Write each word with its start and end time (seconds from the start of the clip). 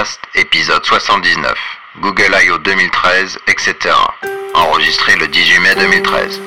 Podcast, 0.00 0.20
épisode 0.34 0.82
79. 0.82 1.54
Google 2.00 2.32
I.O. 2.32 2.56
2013, 2.58 3.36
etc. 3.48 3.94
Enregistré 4.54 5.14
le 5.16 5.28
18 5.28 5.58
mai 5.58 5.74
2013. 5.74 6.40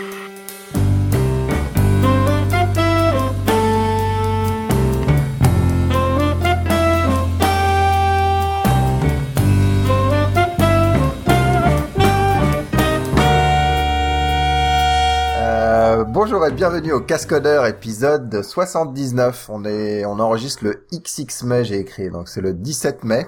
Euh, 15.38 16.04
bonjour 16.06 16.48
et 16.48 16.52
bienvenue 16.52 16.94
au 16.94 17.02
Cascodeur 17.02 17.68
épisode 17.68 18.42
79. 18.42 19.50
On 19.50 19.64
on 19.64 20.20
enregistre 20.20 20.64
le 20.64 20.88
XX 20.92 21.44
mai, 21.44 21.64
j'ai 21.64 21.78
écrit, 21.78 22.10
donc 22.10 22.30
c'est 22.30 22.42
le 22.42 22.54
17 22.54 23.04
mai. 23.04 23.28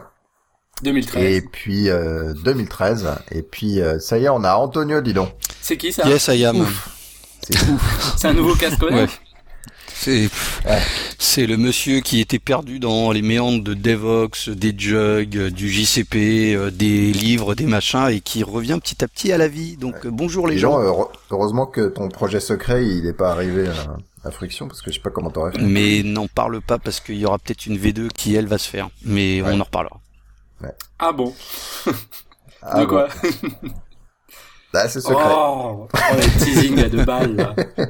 2013. 0.84 1.24
Et 1.24 1.42
puis 1.42 1.90
euh, 1.90 2.34
2013. 2.44 3.08
Et 3.32 3.42
puis 3.42 3.80
euh, 3.82 4.00
ça 4.00 4.18
y 4.18 4.26
est, 4.26 4.30
on 4.30 4.44
a 4.44 4.56
Antonio, 4.56 5.02
dis 5.02 5.14
donc. 5.14 5.30
C'est 5.62 5.78
qui 5.78 5.92
ça? 5.92 6.08
Yes, 6.08 6.28
I 6.28 6.46
am. 6.46 6.66
C'est 7.42 7.62
ouf. 7.70 8.14
C'est 8.18 8.28
un 8.28 8.34
nouveau 8.34 8.56
casque 8.56 8.82
Ouais. 8.84 9.08
C'est 9.98 10.30
Ouais. 10.66 10.82
c'est 11.18 11.46
le 11.48 11.56
monsieur 11.58 12.02
qui 12.02 12.20
était 12.20 12.40
perdu 12.40 12.80
dans 12.80 13.12
les 13.12 13.22
méandres 13.22 13.64
de 13.64 13.74
Devox, 13.74 14.50
des 14.50 14.74
jugs, 14.78 15.48
du 15.50 15.70
JCP, 15.70 16.54
euh, 16.56 16.70
des 16.70 17.14
livres, 17.14 17.56
des 17.56 17.66
machins, 17.66 18.08
et 18.10 18.20
qui 18.20 18.44
revient 18.44 18.78
petit 18.82 19.04
à 19.04 19.08
petit 19.08 19.32
à 19.32 19.38
la 19.38 19.48
vie. 19.48 19.78
Donc 19.78 20.06
bonjour 20.08 20.48
les 20.48 20.56
Dis 20.56 20.62
gens. 20.62 20.80
heureusement 21.32 21.66
que 21.66 21.88
ton 21.88 22.10
projet 22.10 22.40
secret, 22.42 22.86
il 22.86 23.08
est 23.08 23.14
pas 23.14 23.32
arrivé 23.32 23.68
à, 23.68 24.28
à 24.28 24.32
Friction 24.32 24.68
parce 24.68 24.82
que 24.82 24.92
je 24.92 24.96
sais 24.98 25.02
pas 25.02 25.12
comment 25.12 25.30
t'aurais 25.32 25.52
fait. 25.54 25.62
Mais 25.62 26.04
n'en 26.04 26.28
parle 26.28 26.60
pas 26.62 26.78
parce 26.78 27.00
qu'il 27.00 27.16
y 27.18 27.26
aura 27.26 27.40
peut-être 27.40 27.66
une 27.66 27.78
V2 27.78 28.10
qui 28.10 28.36
elle 28.36 28.48
va 28.48 28.58
se 28.58 28.70
faire. 28.70 28.90
Mais 29.04 29.42
Ouais. 29.42 29.52
on 29.54 29.60
en 29.62 29.64
reparlera. 29.64 30.02
Ah 31.00 31.12
bon 31.12 31.34
Ah 32.62 32.80
De 32.80 32.86
bon. 32.86 32.88
quoi 32.90 33.08
Là, 34.74 34.88
c'est 34.90 35.00
secret. 35.02 35.24
Oh, 35.30 35.88
oh, 35.94 35.98
le 36.16 36.44
teasing 36.44 36.80
à 36.84 36.90
deux 36.90 37.06
balles 37.06 37.36
là. 37.36 37.56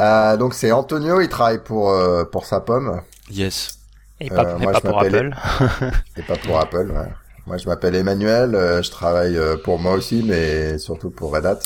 Euh, 0.00 0.36
donc 0.36 0.54
c'est 0.54 0.72
Antonio, 0.72 1.20
il 1.20 1.28
travaille 1.28 1.62
pour 1.62 1.90
euh, 1.90 2.24
pour 2.24 2.46
sa 2.46 2.60
pomme 2.60 3.00
Yes. 3.30 3.78
Et 4.20 4.30
Euh, 4.32 4.34
pas, 4.34 4.56
et 4.56 4.58
moi, 4.62 4.72
pas 4.72 4.78
je 4.78 4.88
pour 4.88 4.96
m'appelle- 5.02 5.36
Apple. 5.54 5.90
et 6.16 6.22
pas 6.22 6.36
pour 6.36 6.58
Apple. 6.58 6.90
ouais. 6.92 7.12
Moi, 7.46 7.58
je 7.58 7.68
m'appelle 7.68 7.94
Emmanuel, 7.94 8.54
euh, 8.56 8.82
je 8.82 8.90
travaille 8.90 9.36
euh, 9.36 9.56
pour 9.56 9.78
moi 9.78 9.92
aussi, 9.92 10.24
mais 10.26 10.78
surtout 10.78 11.10
pour 11.10 11.32
Red 11.34 11.46
Hat. 11.46 11.58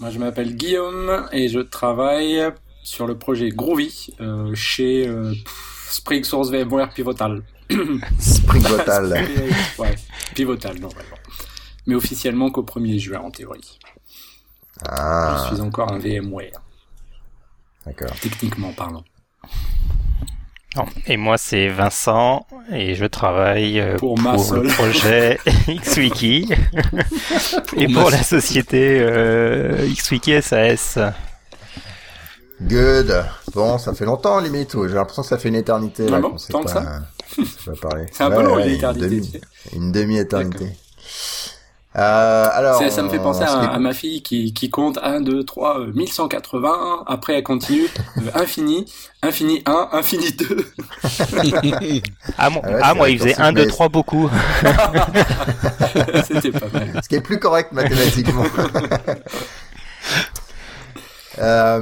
Moi 0.00 0.10
je 0.10 0.18
m'appelle 0.18 0.54
Guillaume 0.56 1.28
et 1.32 1.48
je 1.48 1.60
travaille 1.60 2.42
sur 2.82 3.06
le 3.06 3.16
projet 3.16 3.50
Groovy 3.50 4.12
euh, 4.20 4.52
chez 4.54 5.06
euh, 5.08 5.32
Spring 5.88 6.24
Source 6.24 6.50
VMware 6.50 6.90
Pivotal. 6.92 7.42
Spring 8.18 8.62
Botal. 8.62 9.26
ouais, 9.78 9.94
Pivotal 10.34 10.78
normalement. 10.78 11.16
Mais 11.86 11.94
officiellement 11.94 12.50
qu'au 12.50 12.62
1er 12.62 12.98
juin 12.98 13.20
en 13.20 13.30
théorie. 13.30 13.78
Ah, 14.88 15.46
Je 15.48 15.54
suis 15.54 15.62
encore 15.62 15.92
un 15.92 15.98
VMware, 15.98 16.60
d'accord. 17.86 18.10
techniquement 18.20 18.72
parlant. 18.72 19.04
Non. 20.76 20.86
Et 21.06 21.18
moi, 21.18 21.36
c'est 21.36 21.68
Vincent 21.68 22.46
et 22.72 22.94
je 22.94 23.04
travaille 23.04 23.78
euh, 23.78 23.96
Pour 23.98 24.14
pour, 24.14 24.54
le 24.54 24.68
projet 24.68 25.38
XWiki 25.68 26.48
et 27.76 27.88
Pour 27.88 28.10
la 28.10 28.22
société 28.22 28.98
euh, 29.00 29.86
XWiki 29.92 30.40
SAS. 30.40 30.98
Good. 32.62 33.24
Bon, 33.54 33.76
ça 33.76 33.92
fait 33.92 34.06
longtemps, 34.06 34.40
limite. 34.40 34.74
J'ai 34.88 34.94
l'impression 34.94 35.22
que 35.22 35.28
ça 35.28 35.36
fait 35.36 35.48
une 35.48 35.56
éternité. 35.56 36.06
Ah 36.08 36.12
là, 36.12 36.20
bon 36.20 36.36
Tant 36.50 36.62
que 36.62 36.70
ça 36.70 37.02
C'est 38.12 38.22
un 38.22 38.30
peu 38.30 38.36
Ouais, 38.38 38.42
long, 38.42 38.56
ouais, 38.56 38.68
une 38.68 38.74
éternité, 38.76 39.06
demi-. 39.08 39.40
Une 39.74 39.92
demi-éternité. 39.92 40.66
Euh, 41.94 42.48
alors, 42.50 42.78
Ça, 42.78 42.90
ça 42.90 43.02
me 43.02 43.10
fait 43.10 43.18
penser 43.18 43.42
à, 43.42 43.52
à 43.72 43.78
ma 43.78 43.92
fille 43.92 44.22
qui, 44.22 44.54
qui 44.54 44.70
compte 44.70 44.98
1, 45.02 45.20
2, 45.20 45.44
3, 45.44 45.78
euh, 45.80 45.92
1180, 45.94 47.04
après 47.06 47.34
elle 47.34 47.42
continue, 47.42 47.84
euh, 48.16 48.20
infini, 48.34 48.90
infini 49.22 49.62
1, 49.66 49.88
infini 49.92 50.32
2. 50.32 50.72
Ah, 52.38 52.48
moi, 52.48 52.62
Ah 52.64 52.70
ouais, 52.70 52.80
ah, 52.82 52.94
moi 52.94 53.10
il 53.10 53.18
faisait 53.18 53.34
quand 53.34 53.42
1, 53.42 53.46
c'est 53.48 53.52
2, 53.52 53.60
mais- 53.62 53.66
3 53.66 53.88
beaucoup. 53.90 54.30
C'était 56.26 56.50
pas 56.52 56.66
mal. 56.72 56.98
Ce 57.02 57.08
qui 57.10 57.14
est 57.16 57.20
plus 57.20 57.38
correct 57.38 57.72
mathématiquement. 57.72 58.44
Euh, 61.38 61.80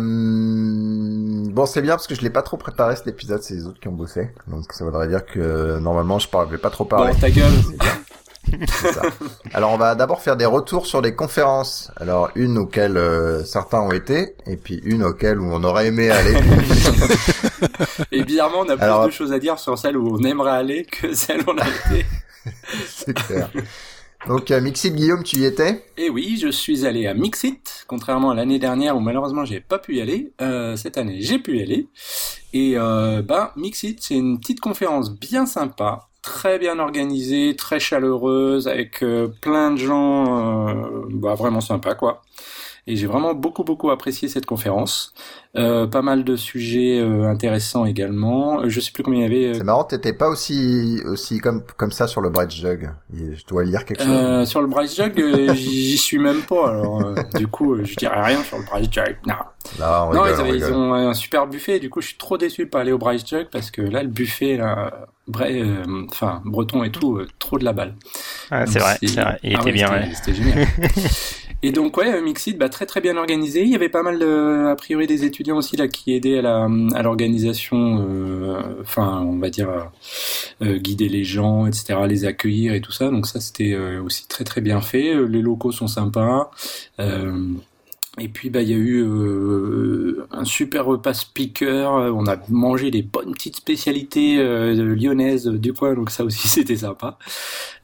bon, 1.51 1.67
c'est 1.67 1.83
bien 1.83 1.93
parce 1.95 2.07
que 2.07 2.15
je 2.15 2.21
l'ai 2.23 2.31
pas 2.31 2.43
trop 2.43 2.57
préparé 2.57 2.97
cet 2.97 3.07
épisode, 3.09 3.43
c'est 3.43 3.55
les 3.55 3.67
autres 3.67 3.81
qui 3.81 3.89
ont 3.89 3.93
bossé. 3.93 4.31
Donc 4.47 4.73
ça 4.73 4.85
voudrait 4.85 5.09
dire 5.09 5.25
que 5.27 5.79
normalement 5.79 6.19
je 6.19 6.29
vais 6.51 6.59
pas 6.59 6.71
trop 6.71 6.85
parler. 6.85 7.13
Bon, 7.13 7.19
ta 7.19 7.31
gueule. 7.31 7.53
Ça. 8.69 9.03
Alors 9.53 9.73
on 9.73 9.77
va 9.77 9.95
d'abord 9.95 10.23
faire 10.23 10.37
des 10.37 10.47
retours 10.47 10.87
sur 10.87 11.01
les 11.01 11.15
conférences. 11.15 11.91
Alors 11.97 12.31
une 12.35 12.59
auxquelles 12.59 12.97
euh, 12.97 13.45
certains 13.45 13.81
ont 13.81 13.93
été, 13.93 14.35
et 14.47 14.57
puis 14.57 14.81
une 14.85 15.05
auxquelles 15.05 15.39
où 15.39 15.53
on 15.53 15.63
aurait 15.63 15.87
aimé 15.89 16.11
aller. 16.11 16.35
Et 18.13 18.25
bizarrement, 18.25 18.61
on 18.61 18.69
a 18.71 18.77
plus 18.77 18.85
Alors- 18.85 19.07
de 19.07 19.11
choses 19.11 19.33
à 19.33 19.39
dire 19.39 19.59
sur 19.59 19.79
celle 19.79 19.97
où 19.97 20.17
on 20.19 20.25
aimerait 20.25 20.51
aller 20.53 20.85
que 20.85 21.15
celle 21.15 21.41
où 21.43 21.51
on 21.51 21.59
a 21.59 21.67
été. 21.69 22.07
c'est 22.89 23.15
clair. 23.15 23.51
Donc 24.27 24.51
euh, 24.51 24.61
Mixit 24.61 24.95
Guillaume, 24.95 25.23
tu 25.23 25.37
y 25.37 25.45
étais? 25.45 25.83
Et 25.97 26.11
oui, 26.11 26.39
je 26.41 26.49
suis 26.49 26.85
allé 26.85 27.07
à 27.07 27.15
Mixit, 27.15 27.85
contrairement 27.87 28.31
à 28.31 28.35
l'année 28.35 28.59
dernière 28.59 28.97
où 28.97 29.01
malheureusement 29.01 29.45
j'ai 29.47 29.61
pas 29.61 29.79
pu 29.79 29.97
y 29.97 30.01
aller. 30.01 30.33
Euh, 30.43 30.77
cette 30.77 30.99
année, 30.99 31.21
j'ai 31.21 31.39
pu 31.39 31.59
y 31.59 31.63
aller. 31.63 31.89
Et 32.53 32.75
euh, 32.77 33.23
ben, 33.23 33.51
Mixit, 33.57 33.99
c'est 34.03 34.15
une 34.15 34.39
petite 34.39 34.61
conférence 34.61 35.11
bien 35.11 35.47
sympa, 35.47 36.09
très 36.21 36.59
bien 36.59 36.79
organisée, 36.79 37.57
très 37.57 37.81
chaleureuse, 37.81 38.69
avec 38.69 39.03
euh, 39.03 39.29
plein 39.41 39.71
de 39.71 39.79
gens, 39.79 40.67
bah, 41.11 41.35
vraiment 41.35 41.63
sympa 41.63 41.95
quoi. 41.95 42.21
Et 42.87 42.97
j'ai 42.97 43.07
vraiment 43.07 43.35
beaucoup 43.35 43.65
beaucoup 43.65 43.91
apprécié 43.91 44.29
cette 44.29 44.47
conférence. 44.47 45.15
Euh, 45.57 45.89
pas 45.89 46.01
mal 46.01 46.23
de 46.23 46.37
sujets 46.37 47.01
euh, 47.01 47.25
intéressants 47.29 47.85
également. 47.85 48.61
Euh, 48.61 48.69
Je 48.69 48.79
sais 48.79 48.93
plus 48.93 49.03
combien 49.03 49.19
il 49.19 49.23
y 49.23 49.27
avait. 49.27 49.47
euh, 49.49 49.55
C'est 49.55 49.65
marrant, 49.65 49.83
t'étais 49.83 50.13
pas 50.13 50.29
aussi 50.29 51.01
aussi 51.07 51.39
comme 51.41 51.65
comme 51.77 51.91
ça 51.91 52.07
sur 52.07 52.21
le 52.21 52.31
Bridge 52.31 52.55
Jug. 52.61 52.89
Je 53.13 53.45
dois 53.49 53.65
lire 53.65 53.85
quelque 53.85 54.01
chose. 54.01 54.13
Euh, 54.13 54.45
sur 54.45 54.61
le 54.61 54.69
Bryce 54.69 54.95
Jug, 54.97 55.13
j'y 55.55 55.99
suis 55.99 56.19
même 56.21 56.43
pas. 56.43 56.69
Alors, 56.71 57.01
euh, 57.03 57.15
du 57.37 57.49
coup, 57.49 57.75
euh, 57.75 57.85
je 57.85 57.97
dirais 57.97 58.23
rien 58.23 58.41
sur 58.45 58.59
le 58.59 58.65
Bryce 58.65 58.87
Jug. 58.93 59.17
Non, 59.27 59.35
Là, 59.81 60.07
on 60.09 60.15
non 60.15 60.23
rigole, 60.23 60.55
ils, 60.55 60.65
on 60.73 60.93
ont 60.93 60.95
un 60.95 61.15
super 61.15 61.49
buffet. 61.49 61.81
Du 61.81 61.91
coup, 61.91 62.01
je 62.01 62.07
suis 62.07 62.17
trop 62.17 62.39
déçu 62.39 62.67
de 62.67 62.71
pas 62.71 62.83
aller 62.83 62.93
au 62.93 62.99
Bryce 62.99 63.27
Jug 63.27 63.49
parce 63.51 63.73
que 63.73 63.83
là, 63.83 64.05
le 64.05 64.09
buffet, 64.09 64.57
là, 64.57 65.09
euh, 65.41 65.85
enfin, 66.13 66.43
breton 66.45 66.85
et 66.85 66.93
tout, 66.93 67.17
euh, 67.17 67.27
trop 67.41 67.59
de 67.59 67.65
la 67.65 67.73
balle. 67.73 67.95
Ah, 68.53 68.67
c'est 68.67 68.79
vrai, 68.79 68.99
c'est 69.03 69.21
vrai. 69.21 69.39
Il 69.43 69.57
ah 69.57 69.59
était 69.59 69.65
ouais, 69.67 69.73
bien, 69.73 69.89
c'était- 69.89 69.99
ouais. 70.01 70.15
C'était 70.15 70.35
génial. 70.35 70.69
Et 71.63 71.73
donc 71.73 71.99
ouais, 71.99 72.23
Mixit, 72.23 72.57
bah, 72.57 72.71
très 72.71 72.87
très 72.87 73.03
bien 73.03 73.19
organisé. 73.19 73.61
Il 73.63 73.69
y 73.69 73.75
avait 73.75 73.91
pas 73.91 74.03
mal 74.03 74.19
de, 74.19 74.69
a 74.73 74.75
priori 74.77 75.07
des 75.07 75.25
aussi 75.49 75.77
là 75.77 75.89
qui 75.89 76.13
aidaient 76.13 76.39
à 76.39 76.43
la 76.43 77.03
l'organisation, 77.03 78.07
euh, 78.09 78.61
enfin 78.81 79.21
on 79.21 79.39
va 79.39 79.51
dire 79.51 79.71
euh, 79.71 79.85
euh, 80.63 80.79
guider 80.79 81.09
les 81.09 81.25
gens, 81.25 81.67
etc., 81.67 81.99
les 82.07 82.25
accueillir 82.25 82.75
et 82.75 82.81
tout 82.81 82.93
ça. 82.93 83.11
Donc 83.11 83.27
ça 83.27 83.41
c'était 83.41 83.77
aussi 83.77 84.29
très 84.29 84.45
très 84.45 84.61
bien 84.61 84.81
fait. 84.81 85.15
Les 85.27 85.43
locaux 85.43 85.73
sont 85.73 85.89
sympas. 85.89 86.51
Et 88.19 88.29
puis 88.29 88.51
bah 88.51 88.61
il 88.61 88.69
y 88.69 88.75
a 88.75 88.77
eu 88.77 90.19
un 90.31 90.45
super 90.45 90.85
repas 90.85 91.15
speaker. 91.15 92.15
On 92.15 92.27
a 92.27 92.37
mangé 92.49 92.91
des 92.91 93.03
bonnes 93.03 93.33
petites 93.33 93.57
spécialités 93.57 94.37
lyonnaises 94.75 95.47
du 95.47 95.73
coin, 95.73 95.95
donc 95.95 96.11
ça 96.11 96.25
aussi 96.25 96.49
c'était 96.49 96.77
sympa. 96.77 97.19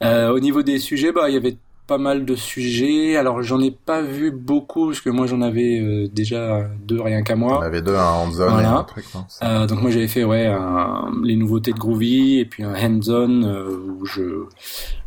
Au 0.01 0.39
niveau 0.39 0.61
des 0.61 0.79
sujets, 0.79 1.11
bah 1.11 1.29
il 1.29 1.33
y 1.33 1.37
avait 1.37 1.57
pas 1.87 1.97
mal 1.97 2.25
de 2.25 2.35
sujets. 2.35 3.15
Alors 3.15 3.41
j'en 3.41 3.59
ai 3.61 3.71
pas 3.71 4.01
vu 4.01 4.29
beaucoup 4.31 4.87
parce 4.87 5.01
que 5.01 5.09
moi 5.09 5.25
j'en 5.25 5.41
avais 5.41 5.79
euh, 5.79 6.07
déjà 6.11 6.69
deux 6.85 7.01
rien 7.01 7.23
qu'à 7.23 7.35
moi. 7.35 7.63
avait 7.63 7.81
deux, 7.81 7.95
un 7.95 8.03
hands-on 8.11 8.45
et 8.47 8.49
Voilà. 8.49 8.77
un 8.79 8.83
truc, 8.83 9.05
non 9.15 9.25
Euh, 9.43 9.65
donc 9.67 9.81
moi 9.81 9.89
j'avais 9.89 10.07
fait 10.09 10.23
ouais 10.25 10.45
un- 10.47 11.09
les 11.23 11.35
nouveautés 11.37 11.71
de 11.71 11.79
Groovy 11.79 12.39
et 12.39 12.45
puis 12.45 12.63
un 12.63 12.73
hands-on 12.75 13.43
euh, 13.43 13.77
où 13.99 14.05
je 14.05 14.43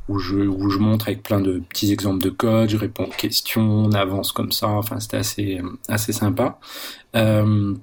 où 0.08 0.19
je 0.19 0.37
où 0.37 0.70
je 0.70 0.78
montre 0.78 1.08
avec 1.08 1.22
plein 1.22 1.40
de 1.40 1.60
petits 1.69 1.93
exemples 1.93 2.25
de 2.25 2.31
code, 2.31 2.69
je 2.70 2.76
réponds 2.76 3.04
aux 3.04 3.08
questions, 3.16 3.60
on 3.62 3.93
avance 3.93 4.32
comme 4.32 4.50
ça. 4.50 4.69
Enfin 4.69 4.99
c'était 5.00 5.19
assez 5.19 5.60
assez 5.88 6.12
sympa. 6.12 6.58
Euh, 7.14 7.75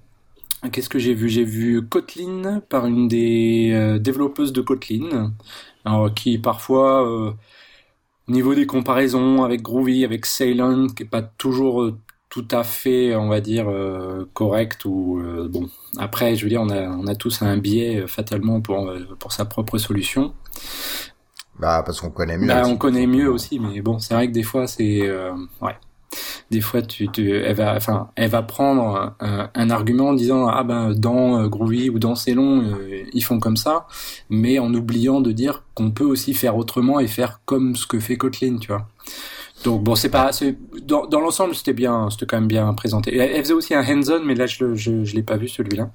Qu'est-ce 0.71 0.89
que 0.89 0.97
j'ai 0.99 1.13
vu? 1.13 1.29
J'ai 1.29 1.43
vu 1.43 1.85
Kotlin 1.87 2.61
par 2.67 2.87
une 2.87 3.07
des 3.07 3.97
développeuses 4.01 4.51
de 4.51 4.61
Kotlin, 4.61 5.31
alors, 5.85 6.11
qui 6.13 6.39
parfois 6.39 7.35
au 8.27 8.31
niveau 8.31 8.55
des 8.55 8.65
comparaisons 8.65 9.43
avec 9.43 9.61
Groovy, 9.61 10.03
avec 10.03 10.25
Ceylan, 10.25 10.87
qui 10.87 11.03
est 11.03 11.07
pas 11.07 11.21
toujours 11.21 11.81
euh, 11.81 11.97
tout 12.29 12.47
à 12.51 12.63
fait, 12.63 13.15
on 13.15 13.29
va 13.29 13.39
dire, 13.39 13.69
euh, 13.69 14.29
correct 14.33 14.85
ou 14.85 15.19
euh, 15.19 15.47
bon. 15.49 15.69
Après, 15.97 16.35
je 16.35 16.43
veux 16.43 16.49
dire, 16.49 16.61
on 16.61 16.69
a, 16.69 16.87
on 16.87 17.07
a 17.07 17.15
tous 17.15 17.41
un 17.41 17.57
biais 17.57 18.01
euh, 18.01 18.07
fatalement 18.07 18.61
pour 18.61 18.91
pour 19.19 19.31
sa 19.31 19.45
propre 19.45 19.77
solution. 19.77 20.33
Bah 21.59 21.81
parce 21.85 22.01
qu'on 22.01 22.11
connaît 22.11 22.37
mieux. 22.37 22.47
Bah, 22.47 22.63
on 22.65 22.77
connaît 22.77 23.07
mieux 23.07 23.29
aussi, 23.31 23.59
mais 23.59 23.81
bon, 23.81 23.97
c'est 23.99 24.13
vrai 24.13 24.27
que 24.27 24.33
des 24.33 24.43
fois, 24.43 24.67
c'est 24.67 25.09
ouais, 25.61 25.77
des 26.51 26.61
fois, 26.61 26.81
tu, 26.81 27.09
elle 27.17 27.55
va, 27.55 27.75
enfin, 27.75 28.09
elle 28.15 28.29
va 28.29 28.41
prendre 28.43 29.15
un, 29.19 29.69
argument 29.69 30.09
en 30.09 30.13
disant 30.13 30.47
ah 30.47 30.63
ben 30.63 30.93
dans 30.93 31.39
euh, 31.39 31.47
Groovy 31.47 31.89
ou 31.89 31.99
dans 31.99 32.15
Célon, 32.15 32.63
euh, 32.63 33.03
ils 33.13 33.23
font 33.23 33.39
comme 33.39 33.57
ça, 33.57 33.87
mais 34.29 34.59
en 34.59 34.73
oubliant 34.73 35.21
de 35.21 35.31
dire 35.31 35.63
qu'on 35.73 35.91
peut 35.91 36.05
aussi 36.05 36.33
faire 36.33 36.55
autrement 36.57 36.99
et 36.99 37.07
faire 37.07 37.41
comme 37.45 37.75
ce 37.75 37.85
que 37.85 37.99
fait 37.99 38.17
Kotlin, 38.17 38.57
tu 38.57 38.67
vois. 38.67 38.87
Donc 39.63 39.83
bon, 39.83 39.95
c'est 39.95 40.09
pas, 40.09 40.31
dans, 40.83 41.07
dans 41.07 41.19
l'ensemble, 41.19 41.55
c'était 41.55 41.73
bien, 41.73 42.09
c'était 42.09 42.25
quand 42.25 42.37
même 42.37 42.47
bien 42.47 42.73
présenté. 42.73 43.15
Elle, 43.17 43.41
faisait 43.41 43.53
aussi 43.53 43.73
un 43.73 43.83
hands-on, 43.83 44.23
mais 44.23 44.35
là, 44.35 44.45
je, 44.45 44.75
je, 44.75 45.03
je 45.03 45.15
l'ai 45.15 45.23
pas 45.23 45.37
vu 45.37 45.47
celui-là. 45.47 45.89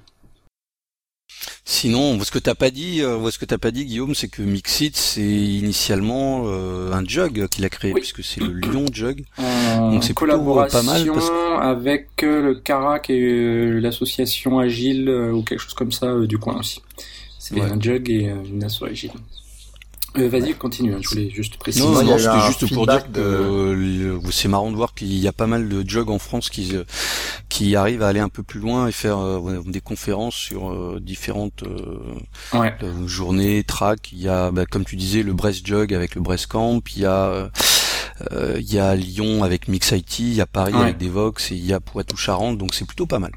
Sinon, 1.65 2.19
ce 2.25 2.31
que 2.33 2.41
t'as 2.41 2.57
pas 2.57 2.71
dit, 2.71 3.03
euh, 3.03 3.31
ce 3.31 3.39
que 3.39 3.45
t'as 3.45 3.57
pas 3.59 3.71
dit, 3.71 3.85
Guillaume, 3.85 4.17
c'est 4.17 4.27
que 4.29 4.43
Mixit, 4.43 4.97
c'est 4.97 5.23
initialement 5.23 6.43
euh, 6.47 6.93
un 6.93 7.05
jug 7.07 7.47
qu'il 7.49 7.65
a 7.65 7.69
créé, 7.69 7.93
Oui. 7.93 8.01
puisque 8.01 8.25
c'est 8.25 8.41
le 8.41 8.53
Lyon 8.53 8.87
Jug. 8.93 9.25
Donc 9.39 10.03
c'est 10.03 10.09
plutôt, 10.09 10.15
collaboration 10.15 10.79
euh, 10.79 10.83
pas 10.83 10.93
mal, 10.93 11.07
parce 11.13 11.31
avec 11.61 12.09
euh, 12.25 12.43
le 12.43 12.55
CARAC 12.57 13.11
et 13.11 13.71
l'association 13.81 14.59
Agile 14.59 15.09
euh, 15.09 15.31
ou 15.33 15.43
quelque 15.43 15.61
chose 15.61 15.75
comme 15.75 15.93
ça 15.93 16.07
euh, 16.07 16.27
du 16.27 16.37
coin 16.39 16.59
aussi. 16.59 16.83
C'est 17.39 17.55
Ouais. 17.55 17.63
un 17.63 17.81
jug 17.81 18.11
et 18.11 18.33
une 18.51 18.65
asso 18.65 18.83
Agile. 18.85 19.11
Euh, 20.19 20.29
Vas-y, 20.29 20.55
continue. 20.55 20.95
hein, 20.95 20.99
je 21.01 21.09
voulais 21.09 21.31
juste 21.31 21.57
préciser. 21.57 21.85
Non, 21.87 22.03
non, 22.03 22.17
eu 22.17 22.21
c'était 22.21 22.47
juste 22.47 22.75
pour 22.75 22.87
dire 22.87 23.11
que 23.11 23.19
euh, 23.19 24.21
c'est 24.31 24.49
marrant 24.49 24.71
de 24.71 24.77
voir 24.77 24.93
qu'il 24.95 25.13
y 25.15 25.27
a 25.27 25.33
pas 25.33 25.47
mal 25.47 25.69
de 25.69 25.89
jugs 25.89 26.11
en 26.11 26.19
France 26.19 26.51
qui 26.51 26.77
euh, 26.77 26.85
qui 27.49 27.77
arrivent 27.77 28.03
à 28.03 28.09
aller 28.09 28.21
un 28.21 28.29
peu 28.29 28.43
plus 28.43 28.61
loin 28.61 28.89
et 28.89 28.93
faire 28.93 29.19
euh, 29.19 29.63
des 29.67 29.81
conférences 29.81 30.35
sur 30.35 30.71
euh, 30.71 30.99
différentes 31.01 31.63
euh, 31.63 32.59
Ouais. 32.59 32.75
euh, 32.83 33.07
journées, 33.07 33.65
tracks. 33.65 34.13
Il 34.13 34.21
y 34.21 34.29
a, 34.29 34.51
bah, 34.51 34.67
comme 34.67 34.85
tu 34.85 34.97
disais, 34.97 35.23
le 35.23 35.33
Brest 35.33 35.67
Jug 35.67 35.95
avec 35.95 36.15
le 36.15 36.21
Brest 36.21 36.47
Camp. 36.47 36.81
Il 36.95 37.03
y 37.03 37.07
a 37.07 37.51
il 38.57 38.73
y 38.73 38.79
a 38.79 38.95
Lyon 38.95 39.43
avec 39.43 39.67
Mix 39.67 39.91
IT, 39.91 40.19
il 40.21 40.35
y 40.35 40.41
a 40.41 40.47
Paris 40.47 40.75
Ouais. 40.75 40.83
avec 40.83 40.99
Devox 40.99 41.51
et 41.51 41.57
il 41.57 41.65
y 41.67 41.73
a 41.73 41.81
Poitou-Charentes, 41.81 42.57
donc 42.59 42.73
c'est 42.75 42.85
plutôt 42.87 43.07
pas 43.07 43.19
mal. 43.19 43.33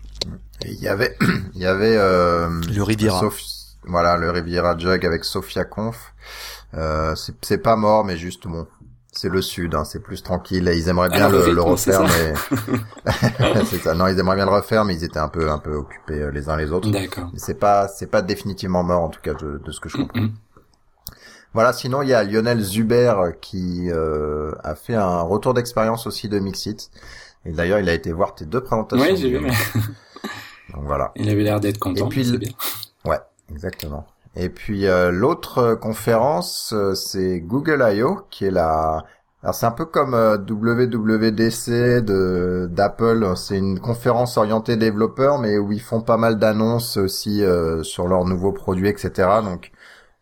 Et 0.64 0.72
Il 0.74 0.80
y 0.80 0.88
avait, 0.88 1.18
il 1.56 1.62
y 1.62 1.66
avait 1.66 1.96
euh, 1.98 2.50
Le 2.72 2.84
Riviera. 2.84 3.20
Sof- 3.22 3.64
voilà, 3.88 4.18
le 4.18 4.30
Riviera 4.30 4.78
Jug 4.78 5.04
avec 5.06 5.24
Sophia 5.24 5.64
Conf. 5.64 6.14
Euh, 6.76 7.16
c'est 7.42 7.58
pas 7.58 7.76
mort, 7.76 8.04
mais 8.04 8.18
juste 8.18 8.48
bon, 8.48 8.68
c'est 9.16 9.30
le 9.30 9.42
sud, 9.42 9.76
hein, 9.76 9.86
c'est 9.86 10.02
plus 10.02 10.22
tranquille. 10.22 10.68
Et 10.68 10.78
ils 10.78 10.90
aimeraient 10.90 11.10
bien 11.10 11.26
Alors, 11.26 11.46
le 11.46 11.54
le, 11.54 11.62
refaire, 11.62 12.04
mais 12.04 12.34
c'est 13.66 13.78
ça. 13.78 13.96
Non, 13.96 14.08
ils 14.08 14.20
aimeraient 14.20 14.36
bien 14.36 14.46
le 14.46 14.52
refaire, 14.52 14.84
mais 14.86 14.94
ils 14.94 15.04
étaient 15.04 15.20
un 15.20 15.30
peu 15.30 15.50
un 15.50 15.58
peu 15.58 15.74
occupés 15.74 16.22
euh, 16.22 16.32
les 16.32 16.50
uns 16.50 16.58
les 16.58 16.72
autres. 16.72 16.90
D'accord. 16.92 17.32
C'est 17.36 17.60
pas 17.60 17.88
c'est 17.88 18.08
pas 18.08 18.22
définitivement 18.22 18.84
mort 18.84 19.02
en 19.02 19.10
tout 19.10 19.22
cas 19.22 19.34
de, 19.34 19.62
de 19.64 19.72
ce 19.72 19.80
que 19.80 19.90
je 19.90 19.98
comprends. 19.98 20.28
Voilà, 21.54 21.72
sinon 21.72 22.02
il 22.02 22.10
y 22.10 22.14
a 22.14 22.22
Lionel 22.26 22.60
Zuber 22.60 23.14
euh, 23.18 23.32
qui 23.32 23.90
euh, 23.90 24.52
a 24.62 24.76
fait 24.76 24.96
un 24.96 25.22
retour 25.22 25.54
d'expérience 25.54 26.06
aussi 26.06 26.28
de 26.28 26.38
Mixit. 26.38 26.92
Et 27.46 27.52
d'ailleurs, 27.52 27.80
il 27.80 27.88
a 27.88 27.94
été 27.94 28.12
voir 28.12 28.36
tes 28.36 28.46
deux 28.46 28.62
présentations. 28.62 29.06
Ouais, 29.06 29.16
j'ai 29.16 29.30
vu. 29.30 29.40
Donc 30.74 30.84
voilà. 30.84 31.14
Il 31.16 31.30
avait 31.30 31.44
l'air 31.44 31.60
d'être 31.62 31.78
content. 31.78 32.08
Et 32.08 32.10
puis 32.10 32.38
bien. 32.38 32.50
Ouais, 33.06 33.20
exactement. 33.52 34.06
Et 34.36 34.50
puis 34.50 34.88
euh, 34.88 35.12
l'autre 35.12 35.60
euh, 35.60 35.76
conférence, 35.76 36.74
euh, 36.74 36.94
c'est 36.94 37.40
Google 37.40 37.86
I.O. 37.90 38.22
qui 38.30 38.46
est 38.46 38.52
la... 38.52 39.06
Alors 39.42 39.54
c'est 39.54 39.66
un 39.68 39.72
peu 39.72 39.86
comme 39.86 40.14
euh, 40.14 40.38
WWDC 40.38 42.04
de 42.04 42.68
d'Apple. 42.72 43.34
C'est 43.36 43.58
une 43.58 43.80
conférence 43.80 44.38
orientée 44.38 44.76
développeurs, 44.76 45.40
mais 45.40 45.58
où 45.58 45.72
ils 45.72 45.82
font 45.82 46.02
pas 46.02 46.18
mal 46.18 46.38
d'annonces 46.38 46.98
aussi 46.98 47.44
euh, 47.44 47.84
sur 47.84 48.08
leurs 48.08 48.26
nouveaux 48.26 48.52
produits, 48.52 48.90
etc. 48.90 49.12
Donc 49.44 49.72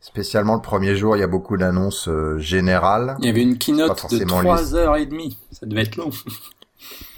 spécialement 0.04 0.56
le 0.56 0.62
premier 0.62 0.98
jour, 0.98 1.16
il 1.16 1.22
y 1.22 1.24
a 1.24 1.28
beaucoup 1.28 1.56
d'annonces 1.56 2.10
euh, 2.10 2.38
générales. 2.38 3.16
Il 3.20 3.26
y 3.26 3.30
avait 3.30 3.42
une 3.42 3.58
keynote 3.58 3.96
de 3.96 4.00
forcément 4.00 4.40
trois 4.40 4.76
heures 4.76 4.98
et 4.98 5.06
demie. 5.06 5.38
Ça 5.52 5.66
devait 5.66 5.84
être 5.84 5.96
long. 5.96 6.10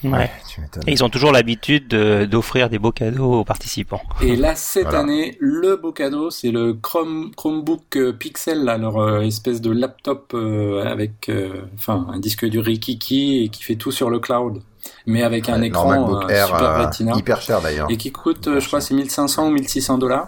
Ouais. 0.03 0.29
Tu 0.47 0.61
m'étonnes. 0.61 0.83
Et 0.87 0.91
ils 0.91 1.03
ont 1.03 1.09
toujours 1.09 1.31
l'habitude 1.31 1.87
de- 1.87 2.25
d'offrir 2.25 2.69
des 2.69 2.77
beaux 2.79 2.91
cadeaux 2.91 3.33
aux 3.39 3.43
participants. 3.43 4.01
Et 4.21 4.35
là, 4.35 4.53
cette 4.55 4.83
Voilà. 4.83 4.99
année, 4.99 5.35
le 5.39 5.77
beau 5.77 5.91
cadeau, 5.91 6.29
c'est 6.29 6.51
le 6.51 6.73
Chrome, 6.73 7.31
Chromebook 7.35 7.95
euh, 7.97 8.13
Pixel, 8.13 8.63
là, 8.63 8.77
leur 8.77 8.97
euh, 8.97 9.21
espèce 9.21 9.61
de 9.61 9.71
laptop 9.71 10.31
euh, 10.35 10.85
avec, 10.85 11.29
euh, 11.29 11.61
enfin, 11.75 12.07
un 12.11 12.19
disque 12.19 12.45
dur 12.45 12.63
Rikiki 12.63 13.43
et 13.45 13.49
qui 13.49 13.63
fait 13.63 13.75
tout 13.75 13.91
sur 13.91 14.09
le 14.11 14.19
cloud, 14.19 14.61
mais 15.07 15.23
avec 15.23 15.49
un 15.49 15.59
Ouais, 15.61 15.67
écran 15.67 16.21
euh, 16.21 16.27
Air, 16.27 16.45
Super 16.47 16.61
euh, 16.61 16.85
Retina 16.85 17.13
hyper 17.17 17.41
cher 17.41 17.61
d'ailleurs. 17.61 17.89
et 17.89 17.97
qui 17.97 18.11
coûte, 18.11 18.47
je 18.59 18.67
crois, 18.67 18.81
c'est 18.81 18.93
1500 18.93 19.47
ou 19.47 19.51
1600 19.51 19.97
dollars. 19.97 20.27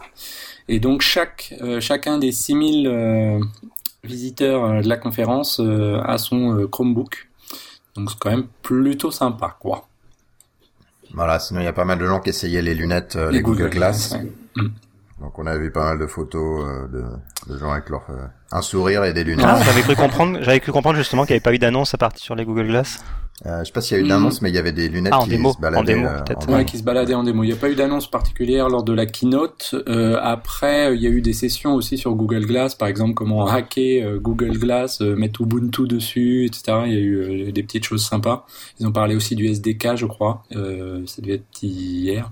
Et 0.70 0.80
donc 0.80 1.02
chaque, 1.02 1.54
euh, 1.62 1.80
chacun 1.80 2.18
des 2.18 2.32
6000 2.32 2.88
euh, 2.88 3.40
visiteurs 4.04 4.82
de 4.82 4.88
la 4.88 4.98
conférence 4.98 5.60
euh, 5.60 6.00
a 6.04 6.18
son 6.18 6.58
euh, 6.58 6.68
Chromebook. 6.68 7.27
Donc 7.98 8.12
c'est 8.12 8.20
quand 8.20 8.30
même 8.30 8.48
plutôt 8.62 9.12
sympa, 9.12 9.56
quoi. 9.60 9.88
Voilà, 11.14 11.40
sinon 11.40 11.62
il 11.62 11.64
y 11.64 11.68
a 11.68 11.74
pas 11.74 11.86
mal 11.86 11.98
de 11.98 12.06
gens 12.06 12.20
qui 12.20 12.30
essayaient 12.30 12.62
les 12.62 12.76
lunettes, 12.76 13.16
euh, 13.16 13.32
les, 13.32 13.42
Google, 13.42 13.70
Glass. 13.70 14.12
ouais. 14.12 14.64
Donc 15.20 15.40
on 15.40 15.48
a 15.48 15.58
vu 15.58 15.72
pas 15.72 15.84
mal 15.84 16.00
de 16.00 16.06
photos 16.06 16.66
euh, 16.68 16.88
de, 16.88 17.54
de 17.54 17.58
gens 17.58 17.72
avec 17.72 17.90
leur 17.90 18.06
euh, 18.10 18.28
un 18.52 18.62
sourire 18.62 19.04
et 19.04 19.14
des 19.14 19.24
lunettes. 19.24 19.46
Ah, 19.48 19.60
j'avais 19.64 19.82
cru 19.82 19.96
comprendre, 19.96 20.40
j'avais 20.42 20.60
cru 20.60 20.72
comprendre 20.72 20.98
justement 20.98 21.24
qu'il 21.24 21.34
n'y 21.34 21.38
avait 21.38 21.44
pas 21.44 21.54
eu 21.54 21.60
d'annonce 21.60 21.94
à 21.94 21.98
partir 21.98 22.22
sur 22.22 22.36
les 22.36 22.46
Google 22.46 22.68
Glass. 22.68 23.04
Euh, 23.46 23.60
je 23.60 23.66
sais 23.66 23.72
pas 23.72 23.82
s'il 23.82 23.98
y 23.98 24.00
a 24.00 24.02
eu 24.02 24.06
Mm. 24.06 24.10
d'annonce, 24.10 24.42
mais 24.42 24.50
il 24.50 24.56
y 24.56 24.58
avait 24.58 24.72
des 24.72 24.90
lunettes 24.90 25.14
Ah, 25.16 25.20
en 25.20 25.24
qui 25.26 25.30
démo, 25.30 25.54
se 25.54 25.60
baladaient. 25.60 25.80
en 25.80 25.84
démo, 25.84 26.08
euh, 26.08 26.52
Ouais, 26.54 26.66
qui 26.66 26.78
se 26.80 26.84
baladait 26.84 27.14
en 27.14 27.24
démo. 27.24 27.44
Il 27.44 27.48
n'y 27.48 27.54
a 27.54 27.56
pas 27.56 27.70
eu 27.70 27.76
d'annonce 27.76 28.10
particulière 28.10 28.68
lors 28.68 28.82
de 28.84 28.94
la 28.94 29.06
keynote. 29.06 29.76
Euh, 29.88 30.18
après, 30.22 30.96
il 30.96 31.02
y 31.02 31.06
a 31.06 31.10
eu 31.12 31.22
des 31.22 31.34
sessions 31.34 31.76
aussi 31.76 32.00
sur 32.00 32.16
Google 32.16 32.46
Glass, 32.48 32.74
par 32.74 32.88
exemple 32.88 33.14
comment 33.14 33.46
hacker 33.48 34.04
euh, 34.08 34.18
Google 34.20 34.58
Glass, 34.58 35.02
euh, 35.02 35.16
mettre 35.16 35.42
Ubuntu 35.42 35.88
dessus, 35.88 36.46
etc. 36.46 36.80
Il 36.88 36.94
y 36.94 36.98
a 36.98 37.00
eu 37.00 37.16
euh, 37.48 37.52
des 37.52 37.62
petites 37.64 37.84
choses 37.84 38.04
sympas. 38.04 38.48
Ils 38.80 38.88
ont 38.88 38.92
parlé 38.92 39.16
aussi 39.16 39.36
du 39.36 39.46
SDK, 39.46 39.96
je 39.96 40.08
crois. 40.08 40.44
Euh, 40.56 41.04
ça 41.06 41.22
devait 41.22 41.36
être 41.36 41.46
hier. 41.62 42.32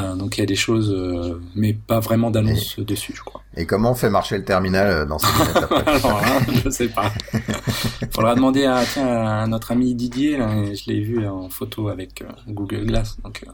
Euh, 0.00 0.14
donc 0.14 0.36
il 0.38 0.40
y 0.40 0.44
a 0.44 0.46
des 0.46 0.54
choses, 0.54 0.92
euh, 0.96 1.40
mais 1.56 1.72
pas 1.72 1.98
vraiment 1.98 2.30
d'annonce 2.30 2.78
dessus, 2.78 3.12
je 3.16 3.22
crois. 3.22 3.42
Et 3.56 3.66
comment 3.66 3.90
on 3.90 3.94
fait 3.94 4.08
marcher 4.10 4.38
le 4.38 4.44
terminal 4.44 4.86
euh, 4.88 5.04
dans 5.04 5.18
ces 5.18 5.26
lunettes 5.32 5.56
après 5.56 5.90
Alors 6.04 6.20
là, 6.22 6.40
je 6.64 6.70
sais 6.70 6.88
pas. 6.88 7.12
Faudra 8.14 8.34
demander 8.34 8.64
à, 8.64 8.82
tiens, 8.90 9.06
à 9.06 9.46
notre 9.46 9.72
ami 9.72 9.94
Didier, 9.94 10.38
là, 10.38 10.48
je 10.74 10.90
l'ai 10.90 11.00
vu 11.00 11.26
en 11.26 11.48
photo 11.50 11.88
avec 11.88 12.22
euh, 12.22 12.26
Google 12.48 12.86
Glass, 12.86 13.18
donc 13.22 13.44
euh, 13.46 13.50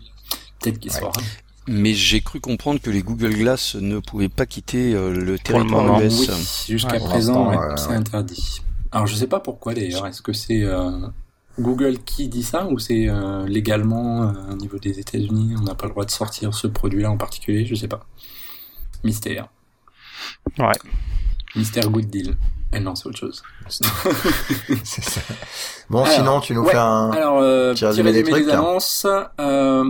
peut-être 0.61 0.79
qu'il 0.79 0.93
Ouais. 0.93 0.99
saura. 1.01 1.13
Mais 1.71 1.93
j'ai 1.95 2.21
cru 2.23 2.41
comprendre 2.41 2.81
que 2.81 2.89
les 2.91 3.03
Google 3.03 3.35
Glass 3.35 3.75
ne 3.75 3.99
pouvaient 3.99 4.31
pas 4.31 4.47
quitter 4.47 4.95
euh, 4.95 5.11
le 5.11 5.17
Pour 5.19 5.25
le 5.33 5.39
territoire 5.39 5.83
moment, 5.85 6.01
US. 6.01 6.21
Oui, 6.21 6.29
jusqu'à 6.73 6.93
Ouais, 6.95 7.01
présent, 7.01 7.51
ouais, 7.51 7.59
euh, 7.59 7.77
c'est 7.77 7.93
interdit. 7.93 8.63
Alors 8.91 9.07
je 9.07 9.15
sais 9.15 9.27
pas 9.27 9.41
pourquoi 9.41 9.75
d'ailleurs. 9.75 10.07
Est-ce 10.07 10.23
que 10.23 10.33
c'est 10.33 10.63
euh, 10.63 10.93
Google 11.59 11.99
qui 11.99 12.29
dit 12.29 12.43
ça 12.43 12.67
ou 12.69 12.79
c'est 12.79 13.07
euh, 13.09 13.47
légalement 13.47 14.23
euh, 14.31 14.53
au 14.53 14.55
niveau 14.57 14.79
des 14.79 14.99
États-Unis, 14.99 15.57
on 15.59 15.65
n'a 15.65 15.75
pas 15.75 15.87
le 15.87 15.91
droit 15.93 16.07
de 16.07 16.11
sortir 16.11 16.55
ce 16.55 16.69
produit-là 16.69 17.11
en 17.11 17.19
particulier? 17.19 17.67
Je 17.67 17.75
sais 17.75 17.89
pas. 17.89 18.07
Mystère. 19.05 19.49
Ouais. 20.59 20.73
Mystère 21.57 21.89
Good 21.91 22.07
Deal. 22.07 22.37
Eh 22.75 22.81
non, 22.81 22.95
c'est 22.95 23.09
autre 23.09 23.19
chose. 23.19 23.43
C'est 24.85 25.05
ça. 25.05 25.21
Bon, 25.89 26.03
Alors, 26.03 26.13
sinon 26.13 26.41
tu 26.41 26.53
nous 26.53 26.65
ouais, 26.65 26.73
fais 26.73 26.79
un. 26.79 27.11
Alors, 27.13 27.39
euh, 27.39 27.73
Petit 27.73 27.87
résumé 27.87 28.13
des 28.13 28.23
trucs, 28.23 28.47
annonces. 28.51 29.07
Euh, 29.41 29.85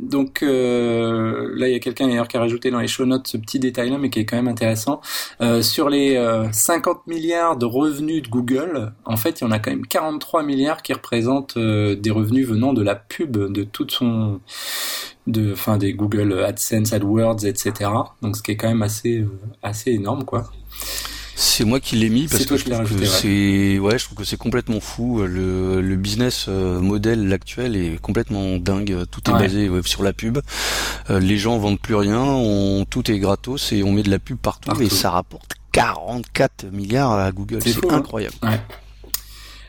donc 0.00 0.42
euh, 0.42 1.50
là, 1.54 1.68
il 1.68 1.72
y 1.72 1.76
a 1.76 1.78
quelqu'un 1.78 2.08
d'ailleurs 2.08 2.28
qui 2.28 2.38
a 2.38 2.40
rajouté 2.40 2.70
dans 2.70 2.80
les 2.80 2.88
show 2.88 3.04
notes 3.04 3.28
ce 3.28 3.36
petit 3.36 3.58
détail-là, 3.58 3.98
mais 3.98 4.08
qui 4.08 4.20
est 4.20 4.24
quand 4.24 4.36
même 4.36 4.48
intéressant. 4.48 5.02
Euh, 5.42 5.60
sur 5.60 5.90
les 5.90 6.16
euh, 6.16 6.50
50 6.52 7.06
milliards 7.06 7.58
de 7.58 7.66
revenus 7.66 8.22
de 8.22 8.28
Google, 8.28 8.92
en 9.04 9.18
fait, 9.18 9.40
il 9.40 9.44
y 9.44 9.46
en 9.46 9.50
a 9.50 9.58
quand 9.58 9.70
même 9.70 9.86
43 9.86 10.42
milliards 10.42 10.80
qui 10.80 10.94
représentent 10.94 11.58
euh, 11.58 11.96
des 11.96 12.10
revenus 12.10 12.48
venant 12.48 12.72
de 12.72 12.82
la 12.82 12.94
pub, 12.94 13.36
de 13.36 13.62
toute 13.62 13.90
son, 13.90 14.40
de, 15.26 15.52
enfin, 15.52 15.76
des 15.78 15.92
Google 15.94 16.42
AdSense, 16.44 16.92
AdWords, 16.92 17.44
etc. 17.44 17.90
Donc, 18.22 18.36
ce 18.36 18.42
qui 18.42 18.50
est 18.52 18.56
quand 18.56 18.68
même 18.68 18.82
assez, 18.82 19.18
euh, 19.20 19.30
assez 19.62 19.90
énorme, 19.92 20.24
quoi. 20.24 20.50
C'est 21.34 21.64
moi 21.64 21.80
qui 21.80 21.96
l'ai 21.96 22.08
mis 22.10 22.28
parce 22.28 22.44
que 22.44 22.56
je 22.56 22.68
trouve 22.70 22.98
que 22.98 23.04
c'est 23.04 23.78
ouais, 23.78 23.98
je 23.98 24.04
trouve 24.04 24.18
que 24.18 24.24
c'est 24.24 24.36
complètement 24.36 24.80
fou. 24.80 25.22
Le, 25.22 25.80
le 25.80 25.96
business 25.96 26.46
euh, 26.48 26.78
modèle 26.78 27.32
actuel 27.32 27.74
est 27.74 28.00
complètement 28.00 28.58
dingue. 28.58 29.04
Tout 29.10 29.22
est 29.28 29.32
Ouais. 29.32 29.38
basé 29.40 29.68
ouais, 29.68 29.80
sur 29.82 30.02
la 30.02 30.12
pub. 30.12 30.38
Euh, 31.10 31.18
les 31.18 31.38
gens 31.38 31.58
vendent 31.58 31.80
plus 31.80 31.94
rien, 31.96 32.22
on, 32.22 32.84
tout 32.88 33.10
est 33.10 33.18
gratos 33.18 33.72
et 33.72 33.82
on 33.82 33.92
met 33.92 34.02
de 34.02 34.10
la 34.10 34.18
pub 34.18 34.36
partout, 34.38 34.68
Partout. 34.68 34.82
et 34.82 34.88
ça 34.88 35.10
rapporte 35.10 35.54
44 35.72 36.66
milliards 36.70 37.12
à 37.12 37.32
Google. 37.32 37.60
C'est 37.62 37.76
hein. 37.90 37.96
incroyable. 37.96 38.36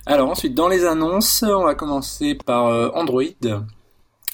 Alors 0.05 0.29
ensuite, 0.29 0.53
dans 0.53 0.67
les 0.67 0.85
annonces, 0.85 1.43
on 1.47 1.63
va 1.63 1.75
commencer 1.75 2.35
par 2.35 2.65
Android. 2.95 3.23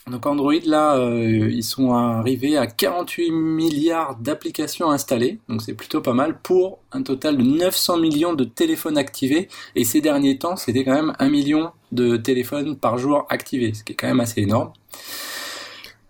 Donc 0.09 0.25
Android, 0.25 0.53
là, 0.65 0.95
euh, 0.95 1.49
ils 1.51 1.63
sont 1.63 1.93
arrivés 1.93 2.57
à 2.57 2.65
48 2.65 3.31
milliards 3.31 4.15
d'applications 4.15 4.89
installées, 4.89 5.39
donc 5.47 5.61
c'est 5.61 5.73
plutôt 5.73 6.01
pas 6.01 6.13
mal, 6.13 6.39
pour 6.39 6.79
un 6.91 7.03
total 7.03 7.37
de 7.37 7.43
900 7.43 7.97
millions 7.97 8.33
de 8.33 8.43
téléphones 8.43 8.97
activés. 8.97 9.49
Et 9.75 9.83
ces 9.83 10.01
derniers 10.01 10.39
temps, 10.39 10.55
c'était 10.55 10.83
quand 10.83 10.93
même 10.93 11.13
un 11.19 11.29
million 11.29 11.71
de 11.91 12.17
téléphones 12.17 12.75
par 12.75 12.97
jour 12.97 13.25
activés, 13.29 13.73
ce 13.73 13.83
qui 13.83 13.93
est 13.93 13.95
quand 13.95 14.07
même 14.07 14.19
assez 14.19 14.41
énorme. 14.41 14.71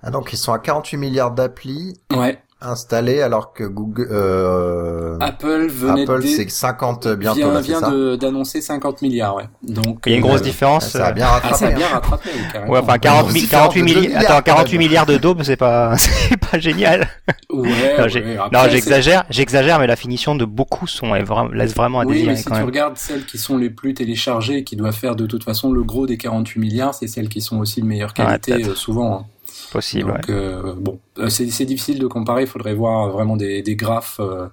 Ah 0.02 0.12
donc 0.12 0.32
ils 0.32 0.38
sont 0.38 0.54
à 0.54 0.60
48 0.60 0.96
milliards 0.96 1.32
d'applis 1.32 1.96
Ouais, 2.16 2.42
installé 2.62 3.22
alors 3.22 3.54
que 3.54 3.64
Google, 3.64 4.08
euh, 4.12 5.18
Apple 5.22 5.68
venait 5.70 6.04
Apple 6.04 6.24
c'est 6.28 6.50
50 6.50 7.08
bientôt 7.10 7.38
vient, 7.40 7.54
là, 7.54 7.62
vient 7.62 8.18
d'annoncer 8.18 8.62
50 8.62 9.02
milliards, 9.02 9.36
ouais. 9.36 9.46
Donc, 9.64 10.00
Il 10.06 10.12
y 10.12 10.16
a 10.16 10.18
une 10.18 10.24
euh, 10.24 10.28
grosse 10.28 10.42
ouais. 10.42 10.46
différence. 10.48 10.90
Ça 10.90 11.08
a 11.08 11.12
bien 11.14 11.26
Ah, 11.28 11.34
rattrapé. 11.36 11.56
ça 11.56 11.68
a 11.68 11.72
bien 11.72 11.86
hein. 11.88 11.90
rattrapé, 11.94 12.30
carrément. 12.52 12.74
Ouais, 12.74 12.80
enfin 12.80 12.98
40, 12.98 13.22
grosse 13.24 13.34
mi- 13.34 13.40
différence 13.42 13.74
48 13.74 13.82
de 13.82 13.88
deux 13.88 13.94
milliards. 14.02 14.04
milliards, 14.20 14.22
Attends, 14.24 14.36
quand 14.52 14.56
48 14.58 14.78
même. 14.78 14.88
milliards 14.88 15.06
de 15.06 15.18
daubes, 15.18 15.42
c'est 15.44 15.56
pas, 15.56 15.96
c'est 15.98 16.38
pas 16.38 16.60
génial. 16.60 17.08
Ouais, 17.50 17.70
Non, 17.98 18.04
ouais, 18.04 18.36
non, 18.52 18.60
c'est- 18.64 18.70
j'exagère, 18.72 19.24
j'exagère, 19.30 19.80
mais 19.80 19.88
la 19.88 19.96
finition 19.96 20.36
de 20.36 20.46
beaucoup 20.46 20.86
sont 20.88 21.16
est 21.16 21.24
vraiment, 21.24 21.50
laisse 21.52 21.74
vraiment 21.74 22.02
à 22.02 22.06
Oui, 22.06 22.10
mais 22.10 22.18
désirer 22.20 22.36
si 22.36 22.44
quand 22.44 22.52
tu 22.56 22.58
même. 22.58 22.66
regardes 22.66 22.98
celles 22.98 23.26
qui 23.26 23.38
sont 23.38 23.58
les 23.58 23.70
plus 23.70 23.94
téléchargées, 23.94 24.64
qui 24.64 24.76
doivent 24.76 24.94
faire 24.96 25.16
de 25.16 25.26
toute 25.26 25.44
façon 25.44 25.72
le 25.72 25.84
gros 25.84 26.06
des 26.08 26.18
48 26.18 26.60
milliards, 26.60 26.94
c'est 26.94 27.08
celles 27.08 27.30
qui 27.30 27.40
sont 27.42 27.58
aussi 27.60 27.82
de 27.82 27.86
meilleure 27.86 28.14
qualité 28.14 28.54
peut-être. 28.56 28.70
euh, 28.70 28.76
souvent. 28.76 29.14
hein. 29.20 29.26
Possible. 29.72 30.10
ouais. 30.12 30.18
Donc 30.18 30.30
euh, 30.30 30.74
bon, 30.76 31.00
Euh, 31.18 31.30
c'est 31.30 31.48
c'est 31.50 31.66
difficile 31.66 32.00
de 32.00 32.08
comparer. 32.08 32.44
Il 32.44 32.48
faudrait 32.48 32.74
voir 32.74 33.10
vraiment 33.10 33.36
des, 33.38 33.62
des 33.62 33.76
graphes. 33.76 34.20
euh, 34.20 34.48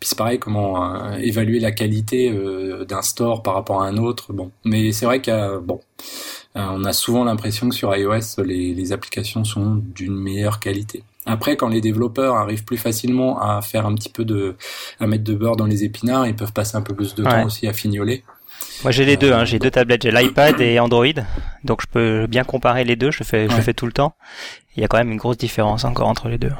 puis 0.00 0.08
c'est 0.08 0.18
pareil, 0.18 0.38
comment 0.38 0.94
euh, 0.94 1.16
évaluer 1.18 1.60
la 1.60 1.72
qualité 1.72 2.30
euh, 2.30 2.84
d'un 2.84 3.02
store 3.02 3.42
par 3.42 3.54
rapport 3.54 3.82
à 3.82 3.86
un 3.86 3.96
autre. 3.96 4.32
Bon, 4.32 4.50
mais 4.64 4.92
c'est 4.92 5.06
vrai 5.06 5.20
bon, 5.62 5.80
euh, 6.56 6.66
on 6.70 6.84
a 6.84 6.92
souvent 6.92 7.24
l'impression 7.24 7.68
que 7.68 7.74
sur 7.74 7.94
iOS, 7.94 8.42
les, 8.44 8.74
les 8.74 8.92
applications 8.92 9.44
sont 9.44 9.82
d'une 9.94 10.16
meilleure 10.16 10.58
qualité. 10.60 11.02
Après, 11.28 11.56
quand 11.56 11.68
les 11.68 11.80
développeurs 11.80 12.36
arrivent 12.36 12.64
plus 12.64 12.76
facilement 12.76 13.40
à 13.40 13.60
faire 13.60 13.84
un 13.84 13.94
petit 13.96 14.08
peu 14.08 14.24
de, 14.24 14.54
à 15.00 15.06
mettre 15.08 15.24
de 15.24 15.34
beurre 15.34 15.56
dans 15.56 15.66
les 15.66 15.82
épinards, 15.82 16.26
ils 16.28 16.36
peuvent 16.36 16.52
passer 16.52 16.76
un 16.76 16.82
peu 16.82 16.94
plus 16.94 17.14
de 17.16 17.24
Ouais. 17.24 17.30
temps 17.30 17.44
aussi 17.46 17.66
à 17.66 17.72
fignoler. 17.72 18.22
Moi 18.82 18.90
j'ai 18.92 19.04
les 19.04 19.16
deux, 19.16 19.32
hein. 19.32 19.44
j'ai 19.44 19.58
deux 19.58 19.70
tablettes, 19.70 20.02
j'ai 20.02 20.10
l'iPad 20.12 20.60
et 20.60 20.78
Android, 20.80 21.06
donc 21.64 21.80
je 21.82 21.86
peux 21.90 22.26
bien 22.26 22.44
comparer 22.44 22.84
les 22.84 22.96
deux, 22.96 23.10
je 23.10 23.20
le 23.20 23.24
fais, 23.24 23.48
je 23.48 23.54
Ouais. 23.54 23.62
fais 23.62 23.74
tout 23.74 23.86
le 23.86 23.92
temps. 23.92 24.14
Il 24.76 24.80
y 24.82 24.84
a 24.84 24.88
quand 24.88 24.98
même 24.98 25.10
une 25.10 25.16
grosse 25.18 25.38
différence 25.38 25.84
encore 25.84 26.08
entre 26.08 26.28
les 26.28 26.38
deux. 26.38 26.52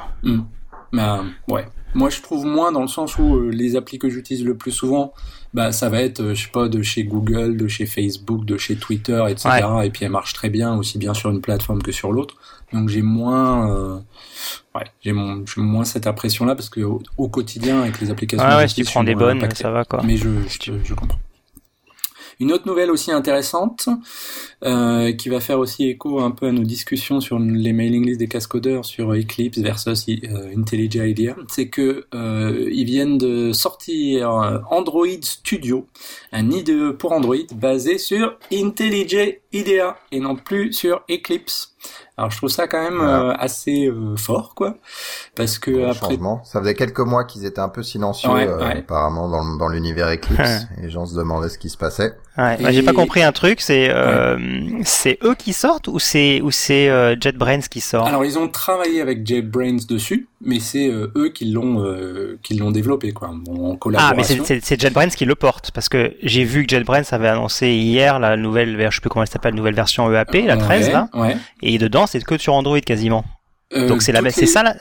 Euh, 0.94 1.22
ouais. 1.48 1.66
Moi, 1.94 2.10
je 2.10 2.20
trouve 2.20 2.44
moins 2.44 2.72
dans 2.72 2.82
le 2.82 2.88
sens 2.88 3.16
où 3.18 3.36
euh, 3.36 3.50
les 3.50 3.74
applis 3.76 3.98
que 3.98 4.08
j'utilise 4.10 4.44
le 4.44 4.54
plus 4.56 4.70
souvent, 4.72 5.12
bah, 5.54 5.72
ça 5.72 5.88
va 5.88 6.00
être, 6.02 6.20
euh, 6.20 6.34
je 6.34 6.44
sais 6.44 6.50
pas, 6.50 6.68
de 6.68 6.82
chez 6.82 7.04
Google, 7.04 7.56
de 7.56 7.68
chez 7.68 7.86
Facebook, 7.86 8.44
de 8.44 8.58
chez 8.58 8.76
Twitter, 8.76 9.22
etc. 9.28 9.48
Et 9.84 9.90
puis, 9.90 10.04
elles 10.04 10.10
marchent 10.10 10.34
très 10.34 10.50
bien, 10.50 10.74
aussi 10.76 10.98
bien 10.98 11.14
sur 11.14 11.30
une 11.30 11.40
plateforme 11.40 11.80
que 11.82 11.92
sur 11.92 12.12
l'autre. 12.12 12.36
Donc, 12.72 12.88
j'ai 12.90 13.00
moins, 13.02 13.70
euh, 13.74 13.98
ouais, 14.74 14.84
j'ai 15.02 15.12
mon- 15.12 15.42
moins 15.56 15.84
cette 15.84 16.06
impression-là 16.06 16.54
parce 16.54 16.68
que 16.68 16.80
au, 16.80 17.02
au 17.16 17.28
quotidien, 17.28 17.80
avec 17.82 17.98
les 18.00 18.10
applications, 18.10 18.46
que 18.46 18.56
ouais, 18.56 18.68
si 18.68 18.74
tu 18.76 18.84
prends 18.84 19.04
des 19.04 19.14
bonnes, 19.14 19.38
impacté. 19.38 19.62
ça 19.62 19.70
va 19.70 19.84
quoi. 19.84 20.02
Mais 20.04 20.16
je, 20.16 20.28
je, 20.62 20.72
je 20.84 20.94
comprends. 20.94 21.18
Une 22.38 22.52
autre 22.52 22.66
nouvelle 22.66 22.90
aussi 22.90 23.10
intéressante, 23.12 23.88
euh, 24.62 25.12
qui 25.12 25.28
va 25.28 25.40
faire 25.40 25.58
aussi 25.58 25.88
écho 25.88 26.20
un 26.20 26.30
peu 26.30 26.46
à 26.46 26.52
nos 26.52 26.64
discussions 26.64 27.20
sur 27.20 27.38
les 27.38 27.72
mailing 27.72 28.04
lists 28.04 28.20
des 28.20 28.28
cascodeurs 28.28 28.84
sur 28.84 29.14
Eclipse 29.14 29.58
versus 29.58 30.06
euh, 30.08 30.54
IntelliJ 30.54 30.96
IDEA, 30.96 31.36
c'est 31.48 31.68
que 31.68 32.06
euh, 32.14 32.68
ils 32.70 32.84
viennent 32.84 33.16
de 33.16 33.52
sortir 33.52 34.30
Android 34.70 35.06
Studio, 35.22 35.86
un 36.32 36.50
IDE 36.50 36.92
pour 36.92 37.12
Android 37.12 37.36
basé 37.54 37.98
sur 37.98 38.38
IntelliJ 38.52 39.38
IDEA 39.52 39.96
et 40.12 40.20
non 40.20 40.36
plus 40.36 40.72
sur 40.72 41.02
Eclipse. 41.10 41.75
Alors 42.18 42.30
je 42.30 42.38
trouve 42.38 42.48
ça 42.48 42.66
quand 42.66 42.82
même 42.82 42.96
Voilà. 42.96 43.20
euh, 43.20 43.34
assez 43.38 43.86
euh, 43.88 44.16
fort, 44.16 44.54
quoi, 44.54 44.76
parce 45.34 45.58
que 45.58 45.84
après 45.90 45.94
changement. 46.14 46.42
Ça 46.44 46.60
faisait 46.60 46.74
quelques 46.74 47.00
mois 47.00 47.24
qu'ils 47.24 47.44
étaient 47.44 47.60
un 47.60 47.68
peu 47.68 47.82
silencieux, 47.82 48.30
Ouais, 48.30 48.46
euh, 48.48 48.58
ouais. 48.58 48.78
apparemment, 48.78 49.28
dans, 49.28 49.42
le- 49.44 49.58
dans 49.58 49.68
l'univers 49.68 50.08
Eclipse. 50.08 50.66
et 50.78 50.82
les 50.82 50.90
gens 50.90 51.04
se 51.06 51.14
demandaient 51.14 51.48
ce 51.50 51.58
qui 51.58 51.68
se 51.68 51.76
passait. 51.76 52.14
Ouais, 52.38 52.56
Et- 52.58 52.62
bah, 52.62 52.72
j'ai 52.72 52.82
pas 52.82 52.92
compris 52.94 53.22
un 53.22 53.32
truc, 53.32 53.60
c'est 53.60 53.90
euh, 53.90 54.38
c'est 54.84 55.18
eux 55.24 55.34
qui 55.34 55.52
sortent 55.52 55.88
ou 55.88 55.98
c'est 55.98 56.40
ou 56.42 56.50
c'est 56.50 56.88
euh, 56.88 57.16
JetBrains 57.20 57.60
qui 57.60 57.80
sort? 57.80 58.06
Alors 58.06 58.24
ils 58.24 58.38
ont 58.38 58.48
travaillé 58.48 59.00
avec 59.00 59.26
JetBrains 59.26 59.78
dessus, 59.88 60.28
mais 60.44 60.60
c'est 60.60 60.88
euh, 60.88 61.10
eux 61.16 61.30
qui 61.30 61.46
l'ont 61.50 61.82
euh, 61.84 62.38
qui 62.42 62.54
l'ont 62.54 62.70
développé 62.70 63.12
quoi, 63.12 63.30
bon, 63.34 63.70
en 63.70 63.74
Ah, 63.74 63.76
collaboration. 63.78 64.44
mais 64.48 64.60
c'est- 64.60 64.80
JetBrains 64.80 65.08
qui 65.08 65.24
le 65.24 65.34
porte 65.34 65.70
parce 65.72 65.88
que 65.88 66.14
j'ai 66.22 66.44
vu 66.44 66.66
que 66.66 66.70
JetBrains 66.76 67.02
avait 67.10 67.28
annoncé 67.28 67.68
hier 67.70 68.18
la 68.18 68.36
nouvelle, 68.36 68.76
je 68.90 68.94
sais 68.94 69.00
plus 69.00 69.08
comment 69.10 69.22
elle 69.22 69.28
s'appelle, 69.30 69.54
nouvelle 69.54 69.74
version 69.74 70.10
EAP, 70.12 70.46
la 70.46 70.56
13 70.56 70.86
Ouais, 70.88 70.92
là, 70.92 71.08
Ouais. 71.14 71.36
et 71.62 71.78
dedans 71.78 72.06
c'est 72.06 72.22
que 72.22 72.36
sur 72.38 72.54
Android 72.54 72.80
quasiment. 72.80 73.24
Euh, 73.74 73.88
Donc 73.88 74.02
c'est 74.02 74.12
la 74.12 74.20
c'est 74.30 74.42
les- 74.42 74.46
ça 74.46 74.62
là 74.62 74.76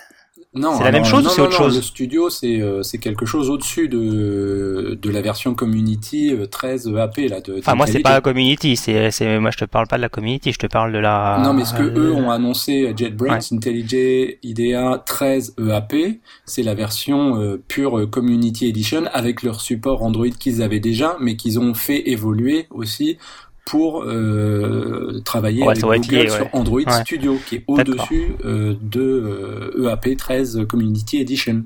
Non, 0.56 0.78
c'est 0.78 0.84
la 0.84 0.92
même 0.92 1.04
non, 1.04 1.10
chose 1.10 1.28
ou 1.28 1.30
c'est 1.30 1.42
autre 1.42 1.52
chose 1.52 1.76
Le 1.76 1.82
studio 1.82 2.30
c'est 2.30 2.62
euh, 2.62 2.82
c'est 2.82 2.98
quelque 2.98 3.26
chose 3.26 3.50
au-dessus 3.50 3.88
de 3.90 4.98
de 5.00 5.10
la 5.10 5.22
version 5.22 5.54
Community 5.54 6.34
euh, 6.34 6.48
13 6.48 6.88
EAP 6.88 7.30
là 7.30 7.42
de. 7.42 7.58
Enfin 7.60 7.76
moi 7.76 7.88
c'est 7.88 8.00
pas 8.00 8.14
la 8.14 8.22
community, 8.22 8.76
c'est 8.76 9.12
c'est 9.12 9.40
moi 9.40 9.52
je 9.52 9.58
te 9.58 9.66
parle 9.66 9.88
pas 9.88 9.98
de 9.98 10.02
la 10.02 10.10
community, 10.10 10.52
je 10.52 10.60
te 10.60 10.68
parle 10.68 10.92
de 10.94 10.98
la. 11.00 11.42
Non, 11.44 11.54
mais 11.54 11.66
ce 11.66 11.74
que 11.74 11.84
euh, 11.84 12.10
eux 12.10 12.14
ont 12.14 12.32
annoncé 12.32 12.94
JetBrains, 12.96 13.40
IntelliJ 13.52 14.38
IDEA 14.44 15.04
13 15.06 15.56
EAP, 15.60 16.20
c'est 16.46 16.64
la 16.64 16.74
version 16.74 17.40
euh, 17.40 17.62
pure 17.68 18.00
euh, 18.00 18.08
Community 18.08 18.68
Edition 18.68 19.04
avec 19.14 19.44
leur 19.44 19.62
support 19.62 20.04
Android 20.04 20.30
qu'ils 20.40 20.62
avaient 20.62 20.80
déjà, 20.80 21.18
mais 21.20 21.36
qu'ils 21.36 21.60
ont 21.60 21.74
fait 21.74 22.10
évoluer 22.10 22.68
aussi 22.70 23.18
pour 23.66 24.04
euh, 24.04 25.20
travailler 25.26 25.64
Ouais, 25.64 25.70
avec 25.72 26.02
Google 26.04 26.16
lié, 26.16 26.30
sur 26.30 26.44
ouais. 26.46 26.50
Android 26.54 26.82
Ouais. 26.86 27.02
Studio, 27.04 27.40
qui 27.48 27.56
est 27.56 27.64
au-dessus 27.68 28.36
euh, 28.46 28.76
de 28.82 29.02
euh, 29.02 29.90
EAP 29.90 30.16
13 30.18 30.66
Community 30.70 31.20
Edition. 31.22 31.54
Donc, 31.56 31.66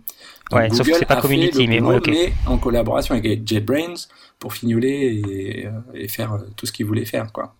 Ouais, 0.60 0.70
sauf 0.70 0.80
que 0.80 0.84
Google 0.86 0.96
c'est 1.00 1.06
pas 1.06 1.14
a 1.16 1.18
fait 1.18 1.22
Community, 1.24 1.64
le 1.64 1.70
mais 1.70 1.80
boulot, 1.80 1.92
ouais, 1.92 1.98
ok. 1.98 2.08
mais 2.10 2.34
en 2.48 2.58
collaboration 2.58 3.16
avec 3.16 3.46
JetBrains 3.48 3.94
pour 4.40 4.54
fignoler 4.54 5.22
et, 5.28 5.68
euh, 5.68 5.72
et 5.94 6.08
faire 6.08 6.34
euh, 6.34 6.40
tout 6.56 6.66
ce 6.66 6.72
qu'ils 6.72 6.86
voulaient 6.86 7.06
faire, 7.06 7.32
quoi. 7.34 7.54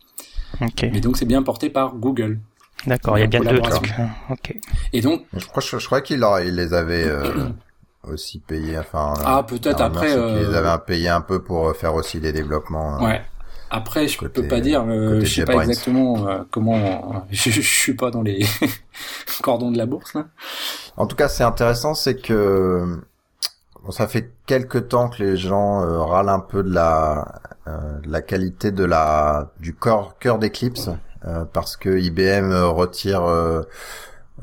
Ok, 0.62 0.90
Mais 0.92 1.00
donc 1.02 1.18
c'est 1.18 1.26
bien 1.26 1.44
porté 1.44 1.70
par 1.70 1.94
Google. 1.96 2.40
d'accord, 2.88 3.18
il 3.18 3.22
y 3.22 3.24
a 3.24 3.26
en 3.26 3.30
bien 3.30 3.42
deux 3.42 3.60
trucs. 3.60 3.92
hein, 4.00 4.10
Ok. 4.32 4.56
Et 4.94 5.02
donc, 5.02 5.24
Je 5.38 5.46
crois, 5.46 5.62
je, 5.62 5.78
je 5.78 5.86
crois 5.86 6.02
ils 6.42 6.56
les 6.56 6.74
avaient 6.74 7.04
euh, 7.06 7.50
aussi 8.08 8.40
payés. 8.40 8.78
Enfin, 8.80 9.14
Ah, 9.24 9.44
peut-être 9.48 9.82
après, 9.82 10.08
qu'ils 10.08 10.50
les 10.50 10.56
avaient 10.56 10.84
payés 10.88 11.10
un 11.10 11.22
peu 11.22 11.44
pour 11.44 11.76
faire 11.76 11.94
aussi 11.94 12.20
des 12.20 12.32
développements. 12.32 12.96
hein. 12.96 13.06
ouais. 13.06 13.22
Après, 13.70 14.08
je 14.08 14.18
Côté- 14.18 14.42
peux 14.42 14.48
pas 14.48 14.62
dire, 14.62 14.84
euh, 14.88 15.20
je 15.22 15.26
sais 15.26 15.46
pas 15.46 15.56
exactement 15.56 16.28
euh, 16.28 16.40
comment. 16.52 17.26
je, 17.32 17.50
je 17.52 17.62
suis 17.62 17.94
pas 17.94 18.10
dans 18.12 18.22
les 18.22 18.46
cordons 19.44 19.72
de 19.72 19.78
la 19.78 19.86
bourse 19.86 20.14
là. 20.14 20.26
En 20.98 21.06
tout 21.08 21.16
cas, 21.16 21.28
c'est 21.28 21.44
intéressant, 21.44 21.94
c'est 21.94 22.16
que 22.16 23.00
bon, 23.84 23.92
ça 23.92 24.08
fait 24.08 24.32
quelques 24.46 24.90
temps 24.90 25.10
que 25.10 25.24
les 25.24 25.38
gens 25.38 25.84
euh, 25.84 26.00
râlent 26.02 26.30
un 26.30 26.40
peu 26.40 26.64
de 26.64 26.74
la 26.74 27.42
euh, 27.68 28.00
de 28.00 28.12
la 28.12 28.22
qualité 28.22 28.72
de 28.72 28.84
la 28.84 29.52
du 29.60 29.74
corps 29.74 30.18
cœur 30.20 30.40
d'Eclipse 30.40 30.90
euh, 31.26 31.46
parce 31.46 31.78
que 31.78 31.90
IBM 32.00 32.52
euh, 32.52 32.68
retire 32.68 33.22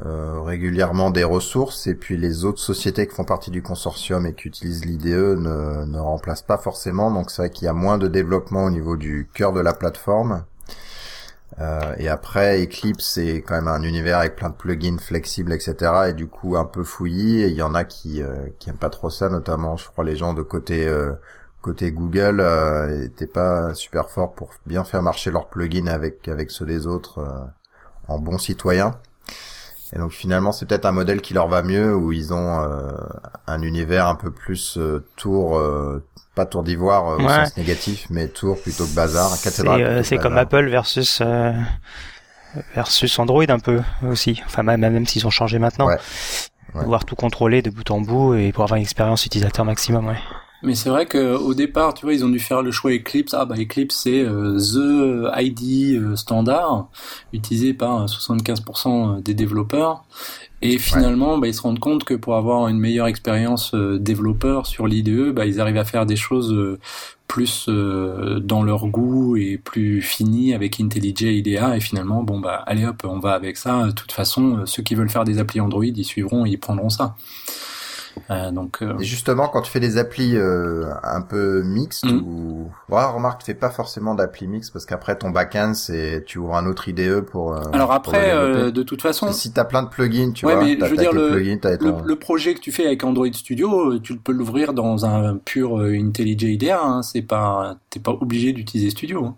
euh, 0.05 0.37
euh, 0.37 0.41
régulièrement 0.43 1.11
des 1.11 1.25
ressources 1.25 1.87
et 1.87 1.95
puis 1.95 2.17
les 2.17 2.45
autres 2.45 2.61
sociétés 2.61 3.07
qui 3.07 3.15
font 3.15 3.25
partie 3.25 3.51
du 3.51 3.63
consortium 3.63 4.27
et 4.27 4.35
qui 4.35 4.49
utilisent 4.49 4.85
l'IDE 4.85 5.39
ne, 5.39 5.85
ne 5.85 5.99
remplacent 5.99 6.43
pas 6.43 6.59
forcément. 6.59 7.11
Donc 7.11 7.31
c'est 7.31 7.43
vrai 7.43 7.51
qu'il 7.51 7.67
y 7.67 7.69
a 7.69 7.73
moins 7.73 7.99
de 7.99 8.09
développement 8.09 8.65
au 8.65 8.71
niveau 8.71 8.97
du 8.97 9.29
cœur 9.35 9.53
de 9.53 9.61
la 9.61 9.73
plateforme. 9.73 10.45
Euh, 11.61 11.95
et 11.99 12.09
après, 12.09 12.63
Eclipse, 12.63 13.05
c'est 13.05 13.41
quand 13.43 13.55
même 13.55 13.69
un 13.69 13.83
univers 13.83 14.19
avec 14.19 14.37
plein 14.37 14.51
de 14.51 14.55
plugins 14.55 14.99
flexibles, 14.99 15.53
etc. 15.53 16.09
Et 16.09 16.13
du 16.13 16.27
coup, 16.27 16.57
un 16.57 16.65
peu 16.67 16.85
fouillis. 16.85 17.43
Et 17.43 17.49
il 17.49 17.55
y 17.55 17.63
en 17.63 17.75
a 17.75 17.85
qui 17.85 18.23
euh, 18.23 18.35
qui 18.59 18.69
aiment 18.71 18.77
pas 18.77 18.91
trop 18.91 19.11
ça, 19.11 19.29
notamment, 19.29 19.77
je 19.77 19.87
crois, 19.89 20.05
les 20.05 20.17
gens 20.17 20.35
de 20.35 20.43
côté 20.43 20.87
euh, 20.87 21.13
côté 21.63 21.91
Google 21.93 22.41
euh, 22.41 23.05
étaient 23.05 23.27
pas 23.27 23.75
super 23.75 24.11
forts 24.11 24.35
pour 24.35 24.51
bien 24.67 24.85
faire 24.85 25.03
marcher 25.03 25.31
leurs 25.31 25.49
plugins 25.49 25.87
avec 25.89 26.29
avec 26.29 26.51
ceux 26.51 26.67
des 26.67 26.87
autres 26.87 27.19
euh, 27.21 27.45
en 28.09 28.19
bons 28.19 28.39
citoyens. 28.39 28.99
Et 29.93 29.99
donc 29.99 30.11
finalement, 30.13 30.53
c'est 30.53 30.67
peut-être 30.67 30.85
un 30.87 30.93
modèle 30.93 31.21
qui 31.21 31.33
leur 31.35 31.49
va 31.49 31.63
mieux, 31.63 31.95
où 31.95 32.13
ils 32.13 32.33
ont 32.35 32.61
euh, 32.61 32.91
un 33.47 33.63
univers 33.63 34.07
un 34.09 34.15
peu 34.17 34.31
plus 34.31 34.77
euh, 34.79 35.05
tour, 35.17 35.57
euh, 35.59 36.05
pas 36.35 36.45
tour 36.47 36.63
d'ivoire 36.65 37.09
euh, 37.09 37.17
au 37.19 37.21
Ouais. 37.27 37.29
sens 37.47 37.57
négatif, 37.57 38.07
mais 38.11 38.29
tour 38.29 38.61
plutôt 38.61 38.85
que 38.85 38.95
bazar, 38.95 39.29
C'est 39.31 39.51
cathédrale. 39.51 39.81
euh, 39.83 40.03
c'est 40.03 40.19
comme. 40.19 40.37
Apple 40.37 40.69
versus 40.69 41.21
euh, 41.23 41.53
versus 42.75 43.19
Android 43.19 43.45
un 43.49 43.59
peu 43.59 43.81
aussi. 44.09 44.43
Enfin 44.47 44.63
même 44.63 44.81
même 44.81 45.07
s'ils 45.07 45.27
ont 45.27 45.31
changé 45.31 45.59
maintenant. 45.59 45.87
Ouais. 45.87 45.99
Ouais. 46.75 46.83
Pouvoir 46.83 47.05
tout 47.05 47.15
contrôler 47.17 47.63
de 47.63 47.71
bout 47.71 47.89
en 47.91 48.01
bout 48.01 48.35
et 48.35 48.53
pour 48.53 48.65
avoir 48.65 48.77
une 48.77 48.83
expérience 48.83 49.25
utilisateur 49.25 49.65
maximum, 49.65 50.09
ouais. 50.09 50.19
Mais 50.63 50.75
c'est 50.75 50.89
vrai 50.89 51.07
que 51.07 51.37
au 51.37 51.55
départ, 51.55 51.95
tu 51.95 52.07
vois, 52.07 52.15
ils 52.15 52.25
ont 52.25 52.29
dû 52.29 52.39
faire 52.39 52.63
le 52.63 52.71
choix 52.71 52.93
Eclipse. 52.93 53.35
Ah 53.35 53.45
bah 53.45 53.57
Eclipse 53.59 53.97
c'est 53.97 54.23
euh, 54.23 54.59
the 54.59 55.31
ID 55.37 55.97
euh, 55.97 56.17
standard 56.17 56.89
utilisé 57.33 57.75
par 57.75 58.03
euh, 58.03 58.07
75% 58.07 59.23
des 59.23 59.35
développeurs. 59.35 60.05
Et 60.63 60.79
finalement, 60.79 61.37
bah, 61.37 61.49
ils 61.49 61.55
se 61.55 61.61
rendent 61.61 61.79
compte 61.79 62.05
que 62.05 62.15
pour 62.15 62.37
avoir 62.37 62.69
une 62.69 62.79
meilleure 62.79 63.07
expérience 63.07 63.75
euh, 63.75 63.99
développeur 63.99 64.67
sur 64.67 64.87
l'IDE, 64.87 65.33
bah, 65.33 65.45
ils 65.45 65.61
arrivent 65.61 65.77
à 65.77 65.85
faire 65.85 66.07
des 66.07 66.17
choses 66.17 66.53
euh, 66.53 66.79
plus 67.27 67.67
euh, 67.69 68.41
dans 68.41 68.63
leur 68.63 68.87
goût 68.87 69.37
et 69.37 69.59
plus 69.59 70.01
finies 70.01 70.55
avec 70.55 70.81
IntelliJ 70.81 71.23
IDEA. 71.23 71.77
Et 71.77 71.81
finalement, 71.81 72.23
bon 72.23 72.41
bah 72.41 72.63
allez 72.67 72.87
hop, 72.87 73.03
on 73.05 73.19
va 73.19 73.33
avec 73.33 73.57
ça. 73.59 73.87
De 73.87 73.91
toute 73.91 74.13
façon, 74.13 74.59
euh, 74.59 74.67
ceux 74.67 74.83
qui 74.83 74.95
veulent 74.95 75.11
faire 75.11 75.25
des 75.25 75.39
applis 75.39 75.61
Android, 75.61 75.85
ils 75.85 76.05
suivront 76.05 76.47
et 76.47 76.51
ils 76.51 76.59
prendront 76.59 76.89
ça. 76.89 77.17
Euh, 78.31 78.51
donc, 78.51 78.83
euh, 78.83 78.99
Et 78.99 79.05
justement, 79.05 79.49
quand 79.49 79.63
tu 79.63 79.71
fais 79.71 79.79
des 79.81 79.99
applis 79.99 80.37
euh, 80.37 80.87
un 81.03 81.23
peu 81.23 81.63
mixtes 81.63 82.05
Mhm. 82.05 82.23
ou, 82.27 82.71
ouais, 82.89 83.05
remarque, 83.05 83.41
tu 83.41 83.47
fais 83.47 83.55
pas 83.55 83.71
forcément 83.71 84.15
d'appli 84.15 84.49
mixte 84.49 84.73
parce 84.73 84.85
qu'après 84.85 85.17
ton 85.17 85.31
backend, 85.31 85.75
c'est 85.75 86.25
tu 86.27 86.39
ouvres 86.39 86.57
un 86.57 86.67
autre 86.67 86.89
IDE 86.89 87.21
pour. 87.21 87.55
euh, 87.55 87.61
alors 87.73 87.93
après, 87.93 88.33
euh, 88.33 88.71
de 88.71 88.83
toute 88.83 89.03
façon, 89.03 89.33
si 89.33 89.53
t'as 89.53 89.65
plein 89.65 89.83
de 89.83 89.89
plugins, 89.89 90.33
tu 90.33 90.45
Ouais, 90.47 90.55
vois, 90.55 90.65
mais 90.65 90.77
je 90.79 90.85
veux 90.91 90.97
dire, 90.97 91.13
le- 91.13 91.31
plugins, 91.31 91.59
t'as 91.61 91.73
le, 91.73 91.79
ton... 91.79 92.03
le 92.03 92.17
projet 92.17 92.55
que 92.55 92.61
tu 92.61 92.73
fais 92.73 92.87
avec 92.87 93.05
Android 93.05 93.33
Studio, 93.33 93.99
tu 94.01 94.17
peux 94.17 94.33
l'ouvrir 94.33 94.73
dans 94.73 95.05
un 95.07 95.37
pur 95.37 95.79
IntelliJ 95.79 96.43
IDEA. 96.45 96.81
Hein, 96.83 97.03
c'est 97.03 97.23
pas, 97.23 97.77
t'es 97.91 98.01
pas 98.01 98.13
obligé 98.13 98.53
d'utiliser 98.53 98.91
Studio. 98.91 99.25
hein. 99.25 99.37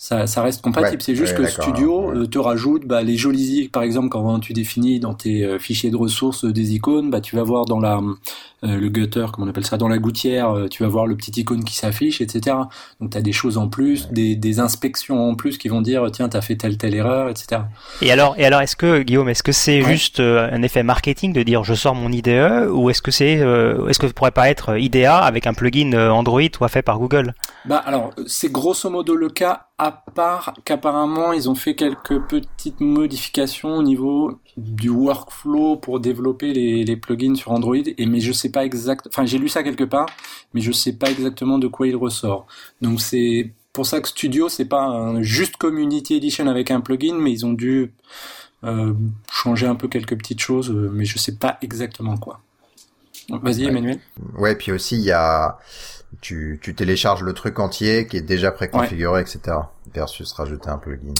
Ça, 0.00 0.28
ça 0.28 0.42
reste 0.42 0.62
compatible. 0.62 0.92
Ouais, 0.92 1.02
c'est 1.04 1.16
juste 1.16 1.36
ouais, 1.36 1.44
que 1.46 1.50
Studio 1.50 2.10
ouais. 2.12 2.18
euh, 2.18 2.26
te 2.26 2.38
rajoute 2.38 2.86
bah, 2.86 3.02
les 3.02 3.16
jolies, 3.16 3.68
par 3.68 3.82
exemple, 3.82 4.10
quand 4.10 4.38
tu 4.38 4.52
définis 4.52 5.00
dans 5.00 5.12
tes 5.12 5.44
euh, 5.44 5.58
fichiers 5.58 5.90
de 5.90 5.96
ressources 5.96 6.44
euh, 6.44 6.52
des 6.52 6.72
icônes, 6.74 7.10
bah, 7.10 7.20
tu 7.20 7.34
vas 7.34 7.42
voir 7.42 7.64
dans 7.64 7.80
la 7.80 8.00
euh, 8.64 8.76
le 8.76 8.88
gutter, 8.90 9.26
comme 9.32 9.44
on 9.44 9.48
appelle 9.48 9.66
ça, 9.66 9.76
dans 9.76 9.88
la 9.88 9.98
gouttière, 9.98 10.50
euh, 10.50 10.68
tu 10.68 10.84
vas 10.84 10.88
voir 10.88 11.06
le 11.06 11.16
petit 11.16 11.32
icône 11.40 11.64
qui 11.64 11.74
s'affiche, 11.74 12.20
etc. 12.20 12.56
Donc 13.00 13.10
tu 13.10 13.18
as 13.18 13.22
des 13.22 13.32
choses 13.32 13.58
en 13.58 13.68
plus, 13.68 14.08
des, 14.12 14.36
des 14.36 14.60
inspections 14.60 15.30
en 15.30 15.34
plus 15.34 15.58
qui 15.58 15.66
vont 15.68 15.80
dire 15.80 16.08
tiens 16.12 16.28
t'as 16.28 16.42
fait 16.42 16.54
telle 16.56 16.76
telle 16.78 16.94
erreur, 16.94 17.28
etc. 17.28 17.62
Et 18.00 18.12
alors, 18.12 18.34
et 18.38 18.44
alors, 18.44 18.60
est-ce 18.60 18.76
que 18.76 19.02
Guillaume, 19.02 19.28
est-ce 19.28 19.42
que 19.42 19.52
c'est 19.52 19.82
Ouais. 19.82 19.92
juste 19.92 20.20
euh, 20.20 20.48
un 20.52 20.62
effet 20.62 20.84
marketing 20.84 21.32
de 21.32 21.42
dire 21.42 21.64
je 21.64 21.74
sors 21.74 21.96
mon 21.96 22.10
IDE 22.12 22.68
ou 22.70 22.88
est-ce 22.90 23.02
que 23.02 23.10
c'est, 23.10 23.38
euh, 23.40 23.88
est-ce 23.88 23.98
que 23.98 24.06
ça 24.06 24.12
pourrait 24.12 24.30
pas 24.30 24.48
être 24.48 24.78
IDEA 24.78 25.18
avec 25.18 25.46
un 25.48 25.54
plugin 25.54 25.92
Android 26.10 26.42
soit 26.56 26.68
fait 26.68 26.82
par 26.82 26.98
Google? 27.00 27.34
Bah 27.64 27.82
alors, 27.84 28.10
c'est 28.26 28.50
grosso 28.50 28.88
modo 28.90 29.14
le 29.14 29.28
cas, 29.28 29.67
à 29.78 29.92
part 29.92 30.54
qu'apparemment 30.64 31.32
ils 31.32 31.48
ont 31.48 31.54
fait 31.54 31.76
quelques 31.76 32.20
petites 32.22 32.80
modifications 32.80 33.76
au 33.76 33.82
niveau 33.82 34.40
du 34.56 34.88
workflow 34.88 35.76
pour 35.76 36.00
développer 36.00 36.52
les, 36.52 36.84
les 36.84 36.96
plugins 36.96 37.36
sur 37.36 37.52
Android. 37.52 37.76
Et 37.76 38.06
mais 38.06 38.20
je 38.20 38.32
sais 38.32 38.50
pas 38.50 38.64
exact, 38.64 39.06
enfin 39.06 39.24
j'ai 39.24 39.38
lu 39.38 39.48
ça 39.48 39.62
quelque 39.62 39.84
part, 39.84 40.06
mais 40.52 40.60
je 40.60 40.72
sais 40.72 40.92
pas 40.92 41.10
exactement 41.10 41.58
de 41.58 41.68
quoi 41.68 41.86
il 41.86 41.96
ressort. 41.96 42.46
Donc 42.80 43.00
c'est 43.00 43.52
pour 43.72 43.86
ça 43.86 44.00
que 44.00 44.08
Studio 44.08 44.48
c'est 44.48 44.64
pas 44.64 44.82
un 44.82 45.22
juste 45.22 45.56
Community 45.56 46.16
Edition 46.16 46.48
avec 46.48 46.70
un 46.72 46.80
plugin, 46.80 47.14
mais 47.14 47.30
ils 47.30 47.46
ont 47.46 47.52
dû 47.52 47.92
euh, 48.64 48.92
changer 49.30 49.66
un 49.68 49.76
peu 49.76 49.86
quelques 49.86 50.16
petites 50.18 50.40
choses, 50.40 50.70
mais 50.70 51.04
je 51.04 51.18
sais 51.18 51.36
pas 51.36 51.58
exactement 51.62 52.16
quoi. 52.16 52.40
Vas-y. 53.30 53.66
Emmanuel. 53.66 54.00
Ouais, 54.36 54.56
puis 54.56 54.72
aussi 54.72 54.96
il 54.96 55.02
y 55.02 55.12
a, 55.12 55.58
tu, 56.20 56.58
tu 56.62 56.74
télécharges 56.74 57.22
le 57.22 57.32
truc 57.32 57.58
entier 57.58 58.06
qui 58.06 58.16
est 58.16 58.22
déjà 58.22 58.50
préconfiguré, 58.50 59.20
etc. 59.20 59.40
Versus 59.94 60.32
rajouter 60.32 60.68
un 60.68 60.78
plugin. 60.78 61.12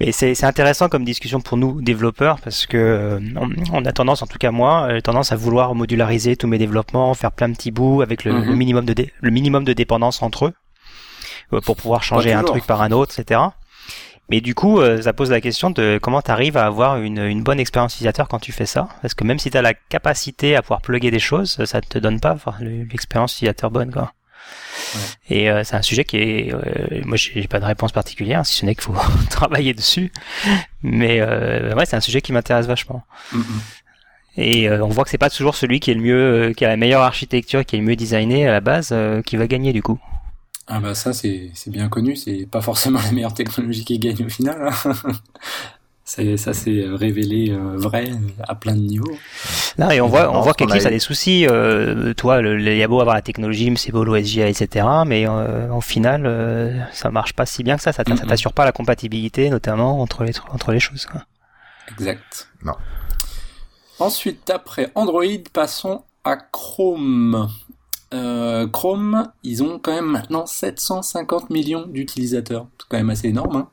Mais 0.00 0.12
c'est 0.12 0.34
c'est 0.34 0.46
intéressant 0.46 0.88
comme 0.88 1.04
discussion 1.04 1.40
pour 1.40 1.56
nous 1.56 1.80
développeurs 1.80 2.38
parce 2.40 2.66
que 2.66 2.76
euh, 2.76 3.20
on, 3.36 3.50
on 3.72 3.84
a 3.84 3.92
tendance, 3.92 4.22
en 4.22 4.26
tout 4.26 4.38
cas 4.38 4.50
moi, 4.50 4.88
euh, 4.90 5.00
tendance 5.00 5.32
à 5.32 5.36
vouloir 5.36 5.74
modulariser 5.74 6.36
tous 6.36 6.46
mes 6.46 6.58
développements, 6.58 7.12
faire 7.14 7.32
plein 7.32 7.48
de 7.48 7.54
petits 7.54 7.70
bouts 7.70 8.02
avec 8.02 8.24
le, 8.24 8.32
Mhm. 8.32 8.44
le 8.50 8.54
minimum 8.56 8.84
de 8.84 8.94
le 9.20 9.30
minimum 9.30 9.64
de 9.64 9.72
dépendance 9.72 10.22
entre 10.22 10.46
eux 10.46 10.52
euh, 11.52 11.60
pour 11.60 11.76
pouvoir 11.76 12.02
changer 12.02 12.32
un 12.32 12.42
truc 12.44 12.66
par 12.66 12.82
un 12.82 12.90
autre, 12.92 13.18
etc. 13.18 13.40
Mais 14.30 14.40
du 14.40 14.54
coup, 14.54 14.80
euh, 14.80 15.02
ça 15.02 15.12
pose 15.12 15.30
la 15.30 15.40
question 15.40 15.70
de 15.70 15.98
comment 16.00 16.22
tu 16.22 16.30
arrives 16.30 16.56
à 16.56 16.64
avoir 16.64 16.96
une, 16.96 17.18
une 17.18 17.42
bonne 17.42 17.60
expérience 17.60 17.94
utilisateur 17.94 18.28
quand 18.28 18.38
tu 18.38 18.52
fais 18.52 18.66
ça. 18.66 18.88
Parce 19.02 19.14
que 19.14 19.24
même 19.24 19.38
si 19.38 19.50
tu 19.50 19.56
as 19.56 19.62
la 19.62 19.74
capacité 19.74 20.56
à 20.56 20.62
pouvoir 20.62 20.80
plugger 20.80 21.10
des 21.10 21.18
choses, 21.18 21.62
ça 21.64 21.80
te 21.80 21.98
donne 21.98 22.20
pas 22.20 22.36
l'expérience 22.60 23.34
utilisateur 23.34 23.70
bonne. 23.70 23.92
Quoi. 23.92 24.12
Et 25.28 25.50
euh, 25.50 25.62
c'est 25.64 25.76
un 25.76 25.82
sujet 25.82 26.04
qui 26.04 26.16
est... 26.16 26.54
euh, 26.54 27.02
moi, 27.04 27.16
j'ai 27.16 27.46
pas 27.48 27.60
de 27.60 27.64
réponse 27.64 27.92
particulière, 27.92 28.46
si 28.46 28.54
ce 28.54 28.66
n'est 28.66 28.74
qu'il 28.74 28.84
faut 28.84 28.96
travailler 29.30 29.74
dessus. 29.74 30.10
Mais 30.82 31.20
euh, 31.20 31.74
ouais, 31.74 31.86
c'est 31.86 31.96
un 31.96 32.00
sujet 32.00 32.20
qui 32.20 32.32
m'intéresse 32.32 32.66
vachement. 32.66 33.04
Mm, 33.32 33.38
mm. 33.38 33.60
Et 34.36 34.68
euh, 34.68 34.84
on 34.84 34.88
voit 34.88 35.04
que 35.04 35.10
c'est 35.10 35.18
pas 35.18 35.30
toujours 35.30 35.54
celui 35.54 35.80
qui 35.80 35.90
est 35.90 35.94
le 35.94 36.00
mieux, 36.00 36.48
euh, 36.48 36.52
qui 36.52 36.64
a 36.64 36.68
la 36.68 36.76
meilleure 36.76 37.02
architecture, 37.02 37.64
qui 37.64 37.76
est 37.76 37.78
le 37.78 37.84
mieux 37.84 37.96
designé 37.96 38.48
à 38.48 38.52
la 38.52 38.60
base, 38.60 38.90
euh, 38.92 39.22
qui 39.22 39.36
va 39.36 39.46
gagner 39.46 39.72
du 39.72 39.82
coup. 39.82 39.98
Ah 40.66 40.80
bah 40.80 40.94
ça 40.94 41.12
c'est 41.12 41.50
c'est 41.54 41.70
bien 41.70 41.88
connu, 41.88 42.16
c'est 42.16 42.46
pas 42.50 42.62
forcément 42.62 43.00
la 43.04 43.12
meilleure 43.12 43.34
technologie 43.34 43.84
qui 43.84 43.98
gagne 43.98 44.24
au 44.24 44.28
final. 44.28 44.68
hein. 44.86 44.92
c'est 46.06 46.36
ça 46.36 46.52
c'est 46.52 46.84
révélé 46.86 47.50
euh, 47.50 47.76
vrai 47.76 48.10
à 48.46 48.54
plein 48.54 48.74
de 48.74 48.80
niveaux. 48.80 49.16
Là, 49.78 49.94
et 49.94 50.00
on 50.00 50.06
voit, 50.08 50.30
on 50.36 50.40
voit 50.40 50.54
qu'Eclipse 50.54 50.84
a 50.84 50.88
a 50.88 50.90
des 50.90 50.98
soucis. 51.00 51.46
Euh, 51.48 52.14
toi, 52.14 52.40
le, 52.40 52.56
le- 52.56 52.72
il 52.72 52.78
y 52.78 52.82
a 52.82 52.88
beau 52.88 53.00
avoir 53.00 53.16
la 53.16 53.22
technologie, 53.22 53.70
mais 53.70 53.76
c'est 53.76 53.90
beau 53.92 54.04
l'OSGA, 54.04 54.48
etc. 54.48 54.86
Mais 55.06 55.26
euh, 55.28 55.70
au 55.72 55.80
final, 55.80 56.24
euh, 56.26 56.78
ça 56.92 57.10
marche 57.10 57.32
pas 57.32 57.44
si 57.46 57.62
bien 57.62 57.76
que 57.76 57.82
ça. 57.82 57.92
Ça, 57.92 58.04
t'assure 58.04 58.52
pas 58.52 58.64
la 58.64 58.72
compatibilité, 58.72 59.50
notamment 59.50 60.00
entre 60.00 60.24
les 60.24 60.32
tr- 60.32 60.48
entre 60.52 60.72
les 60.72 60.80
choses. 60.80 61.06
Quoi. 61.06 61.22
Exact. 61.90 62.48
Non. 62.64 62.74
Ensuite, 63.98 64.50
après 64.50 64.90
Android, 64.94 65.24
passons 65.52 66.04
à 66.24 66.36
Chrome. 66.36 67.48
Euh, 68.14 68.66
Chrome, 68.68 69.28
ils 69.42 69.62
ont 69.62 69.78
quand 69.78 69.92
même 69.92 70.06
maintenant 70.06 70.46
750 70.46 71.50
millions 71.50 71.86
d'utilisateurs. 71.86 72.66
C'est 72.78 72.86
quand 72.88 72.96
même 72.96 73.10
assez 73.10 73.28
énorme. 73.28 73.56
hein. 73.56 73.68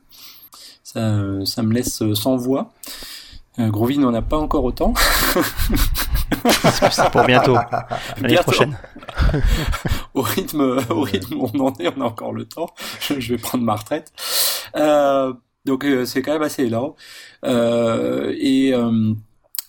Ça, 0.84 1.00
euh, 1.00 1.46
ça 1.46 1.62
me 1.63 1.74
laisse 1.74 2.02
euh, 2.02 2.16
sans 2.16 2.36
voix. 2.36 2.74
Euh, 3.60 3.70
Groovy 3.70 3.98
n'en 3.98 4.13
a 4.13 4.22
pas 4.22 4.38
encore 4.38 4.63
autant. 4.63 4.94
C'est 6.92 7.10
pour 7.12 7.24
bientôt, 7.26 7.56
l'année 8.22 8.36
prochaine. 8.38 8.78
au 10.13 10.22
rythme, 10.22 10.80
au 10.89 11.02
rythme 11.02 11.36
où 11.36 11.50
on 11.54 11.60
en 11.68 11.74
est, 11.76 11.88
on 11.96 12.02
a 12.02 12.06
encore 12.06 12.34
le 12.34 12.46
temps. 12.46 12.68
Je, 13.02 13.20
je 13.20 13.34
vais 13.34 13.38
prendre 13.42 13.63
ma 13.63 13.76
retraite. 13.76 14.12
Euh, 14.76 15.34
donc 15.66 15.86
euh, 15.86 16.06
c'est 16.06 16.22
quand 16.22 16.34
même 16.34 16.42
assez 16.42 16.63
énorme. 16.63 16.94
Euh, 17.46 18.34
et 18.39 18.74
euh, 18.74 19.13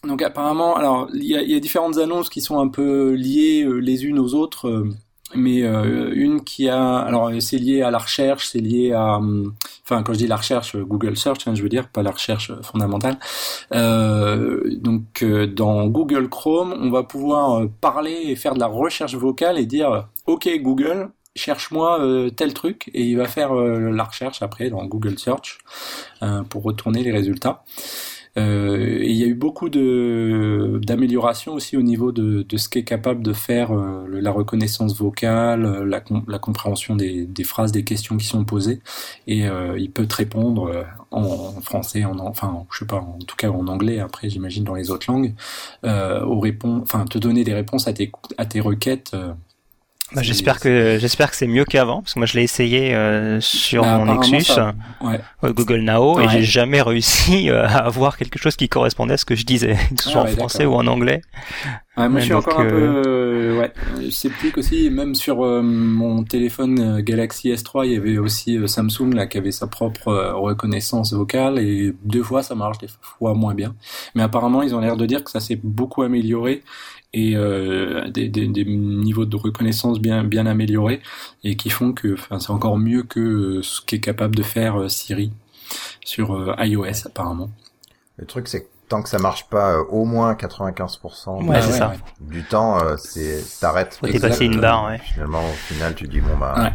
donc 0.06 0.22
apparemment, 0.22 0.76
alors 0.76 1.08
il 1.14 1.22
y 1.22 1.28
y 1.28 1.54
a 1.54 1.60
différentes 1.60 1.98
annonces 1.98 2.28
qui 2.28 2.40
sont 2.40 2.58
un 2.60 2.68
peu 2.68 3.12
liées 3.12 3.62
euh, 3.64 3.78
les 3.78 4.04
unes 4.04 4.18
aux 4.18 4.34
autres. 4.34 4.68
euh, 4.68 4.88
mais 5.34 5.62
euh, 5.62 6.12
une 6.14 6.44
qui 6.44 6.68
a, 6.68 6.98
alors 6.98 7.28
euh, 7.28 7.40
c'est 7.40 7.56
lié 7.56 7.80
à 7.80 7.90
la 7.90 7.96
recherche, 7.98 8.48
c'est 8.48 8.58
lié 8.58 8.92
à, 8.92 9.18
enfin 9.82 10.02
quand 10.02 10.12
je 10.12 10.18
dis 10.18 10.26
la 10.26 10.36
recherche, 10.36 10.76
Google 10.76 11.16
Search, 11.16 11.46
hein, 11.48 11.54
je 11.54 11.62
veux 11.62 11.70
dire, 11.70 11.88
pas 11.88 12.02
la 12.02 12.10
recherche 12.10 12.52
fondamentale. 12.62 13.16
Donc 13.70 15.24
dans 15.24 15.86
Google 15.86 16.28
Chrome, 16.28 16.74
on 16.78 16.90
va 16.90 17.02
pouvoir 17.02 17.66
parler 17.80 18.24
et 18.26 18.36
faire 18.36 18.54
de 18.54 18.60
la 18.60 18.66
recherche 18.66 19.14
vocale 19.14 19.58
et 19.58 19.64
dire 19.64 20.08
OK 20.26 20.48
Google, 20.60 21.10
cherche-moi 21.34 21.98
tel 22.36 22.52
truc 22.52 22.90
et 22.92 23.02
il 23.02 23.16
va 23.16 23.26
faire 23.26 23.54
la 23.54 24.04
recherche 24.04 24.42
après 24.42 24.68
dans 24.68 24.84
Google 24.84 25.18
Search 25.18 25.58
euh, 26.22 26.42
pour 26.42 26.62
retourner 26.62 27.02
les 27.02 27.12
résultats. 27.12 27.64
Euh, 28.38 28.98
et 29.02 29.10
il 29.10 29.16
y 29.16 29.24
a 29.24 29.26
eu 29.26 29.34
beaucoup 29.34 29.68
de 29.68 30.80
d'améliorations 30.82 31.52
aussi 31.52 31.76
au 31.76 31.82
niveau 31.82 32.12
de, 32.12 32.42
de 32.42 32.56
ce 32.56 32.68
qu'est 32.70 32.84
capable 32.84 33.22
de 33.22 33.34
faire 33.34 33.72
euh, 33.72 34.06
la 34.08 34.30
reconnaissance 34.30 34.96
vocale, 34.96 35.66
euh, 35.66 35.84
la, 35.84 36.02
la 36.26 36.38
compréhension 36.38 36.96
des, 36.96 37.26
des 37.26 37.44
phrases, 37.44 37.72
des 37.72 37.84
questions 37.84 38.16
qui 38.16 38.26
sont 38.26 38.44
posées, 38.44 38.80
et 39.26 39.44
il 39.76 39.90
peut 39.90 40.06
te 40.06 40.16
répondre 40.16 40.84
en 41.10 41.60
français, 41.60 42.04
en 42.04 42.18
enfin 42.20 42.64
je 42.70 42.78
sais 42.80 42.86
pas, 42.86 43.00
en 43.00 43.18
tout 43.26 43.36
cas 43.36 43.50
en 43.50 43.66
anglais. 43.68 43.98
Après 44.00 44.30
j'imagine 44.30 44.64
dans 44.64 44.74
les 44.74 44.90
autres 44.90 45.10
langues, 45.10 45.34
aux 45.84 46.40
réponses, 46.40 46.82
enfin 46.82 47.04
te 47.04 47.18
donner 47.18 47.44
des 47.44 47.54
réponses 47.54 47.86
à 47.88 47.92
tes 47.92 48.10
à 48.38 48.46
tes 48.46 48.60
requêtes. 48.60 49.14
Euh, 50.12 50.16
Bah, 50.16 50.22
j'espère 50.22 50.60
que 50.60 50.98
j'espère 51.00 51.30
que 51.30 51.36
c'est 51.36 51.46
mieux 51.46 51.64
qu'avant 51.64 52.02
parce 52.02 52.14
que 52.14 52.18
moi 52.20 52.26
je 52.26 52.34
l'ai 52.36 52.44
essayé 52.44 52.94
euh, 52.94 53.40
sur 53.40 53.82
Bah, 53.82 53.98
mon 53.98 54.06
Nexus 54.14 54.42
ça- 54.44 54.74
ouais. 55.00 55.20
euh, 55.44 55.52
Google 55.52 55.80
Now 55.80 56.20
et 56.20 56.28
j'ai 56.28 56.42
jamais 56.42 56.82
réussi 56.82 57.50
euh, 57.50 57.64
à 57.66 57.78
avoir 57.86 58.16
quelque 58.16 58.38
chose 58.38 58.56
qui 58.56 58.68
correspondait 58.68 59.14
à 59.14 59.16
ce 59.16 59.24
que 59.24 59.34
je 59.34 59.44
disais 59.44 59.76
que 59.96 60.02
ce 60.02 60.08
Ah 60.08 60.12
soit 60.12 60.22
ouais, 60.24 60.32
en 60.32 60.36
français 60.36 60.58
d'accord. 60.60 60.74
ou 60.74 60.78
en 60.80 60.86
anglais 60.86 61.22
Ouais, 61.98 62.08
moi, 62.08 62.20
je 62.20 62.24
suis 62.24 62.32
donc, 62.32 62.48
encore 62.48 62.60
un 62.60 62.64
euh, 62.64 62.70
peu. 63.02 63.08
euh, 63.10 63.58
ouais, 63.60 63.72
je 64.02 64.08
sais 64.08 64.30
plus 64.30 64.50
qu'aussi, 64.50 64.88
même 64.88 65.14
sur 65.14 65.44
euh, 65.44 65.60
mon 65.60 66.24
téléphone 66.24 66.80
euh, 66.80 67.02
Galaxy 67.02 67.50
S3, 67.52 67.84
il 67.84 67.92
y 67.92 67.96
avait 67.96 68.16
aussi 68.16 68.56
euh, 68.56 68.66
Samsung 68.66 69.12
là 69.12 69.26
qui 69.26 69.36
avait 69.36 69.50
sa 69.52 69.66
propre 69.66 70.08
euh, 70.08 70.34
reconnaissance 70.34 71.12
vocale 71.12 71.58
et 71.58 71.94
deux 72.02 72.22
fois 72.22 72.42
ça 72.42 72.54
marche, 72.54 72.78
des 72.78 72.86
fois 73.18 73.34
moins 73.34 73.52
bien. 73.54 73.74
Mais 74.14 74.22
apparemment, 74.22 74.62
ils 74.62 74.74
ont 74.74 74.80
l'air 74.80 74.96
de 74.96 75.04
dire 75.04 75.22
que 75.22 75.30
ça 75.30 75.38
s'est 75.40 75.60
beaucoup 75.62 76.00
amélioré 76.00 76.62
et 77.14 77.36
euh, 77.36 78.08
des, 78.08 78.28
des, 78.28 78.46
des 78.48 78.64
niveaux 78.64 79.26
de 79.26 79.36
reconnaissance 79.36 80.00
bien 80.00 80.24
bien 80.24 80.46
améliorés 80.46 81.00
et 81.44 81.56
qui 81.56 81.68
font 81.70 81.92
que, 81.92 82.14
enfin, 82.14 82.38
c'est 82.38 82.50
encore 82.52 82.78
mieux 82.78 83.02
que 83.02 83.20
euh, 83.20 83.62
ce 83.62 83.80
qu'est 83.82 84.00
capable 84.00 84.34
de 84.34 84.42
faire 84.42 84.80
euh, 84.80 84.88
Siri 84.88 85.32
sur 86.04 86.34
euh, 86.34 86.54
iOS 86.58 87.06
apparemment. 87.06 87.50
Le 88.16 88.26
truc, 88.26 88.48
c'est 88.48 88.62
que 88.62 88.68
tant 88.88 89.02
que 89.02 89.08
ça 89.08 89.18
marche 89.18 89.48
pas 89.48 89.72
euh, 89.72 89.84
au 89.90 90.04
moins 90.04 90.34
95% 90.34 91.44
Ouais, 91.46 91.56
Ah 91.58 91.62
c'est 91.62 91.72
ça. 91.78 91.92
du 92.20 92.42
temps, 92.44 92.82
euh, 92.82 92.96
c'est 92.96 93.42
t'arrêtes. 93.60 93.94
faut 94.00 94.06
dépasser 94.06 94.44
une 94.46 94.60
barre 94.60 94.86
ouais. 94.86 94.98
Finalement, 94.98 95.42
au 95.44 95.52
final, 95.72 95.94
tu 95.94 96.08
dis 96.08 96.20
bon 96.20 96.36
bah, 96.38 96.54
Ouais. 96.58 96.72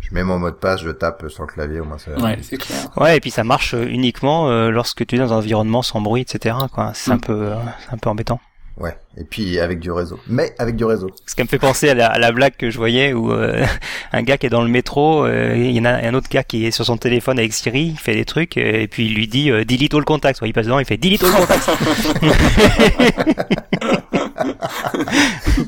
je 0.00 0.14
mets 0.14 0.22
mon 0.24 0.38
mot 0.38 0.50
de 0.50 0.54
passe, 0.56 0.80
je 0.82 0.90
tape 0.90 1.28
sur 1.28 1.42
le 1.44 1.48
clavier, 1.48 1.80
au 1.80 1.84
moins 1.84 1.98
ça. 1.98 2.12
Ouais, 2.20 2.38
c'est 2.42 2.56
clair. 2.58 2.90
Ouais, 2.96 3.16
et 3.16 3.20
puis 3.20 3.30
ça 3.30 3.44
marche 3.44 3.74
uniquement 3.74 4.48
euh, 4.48 4.70
lorsque 4.70 5.06
tu 5.06 5.16
es 5.16 5.18
dans 5.18 5.32
un 5.32 5.36
environnement 5.38 5.82
sans 5.82 6.00
bruit, 6.00 6.22
etc. 6.22 6.56
Quoi. 6.72 6.92
C'est 6.94 7.10
un 7.10 7.16
Mm. 7.16 7.20
peu, 7.20 7.32
euh, 7.52 7.56
c'est 7.86 7.94
un 7.94 7.98
peu 7.98 8.08
embêtant. 8.10 8.40
Ouais, 8.78 8.96
et 9.16 9.24
puis 9.24 9.58
avec 9.58 9.80
du 9.80 9.90
réseau. 9.90 10.20
Mais 10.28 10.54
avec 10.58 10.76
du 10.76 10.84
réseau. 10.84 11.10
Ce 11.26 11.34
qui 11.34 11.42
me 11.42 11.48
fait 11.48 11.58
penser 11.58 11.88
à 11.88 11.94
la, 11.94 12.06
à 12.06 12.18
la 12.18 12.30
blague 12.30 12.54
que 12.56 12.70
je 12.70 12.78
voyais 12.78 13.12
où 13.12 13.32
euh, 13.32 13.64
un 14.12 14.22
gars 14.22 14.38
qui 14.38 14.46
est 14.46 14.50
dans 14.50 14.62
le 14.62 14.68
métro, 14.68 15.24
euh, 15.24 15.54
il 15.56 15.72
y 15.72 15.80
en 15.80 15.84
a 15.84 15.90
un 15.90 16.14
autre 16.14 16.28
gars 16.30 16.44
qui 16.44 16.64
est 16.64 16.70
sur 16.70 16.84
son 16.84 16.96
téléphone 16.96 17.40
avec 17.40 17.52
Siri, 17.52 17.86
il 17.86 17.98
fait 17.98 18.14
des 18.14 18.24
trucs, 18.24 18.56
euh, 18.56 18.82
et 18.82 18.86
puis 18.86 19.06
il 19.06 19.14
lui 19.14 19.26
dit 19.26 19.50
euh, 19.50 19.64
delete 19.64 19.94
all 19.94 20.04
contacts. 20.04 20.40
Ouais, 20.40 20.48
il 20.48 20.52
passe 20.52 20.66
devant, 20.66 20.78
il 20.78 20.84
fait 20.84 20.96
delete 20.96 21.24
all 21.24 21.32
contacts. 21.32 21.68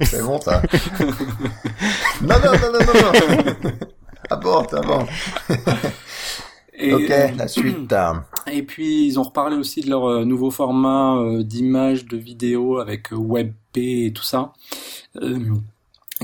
C'est 0.02 0.22
bon 0.22 0.40
ça. 0.40 0.62
non, 2.22 2.36
non, 2.44 2.52
non, 2.52 2.72
non, 2.72 2.78
non, 2.86 2.94
non. 3.02 3.12
Aborte, 4.30 4.74
aborte. 4.74 5.08
Et, 6.80 6.92
Ok, 6.94 7.08
la 7.36 7.48
suite. 7.48 7.94
Et 8.50 8.62
puis 8.62 9.06
ils 9.06 9.18
ont 9.20 9.22
reparlé 9.24 9.56
aussi 9.56 9.80
de 9.82 9.90
leur 9.90 10.06
euh, 10.08 10.24
nouveau 10.24 10.50
format 10.50 11.16
euh, 11.18 11.42
d'image, 11.42 12.06
de 12.06 12.16
vidéo 12.16 12.78
avec 12.78 13.12
euh, 13.12 13.16
WebP 13.16 13.76
et 13.76 14.12
tout 14.14 14.22
ça, 14.24 14.52
euh, 15.22 15.38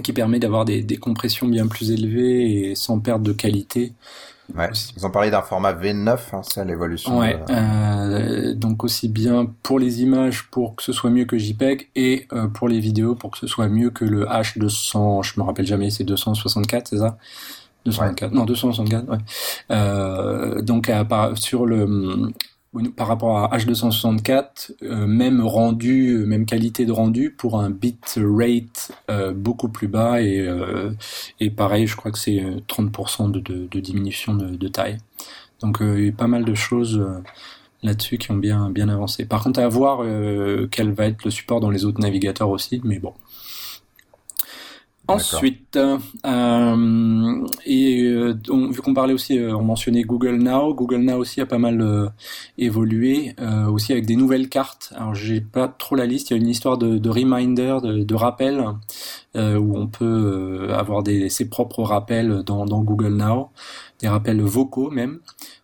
qui 0.03 0.13
permet 0.13 0.39
d'avoir 0.39 0.65
des, 0.65 0.83
des 0.83 0.97
compressions 0.97 1.47
bien 1.47 1.67
plus 1.67 1.91
élevées 1.91 2.71
et 2.71 2.75
sans 2.75 2.99
perte 3.01 3.23
de 3.23 3.33
qualité. 3.33 3.93
Ouais. 4.55 4.69
Ils 4.97 5.05
ont 5.05 5.11
parlé 5.11 5.31
d'un 5.31 5.43
format 5.43 5.73
V9, 5.73 6.19
hein, 6.33 6.41
c'est 6.49 6.65
l'évolution. 6.65 7.19
Ouais, 7.19 7.35
de- 7.49 7.53
euh, 7.53 8.55
donc 8.55 8.85
aussi 8.85 9.09
bien 9.09 9.53
pour 9.63 9.79
les 9.81 10.03
images 10.03 10.49
pour 10.51 10.77
que 10.77 10.83
ce 10.85 10.93
soit 10.93 11.11
mieux 11.11 11.25
que 11.25 11.37
JPEG 11.37 11.89
et 11.97 12.27
euh, 12.33 12.47
pour 12.47 12.69
les 12.69 12.79
vidéos 12.79 13.17
pour 13.17 13.33
que 13.33 13.39
ce 13.39 13.47
soit 13.49 13.69
mieux 13.69 13.91
que 13.91 14.05
le 14.05 14.25
H200, 14.25 15.23
je 15.25 15.41
me 15.41 15.45
rappelle 15.45 15.67
jamais, 15.67 15.91
c'est 15.91 16.05
264, 16.05 16.89
c'est 16.89 16.99
ça? 16.99 17.19
224, 17.87 18.33
non 18.33 18.45
264, 18.45 19.09
ouais. 19.11 19.19
Euh, 19.71 20.61
donc 20.63 20.89
à 20.91 21.05
par- 21.05 21.37
sur 21.39 21.67
le 21.67 22.33
par 22.97 23.07
rapport 23.09 23.39
à 23.39 23.57
H264, 23.57 24.73
euh, 24.83 25.07
même 25.07 25.41
rendu, 25.41 26.11
euh, 26.11 26.27
même 26.27 26.45
qualité 26.45 26.85
de 26.85 26.93
rendu 26.93 27.31
pour 27.31 27.59
un 27.59 27.71
bit 27.71 28.19
rate 28.23 28.93
euh, 29.11 29.33
beaucoup 29.33 29.69
plus 29.71 29.89
bas 29.89 30.21
et, 30.21 30.41
euh, 30.41 30.91
et 31.41 31.49
pareil, 31.51 31.87
je 31.87 31.97
crois 31.97 32.11
que 32.13 32.19
c'est 32.19 32.39
euh, 32.43 32.61
30% 32.69 33.31
de, 33.31 33.41
de, 33.41 33.67
de 33.71 33.81
diminution 33.81 34.35
de, 34.35 34.49
de 34.57 34.69
taille. 34.69 34.99
Donc 35.61 35.79
il 35.81 36.05
y 36.05 36.09
a 36.09 36.13
pas 36.13 36.27
mal 36.27 36.45
de 36.45 36.55
choses 36.55 37.03
là-dessus 37.83 38.19
qui 38.19 38.31
ont 38.31 38.37
bien 38.37 38.71
bien 38.71 38.89
avancé. 38.91 39.25
Par 39.27 39.43
contre, 39.43 39.61
à 39.61 39.69
voir 39.69 40.01
euh, 40.03 40.69
quel 40.71 40.93
va 40.93 41.07
être 41.07 41.25
le 41.25 41.31
support 41.31 41.61
dans 41.61 41.71
les 41.71 41.85
autres 41.87 42.01
navigateurs 42.01 42.51
aussi, 42.51 42.81
mais 42.85 42.99
bon. 42.99 43.15
Ensuite, 45.09 45.77
euh, 45.77 47.47
et 47.65 48.03
euh, 48.03 48.35
vu 48.71 48.83
qu'on 48.83 48.93
parlait 48.93 49.15
aussi, 49.15 49.39
euh, 49.39 49.55
on 49.57 49.63
mentionnait 49.63 50.03
Google 50.03 50.37
Now. 50.37 50.75
Google 50.75 51.03
Now 51.03 51.19
aussi 51.19 51.41
a 51.41 51.47
pas 51.47 51.59
mal 51.59 51.81
euh, 51.81 52.09
évolué, 52.59 53.35
euh, 53.41 53.67
aussi 53.67 53.93
avec 53.93 54.05
des 54.05 54.17
nouvelles 54.17 54.49
cartes. 54.49 54.93
Alors 54.97 55.15
j'ai 55.15 55.41
pas 55.41 55.69
trop 55.69 55.95
la 55.95 56.07
liste. 56.07 56.31
Il 56.31 56.33
y 56.35 56.37
a 56.39 56.41
une 56.41 56.49
histoire 56.49 56.77
de, 56.77 56.99
de 56.99 57.09
reminder, 57.09 57.79
de, 57.83 58.03
de 58.03 58.15
rappel, 58.15 58.65
euh, 59.37 59.57
où 59.57 59.77
on 59.77 59.87
peut 59.87 60.69
avoir 60.73 61.03
des, 61.05 61.29
ses 61.29 61.49
propres 61.49 61.83
rappels 61.83 62.43
dans, 62.45 62.65
dans 62.65 62.83
Google 62.83 63.15
Now, 63.15 63.51
des 64.01 64.09
rappels 64.09 64.41
vocaux 64.43 64.91
même. 64.91 65.21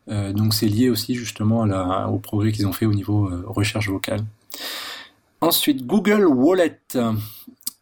Donc 0.08 0.52
c'est 0.52 0.66
lié 0.66 0.90
aussi 0.90 1.14
justement 1.14 1.62
à 1.62 1.66
la, 1.66 2.08
au 2.08 2.18
progrès 2.18 2.52
qu'ils 2.52 2.66
ont 2.66 2.72
fait 2.72 2.86
au 2.86 2.92
niveau 2.94 3.30
recherche 3.46 3.88
vocale. 3.88 4.20
Ensuite, 5.40 5.86
Google 5.86 6.26
Wallet. 6.26 6.80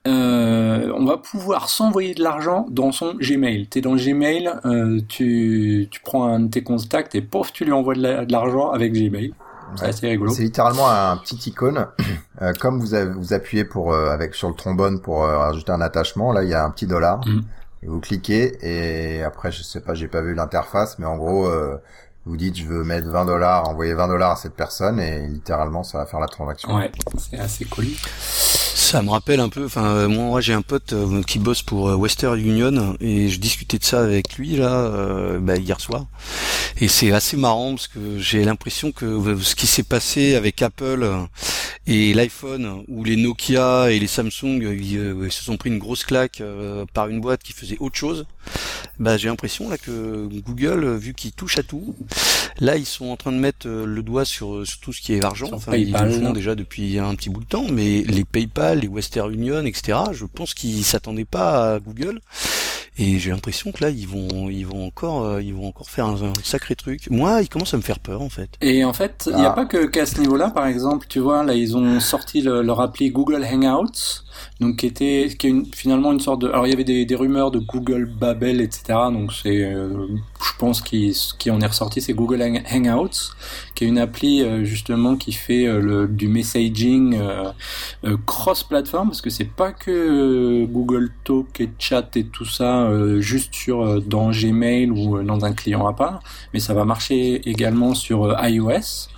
Euh, 0.07 0.91
on 0.97 1.05
va 1.05 1.19
pouvoir 1.19 1.69
s'envoyer 1.69 2.15
de 2.15 2.23
l'argent 2.23 2.67
dans 2.71 2.91
son 2.91 3.15
Gmail. 3.15 3.69
Tu 3.69 3.79
es 3.79 3.81
dans 3.83 3.97
Gmail, 3.97 4.51
euh, 4.65 5.01
tu, 5.09 5.89
tu 5.91 6.01
prends 6.01 6.25
un 6.27 6.41
de 6.41 6.49
tes 6.49 6.63
contacts 6.63 7.15
et 7.15 7.21
pof, 7.21 7.53
tu 7.53 7.65
lui 7.67 7.73
envoies 7.73 7.95
de 7.95 8.03
la- 8.03 8.25
de 8.25 8.33
l'argent 8.33 8.71
avec 8.71 8.93
Gmail. 8.95 9.35
C'est 9.77 10.03
Ouais. 10.03 10.09
rigolo. 10.11 10.33
C'est 10.33 10.43
littéralement 10.43 10.89
un 10.91 11.17
petit 11.19 11.37
icône. 11.51 11.87
Euh, 12.43 12.55
comme 12.59 12.81
vous, 12.81 12.95
avez, 12.95 13.11
vous 13.13 13.35
appuyez 13.35 13.67
pour 13.67 13.93
euh, 13.93 14.09
avec 14.09 14.35
sur 14.35 14.49
le 14.49 14.55
trombone 14.55 15.03
pour 15.03 15.25
euh, 15.25 15.37
rajouter 15.37 15.73
un 15.73 15.83
attachement, 15.83 16.33
là 16.33 16.43
il 16.43 16.49
y 16.49 16.55
a 16.55 16.65
un 16.65 16.71
petit 16.71 16.87
dollar. 16.87 17.21
Et 17.83 17.87
vous 17.87 18.01
cliquez 18.01 18.57
et 18.63 19.23
après 19.23 19.53
je 19.53 19.63
sais 19.63 19.83
pas, 19.83 19.93
j'ai 19.93 20.09
pas 20.09 20.23
vu 20.23 20.33
l'interface, 20.35 20.99
mais 20.99 21.05
en 21.05 21.19
gros 21.19 21.47
euh, 21.47 21.77
vous 22.27 22.37
dites 22.37 22.57
je 22.57 22.65
veux 22.65 22.85
mettre 22.85 23.09
20 23.09 23.25
dollars, 23.25 23.69
envoyer 23.69 23.95
20 23.95 24.09
dollars 24.09 24.33
à 24.33 24.37
cette 24.37 24.55
personne 24.55 25.01
et 25.01 25.27
littéralement 25.27 25.83
ça 25.83 25.99
va 25.99 26.07
faire 26.07 26.21
la 26.21 26.29
transaction. 26.29 26.75
Ouais, 26.75 26.91
c'est 27.19 27.39
assez 27.39 27.65
cool. 27.65 27.87
Ça 28.11 29.03
me 29.03 29.11
rappelle 29.11 29.41
un 29.41 29.49
peu, 29.49 29.65
enfin 29.65 29.85
euh, 29.85 30.09
moi 30.09 30.25
moi, 30.25 30.41
j'ai 30.41 30.53
un 30.53 30.63
pote 30.63 30.93
euh, 30.93 31.23
qui 31.23 31.39
bosse 31.39 31.63
pour 31.63 31.89
euh, 31.89 31.95
Western 31.95 32.39
Union 32.39 32.97
et 33.01 33.29
je 33.29 33.39
discutais 33.41 33.79
de 33.79 33.85
ça 33.85 34.01
avec 34.01 34.35
lui 34.37 34.57
là 34.57 34.73
euh, 34.73 35.39
bah, 35.41 35.57
hier 35.57 35.81
soir 35.81 36.07
et 36.81 36.89
c'est 36.89 37.13
assez 37.13 37.37
marrant 37.37 37.71
parce 37.71 37.89
que 37.89 38.19
j'ai 38.19 38.45
l'impression 38.45 38.91
que 38.93 39.05
euh, 39.05 39.39
ce 39.41 39.55
qui 39.55 39.67
s'est 39.67 39.83
passé 39.83 40.35
avec 40.35 40.63
Apple 40.63 41.03
euh, 41.03 41.19
et 41.87 42.13
l'iPhone 42.15 42.85
ou 42.89 43.05
les 43.05 43.17
Nokia 43.17 43.91
et 43.91 43.99
les 43.99 44.07
Samsung 44.07 44.63
euh, 44.63 44.75
ils, 44.75 45.25
ils 45.25 45.33
se 45.33 45.43
sont 45.43 45.57
pris 45.57 45.71
une 45.71 45.79
grosse 45.79 46.05
claque 46.05 46.41
euh, 46.41 46.85
par 46.93 47.09
une 47.09 47.21
boîte 47.21 47.43
qui 47.43 47.53
faisait 47.53 47.77
autre 47.81 47.97
chose. 47.97 48.27
Bah 48.99 49.17
j'ai 49.17 49.29
l'impression 49.29 49.69
là 49.71 49.79
que 49.79 50.29
Google 50.47 50.85
euh, 50.85 50.97
vu 50.97 51.15
qu'ils 51.15 51.33
touchent 51.33 51.59
à 51.59 51.63
tout, 51.63 51.95
là 52.59 52.77
ils 52.77 52.87
sont 52.87 53.07
en 53.07 53.17
train 53.17 53.33
de 53.33 53.39
mettre 53.39 53.69
le 53.69 54.03
doigt 54.03 54.25
sur, 54.25 54.67
sur 54.67 54.79
tout 54.81 54.93
ce 54.93 55.01
qui 55.01 55.15
est 55.15 55.25
argent. 55.25 55.49
Enfin 55.53 55.75
ils 55.75 55.93
PayPal, 55.93 56.09
le 56.09 56.21
font 56.21 56.33
déjà 56.33 56.55
depuis 56.55 56.99
un 56.99 57.15
petit 57.15 57.31
bout 57.31 57.41
de 57.41 57.49
temps, 57.49 57.67
mais 57.71 58.03
les 58.03 58.25
PayPal, 58.25 58.81
les 58.81 58.89
Western 58.89 59.33
Union, 59.33 59.65
etc. 59.65 59.99
Je 60.13 60.27
pense 60.27 60.55
qu'ils 60.55 60.85
s'attendaient 60.85 61.25
pas 61.25 61.75
à 61.75 61.81
Google. 61.81 62.21
Et 63.03 63.19
j'ai 63.19 63.31
l'impression 63.31 63.73
que 63.73 63.83
là, 63.83 63.89
ils 63.89 64.07
vont, 64.07 64.51
ils 64.51 64.67
vont 64.67 64.87
encore, 64.87 65.25
euh, 65.25 65.43
ils 65.43 65.55
vont 65.55 65.67
encore 65.69 65.89
faire 65.89 66.05
un, 66.05 66.17
un 66.23 66.33
sacré 66.45 66.75
truc. 66.77 67.09
Moi, 67.11 67.41
ils 67.41 67.49
commencent 67.49 67.73
à 67.73 67.79
me 67.79 67.83
faire 67.83 67.99
peur, 67.99 68.21
en 68.21 68.29
fait. 68.29 68.51
Et 68.61 68.85
en 68.85 68.93
fait, 68.93 69.25
il 69.31 69.37
n'y 69.37 69.43
a 69.47 69.53
Ah. 69.53 69.55
pas 69.55 69.65
que 69.65 69.87
qu'à 69.87 70.05
ce 70.05 70.21
niveau-là, 70.21 70.51
par 70.51 70.67
exemple, 70.67 71.07
tu 71.09 71.19
vois, 71.19 71.43
là, 71.43 71.55
ils 71.55 71.75
ont 71.79 71.99
sorti 71.99 72.43
le- 72.43 72.61
leur 72.61 72.81
appli 72.83 73.11
Google 73.11 73.43
Hangouts, 73.43 74.21
donc 74.61 74.77
qui 74.77 74.87
était, 74.87 75.29
qui 75.39 75.47
est 75.47 75.51
une- 75.51 75.67
finalement 75.75 76.13
une 76.13 76.21
sorte 76.21 76.43
de, 76.43 76.49
alors 76.49 76.67
il 76.67 76.71
y 76.71 76.73
avait 76.73 76.85
des, 76.85 77.05
des 77.05 77.15
rumeurs 77.15 77.51
de 77.51 77.59
Google 77.59 78.07
Babel, 78.07 78.61
etc. 78.61 78.99
Donc 79.13 79.33
c'est, 79.33 79.65
euh, 79.65 80.07
je 80.43 80.51
pense 80.59 80.81
qui 80.83 81.17
qui 81.39 81.51
en 81.51 81.61
est 81.61 81.67
ressorti, 81.67 82.01
c'est 82.01 82.13
Google 82.15 82.43
Hang- 82.43 82.63
Hangouts, 82.73 83.33
qui 83.75 83.85
est 83.85 83.89
une 83.89 83.99
appli 83.99 84.43
euh, 84.43 84.65
justement 84.65 85.17
qui 85.17 85.33
fait 85.33 85.67
euh, 85.67 85.81
le, 85.81 86.09
du 86.09 86.29
messaging 86.29 87.15
euh, 87.19 87.51
euh, 88.05 88.17
cross-platform, 88.27 89.09
parce 89.09 89.21
que 89.23 89.31
c'est 89.31 89.45
pas 89.45 89.73
que 89.73 89.91
euh, 89.91 90.67
Google 90.67 91.11
Talk 91.25 91.61
et 91.61 91.71
chat 91.79 92.17
et 92.17 92.25
tout 92.25 92.45
ça 92.45 92.91
juste 93.19 93.55
sur 93.55 94.01
dans 94.03 94.31
Gmail 94.31 94.91
ou 94.91 95.23
dans 95.23 95.45
un 95.45 95.53
client 95.53 95.87
à 95.87 95.93
part, 95.93 96.21
mais 96.55 96.61
ça 96.61 96.75
va 96.75 96.85
marcher 96.85 97.49
également 97.49 97.95
sur 97.95 98.37
iOS 98.47 99.09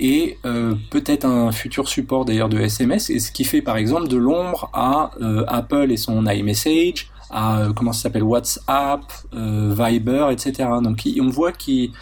et 0.00 0.38
euh, 0.46 0.74
peut-être 0.88 1.26
un 1.26 1.52
futur 1.52 1.88
support 1.88 2.24
d'ailleurs 2.24 2.48
de 2.48 2.58
SMS, 2.58 3.10
et 3.10 3.20
ce 3.20 3.30
qui 3.30 3.44
fait 3.44 3.62
par 3.62 3.76
exemple 3.76 4.08
de 4.08 4.16
l'ombre 4.16 4.70
à 4.72 5.10
euh, 5.20 5.44
Apple 5.46 5.92
et 5.92 5.98
son 5.98 6.26
iMessage, 6.26 7.10
à 7.30 7.60
euh, 7.60 7.72
comment 7.72 7.92
ça 7.92 8.04
s'appelle 8.04 8.24
WhatsApp, 8.24 9.00
Viber, 9.32 10.28
etc. 10.32 10.68
Donc 10.82 11.06
on 11.20 11.28
voit 11.28 11.52
qu'ils 11.52 11.92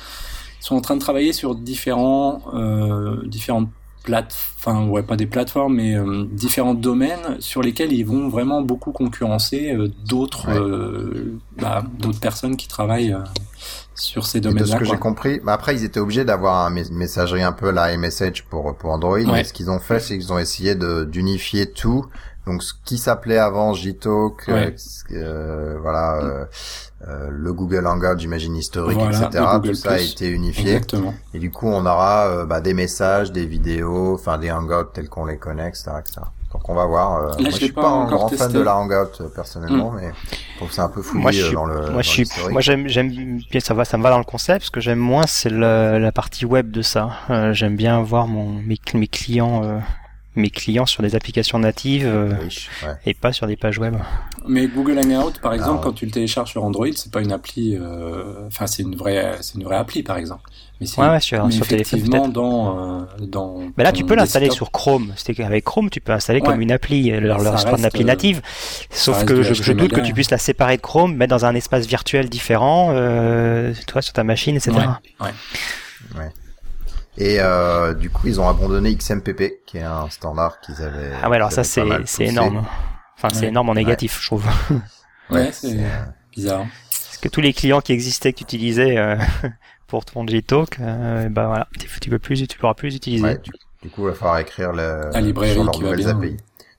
sont 0.61 0.77
en 0.77 0.81
train 0.81 0.95
de 0.95 1.01
travailler 1.01 1.33
sur 1.33 1.57
différents 1.57 2.43
différentes 3.27 3.69
plates, 4.05 4.35
enfin 4.57 4.87
ouais 4.87 5.03
pas 5.03 5.17
des 5.17 5.27
plateformes 5.27 5.75
mais 5.75 5.97
différents 6.31 6.75
domaines 6.75 7.37
sur 7.41 7.63
lesquels 7.63 7.93
ils 7.93 8.05
vont 8.07 8.29
vraiment 8.29 8.63
beaucoup 8.63 8.93
concurrencer 8.93 9.77
d'autres 10.07 10.49
Ouais. 10.49 11.61
bah, 11.61 11.85
d'autres 11.99 12.21
personnes 12.21 12.57
qui 12.57 12.69
travaillent 12.69 13.15
sur 14.01 14.27
ces 14.27 14.39
Et 14.39 14.41
de 14.41 14.49
ce 14.51 14.55
domaines-là. 14.55 14.79
que 14.79 14.85
j'ai 14.85 14.99
compris, 14.99 15.41
bah 15.45 15.53
après 15.55 15.75
ils 15.75 15.85
étaient 15.85 16.01
obligés 16.01 16.25
d'avoir 16.25 16.69
une 16.71 16.85
messagerie 16.97 17.43
un 17.43 17.53
peu 17.53 17.71
la 17.71 17.93
iMessage 17.95 18.45
pour 18.45 18.77
pour 18.77 18.91
Android. 18.91 19.19
Ouais. 19.19 19.27
Mais 19.27 19.45
ce 19.45 19.53
qu'ils 19.53 19.71
ont 19.71 19.79
fait, 19.81 20.01
c'est 20.01 20.17
qu'ils 20.19 20.33
ont 20.33 20.39
essayé 20.39 20.75
de 20.75 21.05
d'unifier 21.05 21.71
tout. 21.71 22.07
Donc 22.47 22.63
ce 22.63 22.73
qui 22.85 22.97
s'appelait 22.97 23.37
avant 23.39 23.75
Gtalk, 23.75 24.49
Ouais. 24.49 24.69
euh, 24.69 24.73
ce- 24.77 25.05
euh, 25.13 25.77
voilà, 25.83 26.17
euh, 26.23 26.45
euh, 27.07 27.29
le 27.31 27.53
Google 27.53 27.87
Hangout, 27.87 28.19
j'imagine 28.19 28.57
historique, 28.57 28.97
Voilà, 28.99 29.19
etc. 29.29 29.45
Tout 29.63 29.75
ça 29.75 29.91
a 29.93 29.99
été 29.99 30.31
unifié. 30.31 30.71
Exactement. 30.77 31.13
Et 31.35 31.39
du 31.41 31.51
coup, 31.51 31.67
on 31.69 31.85
aura 31.85 32.27
euh, 32.29 32.47
bah, 32.47 32.63
des 32.63 32.73
messages, 32.73 33.33
des 33.33 33.45
vidéos, 33.45 34.15
enfin 34.15 34.39
des 34.39 34.51
hangouts 34.51 34.85
tels 34.95 35.11
qu'on 35.11 35.27
les 35.27 35.37
connaît, 35.37 35.69
etc., 35.69 35.91
etc. 36.01 36.21
Donc 36.53 36.67
on 36.69 36.75
va 36.75 36.87
voir. 36.87 37.17
euh, 37.17 37.33
je 37.37 37.43
moi, 37.43 37.51
je 37.51 37.57
suis 37.57 37.73
pas 37.73 37.83
pas 37.83 37.89
un 37.91 38.05
grand 38.07 38.29
fan 38.31 38.51
de 38.53 38.61
la 38.61 38.77
hangout 38.77 39.21
euh, 39.21 39.29
personnellement, 39.35 39.91
mais 39.91 40.11
je 40.33 40.57
trouve 40.57 40.69
que 40.69 40.75
c'est 40.75 40.81
un 40.81 40.89
peu 40.89 41.03
fouillé 41.03 41.23
Moi, 41.23 41.31
je 41.31 41.43
suis- 41.43 41.49
euh, 41.51 41.55
dans 41.55 41.65
le. 41.67 41.75
Moi, 41.81 41.91
dans 41.93 41.99
je 42.01 42.09
suis, 42.09 42.23
l'historique. 42.23 42.53
moi, 42.53 42.61
j'aime, 42.63 42.89
j'aime 42.89 43.41
bien, 43.51 43.61
ça 43.61 43.75
va, 43.75 43.85
ça 43.85 43.99
me 43.99 44.03
va 44.03 44.09
dans 44.11 44.19
le 44.19 44.25
concept. 44.25 44.65
Ce 44.65 44.71
que 44.71 44.81
j'aime 44.81 44.99
moins, 44.99 45.27
c'est 45.27 45.51
le- 45.51 45.99
la 45.99 46.11
partie 46.13 46.47
web 46.47 46.71
de 46.71 46.81
ça. 46.81 47.11
Euh, 47.29 47.53
j'aime 47.53 47.77
bien 47.77 48.01
voir 48.03 48.27
mon, 48.27 48.49
mes, 48.49 48.79
mes 48.95 49.09
clients, 49.09 49.63
euh, 49.63 49.79
mes 50.39 50.51
clients 50.51 50.87
sur 50.87 51.03
des 51.03 51.15
applications 51.15 51.59
natives 51.59 52.07
euh, 52.07 52.31
ouais. 52.85 52.95
et 53.07 53.15
pas 53.15 53.33
sur 53.33 53.47
des 53.47 53.57
pages 53.57 53.79
web. 53.79 53.95
Mais 54.47 54.67
Google 54.67 54.99
Hangout, 54.99 55.41
par 55.43 55.53
exemple, 55.53 55.81
Ah. 55.83 55.85
quand 55.85 55.93
tu 55.93 56.07
le 56.07 56.11
télécharges 56.13 56.51
sur 56.53 56.65
Android, 56.65 56.87
c'est 56.95 57.13
pas 57.13 57.21
une 57.21 57.33
appli. 57.33 57.77
euh, 57.77 58.47
Enfin, 58.47 58.67
c'est 58.67 58.83
une 58.83 58.97
vraie, 58.97 59.37
c'est 59.41 59.57
une 59.57 59.65
vraie 59.65 59.77
appli, 59.77 60.03
par 60.03 60.17
exemple. 60.17 60.43
Mais 60.81 60.87
c'est 60.87 61.01
Ouais, 61.01 61.09
ouais, 61.09 61.21
sur, 61.21 61.45
mais 61.45 61.51
sur 61.53 61.67
téléphone 61.67 61.99
effectivement 61.99 62.23
peut-être. 62.23 62.33
dans 62.35 63.01
euh, 63.01 63.05
dans. 63.27 63.59
Mais 63.77 63.83
là, 63.85 63.91
tu 63.93 64.05
peux 64.05 64.15
l'installer 64.15 64.49
sur 64.51 64.71
Chrome. 64.71 65.13
C'est 65.17 65.35
qu'avec 65.35 65.65
Chrome, 65.65 65.91
tu 65.91 66.01
peux 66.01 66.13
l'installer 66.13 66.41
Ouais. 66.41 66.47
comme 66.47 66.61
une 66.61 66.71
appli, 66.73 67.11
leur, 67.11 67.41
leur 67.41 67.57
une 67.77 67.85
appli 67.85 68.05
native. 68.05 68.41
Sauf 68.91 69.25
que 69.25 69.43
je, 69.43 69.73
doute 69.73 69.93
que 69.93 70.01
tu 70.01 70.13
puisses 70.13 70.31
la 70.31 70.39
séparer 70.39 70.77
de 70.77 70.83
Chrome, 70.83 71.15
mettre 71.17 71.31
dans 71.31 71.45
un 71.45 71.55
espace 71.57 71.87
virtuel 71.87 72.29
différent, 72.29 72.91
euh, 72.93 73.75
toi 73.89 74.01
sur 74.03 74.13
ta 74.13 74.23
machine, 74.25 74.57
etc. 74.57 74.73
Ouais. 75.21 75.31
Et 77.21 77.39
euh, 77.41 77.95
du 77.95 78.11
coup, 78.11 78.29
ils 78.29 78.41
ont 78.41 78.49
abandonné 78.49 78.95
XMPP, 78.95 79.65
qui 79.67 79.79
est 79.79 79.83
un 79.83 80.09
standard 80.09 80.61
qu'ils 80.61 80.81
avaient. 80.83 81.11
Ah 81.23 81.29
ouais, 81.29 81.37
alors 81.37 81.51
ça 81.51 81.65
c'est 81.65 81.83
c'est 82.07 82.27
énorme. 82.27 82.65
Enfin, 83.17 83.29
c'est 83.35 83.43
Ouais. 83.43 83.49
énorme 83.49 83.71
en 83.71 83.75
négatif, 83.75 84.21
je 84.21 84.27
trouve. 84.29 84.47
Ouais, 85.31 85.51
c'est 85.53 85.69
c'est, 85.71 85.79
euh, 85.81 86.05
bizarre. 86.33 86.67
Parce 86.91 87.19
que 87.19 87.29
tous 87.29 87.41
les 87.41 87.53
clients 87.53 87.81
qui 87.81 87.93
existaient 87.93 88.33
que 88.33 88.39
tu 88.39 88.45
utilisais 88.45 88.97
euh, 88.97 89.17
pour 89.89 90.05
ton 90.05 90.25
Gtalk, 90.25 90.79
euh, 90.81 91.29
bah 91.29 91.49
voilà, 91.49 91.67
tu, 92.01 92.09
peux 92.09 92.21
plus, 92.21 92.47
tu 92.47 92.57
pourras 92.57 92.75
plus 92.75 92.95
utiliser. 92.95 93.25
Ouais, 93.25 93.39
du, 93.39 93.51
du 93.83 93.91
coup, 93.91 94.03
il 94.03 94.11
va 94.11 94.15
falloir 94.15 94.39
écrire 94.39 94.73
le, 94.73 95.11
La 95.13 95.21
librairie 95.21 95.55
sur 95.55 95.65
leurs 95.65 95.73
qui 95.75 95.83
va 95.83 95.91
nouvelles 95.97 96.05
bien. 96.07 96.17
API. 96.17 96.37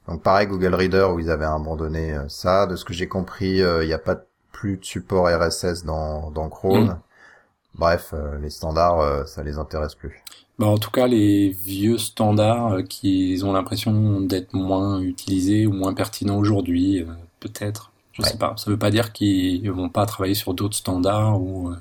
Donc 0.07 0.23
pareil, 0.23 0.47
Google 0.47 0.73
Reader 0.73 1.09
où 1.13 1.19
ils 1.19 1.29
avaient 1.29 1.45
abandonné 1.45 2.13
euh, 2.13 2.27
ça. 2.29 2.65
De 2.65 2.77
ce 2.77 2.85
que 2.85 2.93
j'ai 2.93 3.07
compris, 3.09 3.61
euh, 3.61 3.83
il 3.83 3.87
n'y 3.87 3.93
a 3.93 3.99
pas 3.99 4.15
plus 4.53 4.77
de 4.77 4.85
support 4.85 5.27
RSS 5.27 5.83
dans, 5.83 6.31
dans 6.31 6.49
Chrome. 6.49 6.85
Mm. 6.85 6.99
Bref, 7.75 8.09
euh, 8.13 8.37
les 8.41 8.49
standards, 8.49 8.99
euh, 9.01 9.25
ça 9.25 9.43
les 9.43 9.57
intéresse 9.57 9.93
plus. 9.95 10.23
Bah, 10.59 10.67
en 10.67 10.77
tout 10.77 10.91
cas, 10.91 11.07
les 11.07 11.49
vieux 11.49 11.97
standards 11.97 12.73
euh, 12.73 12.81
qui 12.83 13.39
ont 13.43 13.53
l'impression 13.53 14.19
d'être 14.21 14.53
moins 14.53 14.99
utilisés 15.01 15.65
ou 15.65 15.71
moins 15.71 15.93
pertinents 15.93 16.37
aujourd'hui, 16.37 17.01
euh, 17.01 17.05
peut-être. 17.39 17.91
Je 18.13 18.23
sais 18.23 18.37
pas. 18.37 18.53
Ça 18.57 18.69
veut 18.69 18.77
pas 18.77 18.91
dire 18.91 19.13
qu'ils 19.13 19.71
vont 19.71 19.87
pas 19.89 20.05
travailler 20.05 20.35
sur 20.35 20.53
d'autres 20.53 20.75
standards 20.75 21.41
ou, 21.41 21.69
euh, 21.69 21.75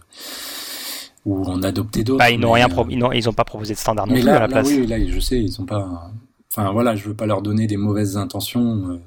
ou 1.27 1.45
en 1.47 1.63
adopter 1.65 2.05
d'autres. 2.05 2.19
Bah, 2.21 2.31
ils 2.31 2.39
n'ont 2.39 2.53
rien, 2.53 2.69
euh, 2.71 2.85
ils 2.89 2.99
n'ont, 2.99 3.11
ils 3.13 3.29
ont 3.29 3.33
pas 3.33 3.45
proposé 3.45 3.75
de 3.75 3.79
standard 3.79 4.07
non 4.07 4.15
Mais 4.15 4.21
plus 4.21 4.27
là, 4.27 4.37
à 4.37 4.41
la 4.41 4.47
là, 4.47 4.53
place. 4.53 4.69
oui, 4.69 4.87
là, 4.87 4.97
je 5.05 5.19
sais, 5.21 5.41
ils 5.43 5.61
ont 5.61 5.67
pas. 5.67 6.11
Enfin, 6.53 6.71
voilà, 6.73 6.95
je 6.95 7.09
veux 7.09 7.15
pas 7.15 7.27
leur 7.27 7.43
donner 7.43 7.67
des 7.67 7.77
mauvaises 7.77 8.17
intentions 8.17 8.89
euh, 8.89 9.01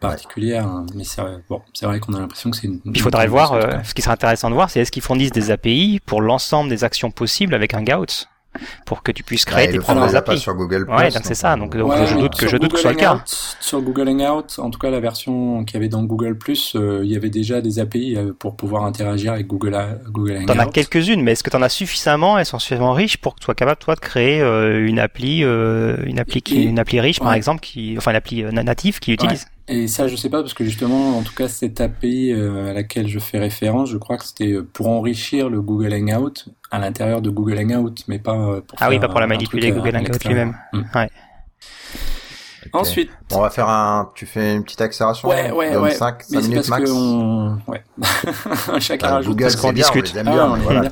particulières, 0.00 0.66
hein, 0.66 0.86
mais 0.94 1.04
c'est 1.04 1.20
vrai. 1.20 1.36
Bon, 1.48 1.60
c'est 1.74 1.84
vrai 1.86 2.00
qu'on 2.00 2.14
a 2.14 2.20
l'impression 2.20 2.50
que 2.50 2.56
c'est 2.56 2.66
une. 2.66 2.80
Il 2.86 3.00
faudrait 3.00 3.26
voir, 3.28 3.52
euh, 3.52 3.78
ce 3.84 3.92
qui 3.92 4.00
serait 4.02 4.14
intéressant 4.14 4.48
de 4.48 4.54
voir, 4.54 4.70
c'est 4.70 4.80
est-ce 4.80 4.90
qu'ils 4.90 5.02
fournissent 5.02 5.32
des 5.32 5.50
API 5.50 6.00
pour 6.06 6.22
l'ensemble 6.22 6.70
des 6.70 6.84
actions 6.84 7.10
possibles 7.10 7.54
avec 7.54 7.74
un 7.74 7.82
Gauss? 7.82 8.28
Pour 8.84 9.02
que 9.02 9.12
tu 9.12 9.22
puisses 9.22 9.44
créer 9.44 9.64
Ouais, 9.66 9.70
tes 9.70 9.76
le 9.76 9.82
propres 9.82 10.14
API. 10.14 10.38
sur 10.38 10.54
Google+. 10.54 10.84
Ouais, 10.88 11.10
donc 11.10 11.22
c'est 11.24 11.34
ça, 11.34 11.56
donc, 11.56 11.76
donc 11.76 11.90
Ouais, 11.90 12.06
je 12.06 12.16
doute 12.16 12.36
que 12.36 12.48
je 12.48 12.56
doute 12.56 12.70
que 12.72 12.76
ce 12.76 12.82
soit 12.82 12.92
le 12.92 12.96
cas. 12.98 13.12
Hangout, 13.12 13.56
Sur 13.60 13.80
Google 13.82 14.08
Hangout, 14.08 14.58
en 14.58 14.70
tout 14.70 14.78
cas 14.78 14.90
la 14.90 15.00
version 15.00 15.64
qu'il 15.64 15.74
y 15.74 15.76
avait 15.78 15.88
dans 15.88 16.02
Google 16.02 16.36
euh, 16.74 17.00
il 17.04 17.10
y 17.10 17.16
avait 17.16 17.30
déjà 17.30 17.60
des 17.60 17.78
API 17.78 18.16
euh, 18.16 18.32
pour 18.38 18.56
pouvoir 18.56 18.84
interagir 18.84 19.32
avec 19.32 19.46
Google, 19.46 19.74
A- 19.74 19.98
Google 20.10 20.36
Hangout. 20.36 20.46
T'en 20.52 20.58
as 20.58 20.66
quelques-unes, 20.66 21.22
mais 21.22 21.32
est-ce 21.32 21.42
que 21.42 21.50
t'en 21.50 21.62
as 21.62 21.68
suffisamment 21.68 22.38
Elles 22.38 22.46
sont 22.46 22.58
suffisamment 22.58 22.92
riches 22.92 23.16
pour 23.16 23.34
que 23.34 23.40
tu 23.40 23.44
sois 23.46 23.54
capable 23.54 23.78
toi 23.78 23.94
de 23.94 24.00
créer 24.00 24.40
euh, 24.42 24.86
une 24.86 24.98
appli, 24.98 25.42
euh, 25.44 25.96
une 26.04 26.18
appli 26.18 26.42
qui, 26.42 26.58
Et- 26.60 26.64
une 26.64 26.78
appli 26.78 27.00
riche 27.00 27.20
par 27.20 27.32
exemple, 27.34 27.60
qui, 27.60 27.94
enfin 27.96 28.10
une 28.10 28.16
appli 28.18 28.42
euh, 28.44 28.50
native 28.52 28.98
qui 29.00 29.12
utilise? 29.12 29.46
Et 29.68 29.86
ça, 29.86 30.08
je 30.08 30.16
sais 30.16 30.28
pas 30.28 30.40
parce 30.40 30.54
que 30.54 30.64
justement, 30.64 31.16
en 31.16 31.22
tout 31.22 31.34
cas, 31.34 31.46
cette 31.46 31.80
API 31.80 32.32
euh, 32.32 32.70
à 32.70 32.72
laquelle 32.72 33.06
je 33.06 33.18
fais 33.18 33.38
référence, 33.38 33.90
je 33.90 33.96
crois 33.96 34.16
que 34.16 34.24
c'était 34.24 34.52
euh, 34.52 34.68
pour 34.70 34.88
enrichir 34.88 35.48
le 35.48 35.60
Google 35.60 35.94
Hangout 35.94 36.48
à 36.70 36.78
l'intérieur 36.78 37.22
de 37.22 37.30
Google 37.30 37.58
Hangout, 37.58 37.94
mais 38.08 38.18
pas 38.18 38.34
euh, 38.34 38.60
pour 38.60 38.78
Ah 38.80 38.88
oui, 38.88 38.98
pas 38.98 39.08
pour 39.08 39.20
la 39.20 39.28
manipuler 39.28 39.70
Google 39.70 39.96
Hangout 39.96 40.24
lui-même. 40.24 40.56
Mm. 40.72 40.82
Ouais. 40.94 41.08
Ensuite, 42.72 43.10
on 43.34 43.40
va 43.40 43.50
faire 43.50 43.68
un, 43.68 44.10
tu 44.14 44.26
fais 44.26 44.54
une 44.54 44.64
petite 44.64 44.80
accélération? 44.80 45.28
ouais, 45.28 45.50
ouais, 45.50 45.76
ouais. 45.76 45.90
5, 45.92 46.14
mais 46.30 46.40
c'est 46.42 46.48
minutes 46.48 46.56
parce 46.56 46.68
max. 46.68 46.90
on, 46.90 47.58
ouais, 47.68 47.82
chacun 48.80 49.06
Bah, 49.08 49.12
rajoute 49.14 49.30
Google, 49.32 49.42
parce 49.44 49.56
qu'on 49.56 49.72
discute. 49.72 50.12
les 50.12 50.20
aime 50.20 50.26
bien, 50.26 50.52
Ah, 50.54 50.58
voilà. 50.62 50.88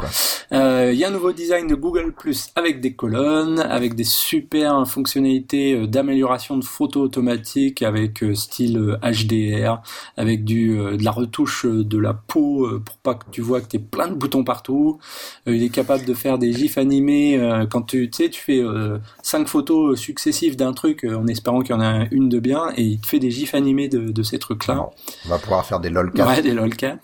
Euh, 0.52 0.90
Il 0.92 0.98
y 0.98 1.04
a 1.04 1.08
un 1.08 1.12
nouveau 1.12 1.32
design 1.32 1.66
de 1.66 1.74
Google 1.74 2.12
Plus 2.12 2.48
avec 2.56 2.80
des 2.80 2.94
colonnes, 2.94 3.60
avec 3.60 3.94
des 3.94 4.04
super 4.04 4.86
fonctionnalités 4.88 5.74
euh, 5.74 5.86
d'amélioration 5.86 6.56
de 6.56 6.64
photos 6.64 7.04
automatiques, 7.04 7.82
avec 7.82 8.22
euh, 8.22 8.34
style 8.34 8.76
euh, 8.78 8.96
HDR, 9.02 9.80
avec 10.16 10.44
du 10.44 10.78
euh, 10.78 10.96
de 10.96 11.04
la 11.04 11.10
retouche 11.12 11.66
euh, 11.66 11.84
de 11.84 11.98
la 11.98 12.14
peau 12.14 12.64
euh, 12.66 12.82
pour 12.84 12.96
pas 12.98 13.14
que 13.14 13.24
tu 13.30 13.40
vois 13.42 13.60
que 13.60 13.66
t'es 13.66 13.78
plein 13.78 14.08
de 14.08 14.14
boutons 14.14 14.42
partout. 14.44 14.98
Euh, 15.46 15.54
il 15.54 15.62
est 15.62 15.68
capable 15.68 16.04
de 16.04 16.14
faire 16.14 16.38
des 16.38 16.52
gifs 16.52 16.78
animés 16.78 17.38
euh, 17.38 17.66
quand 17.70 17.82
tu 17.82 18.10
tu 18.10 18.24
sais 18.24 18.30
tu 18.30 18.40
fais 18.40 18.58
euh, 18.62 18.98
cinq 19.22 19.46
photos 19.46 19.98
successives 20.00 20.56
d'un 20.56 20.72
truc 20.72 21.04
euh, 21.04 21.16
en 21.16 21.26
espérant 21.26 21.60
qu'il 21.60 21.74
y 21.74 21.78
en 21.78 21.80
a 21.82 22.04
une 22.10 22.28
de 22.30 22.38
bien 22.40 22.70
et 22.78 22.82
il 22.82 23.00
te 23.00 23.06
fait 23.06 23.18
des 23.18 23.30
gifs 23.30 23.54
animés 23.54 23.88
de, 23.88 24.10
de 24.10 24.22
ces 24.22 24.38
trucs 24.38 24.66
là. 24.66 24.76
Non. 24.76 24.90
On 25.26 25.28
va 25.28 25.38
pouvoir 25.38 25.66
faire 25.66 25.80
des 25.80 25.90
lolcats. 25.90 26.26
Ouais, 26.26 26.40
des 26.40 26.54
lolcats. 26.54 26.98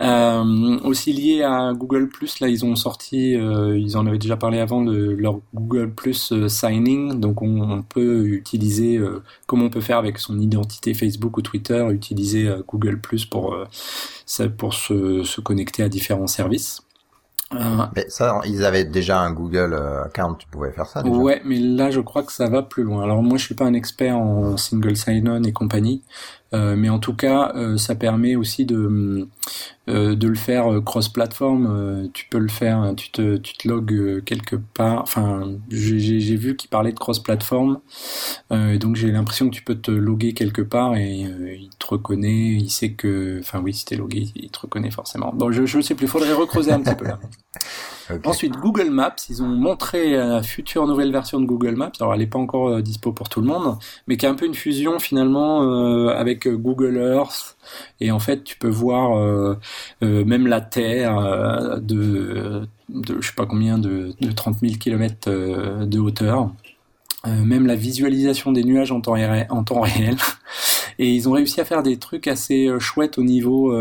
Euh, 0.00 0.78
aussi 0.84 1.12
lié 1.12 1.42
à 1.42 1.72
Google 1.74 2.08
Plus, 2.08 2.40
là 2.40 2.48
ils 2.48 2.64
ont 2.64 2.74
sorti, 2.74 3.36
euh, 3.36 3.78
ils 3.78 3.96
en 3.98 4.06
avaient 4.06 4.18
déjà 4.18 4.38
parlé 4.38 4.58
avant 4.58 4.82
de 4.82 4.96
leur 4.96 5.40
Google 5.54 5.90
Plus 5.92 6.32
euh, 6.32 6.48
Signing, 6.48 7.20
donc 7.20 7.42
on, 7.42 7.60
on 7.60 7.82
peut 7.82 8.24
utiliser, 8.26 8.96
euh, 8.96 9.22
comme 9.46 9.60
on 9.62 9.68
peut 9.68 9.82
faire 9.82 9.98
avec 9.98 10.18
son 10.18 10.40
identité 10.40 10.94
Facebook 10.94 11.36
ou 11.36 11.42
Twitter, 11.42 11.86
utiliser 11.90 12.50
Google 12.66 12.98
Plus 13.00 13.26
pour 13.26 13.54
ça- 14.24 14.48
pour 14.48 14.72
se, 14.72 15.22
se 15.22 15.40
connecter 15.42 15.82
à 15.82 15.88
différents 15.90 16.26
services. 16.26 16.80
Euh, 17.54 17.86
Mais 17.96 18.06
ça, 18.08 18.40
ils 18.44 18.64
avaient 18.64 18.84
déjà 18.84 19.20
un 19.20 19.32
Google 19.32 19.74
euh, 19.74 20.04
account, 20.04 20.34
tu 20.34 20.46
pouvais 20.48 20.72
faire 20.72 20.86
ça 20.86 21.02
déjà. 21.02 21.14
Ouais, 21.16 21.42
mais 21.44 21.58
là, 21.58 21.90
je 21.90 22.00
crois 22.00 22.22
que 22.22 22.32
ça 22.32 22.48
va 22.48 22.62
plus 22.62 22.82
loin. 22.82 23.02
Alors 23.02 23.22
moi, 23.22 23.38
je 23.38 23.44
suis 23.44 23.54
pas 23.54 23.64
un 23.64 23.74
expert 23.74 24.16
en 24.16 24.56
single 24.56 24.96
sign-on 24.96 25.42
et 25.42 25.52
compagnie, 25.52 26.02
mais 26.52 26.88
en 26.88 26.98
tout 26.98 27.14
cas, 27.14 27.52
euh, 27.56 27.76
ça 27.76 27.94
permet 27.94 28.36
aussi 28.36 28.64
de 28.64 29.28
euh, 29.88 30.14
de 30.14 30.28
le 30.28 30.34
faire 30.34 30.72
euh, 30.72 30.80
cross-platform. 30.80 31.66
Euh, 31.68 32.08
tu 32.12 32.26
peux 32.30 32.38
le 32.38 32.48
faire, 32.48 32.94
tu 32.96 33.10
te 33.10 33.36
tu 33.36 33.54
te 33.54 33.66
logs 33.66 33.92
euh, 33.92 34.20
quelque 34.20 34.56
part. 34.56 35.02
Enfin, 35.02 35.56
j'ai 35.70 36.36
vu 36.36 36.56
qu'il 36.56 36.70
parlait 36.70 36.92
de 36.92 36.98
cross-platform, 36.98 37.80
euh, 38.52 38.78
donc 38.78 38.96
j'ai 38.96 39.10
l'impression 39.10 39.48
que 39.48 39.54
tu 39.54 39.62
peux 39.62 39.74
te 39.74 39.90
loguer 39.90 40.34
quelque 40.34 40.62
part 40.62 40.96
et 40.96 41.24
euh, 41.26 41.56
il 41.58 41.70
te 41.78 41.86
reconnaît. 41.86 42.50
Il 42.52 42.70
sait 42.70 42.92
que, 42.92 43.38
enfin 43.40 43.60
oui, 43.60 43.74
si 43.74 43.84
t'es 43.84 43.96
logué, 43.96 44.28
il 44.36 44.50
te 44.50 44.60
reconnaît 44.60 44.90
forcément. 44.90 45.32
Bon, 45.34 45.50
je 45.50 45.66
je 45.66 45.80
sais 45.80 45.94
plus. 45.94 46.06
Faudrait 46.06 46.32
recreuser 46.32 46.72
un 46.72 46.80
petit 46.80 46.94
peu 46.94 47.06
là. 47.06 47.18
Ensuite, 48.24 48.54
Google 48.56 48.90
Maps, 48.90 49.14
ils 49.28 49.42
ont 49.42 49.48
montré 49.48 50.12
la 50.12 50.42
future 50.42 50.86
nouvelle 50.86 51.12
version 51.12 51.40
de 51.40 51.46
Google 51.46 51.76
Maps. 51.76 51.92
Alors, 52.00 52.14
elle 52.14 52.20
n'est 52.20 52.26
pas 52.26 52.38
encore 52.38 52.68
euh, 52.68 52.82
dispo 52.82 53.12
pour 53.12 53.28
tout 53.28 53.40
le 53.40 53.46
monde, 53.46 53.78
mais 54.06 54.16
qui 54.16 54.26
est 54.26 54.28
un 54.28 54.34
peu 54.34 54.46
une 54.46 54.54
fusion 54.54 54.98
finalement 54.98 55.62
euh, 55.62 56.08
avec 56.08 56.46
euh, 56.46 56.56
Google 56.56 56.96
Earth. 56.96 57.56
Et 58.00 58.10
en 58.10 58.18
fait, 58.18 58.44
tu 58.44 58.56
peux 58.56 58.68
voir 58.68 59.56
même 60.00 60.46
la 60.46 60.60
Terre 60.60 61.80
de, 61.80 62.66
de 62.88 63.20
je 63.20 63.26
sais 63.26 63.34
pas 63.34 63.46
combien 63.46 63.78
de, 63.78 64.12
de 64.20 64.32
30 64.32 64.58
000 64.60 64.74
km 64.78 65.30
de 65.84 65.98
hauteur. 65.98 66.50
Même 67.24 67.66
la 67.66 67.76
visualisation 67.76 68.50
des 68.50 68.64
nuages 68.64 68.90
en 68.90 69.00
temps, 69.00 69.12
réel. 69.80 70.16
Et 70.98 71.08
ils 71.08 71.28
ont 71.28 71.32
réussi 71.32 71.60
à 71.60 71.64
faire 71.64 71.82
des 71.82 71.98
trucs 71.98 72.26
assez 72.26 72.68
chouettes 72.78 73.16
au 73.16 73.22
niveau 73.22 73.72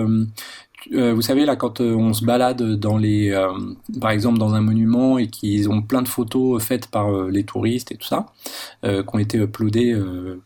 euh, 0.94 1.13
vous 1.13 1.22
savez 1.22 1.46
là 1.46 1.56
quand 1.56 1.80
euh, 1.82 1.94
on 1.96 2.13
se 2.13 2.26
balade 2.26 2.62
dans 2.76 2.98
les 2.98 3.32
euh, 3.32 3.52
par 4.00 4.12
exemple 4.12 4.38
dans 4.39 4.54
un 4.54 4.62
monument 4.62 5.17
et 5.17 5.28
qu'ils 5.28 5.70
ont 5.70 5.82
plein 5.82 6.02
de 6.02 6.08
photos 6.08 6.63
faites 6.63 6.88
par 6.88 7.10
euh, 7.13 7.30
les 7.30 7.44
touristes 7.44 7.91
et 7.91 7.98
tout 7.98 8.08
ça 8.08 8.28
qui 8.84 8.89
ont 9.13 9.20
été 9.20 9.38
uploadées 9.38 9.96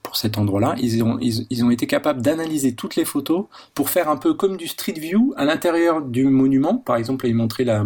pour 0.03 0.17
cet 0.17 0.37
endroit-là 0.37 0.75
ils 0.79 1.03
ont 1.03 1.17
ils, 1.21 1.63
ont 1.63 1.69
été 1.71 1.87
capables 1.87 2.21
d'analyser 2.21 2.75
toutes 2.75 2.95
les 2.95 3.05
photos 3.05 3.45
pour 3.73 3.89
faire 3.89 4.09
un 4.09 4.17
peu 4.17 4.33
comme 4.33 4.57
du 4.57 4.67
street 4.67 4.93
view 4.99 5.33
à 5.37 5.45
l'intérieur 5.45 6.01
du 6.01 6.25
monument. 6.25 6.77
Par 6.77 6.97
exemple 6.97 7.27
ils 7.27 7.35
montraient 7.35 7.63
la 7.63 7.83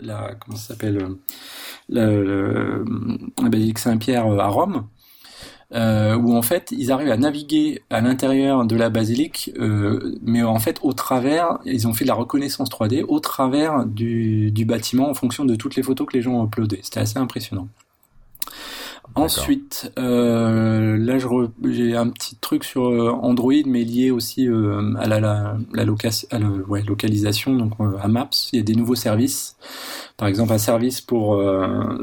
la 0.00 0.34
comment 0.34 0.56
ça 0.56 0.68
s'appelle 0.68 0.96
le, 1.88 2.22
le- 2.24 2.84
la 3.42 3.48
basilique 3.48 3.78
Saint-Pierre 3.78 4.26
à 4.26 4.48
Rome 4.48 4.86
euh, 5.74 6.16
où 6.16 6.36
en 6.36 6.42
fait 6.42 6.72
ils 6.76 6.92
arrivent 6.92 7.10
à 7.10 7.16
naviguer 7.16 7.82
à 7.90 8.00
l'intérieur 8.00 8.64
de 8.66 8.76
la 8.76 8.90
basilique, 8.90 9.52
euh, 9.58 10.18
mais 10.22 10.42
en 10.42 10.58
fait 10.58 10.78
au 10.82 10.92
travers, 10.92 11.58
ils 11.64 11.88
ont 11.88 11.94
fait 11.94 12.04
de 12.04 12.08
la 12.08 12.14
reconnaissance 12.14 12.68
3D 12.68 13.04
au 13.06 13.20
travers 13.20 13.86
du, 13.86 14.50
du 14.50 14.64
bâtiment 14.64 15.08
en 15.08 15.14
fonction 15.14 15.44
de 15.44 15.54
toutes 15.54 15.76
les 15.76 15.82
photos 15.82 16.06
que 16.06 16.16
les 16.16 16.22
gens 16.22 16.34
ont 16.34 16.46
uploadées. 16.46 16.80
C'était 16.82 17.00
assez 17.00 17.18
impressionnant. 17.18 17.68
Ensuite, 19.14 19.92
euh, 19.98 20.96
là 20.96 21.18
j'ai 21.18 21.96
un 21.96 22.08
petit 22.08 22.36
truc 22.36 22.64
sur 22.64 22.86
euh, 22.86 23.10
Android, 23.10 23.52
mais 23.66 23.84
lié 23.84 24.10
aussi 24.10 24.48
euh, 24.48 24.94
à 24.96 25.06
la, 25.06 25.20
la, 25.20 25.58
la 25.74 25.84
ouais, 26.66 26.82
localisation, 26.82 27.54
donc 27.54 27.72
euh, 27.80 27.92
à 28.00 28.08
Maps. 28.08 28.30
Il 28.52 28.56
y 28.56 28.60
a 28.60 28.62
des 28.62 28.74
nouveaux 28.74 28.94
services. 28.94 29.56
Par 30.16 30.28
exemple, 30.28 30.52
un 30.52 30.58
service 30.58 31.00
pour 31.00 31.42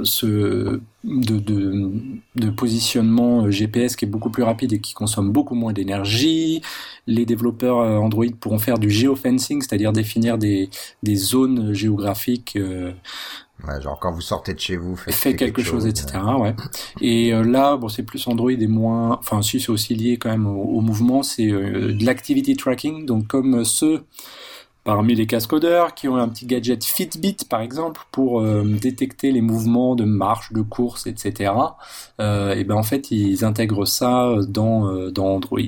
ce 0.03 0.81
de, 1.05 1.37
de, 1.37 1.91
de 2.35 2.49
positionnement 2.49 3.49
GPS 3.49 3.95
qui 3.95 4.05
est 4.05 4.07
beaucoup 4.07 4.29
plus 4.29 4.43
rapide 4.43 4.73
et 4.73 4.79
qui 4.79 4.93
consomme 4.93 5.31
beaucoup 5.31 5.55
moins 5.55 5.71
d'énergie. 5.73 6.61
Les 7.07 7.25
développeurs 7.25 7.77
Android 7.77 8.25
pourront 8.39 8.59
faire 8.59 8.77
du 8.77 8.89
geofencing, 8.89 9.61
c'est-à-dire 9.61 9.93
définir 9.93 10.37
des, 10.37 10.69
des 11.01 11.15
zones 11.15 11.73
géographiques 11.73 12.57
Ouais, 13.67 13.81
genre 13.81 13.99
quand 13.99 14.11
vous 14.11 14.21
sortez 14.21 14.53
de 14.53 14.59
chez 14.59 14.77
vous, 14.77 14.95
faites 14.95 15.13
fait 15.13 15.35
quelque 15.35 15.61
chose, 15.61 15.85
etc. 15.85 16.19
Ouais. 16.39 16.55
Et 17.01 17.33
euh, 17.33 17.43
là, 17.43 17.75
bon, 17.75 17.89
c'est 17.89 18.03
plus 18.03 18.25
Android 18.27 18.51
et 18.51 18.67
moins. 18.67 19.17
Enfin, 19.19 19.41
si 19.41 19.59
c'est 19.59 19.69
aussi 19.69 19.95
lié 19.95 20.17
quand 20.17 20.29
même 20.29 20.47
au, 20.47 20.63
au 20.63 20.81
mouvement, 20.81 21.23
c'est 21.23 21.49
euh, 21.49 21.93
de 21.93 22.05
l'activity 22.05 22.55
tracking. 22.55 23.05
Donc, 23.05 23.27
comme 23.27 23.65
ceux 23.65 24.03
parmi 24.85 25.13
les 25.13 25.27
cascodeurs 25.27 25.93
qui 25.93 26.07
ont 26.07 26.15
un 26.15 26.27
petit 26.29 26.45
gadget 26.45 26.83
Fitbit, 26.83 27.37
par 27.49 27.61
exemple, 27.61 28.01
pour 28.11 28.41
euh, 28.41 28.63
détecter 28.63 29.31
les 29.31 29.41
mouvements 29.41 29.95
de 29.95 30.05
marche, 30.05 30.53
de 30.53 30.61
course, 30.61 31.05
etc. 31.05 31.51
Euh, 32.19 32.55
et 32.55 32.63
ben 32.63 32.75
en 32.75 32.83
fait, 32.83 33.11
ils 33.11 33.43
intègrent 33.43 33.85
ça 33.85 34.33
dans 34.47 34.87
euh, 34.87 35.11
dans 35.11 35.27
Android. 35.35 35.59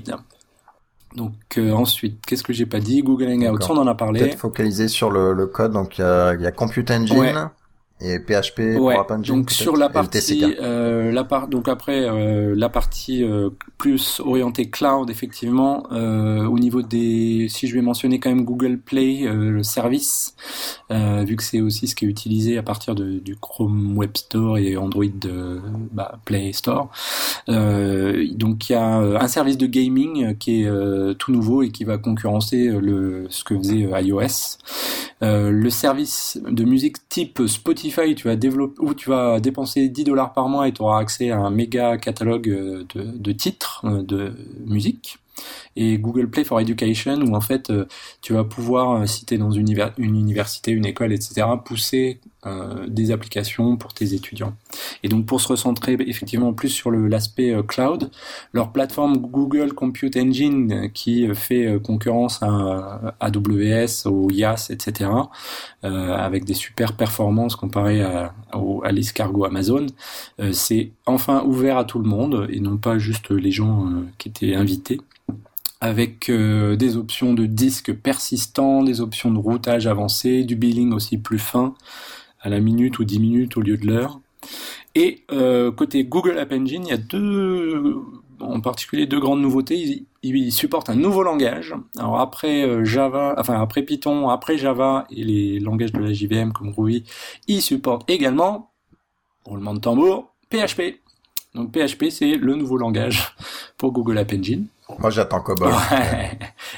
Donc 1.15 1.33
euh, 1.57 1.71
ensuite, 1.71 2.25
qu'est-ce 2.25 2.43
que 2.43 2.53
j'ai 2.53 2.65
pas 2.65 2.79
dit? 2.79 3.03
Google 3.03 3.27
Hangouts, 3.27 3.65
on 3.69 3.77
en 3.77 3.87
a 3.87 3.95
parlé. 3.95 4.21
Peut-être 4.21 4.37
focaliser 4.37 4.87
sur 4.87 5.11
le, 5.11 5.33
le 5.33 5.45
code. 5.45 5.73
Donc 5.73 5.97
il 5.97 6.01
y 6.01 6.03
a, 6.05 6.33
il 6.33 6.41
y 6.41 6.47
a 6.47 6.51
Compute 6.51 6.89
Engine 6.89 7.17
Ouais. 7.17 7.33
Et 8.01 8.19
PHP 8.19 8.75
pour 8.77 8.91
App 8.91 9.11
Engine. 9.11 9.35
Donc 9.35 9.51
sur 9.51 9.75
la 9.77 9.89
partie, 9.89 10.55
euh, 10.61 11.11
la 11.11 11.23
part, 11.23 11.47
donc 11.47 11.67
après 11.67 12.05
euh, 12.05 12.53
la 12.55 12.69
partie 12.69 13.23
euh, 13.23 13.49
plus 13.77 14.21
orientée 14.23 14.69
cloud, 14.69 15.09
effectivement, 15.09 15.83
euh, 15.91 16.45
au 16.45 16.59
niveau 16.59 16.81
des, 16.81 17.47
si 17.49 17.67
je 17.67 17.75
vais 17.75 17.81
mentionner 17.81 18.19
quand 18.19 18.29
même 18.29 18.45
Google 18.45 18.77
Play, 18.79 19.23
euh, 19.25 19.51
le 19.51 19.63
service, 19.63 20.35
euh, 20.91 21.23
vu 21.25 21.35
que 21.35 21.43
c'est 21.43 21.61
aussi 21.61 21.87
ce 21.87 21.95
qui 21.95 22.05
est 22.05 22.09
utilisé 22.09 22.57
à 22.57 22.63
partir 22.63 22.95
de, 22.95 23.19
du 23.19 23.35
Chrome 23.35 23.97
Web 23.97 24.11
Store 24.15 24.57
et 24.57 24.77
Android 24.77 25.05
bah, 25.91 26.19
Play 26.25 26.53
Store. 26.53 26.89
Euh, 27.49 28.27
donc 28.33 28.69
il 28.69 28.73
y 28.73 28.75
a 28.75 28.85
un 28.85 29.27
service 29.27 29.57
de 29.57 29.67
gaming 29.67 30.37
qui 30.37 30.61
est 30.61 30.65
euh, 30.65 31.13
tout 31.13 31.31
nouveau 31.31 31.63
et 31.63 31.69
qui 31.69 31.83
va 31.83 31.97
concurrencer 31.97 32.67
le 32.67 33.27
ce 33.29 33.43
que 33.43 33.57
faisait 33.57 33.87
iOS. 34.03 34.57
Euh, 35.23 35.51
le 35.51 35.69
service 35.69 36.39
de 36.49 36.63
musique 36.63 37.07
type 37.07 37.41
Spotify, 37.45 37.90
tu 38.15 38.27
vas 38.27 38.35
développer 38.35 38.81
où 38.81 38.93
tu 38.93 39.09
vas 39.09 39.39
dépenser 39.39 39.89
10 39.89 40.03
dollars 40.03 40.33
par 40.33 40.49
mois 40.49 40.67
et 40.67 40.71
tu 40.71 40.81
auras 40.81 40.99
accès 40.99 41.31
à 41.31 41.37
un 41.37 41.49
méga 41.49 41.97
catalogue 41.97 42.49
euh, 42.49 42.85
de, 42.95 43.03
de 43.03 43.31
titres 43.31 43.81
euh, 43.85 44.03
de 44.03 44.33
musique. 44.65 45.17
Et 45.75 45.97
Google 45.97 46.29
Play 46.29 46.43
for 46.43 46.59
Education, 46.59 47.19
où 47.21 47.35
en 47.35 47.41
fait 47.41 47.69
euh, 47.69 47.85
tu 48.21 48.33
vas 48.33 48.43
pouvoir, 48.43 49.07
si 49.07 49.25
tu 49.25 49.35
es 49.35 49.37
dans 49.37 49.51
une 49.51 49.67
université, 49.97 50.71
une 50.71 50.85
école, 50.85 51.13
etc., 51.13 51.47
pousser 51.63 52.19
euh, 52.45 52.87
des 52.87 53.11
applications 53.11 53.77
pour 53.77 53.93
tes 53.93 54.13
étudiants. 54.13 54.53
Et 55.03 55.09
donc 55.09 55.25
pour 55.25 55.41
se 55.41 55.47
recentrer 55.47 55.95
effectivement 55.99 56.53
plus 56.53 56.69
sur 56.69 56.91
l'aspect 56.91 57.51
euh, 57.51 57.63
cloud, 57.63 58.09
leur 58.53 58.71
plateforme 58.71 59.17
Google 59.17 59.73
Compute 59.73 60.17
Engine 60.17 60.91
qui 60.93 61.27
euh, 61.27 61.33
fait 61.33 61.65
euh, 61.65 61.79
concurrence 61.79 62.41
à 62.41 63.15
AWS, 63.19 64.07
au 64.07 64.29
IaaS, 64.31 64.67
etc., 64.69 65.09
avec 65.83 66.45
des 66.45 66.53
super 66.53 66.93
performances 66.93 67.55
comparées 67.55 68.01
à, 68.01 68.33
à 68.83 68.91
l'escargot 68.91 69.45
Amazon, 69.45 69.87
c'est 70.51 70.91
enfin 71.07 71.43
ouvert 71.43 71.77
à 71.77 71.85
tout 71.85 71.97
le 71.97 72.07
monde 72.07 72.47
et 72.51 72.59
non 72.59 72.77
pas 72.77 72.99
juste 72.99 73.31
les 73.31 73.51
gens 73.51 73.89
qui 74.17 74.29
étaient 74.29 74.53
invités 74.53 75.01
avec 75.79 76.29
des 76.29 76.97
options 76.97 77.33
de 77.33 77.47
disques 77.47 77.93
persistants, 77.93 78.83
des 78.83 79.01
options 79.01 79.31
de 79.31 79.39
routage 79.39 79.87
avancé, 79.87 80.43
du 80.43 80.55
billing 80.55 80.93
aussi 80.93 81.17
plus 81.17 81.39
fin, 81.39 81.73
à 82.41 82.49
la 82.49 82.59
minute 82.59 82.99
ou 82.99 83.03
10 83.03 83.19
minutes 83.19 83.57
au 83.57 83.61
lieu 83.61 83.77
de 83.77 83.85
l'heure. 83.85 84.19
Et 84.95 85.23
euh, 85.31 85.71
côté 85.71 86.03
Google 86.03 86.37
App 86.37 86.51
Engine, 86.51 86.83
il 86.85 86.89
y 86.89 86.93
a 86.93 86.97
deux, 86.97 87.95
en 88.39 88.59
particulier 88.59 89.05
deux 89.05 89.19
grandes 89.19 89.41
nouveautés. 89.41 89.77
Ils, 89.77 90.05
ils 90.23 90.51
supportent 90.51 90.89
un 90.89 90.95
nouveau 90.95 91.23
langage. 91.23 91.73
Alors 91.97 92.19
après 92.19 92.63
euh, 92.63 92.83
Java, 92.83 93.35
enfin 93.37 93.61
après 93.61 93.83
Python, 93.83 94.29
après 94.29 94.57
Java 94.57 95.05
et 95.09 95.23
les 95.23 95.59
langages 95.59 95.93
de 95.93 95.99
la 95.99 96.11
JVM 96.11 96.51
comme 96.51 96.73
Ruby, 96.75 97.03
ils 97.47 97.61
supportent 97.61 98.09
également, 98.09 98.71
roulement 99.45 99.73
de 99.73 99.79
tambour, 99.79 100.33
PHP. 100.49 100.99
Donc 101.55 101.71
PHP 101.71 102.09
c'est 102.09 102.35
le 102.35 102.55
nouveau 102.55 102.77
langage 102.77 103.35
pour 103.77 103.91
Google 103.91 104.17
App 104.17 104.33
Engine. 104.33 104.67
Moi, 104.99 105.09
j'attends 105.09 105.41
Cobol. 105.41 105.71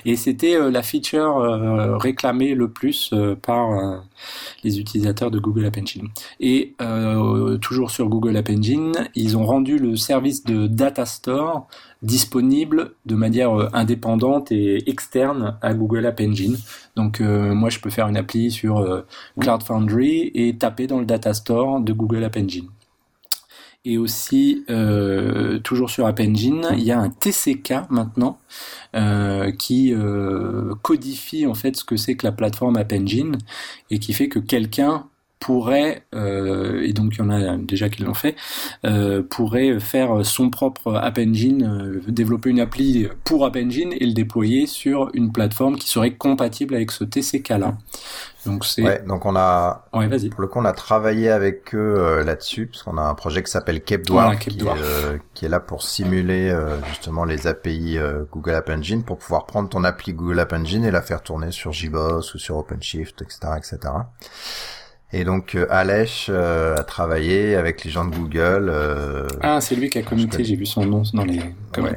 Et 0.06 0.15
c'était 0.15 0.56
euh, 0.56 0.71
la 0.71 0.84
feature 0.84 1.38
euh, 1.38 1.97
réclamée 1.97 2.56
le 2.56 2.69
plus 2.69 3.12
euh, 3.13 3.36
par 3.36 4.04
les 4.63 4.80
utilisateurs 4.80 5.32
de 5.32 5.39
Google 5.39 5.65
App 5.65 5.78
Engine. 5.78 6.08
Et 6.39 6.76
toujours 7.62 7.91
sur 7.91 8.08
Google 8.10 8.38
App 8.38 8.49
Engine, 8.49 8.93
ils 9.15 9.38
ont 9.38 9.45
rendu 9.45 9.78
le 9.78 9.95
service 9.95 10.43
de 10.43 10.67
Data 10.67 11.06
Store 11.06 11.67
disponible 12.02 12.95
de 13.06 13.15
manière 13.15 13.69
indépendante 13.73 14.52
et 14.52 14.89
externe 14.89 15.58
à 15.62 15.73
Google 15.73 16.06
App 16.06 16.19
Engine. 16.21 16.58
Donc 16.95 17.19
moi, 17.19 17.69
je 17.69 17.80
peux 17.80 17.89
faire 17.89 18.08
une 18.08 18.17
appli 18.17 18.52
sur 18.52 19.04
Cloud 19.39 19.63
Foundry 19.63 20.32
et 20.34 20.58
taper 20.58 20.88
dans 20.88 20.99
le 20.99 21.06
Data 21.06 21.34
Store 21.34 21.80
de 21.80 21.93
Google 21.93 22.23
App 22.23 22.38
Engine. 22.38 22.67
Et 23.86 23.98
aussi, 23.98 24.63
euh, 24.69 25.60
toujours 25.60 25.89
sur 25.89 26.06
App 26.06 26.22
Engine, 26.22 26.67
il 26.72 26.84
y 26.84 26.91
a 26.91 27.00
un 27.00 27.10
TCK 27.10 27.89
maintenant 27.89 28.39
euh, 28.96 29.52
qui 29.52 29.93
euh, 29.93 30.74
codifie 30.82 31.46
en 31.46 31.54
fait 31.54 31.76
ce 31.76 31.84
que 31.84 31.98
c'est 31.98 32.15
que 32.15 32.26
la 32.26 32.32
plateforme 32.32 32.78
App 32.78 32.93
Engine 32.93 33.38
et 33.91 34.00
qui 34.00 34.13
fait 34.13 34.30
que 34.30 34.39
quelqu'un 34.39 35.08
pourrait, 35.43 36.04
euh, 36.15 36.82
et 36.84 36.93
donc 36.93 37.15
il 37.15 37.19
y 37.19 37.22
en 37.22 37.30
a 37.30 37.58
déjà 37.58 37.89
qui 37.89 38.04
l'ont 38.04 38.13
fait, 38.13 38.38
euh, 38.86 39.22
pourrait 39.22 39.78
faire 39.82 40.26
son 40.26 40.50
propre 40.50 40.93
App 40.96 41.17
Engine, 41.17 41.63
euh, 41.63 42.02
développer 42.08 42.50
une 42.50 42.62
appli 42.62 43.10
pour 43.26 43.46
App 43.46 43.58
Engine 43.58 43.91
et 43.91 44.06
le 44.06 44.13
déployer 44.13 44.67
sur 44.67 45.10
une 45.13 45.34
plateforme 45.34 45.76
qui 45.76 45.89
serait 45.89 46.13
compatible 46.13 46.76
avec 46.76 46.91
ce 46.91 47.04
TCK-là. 47.04 47.78
Donc 48.45 48.65
c'est... 48.65 48.82
Ouais, 48.82 49.01
donc 49.08 49.25
on 49.25 49.36
a, 49.36 49.86
Ouais, 49.93 50.08
vas-y. 50.08 50.29
pour 50.29 50.41
le 50.41 50.47
coup, 50.47 50.60
on 50.60 50.65
a 50.65 50.73
travaillé 50.73 51.29
avec 51.29 51.73
eux 51.73 51.95
euh, 51.97 52.23
là-dessus, 52.23 52.67
parce 52.67 52.84
qu'on 52.84 52.97
a 52.97 53.01
un 53.01 53.13
projet 53.15 53.41
qui 53.43 53.49
s'appelle 53.51 53.82
Cape 53.82 54.01
Dwarf, 54.03 54.38
qui, 54.39 54.60
euh, 54.65 55.17
qui 55.34 55.45
est 55.45 55.49
là 55.49 55.60
pour 55.60 55.82
simuler 55.84 56.49
euh, 56.49 56.75
justement 56.89 57.23
les 57.25 57.47
API 57.47 57.97
euh, 57.97 58.23
Google 58.32 58.56
App 58.56 58.69
Engine, 58.69 59.03
pour 59.03 59.17
pouvoir 59.17 59.45
prendre 59.45 59.69
ton 59.69 59.84
appli 59.84 60.13
Google 60.13 60.39
App 60.39 60.53
Engine 60.53 60.84
et 60.84 60.91
la 60.91 61.01
faire 61.01 61.21
tourner 61.21 61.51
sur 61.51 61.71
JBoss 61.71 62.34
ou 62.34 62.38
sur 62.38 62.58
OpenShift, 62.58 63.21
etc., 63.21 63.39
etc. 63.58 63.77
Et 65.15 65.23
donc 65.25 65.53
euh, 65.56 65.67
Alech 65.69 66.25
euh, 66.29 66.75
a 66.75 66.84
travaillé 66.84 67.56
avec 67.56 67.84
les 67.84 67.91
gens 67.91 68.03
de 68.06 68.15
Google. 68.15 68.67
euh, 68.69 69.27
Ah, 69.41 69.62
c'est 69.62 69.75
lui 69.75 69.89
qui 69.89 69.99
a 69.99 70.01
connais. 70.01 70.25
j'ai 70.43 70.56
vu 70.56 70.65
son 70.65 70.86
nom 70.86 71.03
dans 71.13 71.23
les 71.23 71.39
comments. 71.71 71.91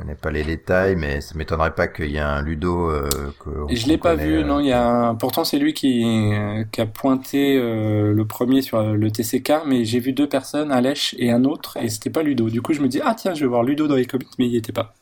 Connais 0.00 0.14
pas 0.14 0.30
les 0.30 0.44
détails, 0.44 0.96
mais 0.96 1.20
ça 1.20 1.34
m'étonnerait 1.36 1.74
pas 1.74 1.86
qu'il 1.86 2.10
y 2.10 2.16
ait 2.16 2.20
un 2.20 2.40
Ludo 2.42 2.88
euh, 2.90 3.08
que 3.44 3.50
je 3.74 3.86
l'ai 3.86 3.98
pas 3.98 4.12
connaît, 4.12 4.26
vu, 4.26 4.38
euh, 4.38 4.44
non, 4.44 4.58
il 4.60 4.66
y 4.66 4.72
a 4.72 4.82
un- 4.88 5.14
pourtant 5.14 5.44
c'est 5.44 5.58
lui 5.58 5.74
qui, 5.74 6.02
euh, 6.34 6.64
qui 6.72 6.80
a 6.80 6.86
pointé 6.86 7.58
euh, 7.58 8.12
le 8.14 8.24
premier 8.26 8.62
sur 8.62 8.78
euh, 8.78 8.94
le 8.94 9.10
TCK, 9.10 9.52
mais 9.66 9.84
j'ai 9.84 10.00
vu 10.00 10.12
deux 10.12 10.28
personnes, 10.28 10.72
Alech 10.72 11.14
et 11.18 11.30
un 11.30 11.44
autre, 11.44 11.76
et 11.76 11.88
c'était 11.90 12.08
pas 12.10 12.22
Ludo. 12.22 12.48
Du 12.48 12.62
coup, 12.62 12.72
je 12.72 12.80
me 12.80 12.88
dis, 12.88 13.00
ah 13.04 13.14
tiens, 13.14 13.34
je 13.34 13.40
vais 13.40 13.46
voir 13.48 13.62
Ludo 13.62 13.86
dans 13.88 13.94
les 13.96 14.06
commits, 14.06 14.26
mais 14.38 14.46
il 14.46 14.52
y 14.52 14.56
était 14.56 14.72
pas. 14.72 14.94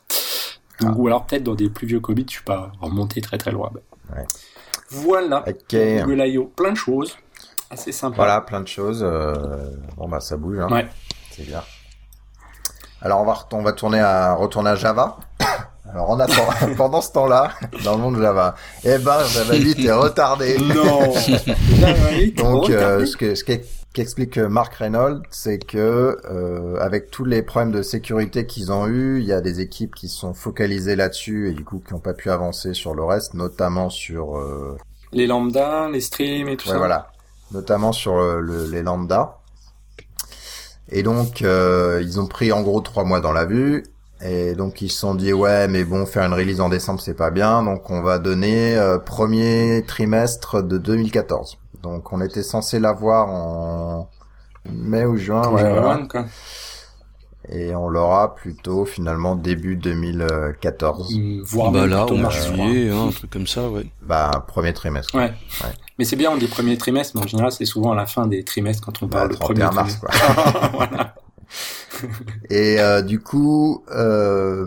Donc, 0.80 0.90
Ah. 0.94 0.98
Ou 0.98 1.06
alors 1.06 1.26
peut-être 1.26 1.44
dans 1.44 1.54
des 1.54 1.68
plus 1.70 1.86
vieux 1.86 2.00
commits, 2.00 2.24
je 2.26 2.32
suis 2.34 2.44
pas 2.44 2.72
remonté 2.80 3.20
très 3.20 3.38
très 3.38 3.50
loin. 3.52 3.70
Ouais. 4.14 4.24
Voilà, 4.90 5.44
Ok. 5.46 5.76
Google 6.06 6.22
I.O., 6.26 6.44
plein 6.56 6.72
de 6.72 6.76
choses, 6.76 7.16
assez 7.70 7.92
sympa. 7.92 8.16
Voilà, 8.16 8.40
plein 8.40 8.60
de 8.62 8.68
choses. 8.68 9.02
euh, 9.04 9.70
Bon 9.96 10.08
bah 10.08 10.20
ça 10.20 10.36
bouge. 10.36 10.58
Hein. 10.58 10.68
Ouais. 10.70 10.86
C'est 11.30 11.46
bien. 11.46 11.62
Alors 13.02 13.20
on 13.20 13.24
va, 13.24 13.46
on 13.52 13.62
va 13.62 13.72
tourner 13.72 14.00
à 14.00 14.34
retourner 14.34 14.70
à 14.70 14.74
Java. 14.74 15.16
Alors 15.90 16.10
en 16.10 16.20
attendant, 16.20 16.52
pendant 16.76 17.00
ce 17.00 17.12
temps-là, 17.12 17.52
dans 17.82 17.94
le 17.96 18.02
monde 18.02 18.18
Java, 18.20 18.54
eh 18.84 18.98
ben 18.98 19.24
Java 19.24 19.54
8 19.56 19.84
est 19.86 19.92
retardé. 19.92 20.56
Non 22.36 22.60
Donc 22.60 22.70
euh, 22.70 23.06
ce 23.06 23.16
que 23.16 23.34
ce 23.34 23.42
qu'e- 23.44 23.64
qu'explique 23.94 24.36
euh, 24.38 24.48
Mark 24.50 24.74
Reynolds, 24.74 25.22
c'est 25.30 25.58
que 25.58 26.18
euh, 26.30 26.76
avec 26.80 27.10
tous 27.10 27.24
les 27.24 27.42
problèmes 27.42 27.72
de 27.72 27.80
sécurité 27.82 28.44
qu'ils 28.46 28.70
ont 28.70 28.86
eu, 28.86 29.20
il 29.20 29.24
y 29.26 29.32
a 29.32 29.40
des 29.40 29.60
équipes 29.60 29.94
qui 29.94 30.08
se 30.08 30.18
sont 30.18 30.34
focalisées 30.34 30.94
là-dessus 30.96 31.48
et 31.48 31.52
du 31.52 31.64
coup 31.64 31.82
qui 31.86 31.94
n'ont 31.94 32.00
pas 32.00 32.12
pu 32.14 32.30
avancer 32.30 32.74
sur 32.74 32.94
le 32.94 33.04
reste, 33.04 33.32
notamment 33.34 33.88
sur 33.88 34.36
euh, 34.36 34.76
Les 35.12 35.26
lambda, 35.26 35.88
les 35.90 36.00
streams 36.02 36.48
et 36.48 36.56
tout 36.58 36.66
Ouais, 36.68 36.72
ça. 36.74 36.78
voilà. 36.78 37.08
Notamment 37.52 37.92
sur 37.92 38.18
euh, 38.18 38.40
le- 38.40 38.66
les 38.66 38.82
lambda. 38.82 39.38
Et 40.90 41.02
donc, 41.02 41.42
euh, 41.42 42.00
ils 42.02 42.20
ont 42.20 42.26
pris 42.26 42.52
en 42.52 42.62
gros 42.62 42.80
trois 42.80 43.04
mois 43.04 43.20
dans 43.20 43.32
la 43.32 43.44
vue. 43.44 43.84
Et 44.24 44.54
donc, 44.54 44.82
ils 44.82 44.90
se 44.90 44.98
sont 44.98 45.14
dit, 45.14 45.32
ouais, 45.32 45.68
mais 45.68 45.84
bon, 45.84 46.04
faire 46.04 46.24
une 46.24 46.32
release 46.32 46.60
en 46.60 46.68
décembre, 46.68 47.00
c'est 47.00 47.14
pas 47.14 47.30
bien. 47.30 47.62
Donc, 47.62 47.90
on 47.90 48.02
va 48.02 48.18
donner 48.18 48.76
euh, 48.76 48.98
premier 48.98 49.84
trimestre 49.86 50.62
de 50.62 50.78
2014. 50.78 51.58
Donc, 51.82 52.12
on 52.12 52.20
était 52.20 52.42
censé 52.42 52.80
l'avoir 52.80 53.28
en 53.28 54.10
mai 54.72 55.04
ou 55.04 55.16
juin. 55.16 55.48
Ouais, 55.48 55.62
voilà. 55.62 56.00
Quoi. 56.10 56.24
Et 57.50 57.74
on 57.74 57.88
l'aura 57.88 58.34
plutôt 58.34 58.84
finalement 58.84 59.34
début 59.34 59.76
2014. 59.76 61.14
Mm, 61.14 61.42
Voire 61.44 61.70
bah 61.72 61.86
là, 61.86 62.04
en 62.06 62.16
mars, 62.16 62.46
juillet, 62.48 62.90
hein, 62.90 63.06
un 63.08 63.10
truc 63.10 63.30
comme 63.30 63.46
ça, 63.46 63.68
ouais. 63.70 63.86
Bah, 64.02 64.44
premier 64.46 64.72
trimestre. 64.74 65.14
Ouais. 65.14 65.32
Ouais. 65.62 65.72
Mais 65.98 66.04
c'est 66.04 66.16
bien, 66.16 66.30
on 66.30 66.36
dit 66.36 66.46
premier 66.46 66.76
trimestre, 66.76 67.16
mais 67.16 67.24
en 67.24 67.26
général, 67.26 67.50
c'est 67.52 67.64
souvent 67.64 67.92
à 67.92 67.96
la 67.96 68.06
fin 68.06 68.26
des 68.26 68.44
trimestres 68.44 68.84
quand 68.84 69.02
on 69.02 69.06
Bah, 69.06 69.18
parle 69.18 69.30
de 69.32 69.36
premier 69.36 69.60
31 69.60 69.74
mars, 69.82 69.98
trimestre. 70.00 70.30
quoi. 70.50 70.68
voilà. 70.74 71.14
Et 72.50 72.78
euh, 72.80 73.02
du 73.02 73.20
coup, 73.20 73.82
euh, 73.90 74.66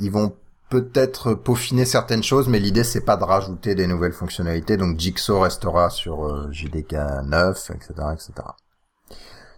ils 0.00 0.10
vont 0.10 0.34
peut-être 0.68 1.34
peaufiner 1.34 1.84
certaines 1.84 2.22
choses, 2.22 2.48
mais 2.48 2.58
l'idée 2.58 2.84
c'est 2.84 3.00
pas 3.04 3.16
de 3.16 3.24
rajouter 3.24 3.74
des 3.74 3.86
nouvelles 3.86 4.12
fonctionnalités. 4.12 4.76
Donc 4.76 4.98
Jigsaw 4.98 5.40
restera 5.40 5.90
sur 5.90 6.24
euh, 6.26 6.48
JDK 6.52 6.94
9, 7.24 7.70
etc., 7.74 7.92
etc. 8.12 8.32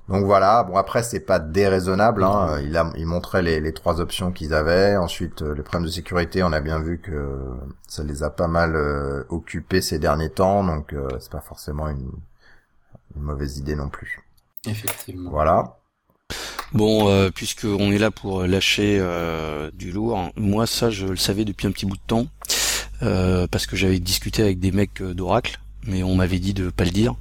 Donc 0.08 0.24
voilà. 0.24 0.64
Bon 0.64 0.76
après 0.76 1.02
c'est 1.02 1.20
pas 1.20 1.38
déraisonnable. 1.38 2.24
Hein. 2.24 2.60
Il 2.64 2.76
a, 2.76 2.92
il 2.96 3.06
montrait 3.06 3.42
les, 3.42 3.60
les 3.60 3.72
trois 3.72 4.00
options 4.00 4.32
qu'ils 4.32 4.52
avaient. 4.52 4.96
Ensuite 4.96 5.42
euh, 5.42 5.54
les 5.54 5.62
problèmes 5.62 5.86
de 5.86 5.92
sécurité, 5.92 6.42
on 6.42 6.52
a 6.52 6.60
bien 6.60 6.80
vu 6.80 6.98
que 6.98 7.38
ça 7.88 8.02
les 8.02 8.22
a 8.22 8.30
pas 8.30 8.48
mal 8.48 8.74
euh, 8.76 9.24
occupés 9.28 9.80
ces 9.80 9.98
derniers 9.98 10.30
temps. 10.30 10.64
Donc 10.64 10.92
euh, 10.92 11.08
c'est 11.20 11.30
pas 11.30 11.40
forcément 11.40 11.88
une, 11.88 12.10
une 13.16 13.22
mauvaise 13.22 13.58
idée 13.58 13.76
non 13.76 13.88
plus. 13.88 14.20
Effectivement. 14.66 15.30
Voilà. 15.30 15.76
Bon, 16.72 17.08
euh, 17.08 17.30
puisque 17.30 17.64
on 17.64 17.92
est 17.92 17.98
là 17.98 18.10
pour 18.10 18.44
lâcher 18.44 18.98
euh, 18.98 19.70
du 19.74 19.92
lourd, 19.92 20.30
moi 20.36 20.66
ça 20.66 20.88
je 20.88 21.06
le 21.06 21.16
savais 21.16 21.44
depuis 21.44 21.66
un 21.66 21.70
petit 21.70 21.84
bout 21.84 21.96
de 21.96 22.02
temps, 22.06 22.26
euh, 23.02 23.46
parce 23.46 23.66
que 23.66 23.76
j'avais 23.76 23.98
discuté 23.98 24.42
avec 24.42 24.58
des 24.58 24.72
mecs 24.72 25.02
d'Oracle, 25.02 25.60
mais 25.86 26.02
on 26.02 26.14
m'avait 26.14 26.38
dit 26.38 26.54
de 26.54 26.70
pas 26.70 26.84
le 26.84 26.90
dire. 26.90 27.14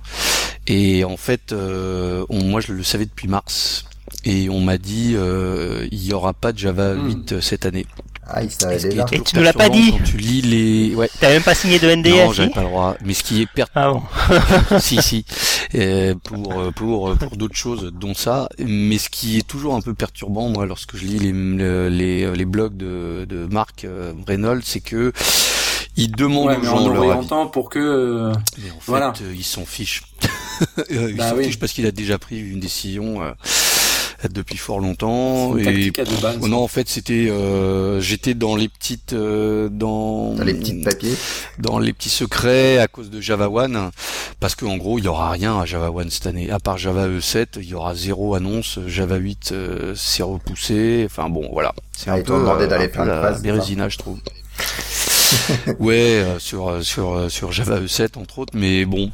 Et 0.67 1.03
en 1.03 1.17
fait, 1.17 1.51
euh, 1.51 2.25
on, 2.29 2.43
moi 2.43 2.61
je 2.61 2.71
le 2.73 2.83
savais 2.83 3.05
depuis 3.05 3.27
mars. 3.27 3.85
Et 4.25 4.49
on 4.49 4.59
m'a 4.59 4.77
dit 4.77 5.13
euh, 5.15 5.87
il 5.91 6.03
y 6.03 6.13
aura 6.13 6.33
pas 6.33 6.51
de 6.51 6.57
Java 6.57 6.93
Hmm. 6.93 7.07
8 7.07 7.31
euh, 7.33 7.41
cette 7.41 7.65
année. 7.65 7.85
Ah, 8.27 8.43
il 8.43 8.49
est 8.49 9.13
Et 9.13 9.21
tu 9.21 9.35
nous 9.35 9.43
l'as 9.43 9.51
pas 9.51 9.67
dit 9.67 9.91
Quand 9.91 10.03
tu 10.03 10.17
lis 10.17 10.41
les 10.41 10.95
ouais. 10.95 11.09
T'as 11.19 11.29
même 11.29 11.41
pas 11.41 11.55
signé 11.55 11.79
de 11.79 11.93
NDA 11.93 12.25
non, 12.25 12.31
j'avais 12.31 12.49
pas 12.51 12.61
le 12.61 12.67
droit. 12.67 12.95
Mais 13.03 13.13
ce 13.13 13.23
qui 13.23 13.41
est 13.41 13.45
per... 13.47 13.65
Ah 13.73 13.91
bon 13.91 14.01
si 14.79 15.01
si 15.01 15.25
Euh, 15.75 16.13
pour 16.23 16.59
euh, 16.59 16.71
pour 16.71 17.15
pour 17.17 17.35
d'autres 17.37 17.55
choses 17.55 17.91
dont 17.93 18.13
ça 18.13 18.47
mais 18.59 18.97
ce 18.97 19.09
qui 19.09 19.37
est 19.37 19.47
toujours 19.47 19.73
un 19.75 19.81
peu 19.81 19.93
perturbant 19.93 20.49
moi 20.49 20.65
lorsque 20.65 20.95
je 20.97 21.05
lis 21.05 21.19
les 21.19 21.31
le- 21.31 21.89
les, 21.89 22.31
les 22.35 22.45
blogs 22.45 22.75
de 22.77 23.25
de 23.27 23.47
Marc 23.51 23.85
euh, 23.85 24.13
Reynolds 24.27 24.61
c'est 24.65 24.81
que 24.81 25.11
il 25.97 26.11
demande 26.11 26.47
Ouais, 26.49 26.57
aux 26.57 26.63
gens 26.63 26.77
en 26.85 26.89
leur 26.89 27.11
avis 27.17 27.27
pour 27.51 27.69
que. 27.69 27.79
euh, 27.79 28.33
mais 28.59 28.69
en 28.71 28.75
fait 28.75 28.81
Voilà. 28.87 29.13
ils 29.33 29.43
s'en 29.43 29.65
fichent 29.65 30.03
Euh, 30.91 31.09
ils 31.11 31.15
Bah 31.17 31.29
s'en 31.29 31.35
oui. 31.37 31.55
parce 31.59 31.73
qu'il 31.73 31.85
a 31.85 31.91
déjà 31.91 32.17
pris 32.19 32.39
une 32.39 32.59
décision 32.59 33.21
euh, 33.23 33.31
depuis 34.31 34.57
fort 34.57 34.79
longtemps 34.79 35.57
et 35.57 35.63
tactique 35.63 35.99
à 35.99 36.05
deux 36.05 36.15
balles. 36.21 36.37
Non 36.39 36.59
en 36.63 36.67
fait 36.67 36.87
c'était 36.87 37.27
euh, 37.29 37.99
j'étais 38.01 38.33
dans 38.35 38.55
les 38.55 38.67
petites 38.67 39.13
euh, 39.13 39.69
dans 39.69 40.35
Dans 40.35 40.43
les 40.43 40.53
petits 40.53 40.81
papiers. 40.83 41.15
dans 41.59 41.79
les 41.79 41.93
petits 41.93 42.09
secrets 42.09 42.77
à 42.77 42.87
cause 42.87 43.09
de 43.09 43.19
Java 43.21 43.49
One, 43.49 43.89
parce 44.39 44.53
qu'en 44.55 44.77
gros 44.77 44.99
il 44.99 45.05
y 45.05 45.07
aura 45.07 45.31
rien 45.31 45.59
à 45.59 45.65
Java 45.65 45.89
One 45.91 46.09
cette 46.11 46.27
année, 46.27 46.51
à 46.51 46.59
part 46.59 46.77
Java 46.77 47.07
E7, 47.07 47.47
il 47.57 47.69
y 47.69 47.73
aura 47.73 47.95
zéro 47.95 48.35
annonce, 48.35 48.77
Java 48.87 49.15
8 49.15 49.51
euh, 49.53 49.93
c'est 49.95 50.23
repoussé, 50.23 51.03
enfin 51.07 51.29
bon 51.29 51.49
voilà, 51.51 51.73
c'est 51.91 52.09
Ah, 52.11 52.15
un 52.15 52.21
peu 52.21 52.33
euh, 52.33 52.67
d'aller 52.67 52.85
un 52.85 52.87
peu 52.87 52.93
faire 52.93 53.03
une 53.03 53.09
la 53.09 53.21
phase, 53.21 53.41
bérésina 53.41 53.89
je 53.89 53.97
trouve. 53.97 54.19
ouais, 55.79 55.95
euh, 56.23 56.39
sur 56.39 56.69
euh, 56.69 56.81
sur 56.81 57.13
euh, 57.13 57.29
sur 57.29 57.51
Java 57.51 57.79
E7 57.79 58.19
entre 58.19 58.39
autres, 58.39 58.53
mais 58.55 58.85
bon. 58.85 59.09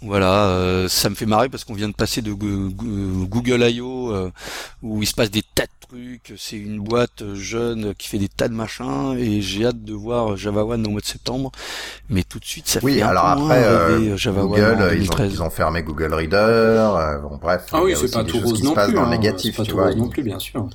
Voilà, 0.00 0.46
euh, 0.50 0.88
ça 0.88 1.10
me 1.10 1.16
fait 1.16 1.26
marrer 1.26 1.48
parce 1.48 1.64
qu'on 1.64 1.74
vient 1.74 1.88
de 1.88 1.94
passer 1.94 2.22
de 2.22 2.32
Google 2.32 3.62
I.O. 3.68 4.12
euh, 4.12 4.30
où 4.82 5.02
il 5.02 5.06
se 5.06 5.14
passe 5.14 5.30
des 5.30 5.42
tas 5.42 5.64
de 5.64 5.70
trucs. 5.88 6.34
C'est 6.38 6.56
une 6.56 6.78
boîte 6.78 7.22
euh, 7.22 7.34
jeune 7.34 7.94
qui 7.96 8.06
fait 8.08 8.18
des 8.18 8.28
tas 8.28 8.46
de 8.46 8.54
machins 8.54 9.16
et 9.18 9.40
j'ai 9.42 9.66
hâte 9.66 9.82
de 9.82 9.92
voir 9.94 10.36
Java 10.36 10.64
One 10.64 10.86
au 10.86 10.90
mois 10.90 11.00
de 11.00 11.06
septembre. 11.06 11.50
Mais 12.10 12.22
tout 12.22 12.38
de 12.38 12.44
suite, 12.44 12.68
ça 12.68 12.78
Oui, 12.84 12.94
fait 12.94 13.02
un 13.02 13.08
alors 13.08 13.34
peu 13.34 13.40
moins 13.40 13.50
après, 13.50 13.64
euh, 13.64 13.86
rêver, 13.96 14.16
Java 14.16 14.42
Google, 14.42 14.60
One 14.60 14.76
en 14.76 14.80
euh, 14.82 14.94
ils 14.94 15.10
ont, 15.10 15.16
2013. 15.16 15.32
ils 15.32 15.42
ont 15.42 15.50
fermé 15.50 15.82
Google 15.82 16.14
Reader. 16.14 16.36
euh, 16.36 17.18
bon, 17.18 17.36
bref. 17.42 17.64
Ah 17.72 17.78
il 17.78 17.80
y 17.80 17.84
oui, 17.86 17.92
a 17.92 17.96
c'est 17.96 18.04
aussi 18.04 18.12
pas 18.14 18.24
tout 18.24 18.38
rose 18.38 18.52
qui 18.52 18.62
se 18.62 18.64
non 18.66 18.74
plus. 18.74 18.92
dans 18.94 19.02
le 19.02 19.08
hein. 19.08 19.10
négatif, 19.10 19.56
C'est 19.56 19.56
pas 19.56 19.64
tu 19.64 19.70
tout 19.70 19.76
vois. 19.78 19.86
rose 19.86 19.96
non 19.96 20.08
plus, 20.08 20.22
bien 20.22 20.38
sûr. 20.38 20.68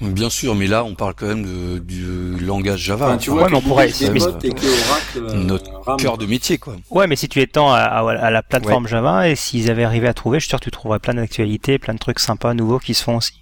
Bien 0.00 0.30
sûr, 0.30 0.54
mais 0.54 0.66
là, 0.66 0.84
on 0.84 0.94
parle 0.94 1.14
quand 1.14 1.26
même 1.26 1.44
de, 1.44 1.78
du 1.78 2.38
langage 2.40 2.80
Java. 2.80 3.06
Enfin, 3.08 3.16
tu 3.18 3.30
Enfin, 3.30 3.38
vois, 3.38 3.44
ouais, 3.46 3.50
mais 3.52 3.56
on 3.58 3.60
pourrait- 3.68 3.92
mais- 4.00 4.08
débotte 4.08 4.44
et 4.44 4.50
que 4.50 4.66
Oracle, 4.90 5.18
euh, 5.36 5.42
Notre 5.44 5.96
cœur 5.96 6.16
de 6.18 6.26
métier, 6.26 6.58
quoi. 6.58 6.76
Ouais, 6.90 7.06
mais 7.06 7.16
si 7.16 7.28
tu 7.28 7.40
étends 7.40 7.72
à, 7.72 7.78
à, 7.80 8.00
à 8.10 8.30
la 8.30 8.42
plateforme 8.42 8.86
Java, 8.88 9.28
et 9.28 9.36
s'ils 9.36 9.70
avaient 9.70 9.84
arrivé 9.84 10.08
à 10.08 10.14
trouver, 10.14 10.38
je 10.40 10.44
suis 10.44 10.48
sûr 10.50 10.58
que 10.60 10.64
tu 10.64 10.70
trouverais 10.70 10.98
plein 11.00 11.14
d'actualités, 11.14 11.78
plein 11.78 11.94
de 11.94 11.98
trucs 11.98 12.18
sympas, 12.18 12.54
nouveaux 12.54 12.78
qui 12.78 12.94
se 12.94 13.02
font 13.02 13.16
aussi, 13.18 13.34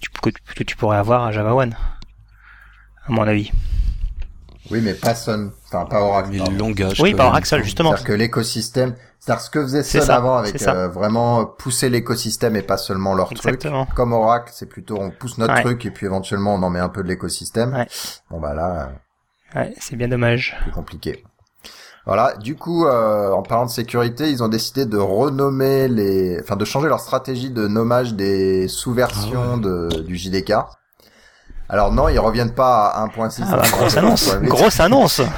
tu- 0.00 0.10
que, 0.10 0.30
que 0.54 0.62
tu 0.64 0.76
pourrais 0.76 0.96
avoir 0.98 1.24
à 1.24 1.32
Java 1.32 1.54
One, 1.54 1.74
à 3.08 3.12
mon 3.12 3.22
avis. 3.22 3.50
Oui, 4.70 4.80
mais 4.82 4.94
pas 4.94 5.14
Sun, 5.14 5.52
enfin 5.68 5.86
pas 5.86 6.00
Oracle. 6.02 6.30
Mais 6.32 6.38
le 6.38 6.56
langage. 6.56 7.00
Oui, 7.00 7.14
même. 7.14 7.32
Axel, 7.34 7.62
justement. 7.62 7.90
C'est-à-dire 7.90 8.06
que 8.06 8.12
l'écosystème, 8.14 8.94
c'est-à-dire 9.26 9.42
ce 9.42 9.50
que 9.50 9.60
faisait 9.62 9.82
Sun 9.82 10.08
avant 10.10 10.36
avec 10.38 10.62
euh, 10.62 10.86
vraiment 10.88 11.44
pousser 11.44 11.88
l'écosystème 11.90 12.54
et 12.54 12.62
pas 12.62 12.76
seulement 12.76 13.12
leur 13.14 13.26
truc. 13.26 13.38
Exactement. 13.38 13.86
Comme 13.96 14.12
Oracle, 14.12 14.52
c'est 14.54 14.66
plutôt 14.66 14.98
on 15.00 15.10
pousse 15.10 15.36
notre 15.38 15.54
Ouais. 15.54 15.62
truc 15.62 15.84
et 15.84 15.90
puis 15.90 16.06
éventuellement 16.06 16.54
on 16.54 16.62
en 16.62 16.70
met 16.70 16.78
un 16.78 16.88
peu 16.88 17.02
de 17.02 17.08
l'écosystème. 17.08 17.74
Ouais. 17.74 17.88
Bon 18.30 18.38
bah 18.38 18.54
là, 18.54 18.90
euh, 19.56 19.60
Ouais, 19.60 19.74
c'est 19.80 19.96
bien 19.96 20.06
dommage. 20.08 20.56
c'est 20.64 20.70
compliqué. 20.72 21.24
Voilà. 22.04 22.34
Du 22.36 22.54
coup, 22.54 22.86
euh, 22.86 23.32
en 23.32 23.42
parlant 23.42 23.66
de 23.66 23.70
sécurité, 23.70 24.30
ils 24.30 24.44
ont 24.44 24.48
décidé 24.48 24.86
de 24.86 24.96
renommer 24.98 25.88
les, 25.88 26.38
enfin 26.40 26.54
de 26.54 26.64
changer 26.64 26.86
leur 26.88 27.00
stratégie 27.00 27.50
de 27.50 27.66
nommage 27.66 28.14
des 28.14 28.68
sous-versions 28.68 29.54
Ah 29.54 29.58
de 29.58 30.02
du 30.06 30.16
JDK. 30.16 30.52
Alors 31.68 31.90
non, 31.92 32.08
ils 32.08 32.18
reviennent 32.20 32.54
pas 32.54 32.86
à 32.86 33.04
1.6. 33.08 33.42
Ah 33.50 33.56
bah, 33.56 33.62
grosse 33.72 33.94
1.7, 33.96 33.98
annonce. 33.98 34.28
1.8. 34.34 34.44
Grosse 34.46 34.78
annonce. 34.80 35.20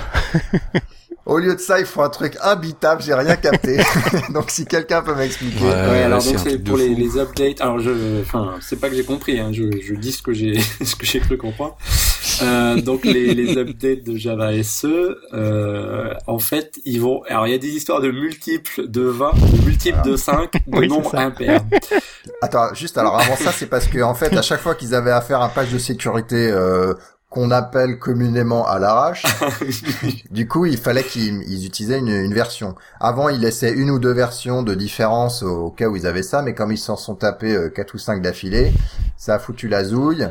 Au 1.29 1.39
lieu 1.39 1.55
de 1.55 1.61
ça, 1.61 1.79
ils 1.79 1.85
font 1.85 2.03
un 2.03 2.09
truc 2.09 2.39
imbitable, 2.43 3.03
j'ai 3.03 3.13
rien 3.13 3.37
capté. 3.37 3.77
Donc 4.33 4.51
si 4.51 4.65
quelqu'un 4.65 5.03
peut 5.03 5.15
m'expliquer. 5.15 5.63
Ouais. 5.63 5.71
Ouais, 5.71 6.03
alors 6.03 6.25
donc 6.25 6.35
un 6.35 6.39
c'est 6.39 6.59
pour 6.59 6.79
les, 6.79 6.95
les 6.95 7.19
updates. 7.19 7.61
Alors 7.61 7.79
je, 7.81 7.91
enfin, 8.23 8.55
c'est 8.63 8.81
pas 8.81 8.89
que 8.89 8.97
j'ai 8.97 9.05
compris, 9.05 9.39
hein, 9.39 9.51
je, 9.53 9.65
je 9.79 9.95
dis 9.95 10.13
ce 10.13 10.23
que 10.23 10.33
j'ai, 10.33 10.59
ce 10.83 10.97
que 10.97 11.05
j'ai 11.05 11.21
cru 11.21 11.37
comprendre. 11.37 11.77
Euh, 12.41 12.81
donc 12.81 13.05
les, 13.05 13.35
les 13.35 13.59
updates 13.59 14.05
de 14.05 14.17
Java 14.17 14.53
SE, 14.63 14.87
euh, 15.35 16.15
en 16.27 16.39
fait, 16.39 16.79
ils 16.87 17.01
vont. 17.01 17.23
Alors 17.29 17.47
il 17.47 17.51
y 17.51 17.55
a 17.55 17.59
des 17.59 17.69
histoires 17.77 18.01
de 18.01 18.11
multiples 18.11 18.89
de 18.89 19.03
20, 19.03 19.33
de 19.35 19.65
multiples 19.67 20.03
de 20.07 20.17
5, 20.17 20.51
de 20.53 20.59
Oui, 20.79 20.89
ça. 21.11 21.21
impairs. 21.21 21.61
Attends, 22.41 22.73
juste 22.73 22.97
alors 22.97 23.21
avant 23.21 23.37
ça, 23.37 23.53
c'est 23.53 23.67
parce 23.67 23.87
que 23.87 24.01
en 24.01 24.15
fait, 24.15 24.35
à 24.35 24.43
chaque 24.43 24.61
fois 24.61 24.75
qu'ils 24.75 24.95
avaient 24.95 25.11
affaire 25.11 25.43
à 25.43 25.47
un 25.47 25.49
patch 25.51 25.71
de 25.71 25.79
sécurité 25.79 26.51
euh, 26.51 26.95
qu'on 27.31 27.51
appelle 27.51 27.99
communément 27.99 28.67
à 28.67 28.79
l'arrache, 28.79 29.25
du 30.31 30.49
coup, 30.49 30.65
il 30.65 30.79
fallait 30.79 31.05
qu'ils 31.05 31.43
ils 31.43 31.67
utilisaient 31.67 31.99
une, 31.99 32.09
une 32.09 32.33
version. 32.33 32.75
Avant, 33.01 33.29
ils 33.29 33.41
laissaient 33.41 33.73
une 33.73 33.91
ou 33.91 33.99
deux 33.99 34.13
versions 34.13 34.63
de 34.63 34.75
différence 34.75 35.43
au, 35.43 35.67
au 35.67 35.71
cas 35.71 35.89
où 35.89 35.97
ils 35.97 36.07
avaient 36.07 36.23
ça, 36.23 36.41
mais 36.41 36.55
comme 36.55 36.73
ils 36.73 36.79
s'en 36.79 36.97
sont 36.97 37.17
tapés 37.17 37.55
euh, 37.55 37.69
quatre 37.69 37.95
ou 37.95 37.99
cinq 37.99 38.23
d'affilée, 38.23 38.73
ça 39.19 39.35
a 39.35 39.39
foutu 39.39 39.69
la 39.69 39.85
zouille. 39.85 40.27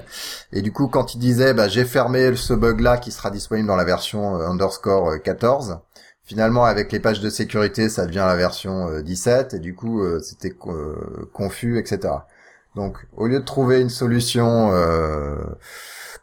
Et 0.51 0.63
du 0.63 0.71
coup, 0.71 0.87
quand 0.87 1.13
ils 1.13 1.19
disaient, 1.19 1.53
bah, 1.53 1.67
j'ai 1.67 1.85
fermé 1.85 2.35
ce 2.35 2.53
bug-là 2.53 2.97
qui 2.97 3.11
sera 3.11 3.29
disponible 3.29 3.67
dans 3.67 3.75
la 3.75 3.83
version 3.85 4.35
euh, 4.39 4.47
underscore 4.47 5.11
euh, 5.11 5.17
14. 5.19 5.79
Finalement, 6.23 6.65
avec 6.65 6.91
les 6.91 6.99
pages 6.99 7.21
de 7.21 7.29
sécurité, 7.29 7.87
ça 7.87 8.05
devient 8.05 8.25
la 8.27 8.35
version 8.35 8.89
euh, 8.89 9.01
17, 9.01 9.53
et 9.53 9.59
du 9.59 9.75
coup, 9.75 10.01
euh, 10.01 10.19
c'était 10.19 10.53
euh, 10.67 11.29
confus, 11.31 11.77
etc. 11.79 12.13
Donc, 12.75 12.97
au 13.15 13.27
lieu 13.27 13.39
de 13.39 13.45
trouver 13.45 13.79
une 13.79 13.89
solution 13.89 14.71
euh, 14.73 15.37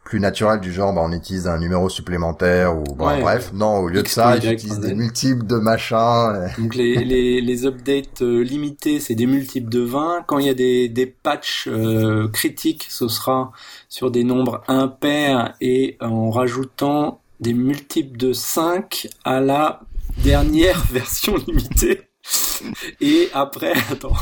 plus 0.05 0.19
naturelle 0.19 0.59
du 0.61 0.71
genre, 0.71 0.93
bah, 0.93 1.01
on 1.03 1.11
utilise 1.11 1.47
un 1.47 1.57
numéro 1.57 1.89
supplémentaire 1.89 2.77
ou 2.77 2.83
bon, 2.83 3.07
Ouais. 3.07 3.19
bref, 3.21 3.51
non, 3.53 3.79
au 3.79 3.89
lieu 3.89 4.03
de 4.03 4.07
ça, 4.07 4.39
Z. 4.39 4.79
des 4.79 4.93
multiples 4.93 5.45
de 5.47 5.55
machins. 5.57 5.97
euh, 5.97 6.47
Donc 6.59 6.75
les, 6.75 6.95
les, 7.03 7.41
les 7.41 7.65
updates 7.65 8.21
euh, 8.21 8.41
limités, 8.43 8.99
c'est 8.99 9.15
des 9.15 9.25
multiples 9.25 9.67
de 9.69 9.81
20. 9.81 10.23
Quand 10.27 10.37
il 10.37 10.45
y 10.45 10.49
a 10.49 10.53
des, 10.53 10.87
des 10.89 11.07
patchs 11.07 11.67
euh, 11.67 12.27
critiques, 12.29 12.85
ce 12.87 13.07
sera 13.07 13.51
sur 13.89 14.11
des 14.11 14.23
nombres 14.23 14.61
impairs 14.67 15.55
et 15.59 15.97
en 15.99 16.29
rajoutant 16.29 17.19
des 17.39 17.53
multiples 17.55 18.15
de 18.17 18.31
5 18.31 19.07
à 19.25 19.39
la 19.41 19.81
dernière 20.23 20.79
version 20.91 21.35
limitée. 21.47 22.01
Et 23.01 23.29
après, 23.33 23.73
attends. 23.91 24.13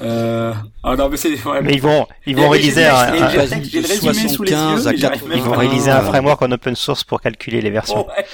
Euh... 0.00 0.52
Ah 0.82 0.96
non, 0.96 1.08
mais 1.08 1.16
c'est... 1.16 1.42
ouais, 1.44 1.62
Mais 1.62 1.74
ils 1.74 1.82
vont, 1.82 2.06
ils 2.26 2.36
vont 2.36 2.48
réaliser 2.48 2.86
un, 2.86 3.12
j'ai- 3.14 3.22
un- 3.22 3.28
j'ai- 3.30 3.36
Vas-y, 3.38 3.64
j'ai 3.64 3.80
le 3.82 3.88
résumé 3.88 4.28
sous 4.28 4.42
les 4.44 4.52
yeux, 4.52 4.56
75 4.58 4.86
à 4.86 4.90
mais 4.92 4.96
j'arrive 4.96 5.20
80. 5.20 5.28
même 5.28 5.38
ils 5.38 5.44
vont 5.44 5.56
réaliser 5.56 5.90
un 5.90 6.00
framework 6.02 6.42
en 6.42 6.52
open 6.52 6.76
source 6.76 7.04
pour 7.04 7.20
calculer 7.20 7.60
les 7.60 7.70
versions. 7.70 8.06
Ouais. 8.06 8.26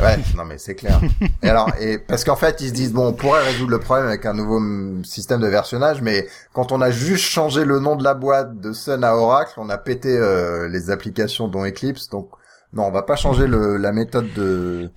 Ouais, 0.00 0.16
non 0.36 0.44
mais 0.44 0.56
c'est 0.56 0.76
clair. 0.76 1.00
Et 1.42 1.48
alors, 1.48 1.68
et 1.80 1.98
parce 1.98 2.24
qu'en 2.24 2.36
fait, 2.36 2.60
ils 2.60 2.68
se 2.68 2.72
disent 2.72 2.92
bon, 2.92 3.08
on 3.08 3.12
pourrait 3.12 3.42
résoudre 3.44 3.72
le 3.72 3.80
problème 3.80 4.06
avec 4.06 4.24
un 4.24 4.32
nouveau 4.32 4.60
système 5.04 5.40
de 5.40 5.48
versionnage, 5.48 6.00
mais 6.00 6.26
quand 6.52 6.70
on 6.72 6.80
a 6.80 6.90
juste 6.92 7.24
changé 7.24 7.64
le 7.64 7.80
nom 7.80 7.96
de 7.96 8.04
la 8.04 8.14
boîte 8.14 8.60
de 8.60 8.72
Sun 8.72 9.02
à 9.04 9.14
Oracle, 9.16 9.52
on 9.56 9.68
a 9.70 9.76
pété 9.78 10.08
euh, 10.16 10.68
les 10.68 10.90
applications 10.90 11.48
dont 11.48 11.66
Eclipse. 11.66 12.08
Donc 12.08 12.30
non, 12.72 12.84
on 12.84 12.92
va 12.92 13.02
pas 13.02 13.16
changer 13.16 13.46
le, 13.48 13.76
la 13.76 13.90
méthode 13.92 14.32
de 14.34 14.90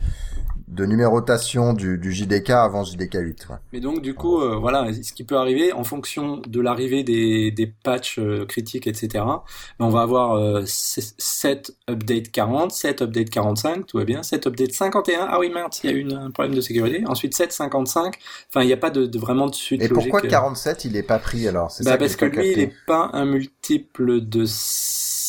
de 0.67 0.85
numérotation 0.85 1.73
du, 1.73 1.97
du 1.97 2.11
JDK 2.11 2.49
avant 2.51 2.83
JDK 2.83 3.15
8. 3.21 3.47
ouais. 3.49 3.55
Mais 3.71 3.79
donc 3.79 4.01
du 4.01 4.13
coup, 4.13 4.41
euh, 4.41 4.57
voilà, 4.57 4.91
ce 4.93 5.13
qui 5.13 5.23
peut 5.23 5.37
arriver 5.37 5.71
en 5.71 5.83
fonction 5.85 6.41
de 6.45 6.59
l'arrivée 6.61 7.03
des, 7.03 7.51
des 7.51 7.67
patchs 7.67 8.19
euh, 8.19 8.45
critiques, 8.45 8.85
etc. 8.87 9.09
ben, 9.13 9.41
on 9.79 9.89
va 9.89 10.01
avoir 10.01 10.33
euh, 10.33 10.63
7 10.65 11.71
update 11.89 12.31
40, 12.31 12.71
7 12.71 13.01
update 13.01 13.29
45, 13.29 13.85
tout 13.85 13.97
va 13.97 14.03
bien, 14.05 14.23
7 14.23 14.47
update 14.47 14.73
51. 14.73 15.25
Ah 15.29 15.39
oui, 15.39 15.49
merde, 15.53 15.73
il 15.83 15.89
y 15.89 15.93
a 15.93 15.95
eu 15.95 16.11
un 16.11 16.31
problème 16.31 16.53
de 16.55 16.61
sécurité. 16.61 17.03
Ensuite 17.07 17.33
7 17.35 17.51
55. 17.53 18.15
Enfin, 18.49 18.61
il 18.63 18.67
n'y 18.67 18.73
a 18.73 18.77
pas 18.77 18.89
de, 18.89 19.05
de 19.05 19.19
vraiment 19.19 19.47
de 19.47 19.55
suite 19.55 19.81
Et 19.81 19.87
logique. 19.87 20.11
pourquoi 20.11 20.21
47 20.21 20.85
il 20.85 20.97
est 20.97 21.03
pas 21.03 21.19
pris 21.19 21.47
alors? 21.47 21.71
Bah, 21.79 21.91
ça 21.91 21.97
parce 21.97 22.15
que 22.15 22.25
lui, 22.25 22.49
il 22.51 22.55
capté. 22.55 22.61
est 22.61 22.73
pas 22.85 23.09
un 23.13 23.25
multiple 23.25 24.21
de 24.21 24.45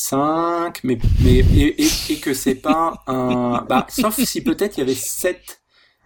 5, 0.09 0.81
mais, 0.85 0.99
mais 1.23 1.35
et, 1.39 1.83
et, 1.85 1.89
et 2.11 2.17
que 2.21 2.35
c'est 2.35 2.55
pas 2.55 3.03
un... 3.07 3.65
Bah, 3.69 3.87
sauf 3.91 4.19
si 4.19 4.43
peut-être 4.43 4.77
il 4.77 4.81
y 4.81 4.83
avait 4.85 4.95
7... 4.95 5.61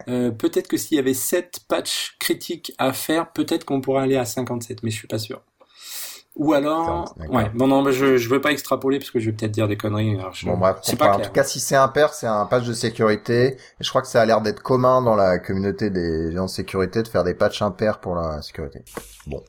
Euh, 0.08 0.30
peut-être 0.32 0.66
que 0.66 0.76
s'il 0.76 0.96
y 0.96 1.00
avait 1.00 1.14
7 1.14 1.60
patchs 1.68 2.16
critiques 2.18 2.72
à 2.78 2.92
faire, 2.92 3.32
peut-être 3.32 3.64
qu'on 3.64 3.80
pourrait 3.80 4.02
aller 4.02 4.16
à 4.16 4.24
57, 4.24 4.82
mais 4.82 4.90
je 4.90 4.96
suis 4.96 5.06
pas 5.08 5.18
sûr. 5.20 5.42
Ou 6.34 6.54
alors... 6.54 7.14
Ouais, 7.28 7.50
bon 7.54 7.68
non, 7.68 7.82
mais 7.82 7.92
je, 7.92 8.16
je 8.16 8.28
veux 8.28 8.40
pas 8.40 8.52
extrapoler 8.52 8.98
parce 8.98 9.10
que 9.10 9.20
je 9.20 9.26
vais 9.30 9.36
peut-être 9.36 9.52
dire 9.52 9.68
des 9.68 9.76
conneries. 9.76 10.18
alors 10.18 10.32
je- 10.34 10.46
Bon 10.46 10.56
bref, 10.56 10.78
c'est 10.82 10.94
enfin, 10.94 11.04
pas 11.06 11.12
en 11.12 11.16
clair. 11.16 11.26
tout 11.28 11.32
cas 11.34 11.44
si 11.44 11.60
c'est 11.60 11.76
impair, 11.76 12.14
c'est 12.14 12.26
un 12.26 12.46
patch 12.46 12.64
de 12.66 12.72
sécurité. 12.72 13.48
Et 13.48 13.84
je 13.84 13.88
crois 13.90 14.00
que 14.02 14.08
ça 14.08 14.22
a 14.22 14.24
l'air 14.26 14.40
d'être 14.40 14.62
commun 14.62 15.02
dans 15.02 15.14
la 15.14 15.38
communauté 15.38 15.90
des 15.90 16.32
gens 16.32 16.46
de 16.46 16.50
sécurité 16.50 17.02
de 17.02 17.08
faire 17.08 17.22
des 17.22 17.34
patchs 17.34 17.60
impairs 17.62 18.00
pour 18.00 18.14
la 18.16 18.40
sécurité. 18.42 18.82
Bon. 19.26 19.42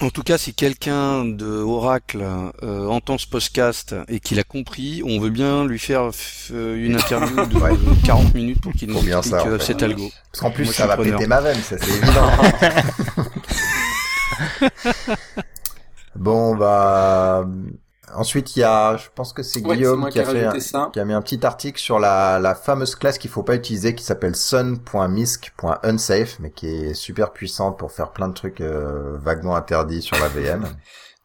En 0.00 0.10
tout 0.10 0.22
cas, 0.24 0.38
si 0.38 0.54
quelqu'un 0.54 1.24
de 1.24 1.46
Oracle 1.46 2.20
euh, 2.62 2.86
entend 2.88 3.16
ce 3.16 3.26
podcast 3.28 3.94
et 4.08 4.18
qu'il 4.20 4.38
a 4.40 4.42
compris, 4.42 5.02
on 5.06 5.20
veut 5.20 5.30
bien 5.30 5.64
lui 5.64 5.78
faire 5.78 6.10
euh, 6.50 6.76
une 6.76 6.96
interview 6.96 7.46
de 7.46 7.56
Ouais. 7.60 7.70
40 8.04 8.34
minutes 8.34 8.60
pour 8.60 8.72
qu'il 8.72 8.88
nous 8.90 8.96
explique 8.96 9.24
ça, 9.24 9.44
en 9.44 9.48
euh, 9.48 9.58
fait. 9.58 9.64
cet 9.64 9.82
algo. 9.84 10.10
Parce 10.32 10.40
qu'en 10.40 10.50
plus, 10.50 10.64
Moi, 10.64 10.72
ça 10.74 10.86
va 10.88 10.96
preneur. 10.96 11.18
péter 11.18 11.28
ma 11.28 11.40
veine, 11.40 11.62
ça 11.62 11.76
c'est 11.78 11.90
évident. 11.96 12.30
bon, 16.16 16.56
bah... 16.56 17.46
Ensuite, 18.12 18.56
il 18.56 18.60
y 18.60 18.64
a, 18.64 18.96
je 18.96 19.08
pense 19.14 19.32
que 19.32 19.42
c'est 19.42 19.64
Ouais, 19.64 19.76
Guillaume 19.76 20.08
qui 20.08 20.20
a 20.20 20.24
fait, 20.24 20.48
qui 20.92 21.00
a 21.00 21.04
mis 21.04 21.14
un 21.14 21.22
petit 21.22 21.44
article 21.46 21.80
sur 21.80 21.98
la, 21.98 22.38
la 22.38 22.54
fameuse 22.54 22.94
classe 22.96 23.18
qu'il 23.18 23.30
faut 23.30 23.42
pas 23.42 23.54
utiliser 23.54 23.94
qui 23.94 24.04
s'appelle 24.04 24.36
sun.misc.unsafe 24.36 26.38
mais 26.40 26.50
qui 26.50 26.66
est 26.68 26.94
super 26.94 27.32
puissante 27.32 27.78
pour 27.78 27.92
faire 27.92 28.12
plein 28.12 28.28
de 28.28 28.34
trucs 28.34 28.60
euh, 28.60 29.16
vaguement 29.18 29.56
interdits 29.56 30.02
sur 30.02 30.18
la 30.18 30.28
VM. 30.28 30.64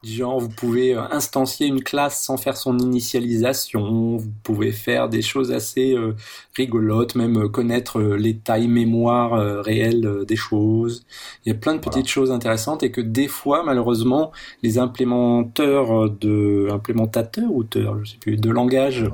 Du 0.01 0.13
genre, 0.13 0.39
vous 0.39 0.47
pouvez 0.47 0.95
euh, 0.95 1.01
instancier 1.11 1.67
une 1.67 1.83
classe 1.83 2.23
sans 2.23 2.37
faire 2.37 2.55
son 2.55 2.77
initialisation, 2.79 4.15
vous 4.15 4.31
pouvez 4.43 4.71
faire 4.71 5.09
des 5.09 5.21
choses 5.21 5.51
assez 5.51 5.93
euh, 5.93 6.15
rigolotes, 6.55 7.15
même 7.15 7.37
euh, 7.37 7.49
connaître 7.49 7.99
euh, 7.99 8.15
les 8.15 8.37
tailles 8.37 8.69
mémoire 8.69 9.33
euh, 9.33 9.59
réelles 9.59 10.05
euh, 10.05 10.23
des 10.23 10.37
choses. 10.37 11.05
Il 11.45 11.49
y 11.49 11.51
a 11.51 11.59
plein 11.59 11.75
de 11.75 11.81
petites 11.81 12.07
choses 12.07 12.31
intéressantes 12.31 12.81
et 12.81 12.91
que 12.91 13.01
des 13.01 13.27
fois, 13.27 13.63
malheureusement, 13.65 14.31
les 14.63 14.77
implémenteurs 14.77 16.09
de 16.09 16.69
implémentateurs 16.71 17.51
ou 17.51 17.65
de, 17.65 17.85
je 18.03 18.11
sais 18.11 18.17
plus, 18.19 18.37
de 18.37 18.49
langage 18.49 19.05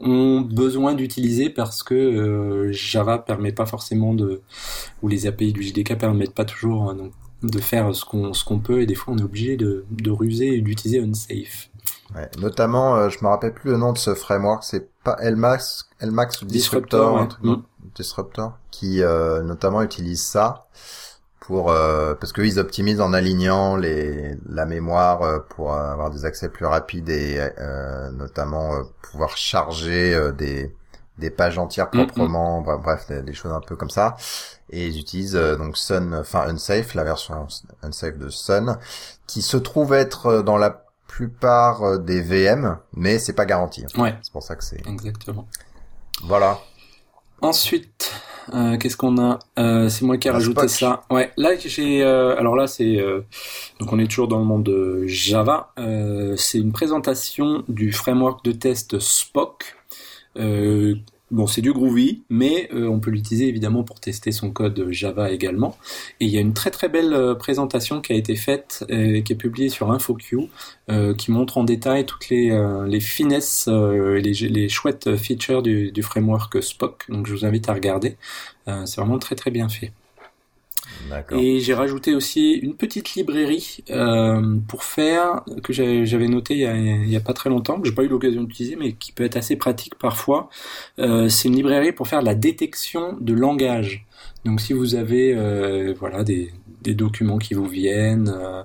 ont 0.00 0.40
besoin 0.40 0.94
d'utiliser 0.94 1.50
parce 1.50 1.82
que 1.82 1.94
euh, 1.94 2.72
Java 2.72 3.18
permet 3.18 3.52
pas 3.52 3.66
forcément 3.66 4.14
de 4.14 4.40
ou 5.02 5.08
les 5.08 5.26
API 5.26 5.52
du 5.52 5.62
JDK 5.62 5.98
permettent 5.98 6.34
pas 6.34 6.46
toujours 6.46 6.88
hein, 6.88 6.94
donc, 6.94 7.12
de 7.42 7.58
faire 7.58 7.94
ce 7.94 8.04
qu'on 8.04 8.32
ce 8.32 8.44
qu'on 8.44 8.58
peut 8.58 8.80
et 8.82 8.86
des 8.86 8.94
fois 8.94 9.14
on 9.14 9.18
est 9.18 9.22
obligé 9.22 9.56
de, 9.56 9.84
de 9.90 10.10
ruser 10.10 10.56
et 10.56 10.60
d'utiliser 10.60 11.00
unsafe. 11.00 11.68
Ouais. 12.14 12.28
Notamment, 12.38 12.96
euh, 12.96 13.08
je 13.08 13.18
me 13.22 13.28
rappelle 13.28 13.54
plus 13.54 13.70
le 13.70 13.78
nom 13.78 13.92
de 13.92 13.98
ce 13.98 14.14
framework, 14.14 14.64
c'est 14.64 14.90
pas 15.02 15.16
Elmax, 15.20 15.88
Elmax 15.98 16.42
ou 16.42 16.44
Disruptor, 16.44 17.00
Disruptor, 17.00 17.18
un 17.18 17.22
ouais. 17.22 17.28
truc, 17.28 17.44
non 17.44 17.64
Disruptor, 17.94 18.58
qui 18.70 19.02
euh, 19.02 19.42
notamment 19.42 19.82
utilise 19.82 20.22
ça 20.22 20.66
pour 21.40 21.70
euh, 21.70 22.14
parce 22.14 22.32
qu'ils 22.32 22.58
optimisent 22.58 23.00
en 23.00 23.12
alignant 23.12 23.76
les 23.76 24.36
la 24.46 24.66
mémoire 24.66 25.22
euh, 25.22 25.38
pour 25.40 25.74
avoir 25.74 26.10
des 26.10 26.24
accès 26.24 26.48
plus 26.48 26.66
rapides 26.66 27.08
et 27.08 27.38
euh, 27.58 28.10
notamment 28.12 28.74
euh, 28.74 28.82
pouvoir 29.10 29.36
charger 29.36 30.30
des 30.36 30.74
des 31.18 31.30
pages 31.30 31.58
entières 31.58 31.88
Mhm. 31.92 32.06
proprement, 32.06 32.60
bref, 32.62 32.80
bref, 32.82 33.06
des, 33.08 33.22
des 33.22 33.34
choses 33.34 33.52
un 33.52 33.60
peu 33.60 33.76
comme 33.76 33.90
ça. 33.90 34.16
Et 34.70 34.86
ils 34.86 34.98
utilisent 34.98 35.36
euh, 35.36 35.56
donc 35.56 35.76
Sun, 35.76 36.14
enfin 36.14 36.46
Unsafe, 36.48 36.94
la 36.94 37.04
version 37.04 37.46
Unsafe 37.82 38.16
de 38.18 38.28
Sun, 38.30 38.78
qui 39.26 39.42
se 39.42 39.56
trouve 39.56 39.92
être 39.92 40.26
euh, 40.26 40.42
dans 40.42 40.56
la 40.56 40.84
plupart 41.06 41.82
euh, 41.82 41.98
des 41.98 42.22
VM, 42.22 42.78
mais 42.94 43.18
c'est 43.18 43.34
pas 43.34 43.44
garanti. 43.44 43.84
Ouais, 43.98 44.16
C'est 44.22 44.32
pour 44.32 44.42
ça 44.42 44.56
que 44.56 44.64
c'est. 44.64 44.80
exactement. 44.88 45.46
Voilà. 46.22 46.58
Ensuite, 47.42 48.12
euh, 48.54 48.76
qu'est-ce 48.78 48.96
qu'on 48.96 49.18
a? 49.18 49.38
Euh, 49.58 49.88
C'est 49.88 50.04
moi 50.04 50.16
qui 50.16 50.28
ai 50.28 50.30
rajouté 50.30 50.68
ça. 50.68 51.02
Ouais, 51.10 51.32
là 51.36 51.56
j'ai. 51.58 52.02
euh, 52.04 52.36
alors 52.38 52.54
là 52.54 52.66
c'est 52.68 52.98
euh, 53.00 53.22
donc 53.80 53.92
on 53.92 53.98
est 53.98 54.06
toujours 54.06 54.28
dans 54.28 54.38
le 54.38 54.44
monde 54.44 54.62
de 54.64 55.04
Java. 55.06 55.72
Euh, 55.78 56.36
c'est 56.36 56.58
une 56.58 56.72
présentation 56.72 57.64
du 57.68 57.92
framework 57.92 58.44
de 58.44 58.52
test 58.52 58.98
Spock. 59.00 59.76
Euh, 60.36 60.94
bon, 61.32 61.46
c'est 61.46 61.62
du 61.62 61.72
Groovy, 61.72 62.22
mais 62.30 62.68
euh, 62.72 62.88
on 62.88 63.00
peut 63.00 63.10
l'utiliser 63.10 63.48
évidemment 63.48 63.82
pour 63.82 64.00
tester 64.00 64.30
son 64.32 64.50
code 64.50 64.86
Java 64.90 65.30
également. 65.32 65.76
Et 66.20 66.26
il 66.26 66.30
y 66.30 66.38
a 66.38 66.40
une 66.40 66.54
très 66.54 66.70
très 66.70 66.88
belle 66.88 67.12
euh, 67.14 67.34
présentation 67.34 68.00
qui 68.00 68.12
a 68.12 68.16
été 68.16 68.36
faite, 68.36 68.84
euh, 68.90 69.20
qui 69.22 69.32
est 69.32 69.36
publiée 69.36 69.68
sur 69.68 69.90
InfoQ, 69.90 70.48
qui 71.18 71.30
montre 71.32 71.56
en 71.58 71.64
détail 71.64 72.04
toutes 72.04 72.28
les, 72.28 72.50
euh, 72.50 72.86
les 72.86 73.00
finesses 73.00 73.66
et 73.68 74.20
les, 74.20 74.68
chouettes 74.68 75.16
features 75.16 75.62
du, 75.62 75.90
du 75.90 76.02
framework 76.02 76.62
Spock. 76.62 77.04
Donc 77.08 77.26
je 77.26 77.32
vous 77.32 77.44
invite 77.46 77.68
à 77.68 77.74
regarder. 77.74 78.16
C'est 78.66 78.96
vraiment 78.96 79.18
très 79.18 79.34
très 79.34 79.50
bien 79.50 79.68
fait. 79.68 79.92
Et 81.36 81.60
j'ai 81.60 81.74
rajouté 81.74 82.14
aussi 82.14 82.52
une 82.52 82.74
petite 82.74 83.14
librairie 83.14 83.78
euh, 83.90 84.58
pour 84.68 84.84
faire 84.84 85.42
que 85.62 85.72
j'avais 85.72 86.28
noté 86.28 86.54
il 86.54 86.60
y, 86.60 86.66
a, 86.66 86.76
il 86.76 87.10
y 87.10 87.16
a 87.16 87.20
pas 87.20 87.32
très 87.32 87.50
longtemps 87.50 87.80
que 87.80 87.88
j'ai 87.88 87.94
pas 87.94 88.02
eu 88.02 88.08
l'occasion 88.08 88.42
d'utiliser 88.42 88.76
mais 88.76 88.92
qui 88.92 89.12
peut 89.12 89.24
être 89.24 89.36
assez 89.36 89.56
pratique 89.56 89.96
parfois. 89.96 90.48
Euh, 90.98 91.28
c'est 91.28 91.48
une 91.48 91.56
librairie 91.56 91.92
pour 91.92 92.08
faire 92.08 92.22
la 92.22 92.34
détection 92.34 93.16
de 93.20 93.32
langage. 93.34 94.04
Donc 94.44 94.60
si 94.60 94.72
vous 94.72 94.94
avez 94.96 95.34
euh, 95.36 95.94
voilà 95.98 96.24
des, 96.24 96.52
des 96.82 96.94
documents 96.94 97.38
qui 97.38 97.54
vous 97.54 97.68
viennent 97.68 98.28
euh, 98.34 98.62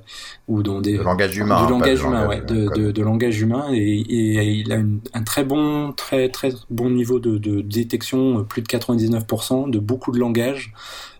ou 0.47 0.63
dans 0.63 0.81
des 0.81 0.97
Le 0.97 1.03
langage 1.03 1.37
humain. 1.37 1.63
du 1.65 1.71
langage 1.71 2.01
humain, 2.01 2.23
langage, 2.23 2.39
ouais, 2.39 2.45
de, 2.45 2.69
de, 2.75 2.91
de 2.91 3.01
langage 3.03 3.39
humain, 3.39 3.67
et, 3.71 3.77
et 3.99 4.43
il 4.53 4.71
a 4.71 4.75
une- 4.77 5.01
un 5.13 5.21
très 5.23 5.43
bon, 5.43 5.91
très 5.93 6.29
très 6.29 6.51
bon 6.71 6.89
niveau 6.89 7.19
de, 7.19 7.37
de 7.37 7.61
détection, 7.61 8.39
euh, 8.39 8.43
plus 8.43 8.63
de 8.63 8.67
99% 8.67 9.69
de 9.69 9.77
beaucoup 9.79 10.11
de 10.11 10.17
langages 10.19 10.73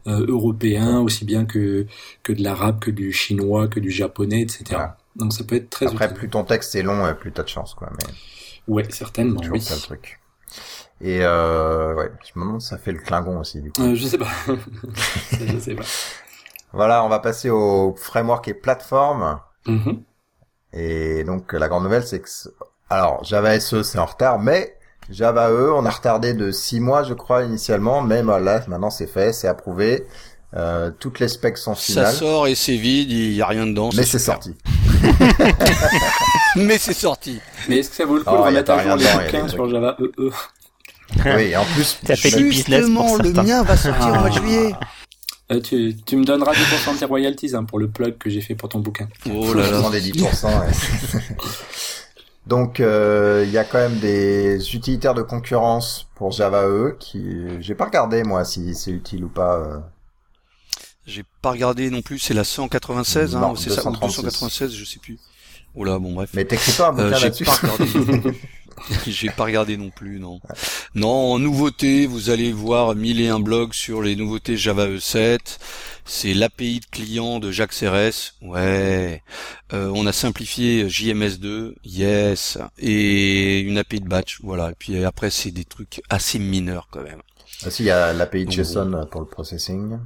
euh, 0.08 0.26
européens, 0.28 1.00
aussi 1.02 1.24
bien 1.24 1.46
que 1.46 1.86
que 2.24 2.34
de 2.34 2.42
l'arabe, 2.42 2.80
que 2.80 2.90
du 2.90 3.12
chinois, 3.14 3.68
que 3.68 3.80
du 3.80 3.92
japonais, 3.92 4.42
etc. 4.42 4.64
Voilà. 4.72 4.98
Donc 5.18 5.34
ça 5.34 5.44
peut 5.44 5.56
être 5.56 5.70
très 5.70 5.86
Après, 5.88 6.06
utile. 6.06 6.18
plus 6.18 6.30
ton 6.30 6.44
texte 6.46 6.74
est 6.76 6.82
long, 6.84 7.06
euh, 7.06 7.14
plus 7.14 7.32
t'as 7.32 7.44
de 7.44 7.48
chance, 7.50 7.76
quoi. 7.76 7.92
Mais 7.92 8.08
Ouais, 8.68 8.86
certainement. 8.90 9.40
toujours 9.40 9.54
Oui. 9.58 9.62
ça 9.62 9.76
le 9.76 9.82
truc. 9.82 10.20
Et 11.02 11.20
euh, 11.22 11.94
ouais, 11.94 12.12
je 12.26 12.40
me 12.40 12.46
demande 12.46 12.62
si 12.62 12.70
ça 12.70 12.78
fait 12.78 12.92
le 12.92 13.00
Klingon 13.00 13.40
aussi, 13.40 13.62
du 13.62 13.72
coup. 13.72 13.84
Euh, 13.84 13.96
je 13.96 14.08
sais 14.08 14.18
pas. 14.18 14.28
je 15.32 15.60
sais 15.60 15.76
pas. 15.76 15.84
Voilà, 16.74 17.04
on 17.04 17.10
va 17.10 17.20
passer 17.20 17.50
au 17.50 17.96
framework 17.96 18.48
et 18.48 18.54
plateforme. 18.54 19.40
Mhm. 19.68 20.02
Et 20.74 21.24
donc 21.24 21.54
la 21.54 21.68
grande 21.68 21.84
nouvelle, 21.84 22.06
c'est 22.06 22.20
que 22.20 22.30
alors 22.90 23.24
Java 23.24 23.60
SE 23.60 23.84
c'est 23.84 24.00
en 24.00 24.06
retard, 24.06 24.40
mais 24.40 24.76
Java 25.10 25.50
E 25.50 25.72
on 25.74 25.86
a 25.86 25.90
retardé 25.90 26.34
de 26.34 26.52
six 26.52 26.80
mois, 26.80 27.04
je 27.04 27.14
crois 27.14 27.44
initialement, 27.44 28.02
mais 28.02 28.22
bah, 28.22 28.40
là 28.40 28.62
maintenant 28.68 28.90
c'est 28.90 29.08
fait, 29.08 29.34
c'est 29.34 29.48
approuvé. 29.48 30.06
Euh, 30.56 30.92
toutes 30.98 31.20
les 31.20 31.28
specs 31.28 31.58
sont 31.58 31.76
Ça 31.76 31.82
finales, 31.82 32.14
sort 32.14 32.48
et 32.48 32.56
c'est 32.56 32.76
vide, 32.78 33.12
il 33.12 33.34
y 33.34 33.42
a 33.42 33.48
rien 33.48 33.66
dedans. 33.66 33.90
mais 33.96 34.04
c'est 34.04 34.20
sorti. 34.20 34.56
Mais 36.56 36.78
c'est 36.80 36.94
sorti. 36.94 37.40
Mais 37.70 37.80
est-ce 37.80 37.90
que 37.92 37.96
ça 37.96 38.06
vaut 38.06 38.18
le 38.18 38.24
coup 38.24 38.32
Oh, 38.34 38.38
de 38.38 38.42
remettre 38.44 38.72
à 38.72 38.84
jour 38.84 38.96
les 38.96 39.06
bouquins 39.06 39.48
sur. 39.48 39.70
Java 39.70 39.96
E 40.00 40.12
EE 40.18 40.32
oui, 41.16 41.42
et 41.44 41.56
en 41.58 41.66
plus, 41.66 41.98
Ça 42.06 42.16
fait 42.16 42.30
je- 42.30 42.38
du 42.38 42.50
business 42.50 42.86
pour 42.90 43.04
Justement, 43.08 43.18
le 43.18 43.24
certains. 43.24 43.44
mien 43.44 43.64
va 43.64 43.78
sortir 43.78 44.08
au 44.08 44.14
mois 44.16 44.30
de 44.30 44.36
Ah. 44.36 44.40
juillet. 44.42 44.76
Euh, 45.50 45.62
tu, 45.62 45.96
tu 46.06 46.18
me 46.18 46.26
donneras 46.26 46.52
10% 46.54 46.94
de 46.96 47.00
tes 47.00 47.06
royalties 47.06 47.56
hein, 47.56 47.64
pour 47.64 47.80
le 47.80 47.88
plug 47.90 48.18
que 48.18 48.30
j'ai 48.30 48.42
fait 48.42 48.54
pour 48.56 48.68
ton 48.68 48.80
bouquin. 48.80 49.08
Oh 49.30 49.54
là 49.54 49.64
je 49.64 49.72
là. 49.72 49.90
des 49.90 50.02
10%. 50.02 50.46
ouais. 50.48 51.22
Donc 52.48 52.80
euh, 52.80 53.44
il 53.46 53.52
y 53.52 53.58
a 53.58 53.64
quand 53.66 53.78
même 53.78 53.98
des 54.00 54.58
utilitaires 54.76 55.14
de 55.14 55.22
concurrence 55.22 56.08
pour 56.16 56.32
Java 56.32 56.64
E 56.66 56.96
qui 57.00 57.24
j'ai 57.60 57.76
pas 57.76 57.86
regardé 57.86 58.24
moi 58.24 58.46
si 58.46 58.74
c'est 58.76 58.92
utile 58.92 59.26
ou 59.26 59.30
pas. 59.30 59.56
euh. 59.58 59.78
J'ai 61.06 61.24
pas 61.42 61.52
regardé 61.52 61.90
non 61.90 62.02
plus, 62.02 62.20
c'est 62.20 62.34
la 62.34 62.44
196, 62.44 63.36
hein, 63.36 63.40
Non, 63.40 63.56
c'est 63.56 63.70
ça, 63.70 63.82
ou 63.82 63.92
236. 63.92 64.22
296, 64.24 64.74
je 64.76 64.84
sais 64.86 65.00
plus. 65.00 65.18
Oh 65.76 65.84
là, 65.86 66.00
bon 66.00 66.14
bref. 66.14 66.30
Mais 66.34 66.44
t'écris 66.44 66.72
pas 66.74 66.90
un 66.90 67.00
Euh, 67.00 67.06
bouquin 67.06 67.18
j'ai 67.18 67.24
là-dessus. 67.26 67.46
J'ai 69.08 69.30
pas 69.30 69.46
regardé 69.46 69.78
non 69.78 69.90
plus, 69.90 70.20
non. 70.20 70.40
Non, 70.96 71.34
en 71.34 71.40
nouveauté, 71.40 72.06
vous 72.06 72.30
allez 72.30 72.52
voir 72.52 72.96
mille 72.96 73.20
et 73.22 73.28
un 73.28 73.40
blogs 73.40 73.74
sur 73.74 74.02
les 74.02 74.16
nouveautés 74.16 74.58
Java 74.58 74.88
E7. 74.88 75.40
C'est 76.06 76.34
l'API 76.34 76.80
de 76.80 76.86
client 76.86 77.40
de 77.40 77.52
Jacques 77.52 77.74
CRS. 77.74 78.36
Ouais. 78.42 79.22
Euh, 79.74 79.92
on 79.94 80.06
a 80.06 80.14
simplifié 80.14 80.88
JMS2. 80.88 81.74
Yes. 81.84 82.58
Et 82.78 83.60
une 83.60 83.78
API 83.78 84.00
de 84.00 84.08
batch. 84.08 84.40
Voilà. 84.42 84.72
Et 84.72 84.76
puis 84.78 85.04
après, 85.04 85.30
c'est 85.30 85.52
des 85.52 85.66
trucs 85.66 86.02
assez 86.10 86.40
mineurs 86.40 86.88
quand 86.92 87.04
même. 87.04 87.22
Ah, 87.66 87.72
si, 87.72 87.84
il 87.84 87.88
y 87.88 87.92
a 87.92 88.14
l'API 88.14 88.46
Donc, 88.46 88.54
JSON 88.54 89.08
pour 89.12 89.22
le 89.22 89.28
processing. 89.28 89.98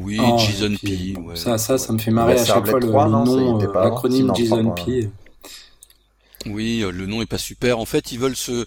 Oui, 0.00 0.18
Oh, 0.20 0.38
JSON 0.38 0.76
P. 0.82 1.14
ouais. 1.18 1.36
ça, 1.36 1.58
ça, 1.58 1.76
ça 1.78 1.92
me 1.92 1.98
fait 1.98 2.10
marrer 2.10 2.38
à 2.38 2.44
chaque 2.44 2.66
fois 2.66 2.80
le, 2.80 2.88
3, 2.88 3.04
le 3.04 3.10
non, 3.10 3.26
ça 3.26 3.32
y 3.32 3.44
nom, 3.44 3.60
euh, 3.60 3.84
l'acronyme 3.84 4.32
JSON 4.34 4.70
P. 4.70 5.10
Oui, 6.46 6.82
euh, 6.82 6.90
le 6.90 7.06
nom 7.06 7.22
est 7.22 7.26
pas 7.26 7.38
super. 7.38 7.78
En 7.78 7.84
fait, 7.84 8.12
ils 8.12 8.18
veulent 8.18 8.36
se, 8.36 8.64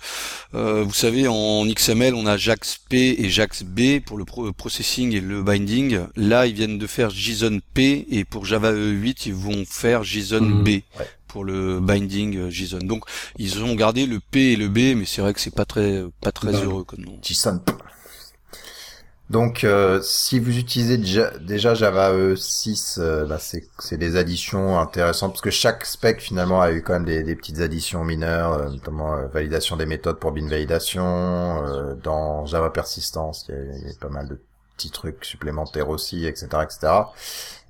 euh, 0.53 0.83
vous 0.83 0.93
savez, 0.93 1.27
en 1.27 1.65
XML, 1.65 2.13
on 2.15 2.25
a 2.25 2.37
JAX-P 2.37 3.15
et 3.19 3.29
JAX-B 3.29 3.99
pour 4.05 4.17
le 4.17 4.25
pro- 4.25 4.51
processing 4.53 5.13
et 5.13 5.19
le 5.21 5.43
binding. 5.43 5.99
Là, 6.15 6.47
ils 6.47 6.53
viennent 6.53 6.77
de 6.77 6.87
faire 6.87 7.09
JSON 7.09 7.59
P 7.73 8.05
et 8.09 8.23
pour 8.25 8.45
Java 8.45 8.71
E8, 8.73 9.23
ils 9.27 9.33
vont 9.33 9.65
faire 9.69 10.03
JSON 10.03 10.41
Mhm. 10.41 10.63
Ouais. 10.65 10.83
pour 11.27 11.43
le 11.43 11.79
binding 11.81 12.37
euh, 12.37 12.49
JSON. 12.49 12.79
Donc, 12.79 13.03
ils 13.37 13.61
ont 13.61 13.75
gardé 13.75 14.05
le 14.05 14.19
P 14.19 14.53
et 14.53 14.55
le 14.55 14.69
B, 14.69 14.95
mais 14.97 15.05
c'est 15.05 15.21
vrai 15.21 15.33
que 15.33 15.41
c'est 15.41 15.53
pas 15.53 15.65
très, 15.65 16.03
pas 16.21 16.31
très 16.31 16.51
Bah, 16.53 16.61
heureux 16.63 16.83
comme 16.85 17.03
nom. 17.03 17.19
JSON. 17.21 17.59
Donc, 19.31 19.63
euh, 19.63 20.01
si 20.03 20.37
vous 20.39 20.55
utilisez 20.59 20.97
déjà, 20.97 21.31
déjà 21.39 21.73
Java 21.73 22.13
E6, 22.13 22.99
euh, 22.99 23.25
bah, 23.25 23.39
c'est 23.39 23.63
c'est 23.79 23.97
des 23.97 24.17
additions 24.17 24.77
intéressantes 24.79 25.31
parce 25.31 25.41
que 25.41 25.49
chaque 25.49 25.83
spec 25.85 26.21
finalement 26.21 26.61
a 26.61 26.71
eu 26.71 26.83
quand 26.83 26.93
même 26.93 27.05
des, 27.05 27.23
des 27.23 27.35
petites 27.35 27.59
additions 27.59 28.03
mineures, 28.03 28.53
euh, 28.53 28.69
notamment 28.69 29.15
euh, 29.15 29.27
validation 29.27 29.77
des 29.77 29.87
méthodes 29.87 30.19
pour 30.19 30.31
bin 30.31 30.47
validation. 30.47 31.65
euh, 31.65 31.95
dans 31.95 32.45
Java 32.45 32.69
persistance, 32.69 33.47
il 33.49 33.55
y, 33.55 33.57
a, 33.57 33.61
il 33.77 33.87
y 33.87 33.91
a 33.91 33.93
pas 33.99 34.09
mal 34.09 34.27
de 34.27 34.39
petits 34.77 34.91
trucs 34.91 35.25
supplémentaires 35.25 35.89
aussi, 35.89 36.25
etc., 36.27 36.63
etc. 36.63 37.13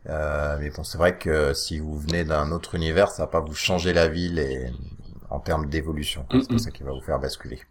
Euh, 0.09 0.57
mais 0.59 0.69
bon, 0.71 0.83
c'est 0.83 0.97
vrai 0.97 1.17
que 1.17 1.53
si 1.53 1.79
vous 1.79 1.97
venez 1.97 2.25
d'un 2.25 2.51
autre 2.51 2.75
univers, 2.75 3.09
ça 3.11 3.23
va 3.23 3.27
pas 3.27 3.39
vous 3.39 3.55
changer 3.55 3.93
la 3.93 4.05
et 4.07 4.71
en 5.29 5.39
termes 5.39 5.67
d'évolution. 5.69 6.27
C'est 6.39 6.57
Mm, 6.57 6.57
ça 6.59 6.71
qui 6.71 6.83
va 6.83 6.91
vous 6.91 7.01
faire 7.01 7.19
basculer. 7.19 7.61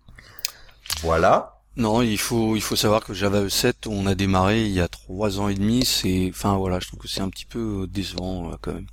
Voilà. 1.02 1.53
Non, 1.76 2.02
il 2.02 2.18
faut 2.18 2.54
il 2.54 2.62
faut 2.62 2.76
savoir 2.76 3.04
que 3.04 3.14
Java 3.14 3.42
E7, 3.42 3.88
on 3.88 4.06
a 4.06 4.14
démarré 4.14 4.64
il 4.64 4.72
y 4.72 4.80
a 4.80 4.88
trois 4.88 5.40
ans 5.40 5.48
et 5.48 5.54
demi. 5.54 5.84
C'est, 5.84 6.28
enfin 6.30 6.56
voilà, 6.56 6.78
je 6.80 6.86
trouve 6.86 7.00
que 7.00 7.08
c'est 7.08 7.20
un 7.20 7.28
petit 7.28 7.46
peu 7.46 7.86
décevant 7.88 8.50
euh, 8.50 8.54
quand 8.60 8.74
même. 8.74 8.86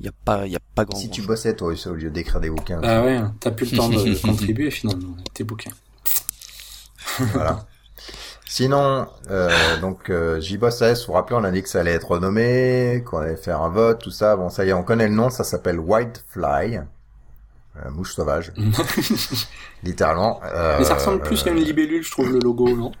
Il 0.00 0.06
y 0.06 0.08
a 0.08 0.12
pas 0.24 0.46
il 0.46 0.52
y 0.52 0.56
a 0.56 0.60
pas 0.74 0.84
grand. 0.84 0.98
Si 0.98 1.08
tu 1.08 1.22
bossais 1.22 1.54
toi 1.54 1.72
au 1.86 1.94
lieu 1.94 2.10
d'écrire 2.10 2.40
des 2.40 2.50
bouquins. 2.50 2.80
Bah 2.80 3.02
ouais, 3.02 3.20
t'as 3.40 3.52
plus 3.52 3.70
le 3.70 3.76
temps 3.78 3.88
de 3.88 4.20
contribuer 4.22 4.70
finalement 4.70 5.14
avec 5.14 5.32
tes 5.32 5.44
bouquins. 5.44 5.72
voilà. 7.18 7.66
Sinon, 8.54 9.06
euh, 9.30 9.80
donc 9.80 10.10
euh, 10.10 10.38
JBoss 10.38 10.82
AS, 10.82 11.00
vous 11.00 11.06
vous 11.06 11.12
rappelez, 11.14 11.36
on 11.40 11.44
a 11.44 11.50
dit 11.50 11.62
que 11.62 11.70
ça 11.70 11.80
allait 11.80 11.92
être 11.92 12.10
renommé, 12.10 13.02
qu'on 13.06 13.16
allait 13.16 13.36
faire 13.36 13.62
un 13.62 13.70
vote, 13.70 14.02
tout 14.02 14.10
ça. 14.10 14.36
Bon, 14.36 14.50
ça 14.50 14.66
y 14.66 14.68
est, 14.68 14.72
on 14.74 14.82
connaît 14.82 15.08
le 15.08 15.14
nom, 15.14 15.30
ça 15.30 15.42
s'appelle 15.42 15.80
Whitefly, 15.80 16.76
euh, 16.76 16.82
mouche 17.90 18.14
sauvage, 18.14 18.52
littéralement. 19.82 20.40
Euh, 20.44 20.76
Mais 20.78 20.84
ça 20.84 20.94
ressemble 20.94 21.22
plus 21.22 21.44
à 21.46 21.50
une 21.50 21.58
euh, 21.58 21.62
libellule, 21.64 22.02
je 22.02 22.10
trouve, 22.10 22.30
le 22.32 22.38
logo, 22.38 22.68
non? 22.76 22.92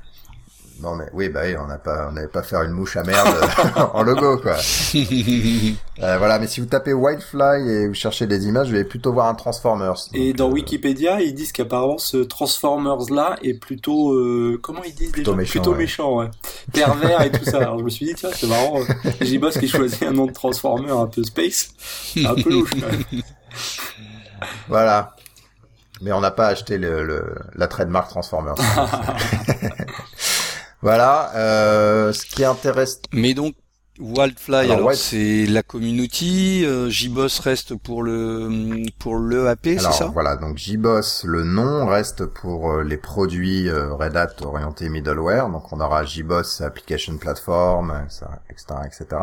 Non 0.80 0.96
mais 0.96 1.04
oui, 1.12 1.28
bah 1.28 1.42
oui, 1.44 1.54
on 1.56 1.68
n'a 1.68 1.78
pas, 1.78 2.08
on 2.08 2.12
n'avait 2.12 2.26
pas 2.26 2.42
faire 2.42 2.62
une 2.62 2.72
mouche 2.72 2.96
à 2.96 3.04
merde 3.04 3.28
en 3.94 4.02
logo 4.02 4.38
quoi. 4.38 4.56
Euh, 6.02 6.18
voilà, 6.18 6.40
mais 6.40 6.48
si 6.48 6.58
vous 6.58 6.66
tapez 6.66 6.92
Whitefly 6.92 7.68
et 7.70 7.86
vous 7.86 7.94
cherchez 7.94 8.26
des 8.26 8.46
images, 8.46 8.68
vous 8.70 8.74
allez 8.74 8.82
plutôt 8.84 9.12
voir 9.12 9.28
un 9.28 9.34
Transformers. 9.36 9.94
Et 10.14 10.32
dans 10.32 10.48
euh, 10.48 10.52
Wikipédia, 10.54 11.20
ils 11.20 11.34
disent 11.34 11.52
qu'apparemment 11.52 11.98
ce 11.98 12.16
Transformers-là 12.16 13.36
est 13.42 13.54
plutôt... 13.54 14.12
euh, 14.12 14.58
comment 14.60 14.82
ils 14.82 14.94
disent 14.94 15.12
Plutôt 15.12 15.32
déjà? 15.32 15.38
méchant, 15.38 15.52
Plutôt 15.52 15.70
ouais. 15.72 15.78
méchant, 15.78 16.16
ouais. 16.16 16.30
Pervers 16.72 17.20
et 17.22 17.30
tout 17.30 17.44
ça. 17.44 17.58
Alors 17.58 17.78
je 17.78 17.84
me 17.84 17.90
suis 17.90 18.06
dit, 18.06 18.14
tiens, 18.16 18.30
c'est 18.34 18.48
marrant. 18.48 18.80
euh, 18.80 19.10
J-Boss 19.20 19.58
qui 19.58 19.68
choisit 19.68 20.02
un 20.02 20.12
nom 20.12 20.26
de 20.26 20.32
Transformer 20.32 20.90
un 20.90 21.06
peu 21.06 21.22
space. 21.22 21.68
Un 22.16 22.34
peu 22.34 22.50
louche, 22.50 22.70
quand 22.72 22.90
même. 22.90 23.22
Voilà. 24.68 25.16
Mais 26.00 26.12
on 26.12 26.20
n'a 26.20 26.30
pas 26.30 26.48
acheté 26.48 26.78
le, 26.78 27.04
le 27.04 27.34
la 27.54 27.68
trademark 27.68 28.08
Transformers. 28.08 28.54
voilà. 30.82 31.30
Euh, 31.36 32.12
ce 32.12 32.24
qui 32.26 32.44
intéresse. 32.44 33.00
Mais 33.12 33.34
donc 33.34 33.54
Wildfly, 34.00 34.72
Alors, 34.72 34.94
c'est 34.94 35.44
la 35.46 35.62
community, 35.62 36.64
euh, 36.64 36.88
JBoss 36.88 37.38
reste 37.40 37.76
pour 37.76 38.02
le 38.02 38.82
pour 38.98 39.16
le 39.16 39.48
AP, 39.48 39.64
c'est 39.64 39.78
Alors 39.80 39.94
ça? 39.94 40.06
voilà, 40.06 40.36
donc 40.36 40.56
JBoss, 40.56 41.24
le 41.24 41.44
nom 41.44 41.86
reste 41.86 42.24
pour 42.24 42.72
euh, 42.72 42.82
les 42.82 42.96
produits 42.96 43.68
euh, 43.68 43.92
Red 43.94 44.16
Hat 44.16 44.32
orientés 44.42 44.88
middleware. 44.88 45.50
Donc 45.50 45.72
on 45.72 45.80
aura 45.80 46.04
JBoss 46.04 46.62
Application 46.62 47.18
Platform, 47.18 47.92
etc., 48.50 48.74
etc. 48.86 49.20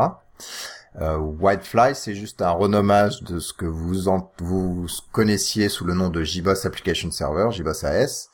Euh, 1.00 1.16
Whitefly, 1.18 1.94
c'est 1.94 2.14
juste 2.14 2.42
un 2.42 2.50
renommage 2.50 3.22
de 3.22 3.38
ce 3.38 3.52
que 3.52 3.66
vous 3.66 4.08
en, 4.08 4.32
vous 4.38 4.86
connaissiez 5.12 5.68
sous 5.68 5.84
le 5.84 5.94
nom 5.94 6.08
de 6.08 6.22
JBoss 6.22 6.66
Application 6.66 7.10
Server, 7.10 7.48
JBoss 7.52 7.84
AS. 7.84 8.30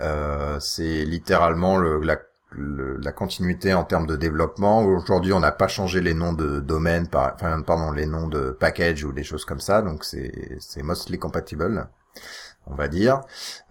Euh, 0.00 0.60
c'est 0.60 1.04
littéralement 1.04 1.76
le, 1.78 1.98
la, 2.00 2.18
le- 2.50 2.98
la 2.98 3.10
continuité 3.12 3.72
en 3.74 3.84
termes 3.84 4.06
de 4.06 4.16
développement. 4.16 4.84
Aujourd'hui, 4.84 5.32
on 5.32 5.40
n'a 5.40 5.50
pas 5.50 5.66
changé 5.68 6.00
les 6.00 6.14
noms 6.14 6.34
de 6.34 6.60
domaine, 6.60 7.08
par, 7.08 7.34
enfin, 7.34 7.62
pardon, 7.62 7.90
les 7.90 8.06
noms 8.06 8.28
de 8.28 8.50
package 8.50 9.04
ou 9.04 9.12
des 9.12 9.24
choses 9.24 9.44
comme 9.44 9.60
ça, 9.60 9.80
donc 9.82 10.04
c'est 10.04 10.82
mostly 10.82 11.18
compatible, 11.18 11.88
on 12.70 12.74
va 12.74 12.88
dire. 12.88 13.20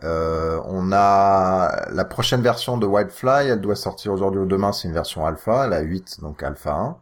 Euh, 0.03 0.59
on 0.65 0.91
a 0.91 1.87
la 1.91 2.05
prochaine 2.05 2.41
version 2.41 2.77
de 2.77 2.85
Whitefly, 2.85 3.47
elle 3.49 3.61
doit 3.61 3.75
sortir 3.75 4.13
aujourd'hui 4.13 4.41
ou 4.41 4.45
demain, 4.45 4.71
c'est 4.71 4.87
une 4.87 4.93
version 4.93 5.25
alpha, 5.25 5.67
la 5.67 5.79
8, 5.81 6.19
donc 6.21 6.43
alpha 6.43 6.71
1. 6.71 6.97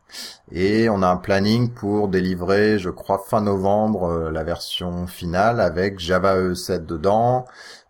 Et 0.51 0.89
on 0.89 1.01
a 1.01 1.07
un 1.07 1.17
planning 1.17 1.71
pour 1.73 2.07
délivrer, 2.07 2.79
je 2.79 2.89
crois, 2.89 3.19
fin 3.19 3.41
novembre, 3.41 4.05
euh, 4.05 4.31
la 4.31 4.43
version 4.43 5.07
finale 5.07 5.59
avec 5.59 5.99
Java 5.99 6.37
E7 6.37 6.85
dedans, 6.85 7.45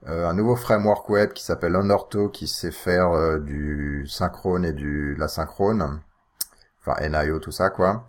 euh, 0.07 0.27
un 0.29 0.33
nouveau 0.33 0.55
framework 0.55 1.09
web 1.09 1.33
qui 1.33 1.43
s'appelle 1.43 1.75
Undertow 1.75 2.29
qui 2.29 2.47
sait 2.47 2.71
faire 2.71 3.39
du 3.39 4.05
synchrone 4.07 4.65
et 4.65 4.73
du 4.73 5.15
l'asynchrone, 5.15 5.99
enfin 6.85 6.95
NIO 7.09 7.39
tout 7.39 7.51
ça 7.51 7.69
quoi. 7.69 8.05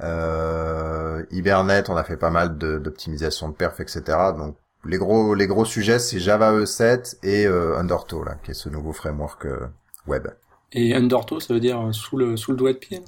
Euh, 0.00 1.24
Hibernate, 1.30 1.90
on 1.90 1.96
a 1.96 2.04
fait 2.04 2.16
pas 2.16 2.30
mal 2.30 2.56
de- 2.58 2.78
d'optimisation 2.78 3.48
de 3.48 3.54
perf, 3.54 3.80
etc. 3.80 4.02
Donc 4.36 4.56
les 4.84 4.96
gros 4.98 5.34
les 5.34 5.46
gros 5.46 5.64
sujets 5.64 5.98
c'est 5.98 6.18
Java 6.20 6.52
E7 6.52 7.16
et 7.22 7.46
euh, 7.46 7.76
Undertow 7.78 8.22
là, 8.24 8.36
qui 8.42 8.52
est 8.52 8.54
ce 8.54 8.68
nouveau 8.68 8.92
framework 8.92 9.46
euh, 9.46 9.66
web. 10.06 10.28
Et 10.72 10.94
Undertow, 10.94 11.40
ça 11.40 11.54
veut 11.54 11.60
dire 11.60 11.80
euh, 11.80 11.92
sous 11.92 12.16
le, 12.16 12.36
sous 12.36 12.50
le 12.52 12.56
doigt 12.58 12.72
de 12.72 12.78
pied 12.78 12.98
non 13.00 13.04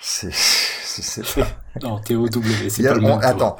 C'est 0.00 0.32
c'est 0.32 1.24
ça. 1.24 1.42
Non, 1.82 1.98
T-O-W, 2.00 2.68
c'est 2.68 2.82
pas 2.82 2.94
le 2.94 3.00
on- 3.04 3.18
même. 3.18 3.20
attends. 3.22 3.56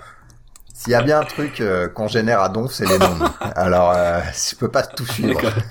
S'il 0.74 0.92
y 0.92 0.94
a 0.94 1.02
bien 1.02 1.20
un 1.20 1.24
truc 1.24 1.60
euh, 1.60 1.88
qu'on 1.88 2.08
génère 2.08 2.40
à 2.40 2.48
Donf, 2.48 2.72
c'est 2.72 2.86
les 2.86 2.98
noms. 2.98 3.18
Alors, 3.40 3.92
euh, 3.94 4.20
je 4.34 4.56
peux 4.56 4.70
pas 4.70 4.82
tout 4.82 5.04
suivre. 5.06 5.34
D'accord. 5.40 5.62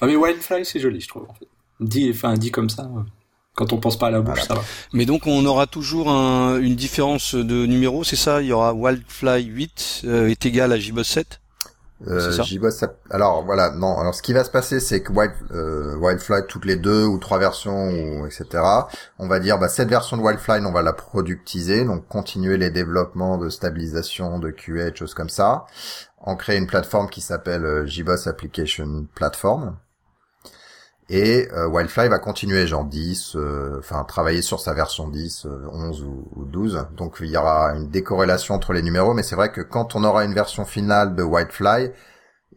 Ah 0.00 0.06
mais 0.06 0.16
Wildfly, 0.16 0.64
c'est 0.66 0.78
joli, 0.80 1.00
je 1.00 1.08
trouve. 1.08 1.26
En 1.28 1.34
fait. 1.34 1.48
Dit, 1.80 2.10
enfin, 2.14 2.34
dit 2.34 2.50
comme 2.50 2.68
ça, 2.68 2.88
quand 3.58 3.72
on 3.72 3.78
pense 3.78 3.98
pas 3.98 4.06
à 4.06 4.10
la 4.10 4.20
bouche, 4.20 4.34
Voilà. 4.46 4.48
ça 4.48 4.54
va. 4.54 4.62
Mais 4.92 5.04
donc 5.04 5.26
on 5.26 5.44
aura 5.44 5.66
toujours 5.66 6.08
un- 6.10 6.58
une 6.60 6.76
différence 6.76 7.34
de 7.34 7.66
numéro, 7.66 8.04
c'est 8.04 8.16
ça? 8.16 8.40
Il 8.40 8.46
y 8.46 8.52
aura 8.52 8.72
Wildfly 8.72 9.44
8 9.44 10.02
euh, 10.04 10.28
est 10.28 10.46
égal 10.46 10.72
à 10.72 10.78
JBoss 10.78 11.08
7 11.08 11.40
Euh, 12.06 12.30
ça? 12.30 12.44
Ça- 12.70 12.92
Alors 13.10 13.44
voilà, 13.44 13.72
non. 13.72 13.98
Alors 13.98 14.14
ce 14.14 14.22
qui 14.22 14.32
va 14.32 14.44
se 14.44 14.50
passer, 14.52 14.78
c'est 14.78 15.02
que 15.02 15.10
Wild, 15.12 15.32
euh, 15.50 15.96
Wildfly 15.96 16.42
toutes 16.48 16.64
les 16.64 16.76
deux 16.76 17.04
ou 17.04 17.18
trois 17.18 17.38
versions, 17.40 17.90
ou 17.90 18.24
etc. 18.26 18.46
On 19.18 19.26
va 19.26 19.40
dire, 19.40 19.58
bah, 19.58 19.68
cette 19.68 19.88
version 19.88 20.16
de 20.16 20.22
Wildfly, 20.22 20.64
on 20.64 20.70
va 20.70 20.82
la 20.82 20.92
productiser, 20.92 21.84
donc 21.84 22.06
continuer 22.06 22.56
les 22.56 22.70
développements 22.70 23.36
de 23.36 23.48
stabilisation, 23.48 24.38
de 24.38 24.50
QA, 24.52 24.92
de 24.92 24.96
choses 24.96 25.12
comme 25.14 25.28
ça. 25.28 25.66
En 26.20 26.36
créer 26.36 26.56
une 26.58 26.68
plateforme 26.68 27.08
qui 27.10 27.20
s'appelle 27.20 27.64
euh, 27.64 27.84
JBoss 27.86 28.28
Application 28.28 29.06
Platform. 29.16 29.74
Et 31.10 31.48
euh, 31.52 31.66
Wildfly 31.68 32.08
va 32.08 32.18
continuer 32.18 32.66
genre 32.66 32.84
10, 32.84 33.36
euh, 33.36 33.76
enfin 33.78 34.04
travailler 34.04 34.42
sur 34.42 34.60
sa 34.60 34.74
version 34.74 35.08
10, 35.08 35.46
euh, 35.46 35.66
11 35.72 36.02
ou, 36.02 36.28
ou 36.36 36.44
12. 36.44 36.86
Donc 36.96 37.16
il 37.20 37.30
y 37.30 37.36
aura 37.36 37.74
une 37.74 37.88
décorrélation 37.88 38.54
entre 38.54 38.74
les 38.74 38.82
numéros, 38.82 39.14
mais 39.14 39.22
c'est 39.22 39.36
vrai 39.36 39.50
que 39.50 39.62
quand 39.62 39.96
on 39.96 40.04
aura 40.04 40.24
une 40.24 40.34
version 40.34 40.66
finale 40.66 41.14
de 41.14 41.22
Wildfly, 41.22 41.92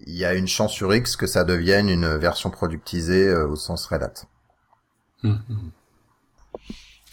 il 0.05 0.15
y 0.15 0.25
a 0.25 0.33
une 0.33 0.47
chance 0.47 0.73
sur 0.73 0.93
X 0.93 1.15
que 1.15 1.27
ça 1.27 1.43
devienne 1.43 1.89
une 1.89 2.17
version 2.17 2.49
productisée 2.49 3.27
euh, 3.27 3.47
au 3.47 3.55
sens 3.55 3.85
Red 3.87 4.03
Hat. 4.03 4.13
Hum. 5.23 5.39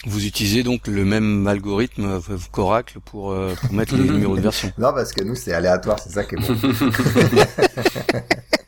Vous 0.05 0.25
utilisez 0.25 0.63
donc 0.63 0.87
le 0.87 1.03
même 1.03 1.45
algorithme 1.45 2.05
euh, 2.05 2.37
qu'Oracle 2.51 2.99
pour, 3.01 3.31
euh, 3.31 3.53
pour 3.55 3.73
mettre 3.73 3.95
les 3.95 4.03
numéros 4.09 4.37
de 4.37 4.41
version. 4.41 4.71
Non, 4.77 4.93
parce 4.93 5.11
que 5.11 5.23
nous 5.23 5.35
c'est 5.35 5.53
aléatoire, 5.53 5.99
c'est 5.99 6.11
ça 6.11 6.23
qui 6.23 6.35
est 6.35 6.37
bon. 6.37 6.55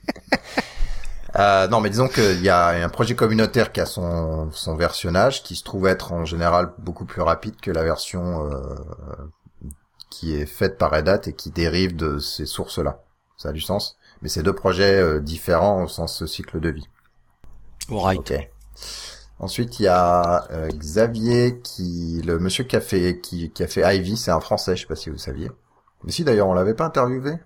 Euh, 1.37 1.67
non, 1.67 1.79
mais 1.79 1.89
disons 1.89 2.07
qu'il 2.07 2.41
y 2.41 2.49
a 2.49 2.67
un 2.69 2.89
projet 2.89 3.15
communautaire 3.15 3.71
qui 3.71 3.79
a 3.79 3.85
son, 3.85 4.51
son 4.51 4.75
versionnage, 4.75 5.43
qui 5.43 5.55
se 5.55 5.63
trouve 5.63 5.87
être 5.87 6.11
en 6.11 6.25
général 6.25 6.73
beaucoup 6.77 7.05
plus 7.05 7.21
rapide 7.21 7.55
que 7.61 7.71
la 7.71 7.83
version 7.83 8.45
euh, 8.51 8.75
qui 10.09 10.35
est 10.35 10.45
faite 10.45 10.77
par 10.77 10.91
Red 10.91 11.07
Hat 11.07 11.21
et 11.27 11.33
qui 11.33 11.51
dérive 11.51 11.95
de 11.95 12.19
ces 12.19 12.45
sources-là. 12.45 13.01
Ça 13.37 13.49
a 13.49 13.51
du 13.51 13.61
sens. 13.61 13.97
Mais 14.21 14.29
c'est 14.29 14.43
deux 14.43 14.53
projets 14.53 14.99
euh, 15.01 15.19
différents 15.19 15.83
au 15.83 15.87
sens 15.87 16.25
cycle 16.25 16.59
de 16.59 16.69
vie. 16.69 16.87
Alright. 17.89 18.19
Ok. 18.19 18.49
Ensuite, 19.39 19.79
il 19.79 19.83
y 19.83 19.87
a 19.87 20.47
euh, 20.51 20.69
Xavier 20.69 21.59
qui, 21.61 22.21
le 22.23 22.37
monsieur 22.37 22.63
qui 22.63 22.75
a 22.75 22.81
fait, 22.81 23.19
qui, 23.21 23.49
qui 23.49 23.63
a 23.63 23.67
fait 23.67 23.97
Ivy, 23.97 24.15
c'est 24.15 24.29
un 24.29 24.39
Français, 24.39 24.75
je 24.75 24.81
sais 24.81 24.87
pas 24.87 24.95
si 24.95 25.09
vous 25.09 25.17
saviez. 25.17 25.49
Mais 26.03 26.11
si 26.11 26.23
d'ailleurs, 26.23 26.47
on 26.47 26.53
l'avait 26.53 26.75
pas 26.75 26.85
interviewé. 26.85 27.39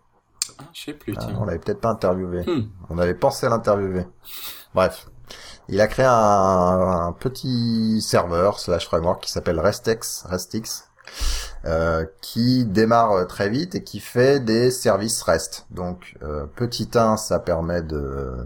Je 0.73 0.81
sais 0.85 0.93
plus, 0.93 1.15
Ah, 1.17 1.27
on 1.39 1.45
l'avait 1.45 1.59
peut-être 1.59 1.81
pas 1.81 1.89
interviewé. 1.89 2.43
Hmm. 2.45 2.69
On 2.89 2.97
avait 2.97 3.15
pensé 3.15 3.45
à 3.45 3.49
l'interviewer. 3.49 4.05
Bref. 4.73 5.07
Il 5.67 5.81
a 5.81 5.87
créé 5.87 6.05
un, 6.05 6.11
un 6.11 7.11
petit 7.13 7.99
serveur 8.01 8.59
slash 8.59 8.85
framework 8.85 9.23
qui 9.23 9.31
s'appelle 9.31 9.59
Restex, 9.59 10.23
Restix, 10.29 10.87
euh, 11.65 12.05
qui 12.21 12.65
démarre 12.65 13.11
euh, 13.13 13.25
très 13.25 13.49
vite 13.49 13.73
et 13.73 13.83
qui 13.83 13.99
fait 13.99 14.39
des 14.39 14.69
services 14.69 15.21
REST. 15.23 15.65
Donc, 15.71 16.15
euh, 16.21 16.45
petit 16.45 16.89
1, 16.93 17.17
ça 17.17 17.39
permet 17.39 17.81
de 17.81 18.45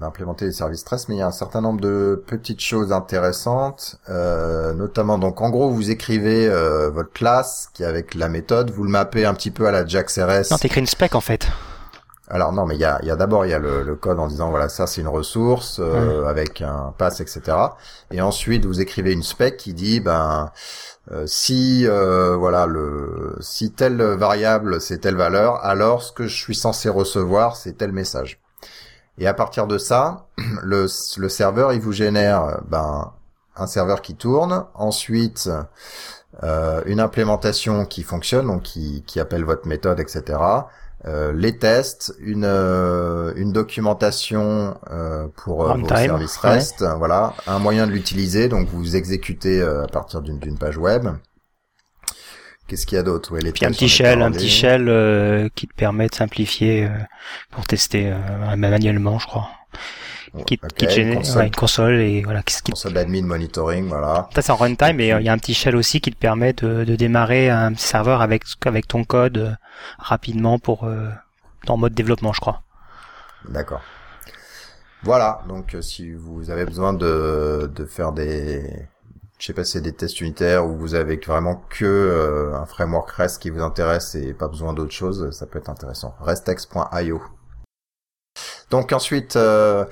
d'implémenter 0.00 0.44
des 0.44 0.52
services 0.52 0.84
REST, 0.86 1.08
mais 1.08 1.16
il 1.16 1.18
y 1.18 1.22
a 1.22 1.26
un 1.26 1.32
certain 1.32 1.60
nombre 1.60 1.80
de 1.80 2.22
petites 2.26 2.60
choses 2.60 2.92
intéressantes, 2.92 3.96
euh, 4.08 4.74
notamment 4.74 5.18
donc 5.18 5.40
en 5.40 5.50
gros 5.50 5.70
vous 5.70 5.90
écrivez 5.90 6.46
euh, 6.46 6.90
votre 6.90 7.12
classe 7.12 7.70
qui 7.72 7.82
est 7.82 7.86
avec 7.86 8.14
la 8.14 8.28
méthode, 8.28 8.70
vous 8.70 8.84
le 8.84 8.90
mappez 8.90 9.24
un 9.24 9.34
petit 9.34 9.50
peu 9.50 9.66
à 9.66 9.70
la 9.70 9.86
JAX-RS. 9.86 10.50
Non, 10.50 10.58
t'écris 10.58 10.80
une 10.80 10.86
spec 10.86 11.14
en 11.14 11.20
fait. 11.20 11.48
Alors 12.30 12.52
non, 12.52 12.66
mais 12.66 12.74
il 12.74 12.80
y 12.80 12.84
a, 12.84 13.00
y 13.04 13.10
a 13.10 13.16
d'abord 13.16 13.46
il 13.46 13.50
y 13.50 13.54
a 13.54 13.58
le, 13.58 13.82
le 13.82 13.96
code 13.96 14.18
en 14.18 14.26
disant 14.26 14.50
voilà 14.50 14.68
ça 14.68 14.86
c'est 14.86 15.00
une 15.00 15.08
ressource 15.08 15.80
euh, 15.80 16.26
avec 16.26 16.60
un 16.60 16.94
pass 16.98 17.20
etc. 17.20 17.56
Et 18.10 18.20
ensuite 18.20 18.66
vous 18.66 18.80
écrivez 18.82 19.12
une 19.12 19.22
spec 19.22 19.56
qui 19.56 19.72
dit 19.72 20.00
ben 20.00 20.50
euh, 21.10 21.24
si 21.26 21.86
euh, 21.86 22.36
voilà 22.36 22.66
le 22.66 23.34
si 23.40 23.72
telle 23.72 24.02
variable 24.02 24.80
c'est 24.80 24.98
telle 24.98 25.16
valeur 25.16 25.64
alors 25.64 26.02
ce 26.02 26.12
que 26.12 26.26
je 26.26 26.36
suis 26.36 26.54
censé 26.54 26.90
recevoir 26.90 27.56
c'est 27.56 27.78
tel 27.78 27.92
message. 27.92 28.38
Et 29.18 29.26
à 29.26 29.34
partir 29.34 29.66
de 29.66 29.78
ça 29.78 30.26
le, 30.62 30.86
le 31.18 31.28
serveur 31.28 31.72
il 31.72 31.80
vous 31.80 31.92
génère 31.92 32.60
ben 32.68 33.12
un 33.58 33.66
serveur 33.66 34.02
qui 34.02 34.14
tourne, 34.14 34.64
ensuite 34.74 35.50
euh, 36.44 36.82
une 36.86 37.00
implémentation 37.00 37.84
qui 37.84 38.02
fonctionne, 38.02 38.46
donc 38.46 38.62
qui, 38.62 39.02
qui 39.06 39.20
appelle 39.20 39.44
votre 39.44 39.66
méthode, 39.66 39.98
etc. 40.00 40.38
Euh, 41.06 41.32
les 41.32 41.58
tests, 41.58 42.14
une 42.18 42.44
euh, 42.44 43.32
une 43.36 43.52
documentation 43.52 44.76
euh, 44.90 45.28
pour 45.36 45.62
euh, 45.62 45.74
vos 45.74 45.86
Runtime, 45.86 45.96
services 45.96 46.36
REST, 46.38 46.84
voilà, 46.98 47.34
un 47.46 47.58
moyen 47.58 47.86
de 47.86 47.92
l'utiliser, 47.92 48.48
donc 48.48 48.68
vous 48.68 48.96
exécutez 48.96 49.60
euh, 49.60 49.84
à 49.84 49.86
partir 49.86 50.22
d'une 50.22 50.38
d'une 50.38 50.58
page 50.58 50.76
web. 50.76 51.08
Qu'est-ce 52.68 52.86
qu'il 52.86 52.96
y 52.96 52.98
a 52.98 53.02
d'autre? 53.02 53.32
Ouais, 53.32 53.40
Puis 53.52 53.64
un 53.64 53.70
petit 53.70 53.88
shell, 53.88 54.20
un 54.22 54.30
petit 54.30 54.48
shell 54.48 54.88
euh, 54.88 55.48
qui 55.54 55.66
te 55.66 55.74
permet 55.74 56.06
de 56.08 56.14
simplifier 56.14 56.84
euh, 56.84 56.90
pour 57.50 57.66
tester 57.66 58.12
euh, 58.12 58.56
manuellement, 58.56 59.18
je 59.18 59.26
crois. 59.26 59.48
Ouais, 60.34 60.44
Qui, 60.44 60.60
ok, 60.62 60.74
qui 60.76 60.86
te 60.86 60.92
génère 60.92 61.16
console, 61.16 61.38
ouais, 61.38 61.46
une 61.46 61.54
console 61.54 61.94
et 62.00 62.22
voilà. 62.22 62.42
Qui, 62.42 62.54
qui- 62.62 62.72
console 62.72 62.92
d'admin 62.92 63.22
monitoring, 63.22 63.88
voilà. 63.88 64.28
ça 64.34 64.42
c'est 64.42 64.52
en 64.52 64.56
runtime, 64.56 64.96
mais 64.96 65.10
euh, 65.12 65.20
il 65.20 65.24
y 65.26 65.30
a 65.30 65.32
un 65.32 65.38
petit 65.38 65.54
shell 65.54 65.74
aussi 65.74 66.02
qui 66.02 66.10
te 66.10 66.18
permet 66.18 66.52
de, 66.52 66.84
de 66.84 66.96
démarrer 66.96 67.48
un 67.48 67.74
serveur 67.76 68.20
avec 68.20 68.42
avec 68.66 68.86
ton 68.86 69.04
code 69.04 69.38
euh, 69.38 69.52
rapidement 69.98 70.58
pour 70.58 70.84
euh, 70.84 71.08
en 71.66 71.78
mode 71.78 71.94
développement, 71.94 72.34
je 72.34 72.40
crois. 72.40 72.62
D'accord. 73.48 73.80
Voilà, 75.02 75.42
donc 75.48 75.74
euh, 75.74 75.80
si 75.80 76.10
vous 76.12 76.50
avez 76.50 76.64
besoin 76.66 76.92
de, 76.92 77.70
de 77.74 77.84
faire 77.86 78.12
des, 78.12 78.64
je 79.38 79.46
sais 79.46 79.52
pas 79.52 79.64
si 79.64 79.72
c'est 79.72 79.80
des 79.80 79.92
tests 79.92 80.20
unitaires 80.20 80.66
ou 80.66 80.76
vous 80.76 80.94
avez 80.94 81.16
vraiment 81.16 81.62
que 81.70 81.84
euh, 81.84 82.56
un 82.56 82.66
framework 82.66 83.10
REST 83.10 83.40
qui 83.40 83.50
vous 83.50 83.62
intéresse 83.62 84.14
et 84.14 84.34
pas 84.34 84.48
besoin 84.48 84.72
d'autre 84.72 84.92
chose, 84.92 85.30
ça 85.30 85.46
peut 85.46 85.58
être 85.58 85.70
intéressant. 85.70 86.14
restex.io. 86.20 87.22
Donc 88.70 88.92
ensuite, 88.92 89.36
euh, 89.36 89.84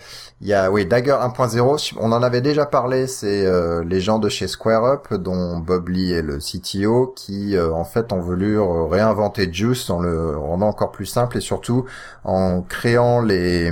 il 0.42 0.49
y 0.49 0.55
a 0.55 0.70
oui 0.70 0.84
Dagger 0.84 1.12
1.0. 1.12 1.94
On 1.99 2.12
en 2.12 2.22
avait 2.22 2.42
déjà 2.42 2.66
parlé. 2.66 3.07
C'est 3.07 3.47
euh, 3.47 3.82
les 3.84 4.01
gens 4.01 4.18
de 4.18 4.28
chez 4.28 4.49
SquareUp, 4.49 5.14
dont 5.14 5.59
Bob 5.59 5.88
Lee 5.88 6.12
est 6.12 6.22
le 6.22 6.38
CTO, 6.38 7.14
qui 7.16 7.57
euh, 7.57 7.72
en 7.72 7.84
fait 7.84 8.12
ont 8.12 8.20
voulu 8.20 8.59
euh, 8.59 8.84
réinventer 8.84 9.51
Juice 9.51 9.88
en 9.88 10.01
le 10.01 10.36
rendant 10.36 10.68
encore 10.68 10.92
plus 10.92 11.07
simple 11.07 11.38
et 11.38 11.40
surtout 11.40 11.86
en 12.24 12.61
créant 12.62 13.22
les 13.22 13.70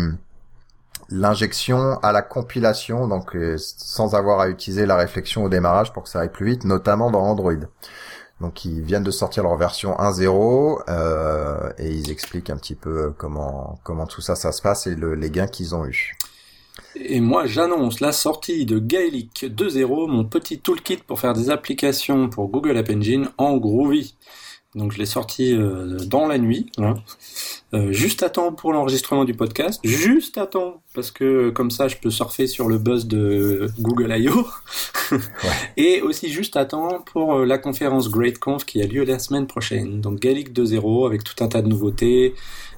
l'injection 1.09 1.99
à 2.03 2.13
la 2.13 2.23
compilation, 2.23 3.09
donc 3.09 3.37
euh, 3.37 3.57
sans 3.59 4.15
avoir 4.15 4.41
à 4.41 4.49
utiliser 4.49 4.87
la 4.87 4.97
réflexion 4.97 5.45
au 5.45 5.49
démarrage 5.49 5.93
pour 5.93 6.05
que 6.05 6.09
ça 6.09 6.21
aille 6.21 6.33
plus 6.33 6.47
vite, 6.47 6.65
notamment 6.65 7.11
dans 7.11 7.23
Android. 7.23 7.53
Donc 8.41 8.65
ils 8.65 8.83
viennent 8.83 9.05
de 9.05 9.11
sortir 9.11 9.45
leur 9.45 9.57
version 9.57 9.93
1.0 9.93 10.83
euh, 10.89 11.73
et 11.79 11.91
ils 11.91 12.11
expliquent 12.11 12.51
un 12.51 12.57
petit 12.57 12.75
peu 12.75 13.13
comment 13.17 13.79
comment 13.85 14.07
tout 14.07 14.21
ça 14.21 14.35
ça 14.35 14.51
se 14.51 14.61
passe 14.61 14.87
et 14.87 14.97
le, 14.97 15.15
les 15.15 15.31
gains 15.31 15.47
qu'ils 15.47 15.75
ont 15.75 15.87
eu. 15.87 16.17
Et 16.97 17.21
moi, 17.21 17.47
j'annonce 17.47 18.01
la 18.01 18.13
sortie 18.13 18.67
de 18.67 18.79
Gaelic 18.79 19.45
2.0, 19.45 20.11
mon 20.11 20.25
petit 20.25 20.59
toolkit 20.59 20.99
pour 20.99 21.21
faire 21.21 21.33
des 21.33 21.51
applications 21.51 22.29
pour 22.29 22.49
Google 22.49 22.77
App 22.77 22.91
Engine 22.91 23.29
en 23.39 23.57
Groovy. 23.57 24.17
Donc 24.75 24.91
je 24.91 24.99
l'ai 24.99 25.07
sorti 25.07 25.55
euh, 25.55 25.99
dans 26.07 26.27
la 26.27 26.39
nuit, 26.39 26.71
voilà. 26.77 26.97
Euh, 27.75 27.91
juste 27.93 28.23
à 28.23 28.31
temps 28.31 28.53
pour 28.53 28.73
l'enregistrement 28.73 29.25
du 29.25 29.35
podcast, 29.35 29.81
juste 29.85 30.39
à 30.39 30.47
temps, 30.47 30.83
parce 30.95 31.11
que 31.11 31.51
comme 31.51 31.71
ça 31.73 31.89
je 31.89 31.97
peux 31.97 32.11
surfer 32.11 32.47
sur 32.47 32.69
le 32.69 32.79
buzz 32.79 33.07
de 33.09 33.69
Google 33.81 34.15
I.O. 34.17 34.47
Et 35.77 36.01
aussi 36.01 36.31
juste 36.31 36.57
à 36.57 36.65
temps 36.67 37.03
pour 37.13 37.35
euh, 37.35 37.45
la 37.47 37.59
conférence 37.59 38.09
GreatConf 38.11 38.65
qui 38.65 38.81
a 38.81 38.87
lieu 38.87 39.05
la 39.05 39.19
semaine 39.19 39.47
prochaine. 39.47 40.01
Donc 40.01 40.21
Gaelic 40.21 40.53
2.0 40.53 41.07
avec 41.07 41.25
tout 41.25 41.43
un 41.43 41.49
tas 41.49 41.63
de 41.63 41.69
nouveautés, 41.69 42.35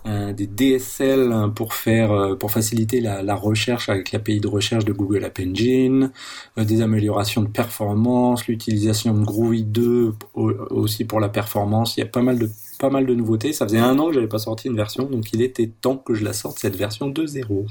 euh, 0.07 0.33
des 0.33 0.47
DSL 0.47 1.31
hein, 1.33 1.49
pour 1.51 1.75
faire 1.75 2.13
euh, 2.13 2.35
pour 2.35 2.51
faciliter 2.51 3.01
la, 3.01 3.23
la 3.23 3.35
recherche 3.35 3.89
avec 3.89 4.13
l'API 4.13 4.41
de 4.41 4.49
recherche 4.49 4.85
de 4.85 4.93
Google 4.93 5.25
App 5.25 5.39
Engine, 5.41 6.11
des 6.57 6.81
améliorations 6.81 7.43
de 7.43 7.49
performance, 7.49 8.47
l'utilisation 8.47 9.13
de 9.15 9.25
Groovy 9.25 9.65
2 9.65 10.15
au- 10.35 10.51
aussi 10.71 11.05
pour 11.05 11.21
la 11.21 11.29
performance. 11.29 11.97
Il 11.97 12.01
y 12.01 12.03
a 12.03 12.07
pas 12.07 12.23
mal 12.23 12.39
de 12.39 12.49
pas 12.79 12.91
mal 12.91 13.07
de 13.07 13.15
nouveautés. 13.15 13.53
Ça 13.53 13.67
faisait 13.67 13.79
un 13.79 13.99
an 13.99 14.09
que 14.09 14.15
j'avais 14.15 14.29
pas 14.29 14.39
sorti 14.39 14.69
une 14.69 14.77
version, 14.77 15.05
donc 15.05 15.33
il 15.33 15.43
était 15.43 15.67
temps 15.67 15.97
que 15.97 16.15
je 16.15 16.25
la 16.25 16.33
sorte 16.33 16.59
cette 16.59 16.77
version 16.77 17.11
2.0. 17.11 17.67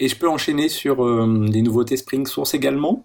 Et 0.00 0.08
je 0.08 0.16
peux 0.16 0.28
enchaîner 0.28 0.68
sur 0.68 1.04
euh, 1.04 1.46
des 1.48 1.62
nouveautés 1.62 1.96
Spring 1.96 2.26
Source 2.26 2.54
également. 2.54 3.04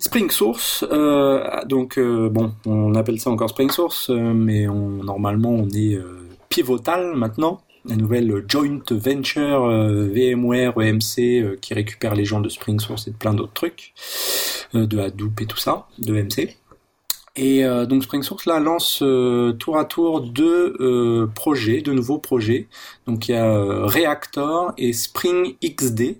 Spring 0.00 0.30
Source, 0.30 0.84
euh, 0.92 1.42
donc 1.64 1.98
euh, 1.98 2.28
bon, 2.28 2.52
on 2.66 2.94
appelle 2.94 3.18
ça 3.18 3.30
encore 3.30 3.50
Spring 3.50 3.70
Source, 3.70 4.10
mais 4.10 4.68
on, 4.68 5.02
normalement 5.02 5.50
on 5.50 5.68
est 5.70 5.98
pivotal 6.48 7.14
maintenant. 7.16 7.60
La 7.86 7.96
nouvelle 7.96 8.44
joint 8.48 8.80
venture 8.90 9.66
VMware 9.68 10.80
EMC 10.80 11.58
qui 11.60 11.74
récupère 11.74 12.14
les 12.14 12.24
gens 12.24 12.40
de 12.40 12.48
Spring 12.48 12.80
Source 12.80 13.08
et 13.08 13.10
de 13.10 13.16
plein 13.16 13.34
d'autres 13.34 13.52
trucs, 13.52 13.92
de 14.72 14.98
Hadoop 14.98 15.40
et 15.42 15.46
tout 15.46 15.58
ça, 15.58 15.86
de 15.98 16.14
EMC. 16.14 16.56
Et 17.36 17.64
euh, 17.64 17.84
donc 17.84 18.04
Spring 18.04 18.22
Source 18.22 18.46
là 18.46 18.60
lance 18.60 19.00
euh, 19.02 19.52
tour 19.52 19.76
à 19.76 19.84
tour 19.84 20.20
deux 20.20 20.76
euh, 20.78 21.26
projets, 21.26 21.80
deux 21.80 21.92
nouveaux 21.92 22.18
projets. 22.18 22.68
Donc 23.06 23.28
il 23.28 23.32
y 23.32 23.34
a 23.34 23.84
Reactor 23.86 24.72
et 24.78 24.92
Spring 24.92 25.56
XD. 25.64 26.16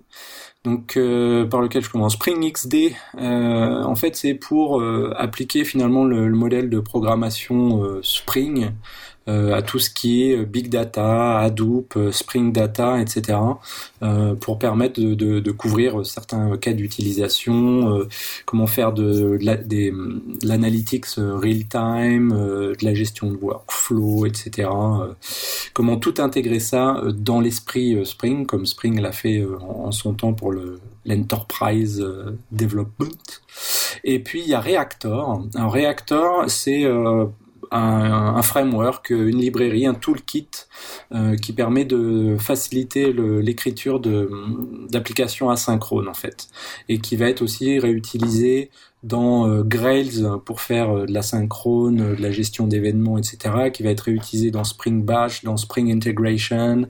Donc 0.65 0.95
par 0.95 1.61
lequel 1.61 1.83
je 1.83 1.91
commence. 1.91 2.13
Spring 2.13 2.51
XD, 2.51 2.95
en 3.19 3.95
fait 3.95 4.15
c'est 4.15 4.33
pour 4.33 4.81
appliquer 5.15 5.63
finalement 5.63 6.05
le, 6.05 6.27
le 6.27 6.35
modèle 6.35 6.71
de 6.71 6.79
programmation 6.79 8.01
Spring 8.01 8.71
à 9.27 9.61
tout 9.61 9.79
ce 9.79 9.89
qui 9.89 10.29
est 10.29 10.45
Big 10.45 10.69
Data, 10.69 11.39
Hadoop, 11.39 11.95
euh, 11.97 12.11
Spring 12.11 12.51
Data, 12.51 12.99
etc. 13.01 13.37
euh, 14.03 14.35
pour 14.35 14.59
permettre 14.59 14.99
de, 15.01 15.15
de- 15.15 15.39
de 15.39 15.51
couvrir 15.51 16.05
certains 16.05 16.57
cas 16.57 16.73
d'utilisation, 16.73 17.97
euh, 17.99 18.07
comment 18.45 18.67
faire 18.67 18.93
de, 18.93 19.37
de 19.39 20.47
l'analytics 20.47 21.05
euh, 21.17 21.35
real-time, 21.37 22.31
euh, 22.33 22.73
de 22.79 22.85
la 22.85 22.93
gestion 22.93 23.31
de 23.31 23.37
workflow, 23.37 24.25
etc. 24.25 24.69
euh, 24.71 25.13
comment 25.73 25.97
tout 25.97 26.15
intégrer 26.19 26.59
ça 26.59 26.97
euh, 26.97 27.11
dans 27.11 27.39
l'esprit 27.41 27.95
euh, 27.95 28.05
Spring, 28.05 28.45
comme 28.45 28.65
Spring 28.65 28.99
l'a 29.01 29.11
fait 29.11 29.39
euh, 29.39 29.57
en, 29.61 29.87
en 29.87 29.91
son 29.91 30.13
temps 30.13 30.33
pour 30.33 30.51
le 30.51 30.79
l'enterprise 31.07 32.01
euh, 32.01 32.35
development. 32.51 33.11
Et 34.03 34.19
puis 34.19 34.41
il 34.41 34.49
y 34.49 34.53
a 34.55 34.59
Reactor. 34.59 35.43
Un 35.53 35.67
Reactor, 35.67 36.45
c'est 36.49 36.83
euh, 36.83 37.25
un, 37.71 38.41
framework, 38.41 39.09
une 39.09 39.39
librairie, 39.39 39.85
un 39.85 39.93
toolkit 39.93 40.49
euh, 41.13 41.35
qui 41.35 41.53
permet 41.53 41.85
de 41.85 42.37
faciliter 42.39 43.13
l'écriture 43.13 43.99
d'applications 44.89 45.49
asynchrones 45.49 46.07
en 46.07 46.13
fait, 46.13 46.47
et 46.89 46.99
qui 46.99 47.15
va 47.15 47.29
être 47.29 47.41
aussi 47.41 47.79
réutilisé 47.79 48.69
dans 49.05 49.47
euh, 49.47 49.63
Grails 49.63 50.25
pour 50.45 50.61
faire 50.61 50.89
euh, 50.89 51.05
de 51.05 51.13
la 51.13 51.21
synchrone, 51.21 52.01
euh, 52.01 52.15
de 52.15 52.21
la 52.21 52.31
gestion 52.31 52.65
d'événements, 52.65 53.17
etc., 53.17 53.69
qui 53.71 53.83
va 53.83 53.91
être 53.91 54.01
réutilisé 54.01 54.49
dans 54.49 54.63
Spring 54.63 55.05
Bash, 55.05 55.43
dans 55.43 55.57
Spring 55.57 55.91
Integration, 55.91 56.87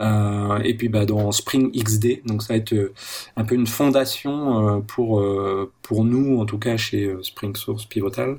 euh, 0.00 0.58
et 0.64 0.74
puis 0.74 0.88
bah, 0.88 1.06
dans 1.06 1.32
Spring 1.32 1.70
XD. 1.72 2.22
Donc 2.24 2.42
ça 2.42 2.54
va 2.54 2.58
être 2.58 2.72
euh, 2.72 2.92
un 3.36 3.44
peu 3.44 3.54
une 3.54 3.66
fondation 3.66 4.76
euh, 4.76 4.80
pour 4.80 5.20
euh, 5.20 5.72
pour 5.82 6.04
nous, 6.04 6.40
en 6.40 6.44
tout 6.44 6.58
cas 6.58 6.76
chez 6.76 7.14
Spring 7.22 7.56
Source 7.56 7.86
Pivotal, 7.86 8.38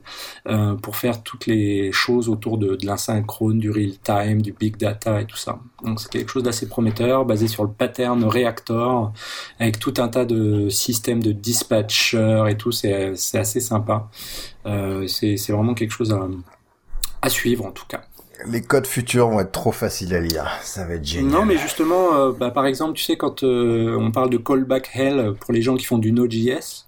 pour 0.83 0.95
faire 0.95 1.23
toutes 1.23 1.47
les 1.47 1.91
choses 1.91 2.29
autour 2.29 2.59
de, 2.59 2.75
de 2.75 2.85
l'asynchrone, 2.85 3.57
du 3.57 3.71
real 3.71 3.97
time, 4.03 4.41
du 4.41 4.53
big 4.53 4.77
data 4.77 5.19
et 5.21 5.25
tout 5.25 5.35
ça. 5.35 5.59
Donc 5.83 5.99
c'est 5.99 6.11
quelque 6.11 6.29
chose 6.29 6.43
d'assez 6.43 6.67
prometteur, 6.67 7.25
basé 7.25 7.47
sur 7.47 7.63
le 7.63 7.71
pattern 7.71 8.23
Reactor, 8.23 9.13
avec 9.59 9.79
tout 9.79 9.95
un 9.97 10.09
tas 10.09 10.25
de 10.25 10.69
systèmes 10.69 11.23
de 11.23 11.31
dispatcher 11.31 12.43
et 12.49 12.55
tout. 12.55 12.71
C'est 12.71 13.15
assez 13.33 13.59
sympa. 13.59 14.09
Euh, 14.65 15.07
c'est 15.07 15.37
c'est 15.37 15.53
vraiment 15.53 15.73
quelque 15.73 15.91
chose 15.91 16.11
à 16.13 16.27
à 17.21 17.29
suivre 17.29 17.65
en 17.65 17.71
tout 17.71 17.85
cas. 17.87 18.01
Les 18.47 18.61
codes 18.61 18.87
futurs 18.87 19.29
vont 19.29 19.39
être 19.39 19.51
trop 19.51 19.71
faciles 19.71 20.13
à 20.13 20.21
lire. 20.21 20.49
Ça 20.61 20.85
va 20.85 20.95
être 20.95 21.05
génial. 21.05 21.31
Non, 21.31 21.45
mais 21.45 21.57
justement, 21.57 22.15
euh, 22.15 22.31
bah, 22.31 22.51
par 22.51 22.65
exemple, 22.65 22.93
tu 22.93 23.03
sais, 23.03 23.17
quand 23.17 23.43
euh, 23.43 23.97
on 23.99 24.11
parle 24.11 24.29
de 24.29 24.37
callback 24.37 24.89
hell 24.93 25.33
pour 25.39 25.53
les 25.53 25.61
gens 25.61 25.75
qui 25.75 25.85
font 25.85 25.97
du 25.97 26.11
Node.js, 26.11 26.85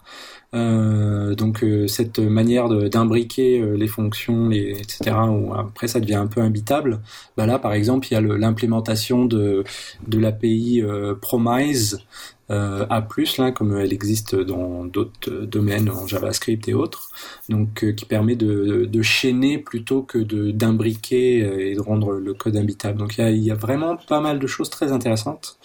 euh, 0.54 1.34
donc 1.36 1.64
euh, 1.64 1.88
cette 1.88 2.20
manière 2.20 2.68
d'imbriquer 2.68 3.62
les 3.76 3.88
fonctions, 3.88 4.50
les, 4.50 4.72
etc., 4.72 5.16
où 5.30 5.54
après 5.54 5.88
ça 5.88 6.00
devient 6.00 6.16
un 6.16 6.28
peu 6.28 6.42
imbitable, 6.42 7.02
bah 7.36 7.46
là, 7.46 7.60
par 7.60 7.74
exemple, 7.74 8.08
il 8.10 8.14
y 8.14 8.18
a 8.18 8.22
l'implémentation 8.22 9.26
de, 9.26 9.64
de 10.08 10.20
l'API 10.20 10.84
Promise 11.22 12.00
A+, 12.52 13.08
là, 13.38 13.52
comme 13.52 13.78
elle 13.78 13.94
existe 13.94 14.36
dans 14.36 14.86
d'autres 14.86 15.32
euh, 15.32 15.46
domaines 15.46 15.90
en 15.90 16.06
JavaScript 16.08 16.68
et 16.68 16.74
autres, 16.74 17.10
donc 17.50 17.84
euh, 17.84 17.94
qui 17.94 18.06
permet 18.06 18.36
de, 18.36 18.86
de 18.86 19.02
chaîner 19.02 19.58
plutôt 19.58 20.02
que 20.02 20.18
d'imbriquer 20.52 21.44
euh, 21.44 21.72
et 21.72 21.76
de 21.76 21.82
rendre 21.82 22.14
le 22.14 22.34
code 22.34 22.58
imbitable. 22.58 22.98
Donc 22.98 23.18
il 23.18 23.22
y 23.22 23.24
a, 23.24 23.30
il 23.30 23.44
y 23.44 23.52
a 23.52 23.56
vraiment 23.56 23.96
pas 23.96 24.20
mal 24.20 24.40
de 24.40 24.48
choses 24.48 24.70
très 24.70 24.92
intéressantes. 24.92 25.58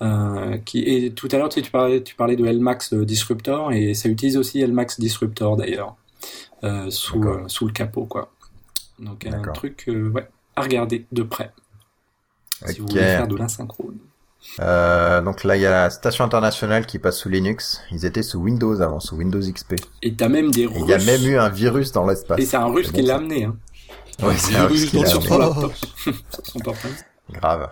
Euh, 0.00 0.58
qui, 0.58 0.80
et 0.80 1.12
tout 1.12 1.28
à 1.32 1.38
l'heure, 1.38 1.48
tu, 1.48 1.60
parlais, 1.62 2.02
tu 2.02 2.14
parlais 2.14 2.36
de 2.36 2.44
Lmax 2.44 2.92
euh, 2.92 3.04
Disruptor 3.04 3.72
et 3.72 3.94
ça 3.94 4.08
utilise 4.08 4.36
aussi 4.36 4.64
Lmax 4.64 5.00
Disruptor 5.00 5.56
d'ailleurs 5.56 5.96
euh, 6.62 6.88
sous, 6.90 7.22
euh, 7.24 7.44
sous 7.48 7.66
le 7.66 7.72
capot 7.72 8.04
quoi. 8.04 8.32
Donc 9.00 9.26
un 9.26 9.42
truc 9.52 9.84
euh, 9.88 10.10
ouais, 10.10 10.28
à 10.54 10.62
regarder 10.62 11.06
de 11.10 11.22
près 11.22 11.52
si 12.66 12.80
vous 12.80 12.88
voulez 12.88 13.00
faire 13.00 13.28
de 13.28 13.36
l'asynchrone. 13.36 13.98
Euh, 14.60 15.20
donc 15.20 15.44
là, 15.44 15.56
il 15.56 15.62
y 15.62 15.66
a 15.66 15.70
la 15.70 15.90
station 15.90 16.24
internationale 16.24 16.86
qui 16.86 16.98
passe 16.98 17.18
sous 17.18 17.28
Linux. 17.28 17.80
Ils 17.90 18.04
étaient 18.04 18.22
sous 18.22 18.38
Windows 18.38 18.80
avant, 18.80 19.00
sous 19.00 19.16
Windows 19.16 19.40
XP. 19.40 19.74
Et 20.02 20.14
t'as 20.14 20.28
même 20.28 20.50
des 20.50 20.66
Russes. 20.66 20.78
Il 20.82 20.88
y 20.88 20.94
a 20.94 20.98
même 20.98 21.24
eu 21.26 21.38
un 21.38 21.48
virus 21.48 21.92
dans 21.92 22.06
l'espace. 22.06 22.38
Et 22.38 22.46
c'est 22.46 22.56
un 22.56 22.66
Russe 22.66 22.90
qui 22.90 23.02
l'a 23.02 23.16
amené, 23.16 23.44
hein. 23.44 23.56
Ouais, 24.22 24.36
c'est 24.36 24.56
un 24.56 24.66
russe 24.66 24.86
qui 24.86 24.96
l'a 24.96 25.08
amené. 25.08 25.26
Sur 25.26 25.38
laptop. 25.38 25.72
Sur 26.04 26.46
son 26.46 26.58
portable. 26.58 26.94
Grave. 27.30 27.70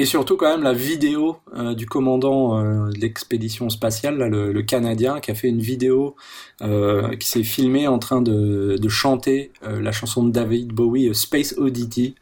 Et 0.00 0.04
surtout 0.04 0.36
quand 0.36 0.48
même 0.48 0.62
la 0.62 0.72
vidéo 0.72 1.38
euh, 1.56 1.74
du 1.74 1.84
commandant 1.86 2.56
euh, 2.56 2.88
de 2.88 3.00
l'expédition 3.00 3.68
spatiale, 3.68 4.16
là, 4.16 4.28
le, 4.28 4.52
le 4.52 4.62
Canadien, 4.62 5.18
qui 5.18 5.32
a 5.32 5.34
fait 5.34 5.48
une 5.48 5.60
vidéo 5.60 6.14
euh, 6.62 7.16
qui 7.16 7.28
s'est 7.28 7.42
filmé 7.42 7.88
en 7.88 7.98
train 7.98 8.22
de, 8.22 8.76
de 8.80 8.88
chanter 8.88 9.52
la 9.62 9.90
chanson 9.90 10.24
de 10.24 10.30
David 10.30 10.72
Bowie, 10.72 11.12
Space 11.14 11.54
Oddity. 11.58 12.14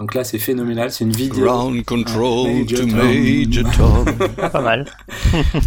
Donc 0.00 0.14
là 0.14 0.24
c'est 0.24 0.38
phénoménal, 0.38 0.90
c'est 0.90 1.04
une 1.04 1.12
vidéo. 1.12 1.44
Ground 1.44 1.84
control 1.84 2.52
Major 2.52 2.80
to. 2.80 2.86
Major 2.86 3.72
Tom. 3.76 4.50
Pas 4.50 4.60
mal. 4.60 4.86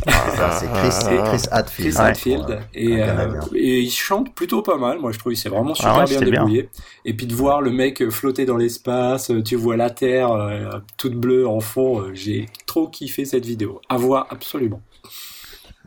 Ah, 0.05 0.59
c'est 0.59 0.67
Chris. 0.67 1.23
Chris 1.25 1.47
Hadfield. 1.49 1.93
Chris 1.93 2.01
Hadfield 2.01 2.45
euh, 2.49 2.59
et, 2.73 3.01
euh, 3.01 3.41
il 3.53 3.89
chante 3.89 4.35
plutôt 4.35 4.61
pas 4.61 4.77
mal 4.77 4.99
moi 4.99 5.11
je 5.13 5.19
trouve 5.19 5.33
c'est 5.33 5.47
vraiment 5.49 5.73
super 5.73 5.93
Ah 5.93 5.99
ouais, 5.99 6.05
bien 6.05 6.21
débrouillé 6.21 6.69
et 7.05 7.13
puis 7.13 7.25
de 7.25 7.33
voir 7.33 7.61
le 7.61 7.71
mec 7.71 8.01
euh, 8.01 8.09
flotter 8.09 8.45
dans 8.45 8.57
l'espace 8.57 9.31
euh, 9.31 9.41
tu 9.41 9.55
vois 9.55 9.77
la 9.77 9.89
terre 9.89 10.31
euh, 10.31 10.71
toute 10.97 11.15
bleue 11.15 11.47
en 11.47 11.59
fond 11.61 12.13
j'ai 12.13 12.47
trop 12.65 12.87
kiffé 12.89 13.23
cette 13.25 13.45
vidéo 13.45 13.81
à 13.87 13.95
voir 13.97 14.27
absolument 14.29 14.81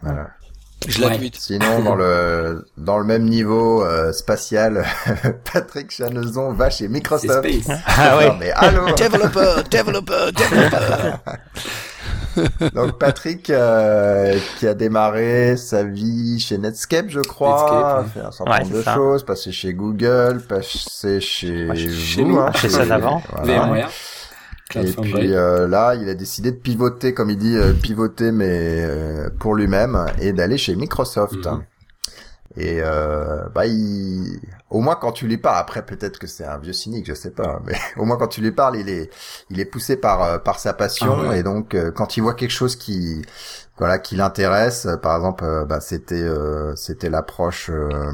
Voilà. 0.02 0.30
Je 0.88 1.00
la 1.00 1.08
Ouais. 1.08 1.30
Sinon, 1.34 1.80
dans 1.82 1.94
le 1.94 2.66
dans 2.78 2.98
le 2.98 3.04
même 3.04 3.24
niveau 3.24 3.84
euh, 3.84 4.12
spatial, 4.12 4.84
Patrick 5.52 5.90
Chanezon 5.90 6.52
va 6.52 6.70
chez 6.70 6.88
Microsoft. 6.88 7.46
space 7.46 7.76
Ah 7.86 8.16
ouais. 8.16 8.28
Non, 8.28 8.36
mais 8.38 8.50
allô 8.52 8.86
Developer, 8.96 9.62
developer, 9.70 10.32
developer. 10.32 11.12
Donc 12.74 12.98
Patrick 12.98 13.50
euh, 13.50 14.38
qui 14.58 14.66
a 14.66 14.74
démarré 14.74 15.56
sa 15.56 15.82
vie 15.82 16.38
chez 16.38 16.58
Netscape, 16.58 17.06
je 17.08 17.20
crois, 17.20 17.50
Netscape, 17.50 17.98
ouais. 18.16 18.22
fait 18.22 18.26
un 18.26 18.30
certain 18.30 18.50
Ouais, 18.52 18.58
nombre 18.60 18.70
c'est 18.72 18.78
de 18.78 18.82
ça. 18.84 18.94
choses, 18.94 19.24
passé 19.24 19.52
chez 19.52 19.74
Google, 19.74 20.40
passé 20.48 21.20
chez, 21.20 21.66
Ouais, 21.68 21.76
chez 21.76 22.22
vous, 22.22 22.28
nous, 22.30 22.38
hein, 22.40 22.52
chez 22.54 22.68
Sun 22.68 22.90
avant. 22.92 23.20
voilà. 23.42 23.88
Et 24.76 24.92
puis 24.92 25.34
euh, 25.34 25.66
là, 25.66 25.94
il 25.94 26.08
a 26.08 26.14
décidé 26.14 26.52
de 26.52 26.56
pivoter, 26.56 27.14
comme 27.14 27.30
il 27.30 27.38
dit, 27.38 27.56
euh, 27.56 27.72
pivoter 27.72 28.32
mais 28.32 28.48
euh, 28.48 29.28
pour 29.38 29.54
lui-même 29.54 30.06
et 30.20 30.32
d'aller 30.32 30.58
chez 30.58 30.76
Microsoft. 30.76 31.46
Mhm. 31.46 31.62
Et 32.56 32.80
euh, 32.82 33.48
bah, 33.54 33.66
il... 33.66 34.40
au 34.70 34.80
moins 34.80 34.96
quand 34.96 35.12
tu 35.12 35.26
lui 35.26 35.38
parles, 35.38 35.58
après 35.58 35.84
peut-être 35.84 36.18
que 36.18 36.26
c'est 36.26 36.44
un 36.44 36.58
vieux 36.58 36.72
cynique, 36.72 37.06
je 37.06 37.14
sais 37.14 37.30
pas, 37.32 37.60
mais 37.66 37.74
au 37.96 38.04
moins 38.04 38.16
quand 38.16 38.28
tu 38.28 38.40
lui 38.40 38.52
parles, 38.52 38.76
il 38.76 38.88
est, 38.88 39.10
il 39.50 39.60
est 39.60 39.64
poussé 39.64 39.96
par 39.96 40.22
euh, 40.22 40.38
par 40.38 40.58
sa 40.60 40.72
passion 40.72 41.16
Ah 41.18 41.28
ouais. 41.30 41.40
et 41.40 41.42
donc 41.42 41.74
euh, 41.74 41.90
quand 41.90 42.16
il 42.16 42.22
voit 42.22 42.34
quelque 42.34 42.50
chose 42.50 42.76
qui, 42.76 43.22
voilà, 43.78 43.98
qui 43.98 44.14
l'intéresse, 44.16 44.86
euh, 44.86 44.96
par 44.96 45.16
exemple, 45.16 45.44
bah, 45.66 45.80
c'était 45.80 46.14
euh, 46.22 46.74
c'était 46.76 47.08
l'approche 47.10 47.70
euh, 47.70 48.12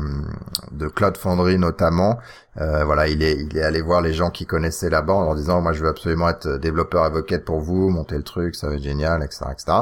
de 0.72 0.86
Cloud 0.88 1.16
Foundry 1.16 1.58
notamment. 1.58 2.18
Euh, 2.58 2.84
voilà, 2.84 3.08
il 3.08 3.22
est 3.22 3.34
il 3.36 3.56
est 3.58 3.62
allé 3.62 3.82
voir 3.82 4.00
les 4.00 4.14
gens 4.14 4.30
qui 4.30 4.46
connaissaient 4.46 4.88
là-bas 4.90 5.12
en 5.14 5.24
leur 5.24 5.34
disant 5.34 5.60
moi 5.60 5.72
je 5.72 5.82
veux 5.82 5.88
absolument 5.88 6.28
être 6.28 6.56
développeur 6.58 7.02
avocate 7.04 7.44
pour 7.44 7.60
vous, 7.60 7.90
monter 7.90 8.16
le 8.16 8.22
truc, 8.22 8.54
ça 8.54 8.68
va 8.68 8.74
être 8.76 8.82
génial, 8.82 9.22
etc., 9.22 9.44
etc. 9.52 9.72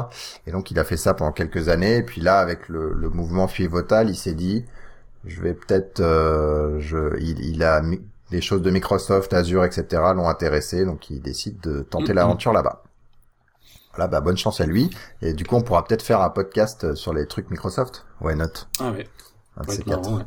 Et 0.47 0.51
donc 0.51 0.71
il 0.71 0.79
a 0.79 0.83
fait 0.83 0.97
ça 0.97 1.13
pendant 1.13 1.31
quelques 1.31 1.69
années. 1.69 1.97
Et 1.97 2.03
puis 2.03 2.21
là, 2.21 2.39
avec 2.39 2.67
le, 2.69 2.93
le 2.93 3.09
mouvement 3.09 3.47
pivotal, 3.47 4.09
il 4.09 4.15
s'est 4.15 4.33
dit 4.33 4.65
je 5.25 5.41
vais 5.41 5.53
peut-être, 5.53 5.99
euh, 5.99 6.79
je, 6.79 7.17
il, 7.19 7.39
il 7.39 7.63
a 7.63 7.81
les 8.31 8.41
choses 8.41 8.61
de 8.61 8.71
Microsoft, 8.71 9.33
Azure, 9.33 9.63
etc. 9.65 9.85
l'ont 10.15 10.27
intéressé, 10.27 10.85
donc 10.85 11.09
il 11.09 11.21
décide 11.21 11.59
de 11.61 11.81
tenter 11.81 12.13
l'aventure 12.13 12.53
là-bas. 12.53 12.83
Voilà, 13.93 14.07
bah 14.07 14.19
bonne 14.19 14.35
chance 14.37 14.59
à 14.59 14.65
lui. 14.65 14.89
Et 15.21 15.33
du 15.33 15.45
coup, 15.45 15.55
on 15.55 15.61
pourra 15.61 15.85
peut-être 15.85 16.01
faire 16.03 16.19
un 16.21 16.29
podcast 16.29 16.95
sur 16.95 17.13
les 17.13 17.27
trucs 17.27 17.49
Microsoft. 17.49 18.05
Why 18.19 18.35
not? 18.35 18.47
Ah 18.79 18.91
ouais 18.91 19.07
Un 19.57 19.63
de 19.63 19.71
ces 19.71 19.83
quatre. 19.83 20.11
ouais. 20.11 20.23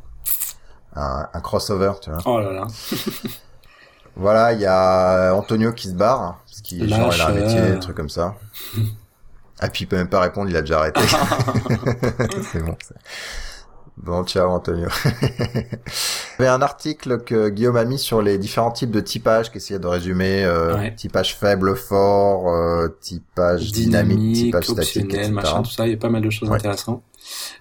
Un, 0.94 1.28
un 1.34 1.40
crossover, 1.40 1.92
tu 2.00 2.10
vois. 2.10 2.20
oh 2.24 2.40
là 2.40 2.52
là 2.52 2.66
Voilà, 4.16 4.52
il 4.52 4.60
y 4.60 4.66
a 4.66 5.32
Antonio 5.34 5.72
qui 5.72 5.88
se 5.88 5.94
barre, 5.94 6.40
parce 6.46 6.60
qu'il 6.62 6.88
genre, 6.92 7.12
il 7.14 7.20
a 7.20 7.26
un 7.28 7.32
métier, 7.32 7.60
euh. 7.60 7.76
un 7.76 7.78
truc 7.78 7.96
comme 7.96 8.08
ça. 8.08 8.34
Ah, 9.60 9.68
puis 9.68 9.84
il 9.84 9.86
peut 9.86 9.96
même 9.96 10.08
pas 10.08 10.20
répondre, 10.20 10.50
il 10.50 10.56
a 10.56 10.60
déjà 10.62 10.78
arrêté. 10.78 11.00
c'est 12.52 12.62
bon. 12.64 12.76
Bon, 14.02 14.24
ciao 14.24 14.48
Antonio. 14.50 14.86
Il 15.04 15.10
y 15.10 16.42
avait 16.42 16.48
un 16.48 16.62
article 16.62 17.18
que 17.24 17.48
Guillaume 17.48 17.76
a 17.76 17.84
mis 17.84 17.98
sur 17.98 18.22
les 18.22 18.38
différents 18.38 18.70
types 18.70 18.92
de 18.92 19.00
typage, 19.00 19.50
qui 19.50 19.58
essayait 19.58 19.80
de 19.80 19.86
résumer 19.86 20.44
euh, 20.44 20.76
Ouais. 20.76 20.94
typage 20.94 21.36
faible, 21.36 21.76
fort, 21.76 22.48
euh, 22.48 22.88
typage 23.00 23.72
dynamique, 23.72 24.18
dynamique, 24.18 24.44
typage 24.44 24.70
optionnel, 24.70 25.32
machin, 25.32 25.62
tout 25.62 25.70
ça. 25.70 25.86
Il 25.86 25.90
y 25.90 25.94
a 25.94 25.98
pas 25.98 26.10
mal 26.10 26.22
de 26.22 26.30
choses 26.30 26.48
Ouais. 26.48 26.56
intéressantes. 26.56 27.02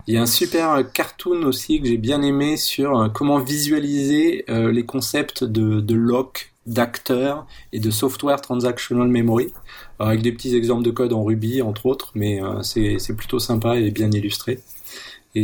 Il 0.06 0.14
y 0.14 0.18
a 0.18 0.22
un 0.22 0.26
super 0.28 0.74
euh, 0.74 0.84
cartoon 0.84 1.44
aussi 1.44 1.82
que 1.82 1.88
j'ai 1.88 1.98
bien 1.98 2.22
aimé 2.22 2.56
sur 2.56 2.98
euh, 3.00 3.10
comment 3.10 3.40
visualiser 3.40 4.46
euh, 4.50 4.72
les 4.72 4.86
concepts 4.86 5.44
de, 5.44 5.82
de 5.82 5.96
lock, 5.96 6.54
d'acteurs 6.68 7.48
et 7.74 7.80
de 7.80 7.90
software 7.90 8.40
transactional 8.42 9.08
memory, 9.08 9.54
avec 10.00 10.22
des 10.22 10.32
petits 10.32 10.56
exemples 10.56 10.84
de 10.84 10.92
code 10.92 11.14
en 11.14 11.24
Ruby 11.24 11.62
entre 11.62 11.86
autres, 11.88 12.12
mais 12.14 12.42
c'est 12.62 12.98
c'est 13.00 13.14
plutôt 13.16 13.40
sympa 13.40 13.78
et 13.78 13.90
bien 13.90 14.12
illustré. 14.12 14.60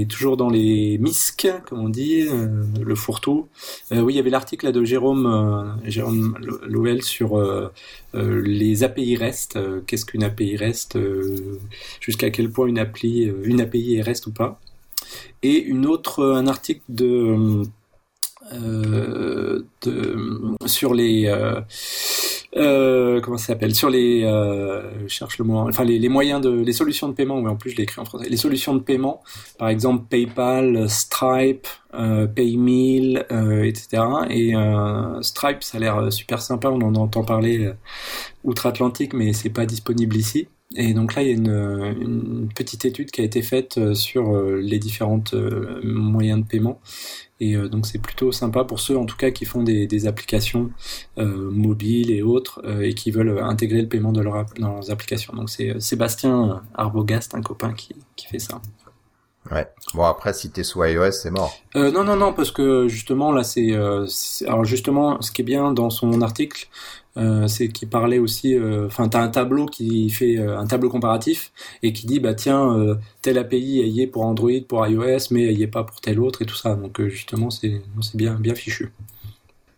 Toujours 0.09 0.37
dans 0.37 0.49
les 0.49 0.97
MISC, 0.97 1.47
comme 1.67 1.79
on 1.79 1.89
dit, 1.89 2.21
euh, 2.21 2.63
le 2.81 2.95
fourre-tout. 2.95 3.47
Euh, 3.91 4.01
oui, 4.01 4.13
il 4.13 4.15
y 4.15 4.19
avait 4.19 4.29
l'article 4.29 4.71
de 4.71 4.83
Jérôme, 4.83 5.25
euh, 5.25 5.89
Jérôme 5.89 6.35
sur 7.01 7.41
les 8.13 8.83
API 8.83 9.15
REST. 9.17 9.59
Qu'est-ce 9.85 10.05
qu'une 10.05 10.23
API 10.23 10.57
REST 10.57 10.97
Jusqu'à 11.99 12.29
quel 12.29 12.49
point 12.49 12.67
une 12.67 12.79
appli, 12.79 13.31
une 13.43 13.61
API 13.61 13.95
est 13.95 14.01
REST 14.01 14.27
ou 14.27 14.31
pas 14.31 14.59
Et 15.41 15.61
une 15.61 15.85
autre, 15.85 16.23
un 16.23 16.47
article 16.47 16.81
de 16.89 17.63
sur 20.65 20.93
les 20.93 21.33
euh, 22.57 23.13
euh, 23.13 23.21
comment 23.21 23.37
ça 23.37 23.47
s'appelle? 23.47 23.73
Sur 23.75 23.89
les 23.89 24.23
euh, 24.23 25.07
je 25.07 25.13
cherche 25.13 25.37
le 25.37 25.45
mot 25.45 25.57
enfin 25.57 25.83
les, 25.83 25.99
les 25.99 26.09
moyens 26.09 26.41
de 26.41 26.51
les 26.51 26.73
solutions 26.73 27.07
de 27.07 27.13
paiement 27.13 27.39
oui 27.39 27.49
en 27.49 27.55
plus 27.55 27.71
je 27.71 27.77
l'ai 27.77 27.83
écrit 27.83 28.01
en 28.01 28.05
français. 28.05 28.29
Les 28.29 28.37
solutions 28.37 28.73
de 28.75 28.79
paiement 28.79 29.21
par 29.57 29.69
exemple 29.69 30.05
PayPal 30.09 30.89
Stripe 30.89 31.67
euh, 31.93 32.27
PayMeal 32.27 33.25
euh, 33.31 33.63
etc 33.63 34.03
et 34.29 34.55
euh, 34.55 35.21
Stripe 35.21 35.63
ça 35.63 35.77
a 35.77 35.79
l'air 35.79 36.11
super 36.11 36.41
sympa 36.41 36.69
on 36.69 36.81
en 36.81 36.95
entend 36.95 37.23
parler 37.23 37.65
euh, 37.65 37.73
outre-Atlantique 38.43 39.13
mais 39.13 39.33
c'est 39.33 39.49
pas 39.49 39.65
disponible 39.65 40.15
ici 40.15 40.47
et 40.75 40.93
donc 40.93 41.15
là, 41.15 41.21
il 41.23 41.29
y 41.29 41.31
a 41.31 41.33
une, 41.33 42.49
petite 42.55 42.85
étude 42.85 43.11
qui 43.11 43.21
a 43.21 43.23
été 43.23 43.41
faite 43.41 43.77
euh, 43.77 43.93
sur 43.93 44.33
euh, 44.33 44.59
les 44.61 44.79
différentes 44.79 45.33
euh, 45.33 45.81
moyens 45.83 46.41
de 46.41 46.47
paiement. 46.47 46.79
Et 47.39 47.57
donc 47.57 47.85
c'est 47.87 47.99
plutôt 47.99 48.31
sympa 48.31 48.63
pour 48.63 48.79
ceux 48.79 48.97
en 48.97 49.05
tout 49.05 49.17
cas 49.17 49.29
qui 49.29 49.43
font 49.43 49.63
des, 49.63 50.07
applications 50.07 50.71
mobiles 51.17 52.09
et 52.09 52.21
autres 52.21 52.63
et 52.81 52.93
qui 52.93 53.11
veulent 53.11 53.37
intégrer 53.43 53.81
le 53.81 53.89
paiement 53.89 54.13
dans 54.13 54.23
leurs 54.23 54.91
applications. 54.91 55.33
Donc 55.33 55.49
c'est 55.49 55.77
Sébastien 55.81 56.63
Arbogast, 56.73 57.35
un 57.35 57.41
copain 57.41 57.73
qui 57.73 58.27
fait 58.27 58.39
ça. 58.39 58.61
Ouais. 59.51 59.67
Bon, 59.93 60.03
après, 60.03 60.33
si 60.33 60.51
t'es 60.51 60.63
sous 60.63 60.83
iOS, 60.83 61.11
c'est 61.11 61.31
mort. 61.31 61.63
Euh, 61.75 61.91
non, 61.91 62.03
non, 62.03 62.15
non, 62.15 62.33
parce 62.33 62.51
que 62.51 62.87
justement, 62.87 63.31
là, 63.31 63.43
c'est... 63.43 63.71
euh, 63.73 64.07
alors 64.47 64.63
justement, 64.63 65.21
ce 65.21 65.31
qui 65.31 65.41
est 65.41 65.45
bien 65.45 65.73
dans 65.73 65.89
son 65.89 66.21
article, 66.21 66.67
euh, 67.17 67.47
c'est 67.47 67.67
qu'il 67.69 67.89
parlait 67.89 68.19
aussi... 68.19 68.55
euh, 68.55 68.87
Enfin, 68.87 69.09
t'as 69.09 69.21
un 69.21 69.29
tableau 69.29 69.65
qui 69.65 70.09
fait 70.09 70.37
euh, 70.37 70.57
un 70.57 70.65
tableau 70.67 70.89
comparatif 70.89 71.51
et 71.83 71.93
qui 71.93 72.05
dit, 72.07 72.19
bah 72.19 72.33
tiens, 72.35 72.73
euh, 72.77 72.95
telle 73.21 73.37
API 73.37 73.99
est 74.01 74.07
pour 74.07 74.23
Android, 74.23 74.51
pour 74.67 74.85
iOS, 74.87 75.27
mais 75.31 75.53
est 75.53 75.67
pas 75.67 75.83
pour 75.83 75.99
tel 76.01 76.19
autre 76.19 76.41
et 76.41 76.45
tout 76.45 76.55
ça. 76.55 76.75
Donc 76.75 77.01
justement, 77.07 77.49
c'est 77.49 77.81
c'est 78.01 78.15
bien, 78.17 78.35
bien 78.35 78.55
fichu. 78.55 78.93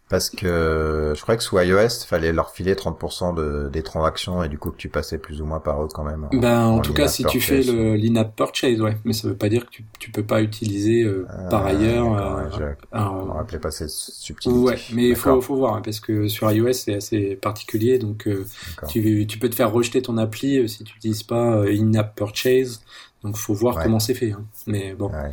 Parce 0.08 0.30
que 0.30 1.14
je 1.16 1.22
crois 1.24 1.36
que 1.36 1.42
sous 1.42 1.58
iOS, 1.60 2.06
fallait 2.08 2.32
leur 2.32 2.52
filer 2.52 2.76
30% 2.76 3.34
de, 3.34 3.70
des 3.74 3.82
transactions 3.82 4.44
et 4.44 4.50
du 4.50 4.60
coup 4.60 4.70
que 4.70 4.78
tu 4.78 4.88
passais 4.88 5.18
plus 5.18 5.42
ou 5.42 5.46
moins 5.46 5.60
par 5.60 5.82
eux 5.84 5.88
quand 5.92 6.04
même. 6.04 6.28
Ben, 6.32 6.62
en 6.68 6.76
en 6.76 6.80
tout 6.82 6.94
cas, 6.94 7.08
si 7.08 7.26
tu 7.26 7.42
fais 7.42 7.62
l'in-app 7.62 8.36
purchase, 8.36 8.80
ouais, 8.82 8.98
mais 9.04 9.14
ça 9.14 9.28
veut 9.28 9.36
pas 9.36 9.50
dire 9.50 9.66
que 9.66 9.72
tu, 9.72 9.84
tu 9.98 10.12
peux 10.12 10.22
pas 10.24 10.44
utiliser 10.44 11.02
euh, 11.04 11.26
Ah, 11.30 11.48
par 11.50 11.66
ailleurs. 11.66 12.16
euh, 12.18 12.50
je- 12.56 12.98
un- 12.98 13.34
rappelait 13.34 13.58
pas 13.58 13.72
cette 13.72 13.90
subtilité. 13.90 14.60
Ouais, 14.60 14.78
mais 14.94 15.10
il 15.10 15.16
faut, 15.16 15.42
faut 15.42 15.56
voir, 15.56 15.74
hein, 15.76 15.82
parce 15.84 16.00
que 16.00 16.28
sur 16.28 16.52
iOS, 16.52 16.74
c'est 16.74 16.94
assez 16.94 17.36
particulier, 17.36 17.98
donc 17.98 18.28
euh, 18.28 18.46
tu, 18.88 19.26
tu 19.28 19.40
peux 19.40 19.50
te 19.50 19.56
faire 19.56 19.72
rejeter 19.72 20.04
ton 20.04 20.18
appli 20.20 20.60
euh, 20.60 20.68
si 20.68 20.84
tu 20.84 20.94
n'utilises 20.94 21.24
pas 21.24 21.56
euh, 21.56 21.76
in-app 21.76 22.16
purchase, 22.16 22.82
donc 23.24 23.38
faut 23.38 23.56
voir 23.56 23.78
Ouais. 23.78 23.84
comment 23.84 24.00
c'est 24.00 24.14
fait. 24.14 24.34
hein. 24.34 24.46
Mais 24.68 24.94
bon, 24.94 25.10
Ouais. 25.10 25.32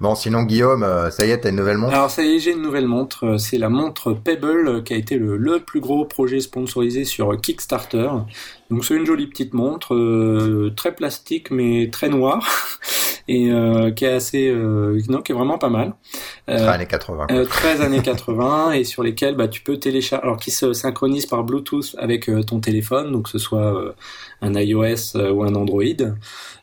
Bon, 0.00 0.14
sinon 0.14 0.42
Guillaume, 0.44 0.82
euh, 0.82 1.10
ça 1.10 1.26
y 1.26 1.30
est, 1.30 1.40
t'as 1.40 1.50
une 1.50 1.56
nouvelle 1.56 1.76
montre 1.76 1.94
Alors 1.94 2.10
ça 2.10 2.24
y 2.24 2.36
est, 2.36 2.38
j'ai 2.38 2.52
une 2.52 2.62
nouvelle 2.62 2.86
montre. 2.86 3.26
Euh, 3.26 3.38
c'est 3.38 3.58
la 3.58 3.68
montre 3.68 4.12
Pebble 4.12 4.68
euh, 4.68 4.82
qui 4.82 4.94
a 4.94 4.96
été 4.96 5.18
le, 5.18 5.36
le 5.36 5.60
plus 5.60 5.80
gros 5.80 6.04
projet 6.06 6.40
sponsorisé 6.40 7.04
sur 7.04 7.38
Kickstarter. 7.38 8.08
Donc 8.70 8.84
c'est 8.84 8.94
une 8.94 9.06
jolie 9.06 9.26
petite 9.26 9.54
montre, 9.54 9.94
euh, 9.94 10.72
très 10.76 10.94
plastique 10.94 11.50
mais 11.50 11.90
très 11.90 12.08
noire 12.08 12.48
et 13.28 13.50
euh, 13.50 13.90
qui 13.90 14.04
est 14.04 14.12
assez, 14.12 14.48
euh, 14.48 15.00
non, 15.08 15.22
qui 15.22 15.32
est 15.32 15.34
vraiment 15.34 15.58
pas 15.58 15.68
mal. 15.70 15.94
Très 16.46 16.56
Euh, 16.62 16.68
années 16.70 16.86
80. 16.86 17.26
quoi. 17.26 17.36
euh, 17.36 17.44
13 17.46 17.80
années 17.80 18.02
80 18.02 18.72
et 18.72 18.84
sur 18.84 19.02
lesquels 19.02 19.34
bah, 19.34 19.48
tu 19.48 19.62
peux 19.62 19.78
télécharger, 19.78 20.22
alors 20.22 20.38
qui 20.38 20.50
se 20.50 20.72
synchronise 20.74 21.24
par 21.26 21.42
Bluetooth 21.44 21.96
avec 21.98 22.28
euh, 22.28 22.42
ton 22.42 22.60
téléphone, 22.60 23.12
donc 23.12 23.24
que 23.24 23.30
ce 23.30 23.38
soit 23.38 23.74
euh, 23.80 23.92
un 24.42 24.54
iOS 24.54 25.16
euh, 25.16 25.30
ou 25.30 25.42
un 25.42 25.54
Android, 25.54 25.82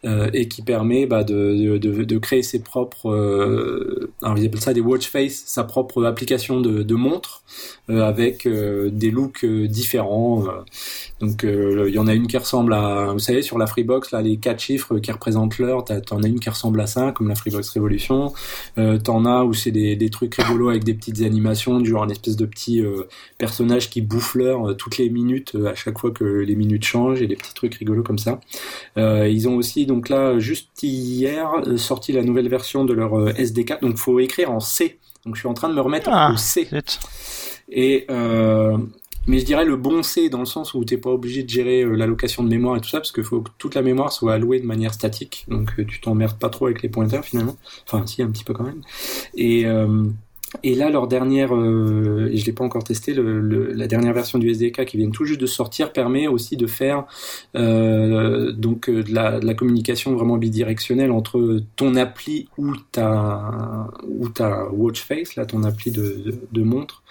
euh, 0.05 0.29
et 0.33 0.47
qui 0.47 0.61
permet 0.61 1.07
bah, 1.07 1.23
de, 1.23 1.77
de, 1.77 2.03
de, 2.03 2.17
créer 2.19 2.43
ses 2.43 2.61
propres, 2.61 3.09
euh, 3.09 4.11
alors 4.21 4.37
ils 4.37 4.45
appellent 4.45 4.61
ça 4.61 4.73
des 4.73 4.81
watch 4.81 5.09
face, 5.09 5.43
sa 5.47 5.63
propre 5.63 6.03
application 6.05 6.61
de, 6.61 6.83
de 6.83 6.95
montre 6.95 7.41
euh, 7.80 7.80
avec 7.99 8.45
euh, 8.45 8.89
des 8.91 9.11
looks 9.11 9.43
euh, 9.43 9.67
différents. 9.67 10.45
euh. 10.47 10.51
donc 11.19 11.43
euh, 11.43 11.85
il 11.87 11.93
y 11.95 11.99
en 11.99 12.07
a 12.07 12.13
une 12.13 12.27
qui 12.27 12.37
ressemble 12.37 12.73
à, 12.73 13.09
vous 13.11 13.19
savez, 13.19 13.41
sur 13.41 13.57
la 13.57 13.67
Freebox 13.67 14.11
là, 14.11 14.21
les 14.21 14.37
quatre 14.37 14.59
chiffres 14.59 14.99
qui 14.99 15.11
représentent 15.11 15.57
l'heure, 15.57 15.83
t'en 15.83 16.21
as 16.23 16.27
une 16.27 16.39
qui 16.39 16.49
ressemble 16.49 16.79
à 16.81 16.87
ça, 16.87 17.11
comme 17.11 17.27
la 17.27 17.35
Freebox 17.35 17.69
Révolution. 17.69 18.33
Euh, 18.77 18.97
T'en 18.97 19.25
as 19.25 19.43
où 19.43 19.53
c'est 19.53 19.71
des, 19.71 19.95
des 19.95 20.09
trucs 20.09 20.35
rigolos 20.35 20.69
avec 20.69 20.83
des 20.83 20.93
petites 20.93 21.21
animations, 21.21 21.79
du 21.79 21.89
genre 21.89 22.03
un 22.03 22.09
espèce 22.09 22.35
de 22.35 22.45
petit 22.45 22.81
euh, 22.81 23.03
personnage 23.37 23.89
qui 23.89 24.01
bouffe 24.01 24.35
l'heure 24.35 24.69
euh, 24.69 24.73
toutes 24.73 24.97
les 24.97 25.09
minutes 25.09 25.53
euh, 25.55 25.71
à 25.71 25.75
chaque 25.75 25.97
fois 25.99 26.11
que 26.11 26.23
les 26.23 26.55
minutes 26.55 26.85
changent 26.85 27.21
et 27.21 27.27
des 27.27 27.35
petits 27.35 27.53
trucs 27.53 27.75
rigolos 27.75 28.03
comme 28.03 28.19
ça. 28.19 28.39
Euh, 28.97 29.27
ils 29.27 29.47
ont 29.49 29.55
aussi 29.55 29.85
donc 29.85 30.09
là 30.09 30.39
juste 30.39 30.69
hier 30.83 31.51
euh, 31.67 31.77
sorti 31.77 32.11
la 32.11 32.23
nouvelle 32.23 32.49
version 32.49 32.85
de 32.85 32.93
leur 32.93 33.17
euh, 33.19 33.33
SDK, 33.37 33.81
donc 33.81 33.97
faut 33.97 34.19
écrire 34.19 34.51
en 34.51 34.59
C. 34.59 34.99
Donc 35.25 35.35
je 35.35 35.41
suis 35.41 35.47
en 35.49 35.53
train 35.53 35.69
de 35.69 35.73
me 35.75 35.81
remettre 35.81 36.09
Ah. 36.11 36.31
au 36.33 36.37
C. 36.37 36.67
Et 37.71 38.05
euh, 38.09 38.77
mais 39.27 39.39
je 39.39 39.45
dirais 39.45 39.65
le 39.65 39.75
bon 39.75 40.03
C 40.03 40.29
dans 40.29 40.39
le 40.39 40.45
sens 40.45 40.73
où 40.73 40.83
t'es 40.83 40.97
pas 40.97 41.11
obligé 41.11 41.43
de 41.43 41.49
gérer 41.49 41.83
euh, 41.83 41.95
l'allocation 41.95 42.43
de 42.43 42.49
mémoire 42.49 42.75
et 42.75 42.81
tout 42.81 42.89
ça 42.89 42.99
parce 42.99 43.11
qu'il 43.11 43.23
faut 43.23 43.41
que 43.41 43.51
toute 43.57 43.75
la 43.75 43.81
mémoire 43.81 44.11
soit 44.11 44.33
allouée 44.33 44.59
de 44.59 44.65
manière 44.65 44.93
statique. 44.93 45.45
Donc 45.47 45.71
euh, 45.79 45.85
tu 45.85 46.01
t'emmerdes 46.01 46.37
pas 46.37 46.49
trop 46.49 46.65
avec 46.65 46.81
les 46.81 46.89
pointeurs 46.89 47.23
finalement. 47.23 47.55
Enfin 47.87 48.05
si 48.07 48.21
un 48.21 48.31
petit 48.31 48.43
peu 48.43 48.53
quand 48.53 48.63
même. 48.63 48.81
Et 50.63 50.75
là, 50.75 50.89
leur 50.89 51.07
dernière, 51.07 51.55
euh, 51.55 52.29
et 52.31 52.37
je 52.37 52.45
l'ai 52.45 52.51
pas 52.51 52.63
encore 52.63 52.83
testé, 52.83 53.13
le, 53.13 53.39
le- 53.39 53.71
la 53.73 53.87
dernière 53.87 54.13
version 54.13 54.37
du 54.39 54.49
SDK 54.49 54.85
qui 54.85 54.97
vient 54.97 55.09
tout 55.09 55.25
juste 55.25 55.39
de 55.41 55.45
sortir 55.45 55.93
permet 55.93 56.27
aussi 56.27 56.57
de 56.57 56.67
faire 56.67 57.05
euh, 57.55 58.51
donc 58.51 58.89
euh, 58.89 59.03
de 59.03 59.13
la, 59.13 59.39
de 59.39 59.45
la 59.45 59.53
communication 59.53 60.13
vraiment 60.15 60.37
bidirectionnelle 60.37 61.11
entre 61.11 61.61
ton 61.75 61.95
appli 61.95 62.47
ou 62.57 62.75
ta 62.91 63.87
ou 64.07 64.29
ta 64.29 64.69
watch 64.71 65.01
face, 65.03 65.35
là 65.35 65.45
ton 65.45 65.63
appli 65.63 65.91
de, 65.91 66.01
de, 66.25 66.33
de 66.51 66.61
montre, 66.63 67.03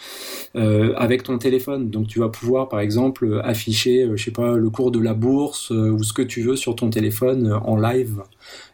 euh, 0.56 0.92
avec 0.96 1.22
ton 1.22 1.38
téléphone. 1.38 1.90
Donc 1.90 2.08
tu 2.08 2.18
vas 2.20 2.28
pouvoir 2.28 2.68
par 2.68 2.80
exemple 2.80 3.40
afficher, 3.44 4.04
euh, 4.04 4.16
je 4.16 4.24
sais 4.24 4.30
pas, 4.32 4.56
le 4.56 4.70
cours 4.70 4.90
de 4.90 5.00
la 5.00 5.14
bourse 5.14 5.72
euh, 5.72 5.90
ou 5.90 6.02
ce 6.02 6.12
que 6.12 6.22
tu 6.22 6.42
veux 6.42 6.56
sur 6.56 6.76
ton 6.76 6.90
téléphone 6.90 7.52
en 7.64 7.76
live, 7.76 8.22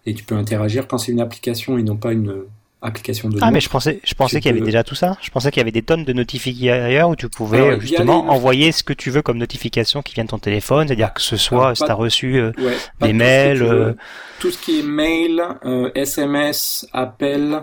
et 0.06 0.14
tu 0.14 0.24
peux 0.24 0.34
interagir 0.36 0.88
quand 0.88 0.98
c'est 0.98 1.12
une 1.12 1.20
application 1.20 1.78
et 1.78 1.82
non 1.82 1.96
pas 1.96 2.12
une 2.12 2.34
application 2.82 3.28
de 3.28 3.38
Ah, 3.42 3.50
mais 3.50 3.60
je 3.60 3.68
pensais, 3.68 4.00
je 4.04 4.14
pensais 4.14 4.36
Tu 4.36 4.42
qu'il 4.42 4.52
y 4.52 4.54
avait 4.56 4.64
déjà 4.64 4.84
tout 4.84 4.94
ça. 4.94 5.16
Je 5.22 5.30
pensais 5.30 5.50
qu'il 5.50 5.60
y 5.60 5.62
avait 5.62 5.72
des 5.72 5.82
tonnes 5.82 6.04
de 6.04 6.12
notifications 6.12 7.10
où 7.10 7.16
tu 7.16 7.28
pouvais 7.28 7.58
Alors, 7.58 7.70
euh, 7.70 7.80
justement 7.80 8.22
des- 8.22 8.28
envoyer 8.28 8.72
ce 8.72 8.82
que 8.82 8.92
tu 8.92 9.10
veux 9.10 9.22
comme 9.22 9.38
notification 9.38 10.02
qui 10.02 10.14
vient 10.14 10.24
de 10.24 10.28
ton 10.30 10.38
téléphone, 10.38 10.86
c'est-à-dire 10.88 11.12
que 11.14 11.22
ce 11.22 11.36
soit 11.36 11.74
si 11.74 11.82
reçu 11.84 12.36
euh, 12.38 12.52
Ouais, 12.58 12.76
pas 12.98 13.06
des 13.08 13.12
tout 13.12 13.12
ce 13.12 13.12
que 13.12 13.14
mails, 13.16 13.58
tu 13.58 13.64
euh, 13.64 13.92
tout 14.40 14.50
ce 14.50 14.58
qui 14.58 14.80
est 14.80 14.82
mail, 14.82 15.42
euh, 15.64 15.90
SMS, 15.94 16.86
appel, 16.92 17.62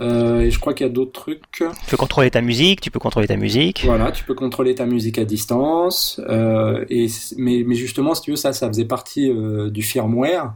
euh, 0.00 0.40
et 0.40 0.50
je 0.50 0.58
crois 0.58 0.74
qu'il 0.74 0.86
y 0.86 0.90
a 0.90 0.92
d'autres 0.92 1.12
trucs. 1.12 1.42
tu 1.52 1.64
peux 1.88 1.96
contrôler 1.96 2.30
ta 2.30 2.40
musique, 2.40 2.80
tu 2.80 2.90
peux 2.90 2.98
contrôler 2.98 3.26
ta 3.26 3.36
musique. 3.36 3.82
Voilà, 3.84 4.12
tu 4.12 4.24
peux 4.24 4.34
contrôler 4.34 4.74
ta 4.74 4.84
musique 4.86 5.18
à 5.18 5.24
distance. 5.24 6.20
Euh, 6.28 6.84
et 6.90 7.06
mais, 7.36 7.62
mais 7.66 7.74
justement, 7.74 8.14
si 8.14 8.22
tu 8.22 8.30
veux, 8.30 8.36
ça, 8.36 8.52
ça 8.52 8.68
faisait 8.68 8.84
partie 8.84 9.30
euh, 9.30 9.70
du 9.70 9.82
firmware. 9.82 10.52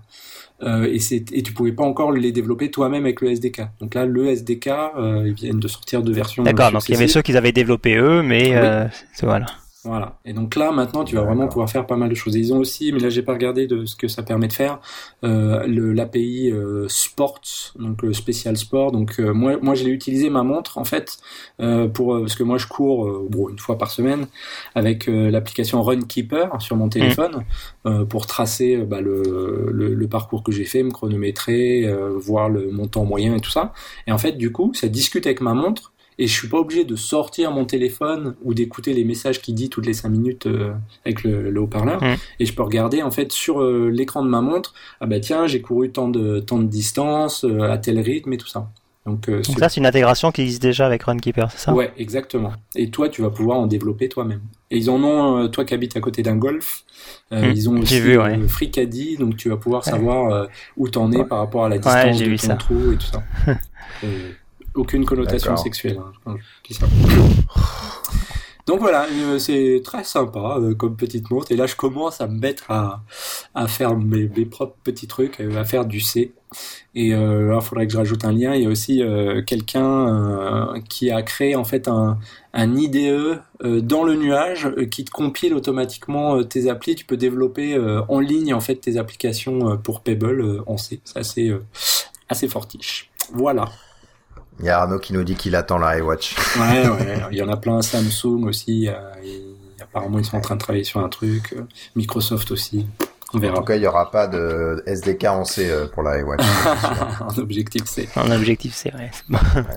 Euh, 0.62 0.84
et, 0.84 0.98
c'est, 0.98 1.24
et 1.32 1.42
tu 1.42 1.52
pouvais 1.54 1.72
pas 1.72 1.84
encore 1.84 2.12
les 2.12 2.32
développer 2.32 2.70
toi-même 2.70 3.04
avec 3.04 3.20
le 3.22 3.30
SDK. 3.30 3.62
Donc 3.80 3.94
là, 3.94 4.04
le 4.04 4.26
SDK, 4.28 4.66
euh, 4.68 5.22
ils 5.26 5.32
viennent 5.32 5.58
de 5.60 5.68
sortir 5.68 6.02
deux 6.02 6.12
versions. 6.12 6.42
D'accord, 6.42 6.70
donc 6.70 6.86
il 6.88 6.92
y 6.92 6.96
avait 6.96 7.08
ceux 7.08 7.22
qu'ils 7.22 7.36
avaient 7.38 7.52
développés 7.52 7.96
eux, 7.96 8.22
mais 8.22 8.48
Oui. 8.50 8.52
euh, 8.54 8.86
c'est- 9.14 9.24
voilà. 9.26 9.46
Voilà. 9.82 10.18
Et 10.26 10.34
donc 10.34 10.56
là, 10.56 10.72
maintenant, 10.72 11.04
tu 11.04 11.14
vas 11.16 11.22
vraiment 11.22 11.48
pouvoir 11.48 11.70
faire 11.70 11.86
pas 11.86 11.96
mal 11.96 12.10
de 12.10 12.14
choses. 12.14 12.36
Et 12.36 12.40
ils 12.40 12.52
ont 12.52 12.58
aussi, 12.58 12.92
mais 12.92 12.98
là, 12.98 13.08
j'ai 13.08 13.22
pas 13.22 13.32
regardé 13.32 13.66
de 13.66 13.86
ce 13.86 13.96
que 13.96 14.08
ça 14.08 14.22
permet 14.22 14.46
de 14.46 14.52
faire, 14.52 14.78
euh, 15.24 15.66
le 15.66 15.94
l'API 15.94 16.50
euh, 16.52 16.86
Sports, 16.88 17.40
donc 17.78 18.02
le 18.02 18.12
spécial 18.12 18.58
sport. 18.58 18.92
Donc 18.92 19.18
euh, 19.18 19.32
moi, 19.32 19.56
moi, 19.62 19.74
je 19.74 19.84
l'ai 19.84 19.90
utilisé 19.90 20.28
ma 20.28 20.42
montre 20.42 20.76
en 20.76 20.84
fait 20.84 21.16
euh, 21.60 21.88
pour 21.88 22.18
parce 22.20 22.34
que 22.34 22.42
moi, 22.42 22.58
je 22.58 22.66
cours 22.66 23.06
euh, 23.06 23.26
bon 23.30 23.48
une 23.48 23.58
fois 23.58 23.78
par 23.78 23.90
semaine 23.90 24.26
avec 24.74 25.08
euh, 25.08 25.30
l'application 25.30 25.82
Runkeeper 25.82 26.60
sur 26.60 26.76
mon 26.76 26.90
téléphone 26.90 27.44
euh, 27.86 28.04
pour 28.04 28.26
tracer 28.26 28.76
euh, 28.76 28.84
bah, 28.84 29.00
le, 29.00 29.70
le 29.72 29.94
le 29.94 30.08
parcours 30.08 30.42
que 30.42 30.52
j'ai 30.52 30.66
fait, 30.66 30.82
me 30.82 30.90
chronométrer, 30.90 31.86
euh, 31.86 32.10
voir 32.18 32.50
le 32.50 32.70
mon 32.70 32.86
temps 32.86 33.06
moyen 33.06 33.34
et 33.34 33.40
tout 33.40 33.50
ça. 33.50 33.72
Et 34.06 34.12
en 34.12 34.18
fait, 34.18 34.32
du 34.32 34.52
coup, 34.52 34.74
ça 34.74 34.88
discute 34.88 35.24
avec 35.24 35.40
ma 35.40 35.54
montre 35.54 35.92
et 36.20 36.26
je 36.28 36.32
suis 36.32 36.46
pas 36.48 36.58
obligé 36.58 36.84
de 36.84 36.94
sortir 36.94 37.50
mon 37.50 37.64
téléphone 37.64 38.36
ou 38.42 38.54
d'écouter 38.54 38.92
les 38.92 39.04
messages 39.04 39.40
qu'il 39.40 39.54
dit 39.56 39.70
toutes 39.70 39.86
les 39.86 39.94
cinq 39.94 40.10
minutes 40.10 40.46
euh, 40.46 40.72
avec 41.04 41.24
le, 41.24 41.50
le 41.50 41.60
haut-parleur 41.60 42.00
et 42.38 42.44
je 42.46 42.52
peux 42.54 42.62
regarder 42.62 43.02
en 43.02 43.10
fait 43.10 43.32
sur 43.32 43.60
euh, 43.62 43.88
l'écran 43.90 44.22
de 44.22 44.28
ma 44.28 44.40
montre 44.42 44.74
ah 45.00 45.06
bah 45.06 45.18
tiens 45.18 45.46
j'ai 45.48 45.60
couru 45.62 45.90
tant 45.90 46.08
de 46.08 46.38
tant 46.40 46.58
de 46.58 46.68
distance 46.68 47.44
euh, 47.44 47.62
à 47.72 47.78
tel 47.78 47.98
rythme 47.98 48.32
et 48.32 48.36
tout 48.36 48.46
ça 48.46 48.68
donc, 49.06 49.30
ça, 49.58 49.68
c'est 49.70 49.80
une 49.80 49.86
intégration 49.86 50.30
qui 50.30 50.42
existe 50.42 50.60
déjà 50.62 50.84
avec 50.86 51.02
Runkeeper, 51.04 51.50
c'est 51.50 51.58
ça? 51.58 51.72
Ouais 51.72 51.90
exactement 51.96 52.52
et 52.76 52.90
toi 52.90 53.08
tu 53.08 53.22
vas 53.22 53.30
pouvoir 53.30 53.58
en 53.58 53.66
développer 53.66 54.10
toi-même 54.10 54.42
et 54.70 54.76
ils 54.76 54.90
en 54.90 55.02
ont 55.02 55.48
toi 55.48 55.64
qui 55.64 55.72
habites 55.72 55.96
à 55.96 56.00
côté 56.00 56.22
d'un 56.22 56.36
golf 56.36 56.84
euh, 57.32 57.50
Mm. 57.50 57.52
ils 57.56 57.70
ont 57.70 57.78
aussi 57.80 57.98
vu, 57.98 58.18
ouais. 58.18 58.38
euh, 58.38 58.46
Fricadie 58.46 59.16
donc 59.16 59.36
tu 59.36 59.48
vas 59.48 59.56
pouvoir 59.56 59.82
Ouais. 59.86 59.90
savoir 59.90 60.48
où 60.76 60.88
t'en 60.90 61.10
es 61.12 61.16
Ouais. 61.16 61.24
par 61.24 61.38
rapport 61.38 61.64
à 61.64 61.70
la 61.70 61.78
distance 61.78 62.18
de 62.20 62.30
ton 62.36 62.36
ça. 62.36 62.54
trou 62.56 62.92
et 62.92 62.96
tout 62.96 63.06
ça 63.06 63.22
aucune 64.74 65.04
connotation 65.04 65.56
sexuelle 65.56 65.98
hein, 65.98 66.12
quand 66.24 66.36
je 66.36 66.42
dis 66.68 66.74
ça 66.74 66.86
donc 68.66 68.80
voilà, 68.80 69.06
euh, 69.10 69.38
c'est 69.38 69.80
très 69.82 70.04
sympa 70.04 70.58
euh, 70.58 70.74
comme 70.74 70.96
petite 70.96 71.30
montre. 71.30 71.50
Et 71.50 71.56
là, 71.56 71.66
je 71.66 71.74
commence 71.74 72.20
à 72.20 72.28
me 72.28 72.38
mettre 72.38 72.70
à, 72.70 73.02
à 73.54 73.66
faire 73.66 73.96
mes, 73.96 74.28
mes 74.28 74.44
propres 74.44 74.76
petits 74.84 75.08
trucs, 75.08 75.40
euh, 75.40 75.58
à 75.58 75.64
faire 75.64 75.86
du 75.86 76.00
C. 76.00 76.32
Et 76.94 77.10
là, 77.10 77.58
il 77.60 77.64
faudrait 77.64 77.86
que 77.86 77.92
je 77.92 77.98
rajoute 77.98 78.24
un 78.24 78.32
lien. 78.32 78.54
Il 78.56 78.62
y 78.62 78.66
a 78.66 78.68
aussi 78.68 79.04
quelqu'un 79.46 80.74
qui 80.88 81.12
a 81.12 81.22
créé 81.22 81.54
en 81.54 81.62
fait 81.62 81.86
un, 81.86 82.18
un 82.52 82.74
IDE 82.74 83.40
dans 83.62 84.02
le 84.02 84.16
nuage 84.16 84.68
qui 84.90 85.04
te 85.04 85.12
compile 85.12 85.54
automatiquement 85.54 86.42
tes 86.42 86.68
applis. 86.68 86.96
Tu 86.96 87.04
peux 87.04 87.16
développer 87.16 87.78
en 88.08 88.18
ligne 88.18 88.52
en 88.52 88.60
fait 88.60 88.74
tes 88.74 88.96
applications 88.96 89.76
pour 89.78 90.00
Pebble 90.00 90.64
en 90.66 90.76
C. 90.76 91.00
C'est 91.04 91.18
assez, 91.18 91.48
euh, 91.50 91.62
assez 92.28 92.48
fortiche. 92.48 93.10
Voilà. 93.32 93.70
Il 94.60 94.66
y 94.66 94.68
a 94.68 94.80
Arnaud 94.80 94.98
qui 94.98 95.12
nous 95.12 95.24
dit 95.24 95.34
qu'il 95.34 95.56
attend 95.56 95.78
la 95.78 95.98
iWatch. 95.98 96.36
Ouais, 96.58 96.88
ouais. 96.88 97.20
Il 97.32 97.38
y 97.38 97.42
en 97.42 97.48
a 97.48 97.56
plein. 97.56 97.80
Samsung 97.82 98.44
aussi. 98.44 98.86
et 98.86 99.42
apparemment, 99.82 100.18
ils 100.18 100.24
sont 100.24 100.36
en 100.36 100.40
train 100.40 100.54
de 100.56 100.60
travailler 100.60 100.84
sur 100.84 101.00
un 101.00 101.08
truc. 101.08 101.54
Microsoft 101.96 102.50
aussi. 102.50 102.86
On 103.32 103.38
En 103.38 103.40
verra. 103.40 103.56
tout 103.58 103.62
cas, 103.64 103.76
il 103.76 103.82
y 103.82 103.86
aura 103.86 104.10
pas 104.10 104.26
de 104.26 104.82
SDK 104.86 105.24
en 105.26 105.44
C 105.44 105.70
euh, 105.70 105.86
pour 105.86 106.02
la 106.02 106.18
iWatch. 106.18 106.40
Un 107.20 107.38
objectif, 107.38 107.82
c'est. 107.86 108.08
Un 108.16 108.30
objectif, 108.32 108.74
c'est 108.74 108.90
vrai. 108.90 109.12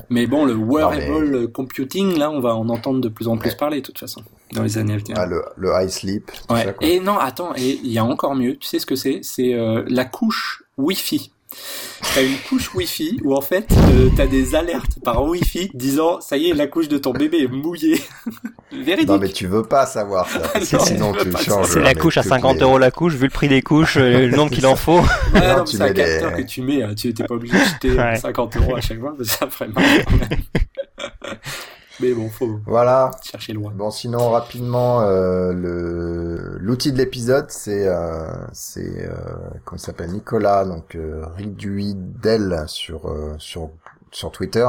Mais 0.10 0.26
bon, 0.26 0.44
le 0.46 0.56
wearable 0.56 1.42
Non, 1.42 1.48
computing, 1.48 2.18
là, 2.18 2.32
on 2.32 2.40
va 2.40 2.56
en 2.56 2.68
entendre 2.70 3.00
de 3.00 3.10
plus 3.10 3.28
en 3.28 3.38
plus 3.38 3.52
Ouais. 3.52 3.56
parler, 3.56 3.82
de 3.82 3.86
toute 3.86 4.00
façon, 4.00 4.24
dans 4.54 4.64
les 4.64 4.80
années 4.80 4.94
à 4.96 4.98
venir. 4.98 5.16
ah, 5.20 5.28
le, 5.28 5.44
le 5.56 5.72
iSleep. 5.86 6.32
tout 6.48 6.54
Ouais. 6.54 6.64
ça, 6.64 6.74
quoi. 6.74 6.88
Et 6.88 7.00
non, 7.00 7.20
attends, 7.20 7.54
et 7.56 7.80
il 7.84 7.92
y 7.92 8.00
a 8.00 8.04
encore 8.06 8.34
mieux. 8.34 8.56
Tu 8.58 8.68
sais 8.68 8.80
ce 8.80 8.88
que 8.88 8.96
c'est? 8.96 9.20
C'est 9.22 9.54
euh, 9.54 9.84
la 9.88 10.06
couche 10.06 10.64
Wi-Fi. 10.80 11.32
T'as 12.16 12.22
une 12.22 12.38
couche 12.50 12.74
Wi-Fi 12.76 13.20
où 13.24 13.34
en 13.36 13.42
fait 13.42 13.66
euh, 13.72 14.10
t'as 14.16 14.28
des 14.28 14.56
alertes 14.56 15.00
par 15.04 15.24
Wi-Fi 15.24 15.72
disant 15.74 16.20
ça 16.22 16.38
y 16.38 16.50
est 16.50 16.54
la 16.54 16.68
couche 16.68 16.88
de 16.88 16.98
ton 16.98 17.12
bébé 17.12 17.44
est 17.44 17.48
mouillée. 17.48 18.02
Véridique. 18.72 19.08
Non, 19.10 19.18
mais 19.20 19.30
tu 19.30 19.48
veux 19.48 19.64
pas 19.64 19.86
savoir 19.86 20.28
ça. 20.28 20.40
parce 20.40 20.70
que 20.70 20.76
Non, 20.78 20.86
sinon, 20.86 21.14
tu 21.14 21.32
changes. 21.44 21.68
C'est 21.68 21.80
la 21.80 21.96
couche 21.96 22.18
à 22.18 22.22
toutes 22.22 22.30
50 22.32 22.56
les- 22.58 22.62
euros 22.64 22.78
la 22.78 22.92
couche, 22.92 23.14
vu 23.14 23.26
le 23.26 23.30
prix 23.30 23.48
des 23.48 23.62
couches, 23.62 23.98
euh, 23.98 24.28
le 24.28 24.30
nombre 24.36 24.52
qu'il 24.52 24.66
en 24.68 24.76
faut. 24.76 25.00
Ouais, 25.00 25.06
Non, 25.34 25.40
non, 25.42 25.58
mais 25.60 25.64
tu 25.66 25.78
c'est 25.78 25.84
un 25.84 25.94
capteur 25.94 26.36
que 26.36 26.42
tu 26.42 26.62
mets, 26.62 26.84
hein. 26.84 26.94
tu 26.96 27.08
n'es 27.08 27.14
pas 27.28 27.36
obligé 27.36 27.58
de 27.58 27.64
jeter 27.64 27.92
Ouais. 27.92 28.16
50 28.18 28.58
euros 28.58 28.76
à 28.76 28.82
chaque 28.82 29.00
fois, 29.00 29.14
parce 29.18 29.30
que 29.30 29.36
ça 29.38 29.48
ferait 29.48 29.70
mal 29.70 29.84
quand 30.06 30.18
même. 30.18 30.40
Mais 32.04 32.14
bon, 32.14 32.30
faut 32.30 32.60
Voilà. 32.66 33.12
chercher 33.24 33.54
loin. 33.54 33.72
Bon, 33.76 33.90
sinon 33.92 34.30
rapidement, 34.30 35.02
euh, 35.02 35.52
le 35.54 36.58
l'outil 36.60 36.92
de 36.92 36.98
l'épisode, 36.98 37.46
c'est 37.50 37.88
euh, 37.88 38.32
c'est 38.52 39.08
euh, 39.08 39.14
comment 39.66 39.80
s'appelle 39.80 40.12
Nicolas, 40.12 40.66
donc 40.66 40.96
euh, 40.96 41.26
Riduidel 41.36 42.64
sur 42.68 43.10
euh, 43.10 43.36
sur 43.40 43.72
sur 44.12 44.32
Twitter, 44.32 44.68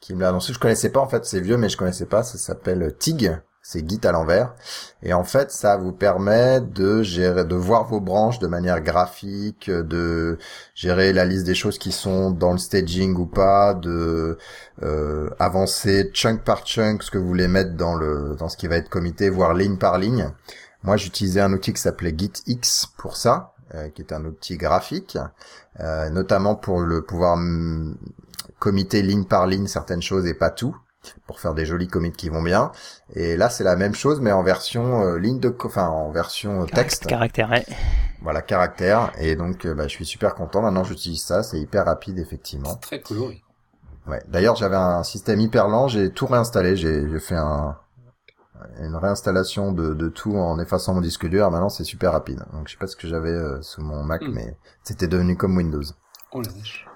qui 0.00 0.14
me 0.14 0.20
l'a 0.20 0.28
annoncé. 0.30 0.52
Je 0.52 0.58
connaissais 0.58 0.90
pas 0.90 1.00
en 1.00 1.08
fait, 1.08 1.24
c'est 1.24 1.40
vieux, 1.40 1.56
mais 1.56 1.68
je 1.68 1.76
connaissais 1.76 2.06
pas. 2.06 2.22
Ça 2.22 2.38
s'appelle 2.38 2.94
TIG, 2.98 3.36
c'est 3.62 3.88
Git 3.88 4.00
à 4.04 4.12
l'envers. 4.12 4.54
Et 5.02 5.12
en 5.12 5.22
fait, 5.22 5.52
ça 5.52 5.76
vous 5.76 5.92
permet 5.92 6.60
de 6.60 7.02
gérer, 7.02 7.44
de 7.44 7.54
voir 7.54 7.84
vos 7.84 8.00
branches 8.00 8.40
de 8.40 8.48
manière 8.48 8.80
graphique, 8.80 9.70
de 9.70 10.38
gérer 10.74 11.12
la 11.12 11.24
liste 11.24 11.46
des 11.46 11.54
choses 11.54 11.78
qui 11.78 11.92
sont 11.92 12.32
dans 12.32 12.52
le 12.52 12.58
staging 12.58 13.16
ou 13.16 13.26
pas, 13.26 13.74
de 13.74 14.36
euh, 14.82 15.30
avancer 15.38 16.10
chunk 16.12 16.42
par 16.42 16.66
chunk 16.66 17.02
ce 17.02 17.10
que 17.10 17.18
vous 17.18 17.28
voulez 17.28 17.48
mettre 17.48 17.76
dans 17.76 17.94
le 17.94 18.34
dans 18.36 18.48
ce 18.48 18.56
qui 18.56 18.66
va 18.66 18.76
être 18.76 18.88
commité, 18.88 19.30
voire 19.30 19.54
ligne 19.54 19.78
par 19.78 19.96
ligne. 19.98 20.30
Moi, 20.82 20.96
j'utilisais 20.96 21.40
un 21.40 21.52
outil 21.52 21.72
qui 21.72 21.80
s'appelait 21.80 22.14
GitX 22.16 22.86
pour 22.98 23.16
ça, 23.16 23.54
euh, 23.74 23.88
qui 23.90 24.02
est 24.02 24.12
un 24.12 24.24
outil 24.24 24.56
graphique, 24.56 25.16
euh, 25.78 26.10
notamment 26.10 26.56
pour 26.56 26.80
le 26.80 27.02
pouvoir 27.02 27.36
mm, 27.36 27.96
commiter 28.58 29.02
ligne 29.02 29.24
par 29.24 29.46
ligne 29.46 29.68
certaines 29.68 30.02
choses 30.02 30.26
et 30.26 30.34
pas 30.34 30.50
tout 30.50 30.76
pour 31.26 31.40
faire 31.40 31.54
des 31.54 31.64
jolis 31.66 31.88
commits 31.88 32.12
qui 32.12 32.28
vont 32.28 32.42
bien. 32.42 32.72
Et 33.14 33.36
là, 33.36 33.48
c'est 33.50 33.64
la 33.64 33.76
même 33.76 33.94
chose, 33.94 34.20
mais 34.20 34.32
en 34.32 34.42
version 34.42 35.02
euh, 35.02 35.18
ligne 35.18 35.40
de, 35.40 35.54
enfin 35.64 35.88
en 35.88 36.10
version 36.10 36.62
euh, 36.62 36.66
texte. 36.66 37.06
Caractère. 37.06 37.50
Ouais. 37.50 37.64
Voilà, 38.22 38.42
caractère. 38.42 39.12
Et 39.18 39.34
donc, 39.36 39.66
euh, 39.66 39.74
bah, 39.74 39.84
je 39.88 39.92
suis 39.92 40.06
super 40.06 40.34
content. 40.34 40.62
Maintenant, 40.62 40.84
j'utilise 40.84 41.22
ça. 41.22 41.42
C'est 41.42 41.58
hyper 41.60 41.84
rapide, 41.84 42.18
effectivement. 42.18 42.76
Très 42.76 43.00
coloré. 43.00 43.42
Ouais. 44.06 44.22
D'ailleurs, 44.28 44.56
j'avais 44.56 44.76
un 44.76 45.02
système 45.02 45.40
hyper 45.40 45.68
lent. 45.68 45.88
J'ai 45.88 46.10
tout 46.12 46.26
réinstallé. 46.26 46.76
J'ai 46.76 47.08
j'ai 47.08 47.20
fait 47.20 47.36
un 47.36 47.76
une 48.80 48.94
réinstallation 48.94 49.72
de, 49.72 49.92
de 49.92 50.08
tout 50.08 50.36
en 50.36 50.58
effaçant 50.60 50.94
mon 50.94 51.00
disque 51.00 51.26
dur. 51.26 51.50
Maintenant, 51.50 51.68
c'est 51.68 51.82
super 51.82 52.12
rapide. 52.12 52.44
Donc, 52.52 52.68
je 52.68 52.72
sais 52.72 52.78
pas 52.78 52.86
ce 52.86 52.94
que 52.94 53.08
j'avais 53.08 53.30
euh, 53.30 53.60
sous 53.60 53.82
mon 53.82 54.04
Mac, 54.04 54.22
Mm. 54.22 54.32
mais 54.32 54.56
c'était 54.84 55.08
devenu 55.08 55.36
comme 55.36 55.56
Windows. 55.56 55.82
Oh 56.30 56.40
la 56.40 56.48
vache. 56.52 56.86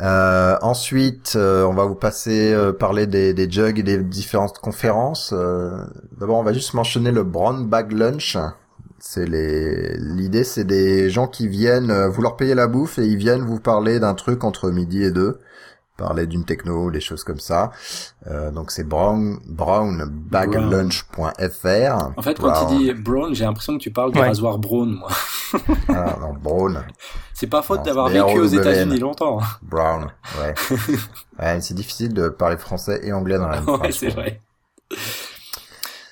Euh, 0.00 0.56
ensuite, 0.62 1.32
euh, 1.36 1.64
on 1.64 1.74
va 1.74 1.84
vous 1.84 1.96
passer 1.96 2.52
euh, 2.52 2.72
parler 2.72 3.06
des, 3.06 3.34
des 3.34 3.50
jugs 3.50 3.78
et 3.80 3.82
des 3.82 3.98
différentes 3.98 4.58
conférences. 4.58 5.32
Euh, 5.36 5.76
D'abord, 6.20 6.38
on 6.38 6.44
va 6.44 6.52
juste 6.52 6.74
mentionner 6.74 7.10
le 7.10 7.24
Brown 7.24 7.66
Bag 7.66 7.92
Lunch. 7.92 8.36
C'est 9.00 9.26
les 9.26 9.96
l'idée, 9.98 10.44
c'est 10.44 10.64
des 10.64 11.08
gens 11.10 11.26
qui 11.28 11.48
viennent, 11.48 11.90
euh, 11.90 12.08
vous 12.08 12.22
leur 12.22 12.36
payez 12.36 12.54
la 12.54 12.66
bouffe 12.66 12.98
et 12.98 13.06
ils 13.06 13.16
viennent 13.16 13.42
vous 13.42 13.60
parler 13.60 14.00
d'un 14.00 14.14
truc 14.14 14.44
entre 14.44 14.70
midi 14.70 15.02
et 15.04 15.10
deux, 15.12 15.38
parler 15.98 16.26
d'une 16.26 16.44
techno, 16.46 16.90
des 16.90 17.00
choses 17.00 17.24
comme 17.24 17.40
ça. 17.40 17.70
Euh, 18.28 18.50
donc 18.50 18.70
c'est 18.70 18.84
brown 18.84 19.38
brownbaglunch.fr. 19.46 22.12
En 22.16 22.22
fait, 22.22 22.38
quand 22.38 22.48
Brown. 22.48 22.68
tu 22.68 22.76
dis 22.78 22.92
Brown, 22.94 23.34
j'ai 23.34 23.44
l'impression 23.44 23.76
que 23.76 23.82
tu 23.82 23.90
parles 23.90 24.12
du 24.12 24.18
Ouais. 24.18 24.28
rasoir 24.28 24.58
Brown, 24.58 24.88
moi. 24.90 25.10
Ah, 25.88 26.16
non, 26.20 26.34
brown. 26.34 26.84
C'est 27.34 27.46
pas 27.46 27.62
faute 27.62 27.82
d'avoir 27.82 28.08
vécu 28.08 28.38
aux. 28.38 28.46
États-Unis 28.46 28.98
longtemps. 28.98 29.40
Brown, 29.62 30.08
ouais. 30.40 30.54
ouais 31.38 31.60
c'est 31.60 31.74
difficile 31.74 32.12
de 32.14 32.28
parler 32.28 32.56
français 32.58 33.00
et 33.02 33.12
anglais 33.12 33.38
dans 33.38 33.48
la 33.48 33.60
même 33.60 33.68
ouais, 33.68 33.78
phrase, 33.78 33.96
c'est 33.96 34.10
vrai. 34.10 34.40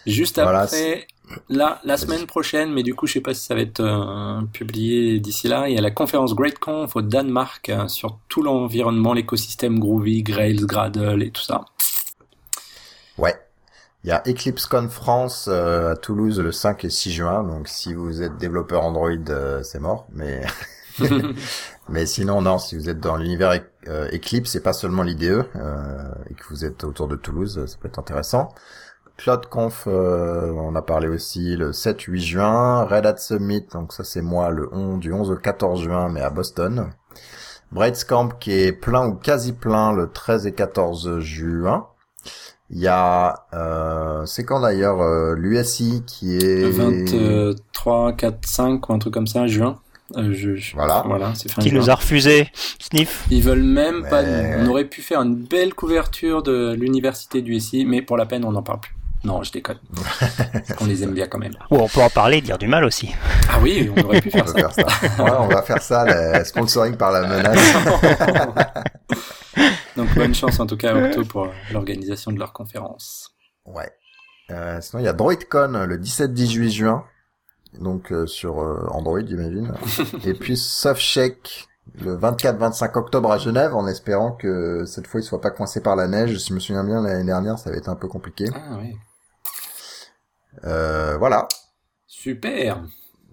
Juste 0.07 0.41
Voilà, 0.41 0.61
après, 0.61 1.07
là, 1.49 1.81
la 1.85 1.97
semaine 1.97 2.27
prochaine, 2.27 2.73
mais 2.73 2.83
du 2.83 2.95
coup, 2.95 3.07
je 3.07 3.15
sais 3.15 3.21
pas 3.21 3.35
si 3.35 3.45
ça 3.45 3.55
va 3.55 3.61
être 3.61 3.81
euh, 3.81 4.43
publié 4.53 5.19
d'ici 5.21 5.49
là, 5.49 5.69
il 5.69 5.75
y 5.75 5.79
a 5.79 5.81
la 5.81 5.91
conférence 5.91 6.35
GreatConf 6.35 6.95
au 6.97 7.03
Danemark 7.03 7.69
euh, 7.69 7.89
sur 7.89 8.19
tout 8.29 8.43
l'environnement, 8.43 9.13
l'écosystème 9.13 9.79
Groovy, 9.79 10.23
Grails, 10.23 10.67
Gradle 10.67 11.23
et 11.23 11.31
tout 11.31 11.43
ça. 11.43 11.65
Ouais. 13.19 13.35
Il 14.05 14.11
y 14.11 14.13
a 14.13 14.23
EclipseCon 14.27 14.89
France 14.89 15.49
euh, 15.51 15.93
à 15.93 15.97
Toulouse 15.97 16.39
le 16.39 16.53
5 16.53 16.85
et 16.85 16.91
6 16.91 17.13
juin, 17.13 17.43
donc 17.43 17.67
si 17.67 17.93
vous 17.93 18.23
êtes 18.23 18.37
développeur 18.37 18.85
Android, 18.85 19.11
c'est 19.63 19.81
mort. 19.81 20.07
Mais 20.13 20.43
mais 21.89 22.07
sinon 22.07 22.41
non, 22.41 22.59
si 22.59 22.77
vous 22.77 22.89
êtes 22.89 23.01
dans 23.01 23.17
l'univers 23.17 23.61
Eclipse, 23.87 24.51
c'est 24.51 24.63
pas 24.63 24.73
seulement 24.73 25.03
l'IDE 25.03 25.45
et 26.31 26.35
que 26.35 26.45
vous 26.49 26.65
êtes 26.65 26.85
autour 26.85 27.07
de 27.07 27.17
Toulouse, 27.17 27.67
ça 27.67 27.77
peut 27.79 27.89
être 27.89 27.99
intéressant. 27.99 28.55
CloudConf, 29.17 29.85
euh, 29.87 30.51
on 30.53 30.75
a 30.75 30.83
parlé 30.83 31.09
aussi 31.09 31.57
le 31.57 31.73
7-8 31.73 32.19
juin. 32.21 32.85
Red 32.85 33.07
Hat 33.07 33.17
Summit, 33.17 33.67
donc 33.73 33.93
ça 33.93 34.05
c'est 34.05 34.23
moi 34.23 34.51
le 34.51 34.69
11, 34.73 34.99
du 35.01 35.13
11 35.13 35.31
au 35.31 35.37
14 35.37 35.83
juin, 35.83 36.09
mais 36.11 36.21
à 36.21 36.31
Boston. 36.31 36.91
Braidscamp 37.73 38.29
qui 38.39 38.53
est 38.53 38.73
plein 38.73 39.07
ou 39.09 39.15
quasi 39.15 39.53
plein 39.53 39.93
le 39.93 40.11
13 40.13 40.47
et 40.47 40.53
14 40.53 41.19
juin. 41.21 41.87
Il 42.71 42.79
y 42.81 42.89
a, 42.89 43.47
euh, 43.55 44.27
c'est 44.27 44.45
quand 44.45 44.61
d'ailleurs 44.61 45.01
euh, 45.01 45.35
l'USI 45.37 46.03
qui 46.07 46.37
est 46.37 46.69
23, 46.71 48.13
4, 48.13 48.45
5 48.47 48.89
ou 48.89 48.93
un 48.93 48.99
truc 48.99 49.15
comme 49.15 49.27
ça, 49.27 49.47
juin. 49.47 49.79
Euh, 50.17 50.33
je, 50.33 50.55
je- 50.55 50.75
Voilà. 50.77 51.03
Voilà, 51.07 51.33
c'est 51.35 51.51
fin 51.51 51.63
Qui 51.63 51.71
juin. 51.71 51.79
nous 51.81 51.91
a 51.91 51.95
refusé 51.95 52.49
Sniff. 52.79 53.25
Ils 53.31 53.43
veulent 53.43 53.63
même 53.63 54.03
Mais 54.03 54.11
pas. 54.11 54.23
On 54.61 54.67
aurait 54.67 54.85
pu 54.85 55.01
faire 55.03 55.21
une 55.23 55.35
belle 55.37 55.75
couverture 55.75 56.43
de 56.43 56.75
l'université 56.79 57.41
du 57.43 57.59
SI, 57.59 57.85
mais 57.85 58.03
pour 58.03 58.17
la 58.17 58.27
peine, 58.27 58.45
on 58.45 58.53
n'en 58.53 58.63
parle 58.63 58.81
plus. 58.81 58.93
Non, 59.27 59.43
je 59.43 59.51
déconne. 59.51 59.81
on 60.81 60.87
les 60.87 61.03
aime 61.03 61.13
bien 61.13 61.27
quand 61.27 61.39
même. 61.39 61.55
Ou 61.73 61.79
on 61.79 61.89
peut 61.89 62.01
en 62.01 62.11
parler 62.11 62.37
et 62.37 62.41
dire 62.41 62.59
du 62.59 62.69
mal 62.69 62.85
aussi. 62.85 63.13
Ah 63.51 63.59
oui, 63.61 63.91
on 63.97 64.01
aurait 64.05 64.21
pu 64.21 64.29
On 64.29 64.31
faire 64.31 64.45
va 64.45 64.71
ça. 64.71 64.79
faire 64.79 64.91
ça. 65.01 65.25
Ouais, 65.25 65.31
on 65.41 65.49
va 65.49 65.63
faire 65.63 65.83
ça, 65.83 66.05
le 66.05 66.45
sponsoring 66.45 66.97
par 66.97 67.11
la 67.11 67.27
menace. 67.27 67.57
Donc 69.97 70.15
bonne 70.15 70.33
chance 70.33 70.61
en 70.61 70.67
tout 70.67 70.77
cas 70.77 70.95
à 70.95 71.09
Octo 71.09 71.25
pour 71.25 71.49
l'organisation 71.73 72.31
de 72.31 72.39
leur 72.39 72.53
conférence. 72.53 73.35
Ouais. 73.65 73.91
Euh, 74.53 74.81
sinon, 74.81 75.03
il 75.03 75.07
y 75.07 75.09
a 75.09 75.13
DroidCon 75.13 75.87
le 75.89 75.99
17-18 75.99 76.69
juin. 76.71 77.05
Donc 77.81 78.13
euh, 78.13 78.29
sur 78.29 78.61
euh, 78.61 78.87
Android, 78.93 79.23
j'imagine. 79.27 79.73
Et 80.25 80.35
puis 80.35 80.57
Softcheck 80.57 81.67
le 82.01 82.17
24-25 82.17 82.97
octobre 82.97 83.33
à 83.33 83.39
Genève, 83.39 83.75
en 83.75 83.89
espérant 83.89 84.31
que 84.33 84.85
cette 84.87 85.09
fois 85.09 85.19
il 85.21 85.25
soit 85.25 85.41
pas 85.41 85.51
coincé 85.51 85.81
par 85.81 85.97
la 85.97 86.07
neige. 86.07 86.39
Si 86.39 86.51
je 86.51 86.55
me 86.55 86.61
souviens 86.61 86.85
bien, 86.85 87.03
l'année 87.03 87.25
dernière, 87.25 87.59
ça 87.59 87.71
avait 87.71 87.81
été 87.81 87.89
un 87.89 87.97
peu 87.97 88.07
compliqué. 88.07 88.45
Ah 88.55 88.77
oui. 88.81 88.95
Euh, 90.65 91.17
voilà. 91.19 91.47
Super. 92.07 92.83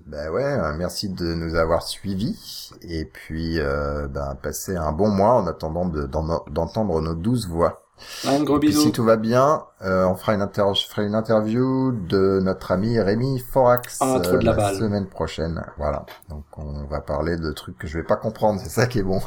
Ben 0.05 0.29
ouais, 0.31 0.43
euh, 0.43 0.73
merci 0.77 1.07
de 1.09 1.33
nous 1.33 1.55
avoir 1.55 1.83
suivis. 1.83 2.71
Et 2.81 3.05
puis, 3.05 3.59
euh, 3.59 4.07
ben, 4.07 4.35
passez 4.41 4.75
un 4.75 4.91
bon 4.91 5.07
mois 5.09 5.33
en 5.35 5.47
attendant 5.47 5.85
de- 5.85 6.05
d'en- 6.05 6.43
d'entendre 6.51 6.99
nos 7.01 7.13
douze 7.13 7.47
voix. 7.47 7.79
Un 8.27 8.43
gros 8.43 8.59
bisou. 8.59 8.81
si 8.81 8.91
tout 8.91 9.03
va 9.05 9.15
bien, 9.15 9.63
euh, 9.83 10.05
on 10.05 10.15
fera 10.15 10.33
une, 10.33 10.41
inter 10.41 10.65
je 10.75 10.85
ferai 10.87 11.05
une 11.05 11.15
interview 11.15 11.93
de 11.93 12.41
notre 12.43 12.71
ami 12.73 12.99
Rémi 12.99 13.39
Forax 13.39 13.99
Ah, 14.01 14.19
la 14.41 14.51
balle. 14.53 14.75
semaine 14.75 15.07
prochaine. 15.07 15.63
Voilà. 15.77 16.05
Donc, 16.29 16.43
on 16.57 16.83
va 16.85 16.99
parler 16.99 17.37
de 17.37 17.51
trucs 17.53 17.77
que 17.77 17.87
je 17.87 17.97
vais 17.99 18.03
pas 18.03 18.17
comprendre. 18.17 18.59
C'est 18.61 18.69
ça 18.71 18.87
qui 18.87 18.99
est 18.99 19.03
bon. 19.03 19.21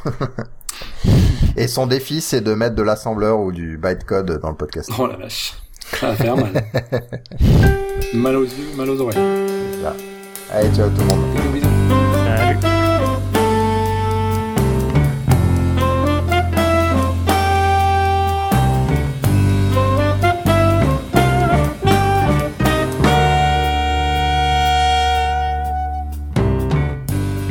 Et 1.57 1.69
son 1.69 1.87
défi, 1.87 2.21
c'est 2.21 2.43
de 2.43 2.53
mettre 2.53 2.75
de 2.75 2.83
l'assembleur 2.83 3.41
ou 3.41 3.51
du 3.53 3.79
bytecode 3.79 4.41
dans 4.41 4.51
le 4.51 4.57
podcast. 4.57 4.91
Oh 4.99 5.07
la 5.07 5.17
vache. 5.17 5.55
Ça 5.93 6.09
va 6.09 6.17
faire 6.17 6.37
mal. 6.37 6.65
mal 8.15 8.37
aux 8.37 8.45
yeux, 8.45 8.69
mal 8.77 8.91
aux 8.91 9.01
oreilles. 9.01 9.19
Allez, 10.53 10.69
ciao 10.75 10.89
tout 10.91 11.01
le 11.01 11.07
monde. 11.07 11.35
Bisous, 11.35 11.53
bisous. 11.53 11.69
Salut. 12.25 12.76